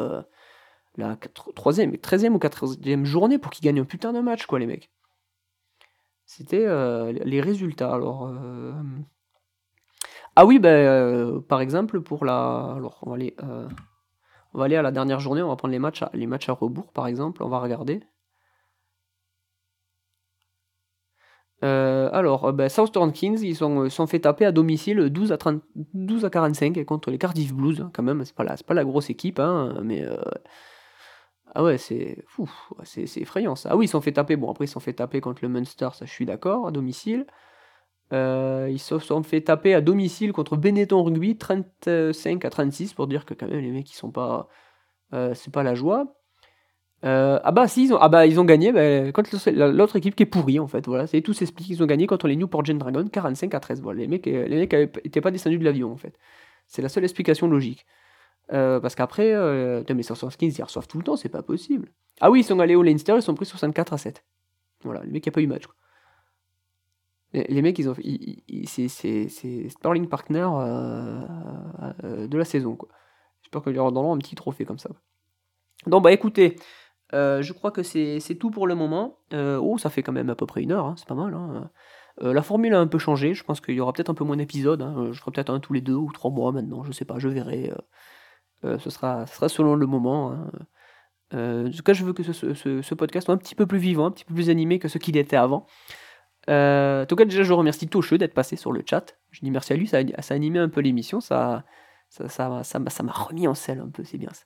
la 0.97 1.17
3e, 1.17 1.99
13e 1.99 2.33
ou 2.33 2.39
14e 2.39 3.05
journée 3.05 3.39
pour 3.39 3.51
qu'ils 3.51 3.65
gagnent 3.65 3.81
un 3.81 3.85
putain 3.85 4.13
de 4.13 4.21
match, 4.21 4.47
quoi, 4.47 4.59
les 4.59 4.67
mecs. 4.67 4.91
C'était 6.25 6.65
euh, 6.65 7.13
les 7.13 7.41
résultats. 7.41 7.97
Euh, 7.97 8.73
ah 10.37 10.47
oui, 10.47 10.61
euh, 10.65 11.41
par 11.41 11.61
exemple, 11.61 12.01
pour 12.01 12.25
la. 12.25 12.75
Alors, 12.77 13.01
on 13.03 13.11
va, 13.11 13.17
aller, 13.17 13.35
on 14.55 14.59
va 14.59 14.65
aller 14.65 14.77
à 14.77 14.83
la 14.83 14.93
dernière 14.93 15.21
journée, 15.21 15.43
on 15.43 15.49
va 15.49 15.57
prendre 15.57 15.73
les 15.73 15.79
matchs 15.79 16.05
les 16.13 16.27
matchs 16.27 16.49
à 16.49 16.53
rebours, 16.53 16.93
par 16.93 17.07
exemple, 17.07 17.43
on 17.43 17.49
va 17.49 17.59
regarder. 17.59 18.01
Alors, 21.63 22.53
ben, 22.53 22.69
Southern 22.69 23.13
Kings, 23.13 23.41
ils 23.43 23.57
sont, 23.57 23.89
sont 23.91 24.07
fait 24.07 24.21
taper 24.21 24.47
à 24.47 24.53
domicile 24.53 25.11
12 25.11 25.33
à, 25.33 25.37
30, 25.37 25.63
12 25.95 26.25
à 26.25 26.31
45 26.31 26.85
contre 26.85 27.11
les 27.11 27.19
Cardiff 27.19 27.53
Blues, 27.53 27.81
hein, 27.81 27.91
quand 27.93 28.03
même, 28.03 28.25
c'est 28.25 28.35
pas, 28.35 28.45
la, 28.75 28.85
grosse 28.85 29.11
équipe, 29.11 29.39
hein, 29.39 29.75
mais 29.83 30.05
ah 31.55 31.65
ouais, 31.65 31.79
c'est 31.79 32.25
c'est 32.85 33.21
effrayant 33.21 33.57
ça. 33.57 33.71
Ah 33.73 33.77
oui, 33.77 33.87
ils 33.87 33.89
sont 33.89 34.01
fait 34.01 34.13
taper. 34.13 34.37
Bon, 34.37 34.51
après, 34.51 34.67
ils 34.67 34.69
sont 34.69 34.81
fait 34.81 34.93
taper 34.93 35.21
contre 35.21 35.43
le 35.43 35.49
Munster, 35.49 35.89
ça 35.95 36.07
je 36.07 36.11
suis 36.11 36.27
d'accord, 36.27 36.67
à 36.69 36.71
domicile. 36.71 37.27
Euh, 38.13 38.69
ils 38.71 38.79
se 38.81 38.99
sont 38.99 39.23
fait 39.23 39.41
taper 39.43 39.75
à 39.75 39.81
domicile 39.81 40.33
contre 40.33 40.57
Benetton 40.57 41.03
Rugby, 41.03 41.37
35 41.39 42.45
à 42.45 42.51
36, 42.51 42.95
pour 42.95 43.07
dire 43.07 43.25
que 43.25 43.35
quand 43.35 43.49
même 43.49 43.61
les 43.61 43.71
mecs 43.71 43.91
ils 43.91 43.97
sont 43.97 44.11
pas. 44.11 44.49
Euh, 45.15 45.35
c'est 45.35 45.53
pas 45.53 45.63
la 45.63 45.75
joie. 45.75 46.20
Euh, 47.05 47.41
ah 47.43 47.53
bah 47.53 47.67
si, 47.67 47.85
ils 47.85 47.95
ont, 47.95 47.99
ah 47.99 48.09
bah, 48.09 48.27
ils 48.27 48.39
ont 48.39 48.45
gagné 48.45 48.73
bah, 48.73 49.11
contre 49.13 49.31
l'autre 49.51 49.97
équipe 49.97 50.15
qui 50.15 50.25
est 50.25 50.27
pourrie 50.27 50.59
en 50.59 50.67
fait. 50.67 50.87
Voilà, 50.87 51.07
c'est 51.07 51.23
tout 51.23 51.33
s'explique. 51.33 51.69
Ils 51.71 51.83
ont 51.83 51.87
gagné 51.87 52.07
contre 52.07 52.29
les 52.29 52.37
Newport 52.37 52.65
Gen 52.65 52.79
Dragon 52.79 53.07
45 53.07 53.55
à 53.55 53.61
13. 53.61 53.81
Voilà, 53.81 54.01
les 54.01 54.09
mecs, 54.09 54.27
les 54.27 54.49
mecs 54.49 54.75
étaient 55.05 55.21
pas 55.21 55.31
descendus 55.31 55.59
de 55.59 55.65
l'avion 55.65 55.93
en 55.93 55.97
fait. 55.97 56.15
C'est 56.67 56.83
la 56.83 56.89
seule 56.89 57.05
explication 57.05 57.49
logique. 57.49 57.87
Euh, 58.53 58.81
parce 58.81 58.95
qu'après, 58.97 59.33
euh, 59.33 59.83
mais 59.95 60.03
15 60.03 60.37
ils 60.41 60.63
reçoivent 60.63 60.89
tout 60.89 60.99
le 60.99 61.05
temps, 61.05 61.17
c'est 61.17 61.29
pas 61.29 61.43
possible. 61.43 61.93
Ah 62.21 62.31
oui, 62.31 62.41
ils 62.41 62.45
sont 62.45 62.59
allés 62.59 62.75
au 62.75 62.83
Leinster, 62.83 63.15
ils 63.17 63.23
sont 63.23 63.35
pris 63.35 63.47
64 63.47 63.93
à 63.93 63.99
7. 63.99 64.25
Voilà, 64.83 65.03
le 65.03 65.11
mec 65.11 65.27
a 65.29 65.31
pas 65.31 65.41
eu 65.41 65.47
match. 65.47 65.65
Les, 67.33 67.63
mecs, 67.63 67.79
ils 67.79 67.89
ont, 67.89 67.95
c'est 68.67 69.69
Starling 69.69 70.09
Partner 70.09 70.49
euh, 70.53 71.21
euh, 72.03 72.27
de 72.27 72.39
la 72.39 72.45
saison. 72.45 72.77
J'espère 73.43 73.63
qu'ils 73.63 73.75
leur 73.75 73.93
donneront 73.93 74.15
un 74.15 74.19
petit 74.19 74.35
trophée 74.35 74.65
comme 74.65 74.79
ça. 74.79 74.91
Donc, 75.87 76.03
bah 76.03 76.13
écoutez, 76.13 76.57
je 77.13 77.53
crois 77.53 77.71
que 77.71 77.83
c'est 77.83 78.37
tout 78.39 78.51
pour 78.51 78.67
le 78.67 78.75
moment. 78.75 79.19
oh, 79.33 79.79
ça 79.79 79.91
fait 79.91 80.03
quand 80.03 80.13
même 80.13 80.31
à 80.31 80.35
peu 80.35 80.47
près 80.47 80.63
une 80.63 80.73
heure, 80.73 80.87
hein, 80.87 80.95
c'est 80.97 81.09
pas 81.09 81.15
mal. 81.15 81.35
Hein. 81.35 81.71
la 82.21 82.43
formule 82.43 82.75
a 82.75 82.81
un 82.81 82.87
peu 82.87 82.99
changé, 82.99 83.35
je 83.35 83.45
pense 83.45 83.61
qu'il 83.61 83.75
y 83.75 83.81
aura 83.81 83.93
peut-être 83.93 84.11
un 84.11 84.15
peu 84.15 84.25
moins 84.25 84.37
d'épisodes. 84.37 84.83
Hein. 84.83 85.09
Je 85.13 85.19
ferai 85.21 85.31
peut-être 85.33 85.51
un 85.51 85.61
tous 85.61 85.73
les 85.73 85.81
deux 85.81 85.95
ou 85.95 86.11
trois 86.13 86.31
mois 86.31 86.53
maintenant, 86.53 86.85
je 86.85 86.93
sais 86.93 87.05
pas, 87.05 87.19
je 87.19 87.29
verrai. 87.29 87.73
Euh, 88.65 88.79
ce, 88.79 88.91
sera, 88.91 89.27
selon 89.27 89.75
le 89.75 89.87
moment. 89.87 90.37
Euh, 91.33 91.69
en 91.69 91.71
tout 91.71 91.83
cas, 91.83 91.93
je 91.93 92.05
veux 92.05 92.13
que 92.13 92.23
ce, 92.23 92.95
podcast 92.95 93.27
soit 93.27 93.35
un 93.35 93.39
petit 93.39 93.55
peu 93.55 93.67
plus 93.67 93.79
vivant, 93.79 94.07
un 94.07 94.11
petit 94.11 94.25
peu 94.25 94.35
plus 94.35 94.51
animé 94.51 94.79
que 94.79 94.89
ce 94.89 94.99
qu'il 94.99 95.17
était 95.17 95.37
avant. 95.37 95.67
Euh, 96.49 97.05
en 97.05 97.07
tout 97.07 97.17
cas, 97.17 97.25
déjà, 97.25 97.43
je 97.43 97.53
remercie 97.53 97.89
Tocheux 97.89 98.19
d'être 98.19 98.35
passé 98.35 98.57
sur 98.57 98.73
le 98.73 98.83
chat. 98.89 99.17
Je 99.31 99.41
dis 99.41 99.51
merci 99.51 99.73
à 99.73 99.77
lui, 99.77 99.87
ça 99.87 99.99
a, 99.99 100.23
ça 100.23 100.35
animé 100.35 100.59
un 100.59 100.69
peu 100.69 100.81
l'émission, 100.81 101.21
ça 101.21 101.65
ça, 102.09 102.29
ça, 102.29 102.63
ça, 102.65 103.03
m'a 103.05 103.13
remis 103.13 103.47
en 103.47 103.55
selle 103.55 103.79
un 103.79 103.89
peu, 103.89 104.03
c'est 104.03 104.19
bien 104.19 104.31
ça. 104.33 104.43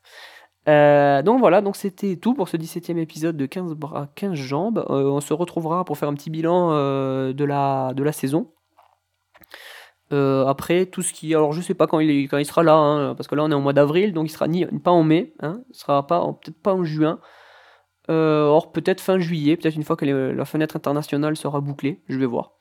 Donc 0.66 1.40
voilà, 1.40 1.60
donc 1.60 1.76
c'était 1.76 2.16
tout 2.16 2.34
pour 2.34 2.48
ce 2.48 2.56
17e 2.56 2.98
épisode 2.98 3.36
de 3.36 3.46
15 3.46 3.74
bras, 3.74 4.08
15 4.14 4.34
jambes. 4.34 4.84
on 4.88 5.20
se 5.20 5.34
retrouvera 5.34 5.84
pour 5.84 5.98
faire 5.98 6.08
un 6.08 6.14
petit 6.14 6.30
bilan 6.30 6.70
de, 6.70 7.44
la, 7.44 7.92
de 7.94 8.02
la 8.02 8.12
saison. 8.12 8.50
Euh, 10.12 10.46
après, 10.46 10.86
tout 10.86 11.02
ce 11.02 11.12
qui. 11.12 11.34
Alors, 11.34 11.52
je 11.52 11.60
sais 11.60 11.74
pas 11.74 11.86
quand 11.86 12.00
il, 12.00 12.28
quand 12.28 12.38
il 12.38 12.44
sera 12.44 12.62
là, 12.62 12.74
hein, 12.74 13.14
parce 13.14 13.26
que 13.28 13.34
là, 13.34 13.44
on 13.44 13.50
est 13.50 13.54
en 13.54 13.60
mois 13.60 13.72
d'avril, 13.72 14.12
donc 14.12 14.28
il 14.28 14.32
sera 14.32 14.48
ni, 14.48 14.66
pas 14.66 14.90
en 14.90 15.02
mai, 15.02 15.34
hein, 15.40 15.62
sera 15.72 16.06
pas, 16.06 16.20
peut-être 16.42 16.60
pas 16.62 16.74
en 16.74 16.84
juin. 16.84 17.20
Euh, 18.10 18.44
or, 18.44 18.72
peut-être 18.72 19.00
fin 19.00 19.18
juillet, 19.18 19.56
peut-être 19.56 19.76
une 19.76 19.82
fois 19.82 19.96
que 19.96 20.04
la 20.04 20.44
fenêtre 20.44 20.76
internationale 20.76 21.36
sera 21.36 21.60
bouclée, 21.60 22.02
je 22.08 22.18
vais 22.18 22.26
voir. 22.26 22.52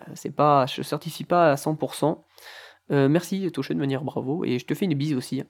Euh, 0.00 0.12
c'est 0.14 0.30
pas, 0.34 0.66
je 0.66 0.82
certifie 0.82 1.24
pas 1.24 1.52
à 1.52 1.54
100%. 1.56 2.24
merci, 2.90 3.50
Toché, 3.52 3.74
de 3.74 3.80
venir, 3.80 4.04
bravo, 4.04 4.44
et 4.44 4.58
je 4.58 4.66
te 4.66 4.74
fais 4.74 4.84
une 4.84 4.94
bise 4.94 5.14
aussi. 5.14 5.42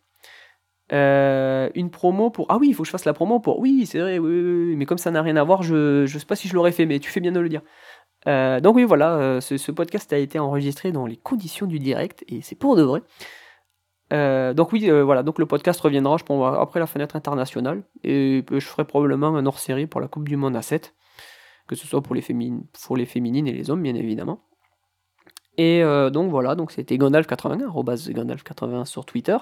Hein. 0.91 1.71
une 1.75 1.91
promo 1.91 2.31
pour. 2.31 2.47
Ah 2.49 2.59
oui, 2.59 2.69
il 2.69 2.75
faut 2.75 2.83
que 2.83 2.87
je 2.87 2.93
fasse 2.93 3.05
la 3.05 3.13
promo 3.13 3.41
pour. 3.41 3.59
Oui, 3.59 3.87
c'est 3.87 4.01
vrai, 4.01 4.19
oui, 4.19 4.41
oui, 4.41 4.77
mais 4.77 4.87
comme 4.87 4.99
ça 4.99 5.11
n'a 5.11 5.23
rien 5.23 5.37
à 5.37 5.45
voir, 5.45 5.63
je, 5.63 6.07
je 6.07 6.19
sais 6.19 6.27
pas 6.27 6.37
si 6.37 6.49
je 6.49 6.55
l'aurais 6.55 6.73
fait, 6.73 6.87
mais 6.87 6.99
tu 7.01 7.11
fais 7.11 7.21
bien 7.21 7.33
de 7.33 7.41
le 7.41 7.49
dire. 7.49 7.63
Euh, 8.27 8.61
donc 8.61 8.77
oui, 8.77 8.85
voilà, 8.85 9.17
euh, 9.17 9.41
ce, 9.41 9.71
podcast 9.71 10.13
a 10.13 10.19
été 10.19 10.39
enregistré 10.39 10.91
dans 10.93 11.07
les 11.07 11.17
conditions 11.17 11.67
du 11.67 11.79
direct 11.79 12.25
et 12.29 12.43
c'est 12.43 12.57
pour 12.57 12.77
de 12.77 12.83
vrai. 12.83 13.03
Euh, 14.13 14.55
donc 14.55 14.73
oui, 14.73 14.89
voilà, 14.89 15.23
donc 15.23 15.39
le 15.39 15.47
podcast 15.47 15.81
reviendra, 15.81 16.17
je 16.17 16.25
pense, 16.25 16.57
après 16.59 16.81
la 16.81 16.87
fenêtre 16.87 17.17
internationale 17.17 17.83
et 18.05 18.45
je 18.51 18.61
ferai 18.61 18.85
probablement 18.85 19.37
un 19.37 19.47
hors-série 19.47 19.87
pour 19.87 20.01
la 20.01 20.09
Coupe 20.09 20.29
du 20.29 20.37
Monde 20.37 20.57
à 20.57 20.63
7, 20.63 20.95
que 21.67 21.75
ce 21.77 21.87
soit 21.87 22.03
pour 22.03 22.15
les, 22.15 22.23
féminines, 22.23 22.65
pour 22.85 22.97
les 22.97 23.07
féminines 23.07 23.47
et 23.47 23.53
les 23.53 23.71
hommes, 23.71 23.83
bien 23.83 23.95
évidemment. 23.95 24.41
Et 25.59 25.83
donc 26.13 26.31
voilà, 26.31 26.55
donc 26.55 26.71
c'était 26.71 26.97
Gandalf81, 26.97 27.69
Gandalf81 28.13 28.85
sur 28.85 29.07
Twitter. 29.07 29.39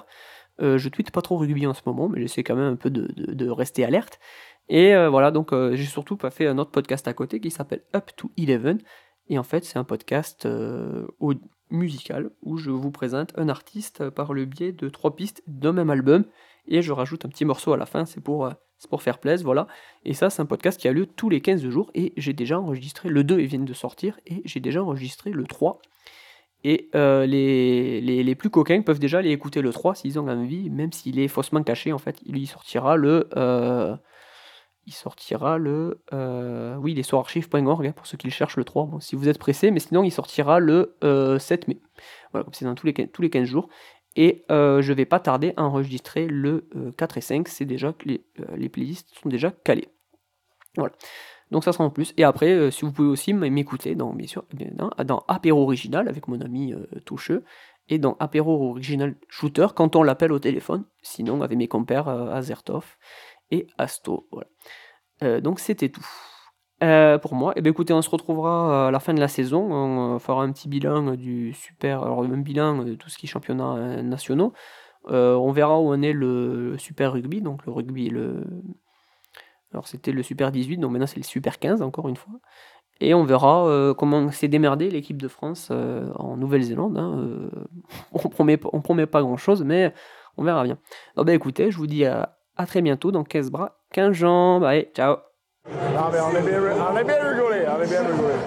Je 0.59 0.89
tweete 0.89 1.11
pas 1.11 1.21
trop 1.21 1.37
rugby 1.37 1.67
en 1.67 1.73
ce 1.73 1.81
moment, 1.85 2.09
mais 2.09 2.21
j'essaie 2.21 2.43
quand 2.43 2.55
même 2.55 2.73
un 2.73 2.75
peu 2.75 2.89
de, 2.89 3.07
de 3.15 3.49
rester 3.49 3.83
alerte. 3.83 4.19
Et 4.69 4.95
euh, 4.95 5.09
voilà, 5.09 5.31
donc 5.31 5.53
euh, 5.53 5.75
j'ai 5.75 5.85
surtout 5.85 6.17
pas 6.17 6.31
fait 6.31 6.47
un 6.47 6.57
autre 6.57 6.71
podcast 6.71 7.07
à 7.07 7.13
côté 7.13 7.39
qui 7.39 7.51
s'appelle 7.51 7.83
Up 7.95 8.11
to 8.15 8.31
Eleven. 8.37 8.79
Et 9.29 9.37
en 9.37 9.43
fait, 9.43 9.63
c'est 9.63 9.77
un 9.77 9.83
podcast 9.83 10.45
euh, 10.45 11.07
musical 11.69 12.31
où 12.41 12.57
je 12.57 12.71
vous 12.71 12.91
présente 12.91 13.31
un 13.37 13.49
artiste 13.49 14.09
par 14.09 14.33
le 14.33 14.45
biais 14.45 14.71
de 14.71 14.89
trois 14.89 15.15
pistes 15.15 15.43
d'un 15.47 15.73
même 15.73 15.89
album. 15.89 16.25
Et 16.67 16.81
je 16.81 16.91
rajoute 16.91 17.25
un 17.25 17.29
petit 17.29 17.45
morceau 17.45 17.73
à 17.73 17.77
la 17.77 17.85
fin, 17.85 18.05
c'est 18.05 18.21
pour, 18.21 18.49
pour 18.89 19.03
faire 19.03 19.19
plaisir, 19.19 19.45
voilà. 19.45 19.67
Et 20.03 20.13
ça, 20.13 20.31
c'est 20.31 20.41
un 20.41 20.47
podcast 20.47 20.79
qui 20.79 20.87
a 20.87 20.91
lieu 20.91 21.05
tous 21.05 21.29
les 21.29 21.41
15 21.41 21.67
jours. 21.69 21.91
Et 21.93 22.13
j'ai 22.17 22.33
déjà 22.33 22.59
enregistré 22.59 23.09
le 23.09 23.23
2, 23.23 23.39
ils 23.39 23.47
viennent 23.47 23.65
de 23.65 23.73
sortir. 23.73 24.19
Et 24.25 24.41
j'ai 24.45 24.59
déjà 24.59 24.83
enregistré 24.83 25.29
le 25.29 25.43
3. 25.43 25.79
Et 26.67 26.89
les, 26.93 28.01
les, 28.01 28.35
plus 28.35 28.49
coquins 28.49 28.81
peuvent 28.81 28.99
déjà 28.99 29.19
aller 29.19 29.31
écouter 29.31 29.61
le 29.61 29.71
3 29.71 29.93
s'ils 29.93 30.19
ont 30.19 30.27
envie, 30.27 30.71
même 30.71 30.91
s'il 30.91 31.19
est 31.19 31.27
faussement 31.27 31.61
caché, 31.61 31.93
en 31.93 31.99
fait. 31.99 32.19
Il 32.25 32.47
sortira 32.47 32.97
le 32.97 33.29
il 34.85 34.93
sortira 34.93 35.57
le. 35.57 36.01
Euh, 36.13 36.75
oui, 36.75 36.91
il 36.91 36.99
est 36.99 37.03
sur 37.03 37.17
archive.org 37.17 37.87
hein, 37.87 37.91
pour 37.91 38.05
ceux 38.05 38.17
qui 38.17 38.27
le 38.27 38.31
cherchent 38.31 38.57
le 38.57 38.63
3. 38.63 38.85
Bon, 38.85 38.99
si 38.99 39.15
vous 39.15 39.27
êtes 39.27 39.39
pressé, 39.39 39.71
mais 39.71 39.79
sinon 39.79 40.03
il 40.03 40.11
sortira 40.11 40.59
le 40.59 40.95
7 41.01 41.03
euh, 41.03 41.37
mai. 41.67 41.79
Voilà, 42.31 42.43
comme 42.43 42.53
c'est 42.53 42.65
dans 42.65 42.75
tous 42.75 42.85
les, 42.85 42.93
tous 42.93 43.21
les 43.21 43.29
15 43.29 43.47
jours. 43.47 43.67
Et 44.15 44.45
euh, 44.49 44.81
je 44.81 44.93
vais 44.93 45.05
pas 45.05 45.19
tarder 45.19 45.53
à 45.57 45.63
enregistrer 45.63 46.27
le 46.27 46.69
4 46.97 47.17
et 47.17 47.21
5. 47.21 47.47
C'est 47.47 47.65
déjà 47.65 47.93
les, 48.05 48.23
les, 48.55 48.69
playlists 48.69 49.09
sont 49.21 49.29
déjà 49.29 49.51
calées. 49.51 49.89
Voilà. 50.77 50.93
Donc 51.51 51.63
ça 51.63 51.71
sera 51.71 51.83
en 51.83 51.89
plus. 51.89 52.13
Et 52.17 52.23
après, 52.23 52.51
euh, 52.51 52.71
si 52.71 52.85
vous 52.85 52.91
pouvez 52.91 53.07
aussi 53.07 53.33
m'écouter 53.33 53.95
dans, 53.95 54.13
bien 54.13 54.27
sûr, 54.27 54.45
dans, 54.71 54.89
dans 55.03 55.23
Original 55.51 56.07
avec 56.07 56.27
mon 56.27 56.41
ami 56.41 56.73
euh, 56.73 56.85
Toucheux 57.05 57.43
et 57.87 57.99
dans 57.99 58.17
Apéro 58.19 58.71
Original 58.71 59.15
Shooter 59.29 59.67
quand 59.75 59.95
on 59.95 60.03
l'appelle 60.03 60.31
au 60.31 60.39
téléphone. 60.39 60.85
Sinon, 61.01 61.41
avec 61.41 61.57
mes 61.57 61.67
compères 61.67 62.07
euh, 62.07 62.33
Azertov 62.33 62.97
et 63.51 63.67
Asto. 63.77 64.27
Donc 65.21 65.59
c'était 65.59 65.89
tout. 65.89 66.05
Pour 67.21 67.35
moi, 67.35 67.53
et 67.53 67.59
eh 67.59 67.61
bien, 67.61 67.71
écoutez, 67.71 67.93
on 67.93 68.01
se 68.01 68.09
retrouvera 68.09 68.87
à 68.87 68.91
la 68.91 68.99
fin 68.99 69.13
de 69.13 69.19
la 69.19 69.27
saison. 69.27 69.71
On 69.71 70.19
fera 70.19 70.43
un 70.43 70.51
petit 70.51 70.67
bilan 70.67 71.15
du 71.15 71.53
super, 71.53 72.03
alors 72.03 72.23
un 72.23 72.37
bilan 72.37 72.83
de 72.83 72.95
tout 72.95 73.09
ce 73.09 73.17
qui 73.17 73.27
est 73.27 73.29
championnat 73.29 74.01
nationaux. 74.03 74.51
on 75.05 75.51
verra 75.51 75.79
où 75.79 75.93
on 75.93 76.01
est 76.01 76.11
le 76.11 76.77
super 76.77 77.13
rugby, 77.13 77.41
donc 77.41 77.65
le 77.65 77.71
rugby, 77.71 78.09
le, 78.09 78.43
alors 79.75 79.89
c'était 79.89 80.13
le 80.13 80.23
Super 80.23 80.53
18, 80.53 80.77
donc 80.77 80.93
maintenant 80.93 81.05
c'est 81.05 81.17
le 81.17 81.23
Super 81.23 81.59
15 81.59 81.81
encore 81.81 82.07
une 82.07 82.15
fois. 82.15 82.39
Et 83.01 83.13
on 83.13 83.25
verra 83.25 83.67
euh, 83.67 83.93
comment 83.93 84.31
s'est 84.31 84.47
démerdé 84.47 84.89
l'équipe 84.89 85.21
de 85.21 85.27
France 85.27 85.67
euh, 85.69 86.07
en 86.15 86.37
Nouvelle-Zélande. 86.37 86.97
Hein, 86.97 87.17
euh, 87.17 87.49
on 88.13 88.29
promet, 88.29 88.55
promet 88.55 89.05
pas 89.05 89.21
grand-chose, 89.21 89.63
mais 89.63 89.93
on 90.37 90.43
verra 90.45 90.63
bien. 90.63 90.77
Donc, 91.17 91.25
bah, 91.25 91.33
écoutez, 91.33 91.71
je 91.71 91.77
vous 91.77 91.87
dis 91.87 92.05
à, 92.05 92.37
très 92.65 92.81
bientôt 92.81 93.11
dans 93.11 93.25
15 93.25 93.51
bras, 93.51 93.79
15 93.91 94.13
jambes. 94.13 94.63
Allez, 94.63 94.89
ciao 94.95 95.17
est 96.97 97.03
bien, 97.03 97.03
bien 97.03 98.03
rigolé. 98.03 98.45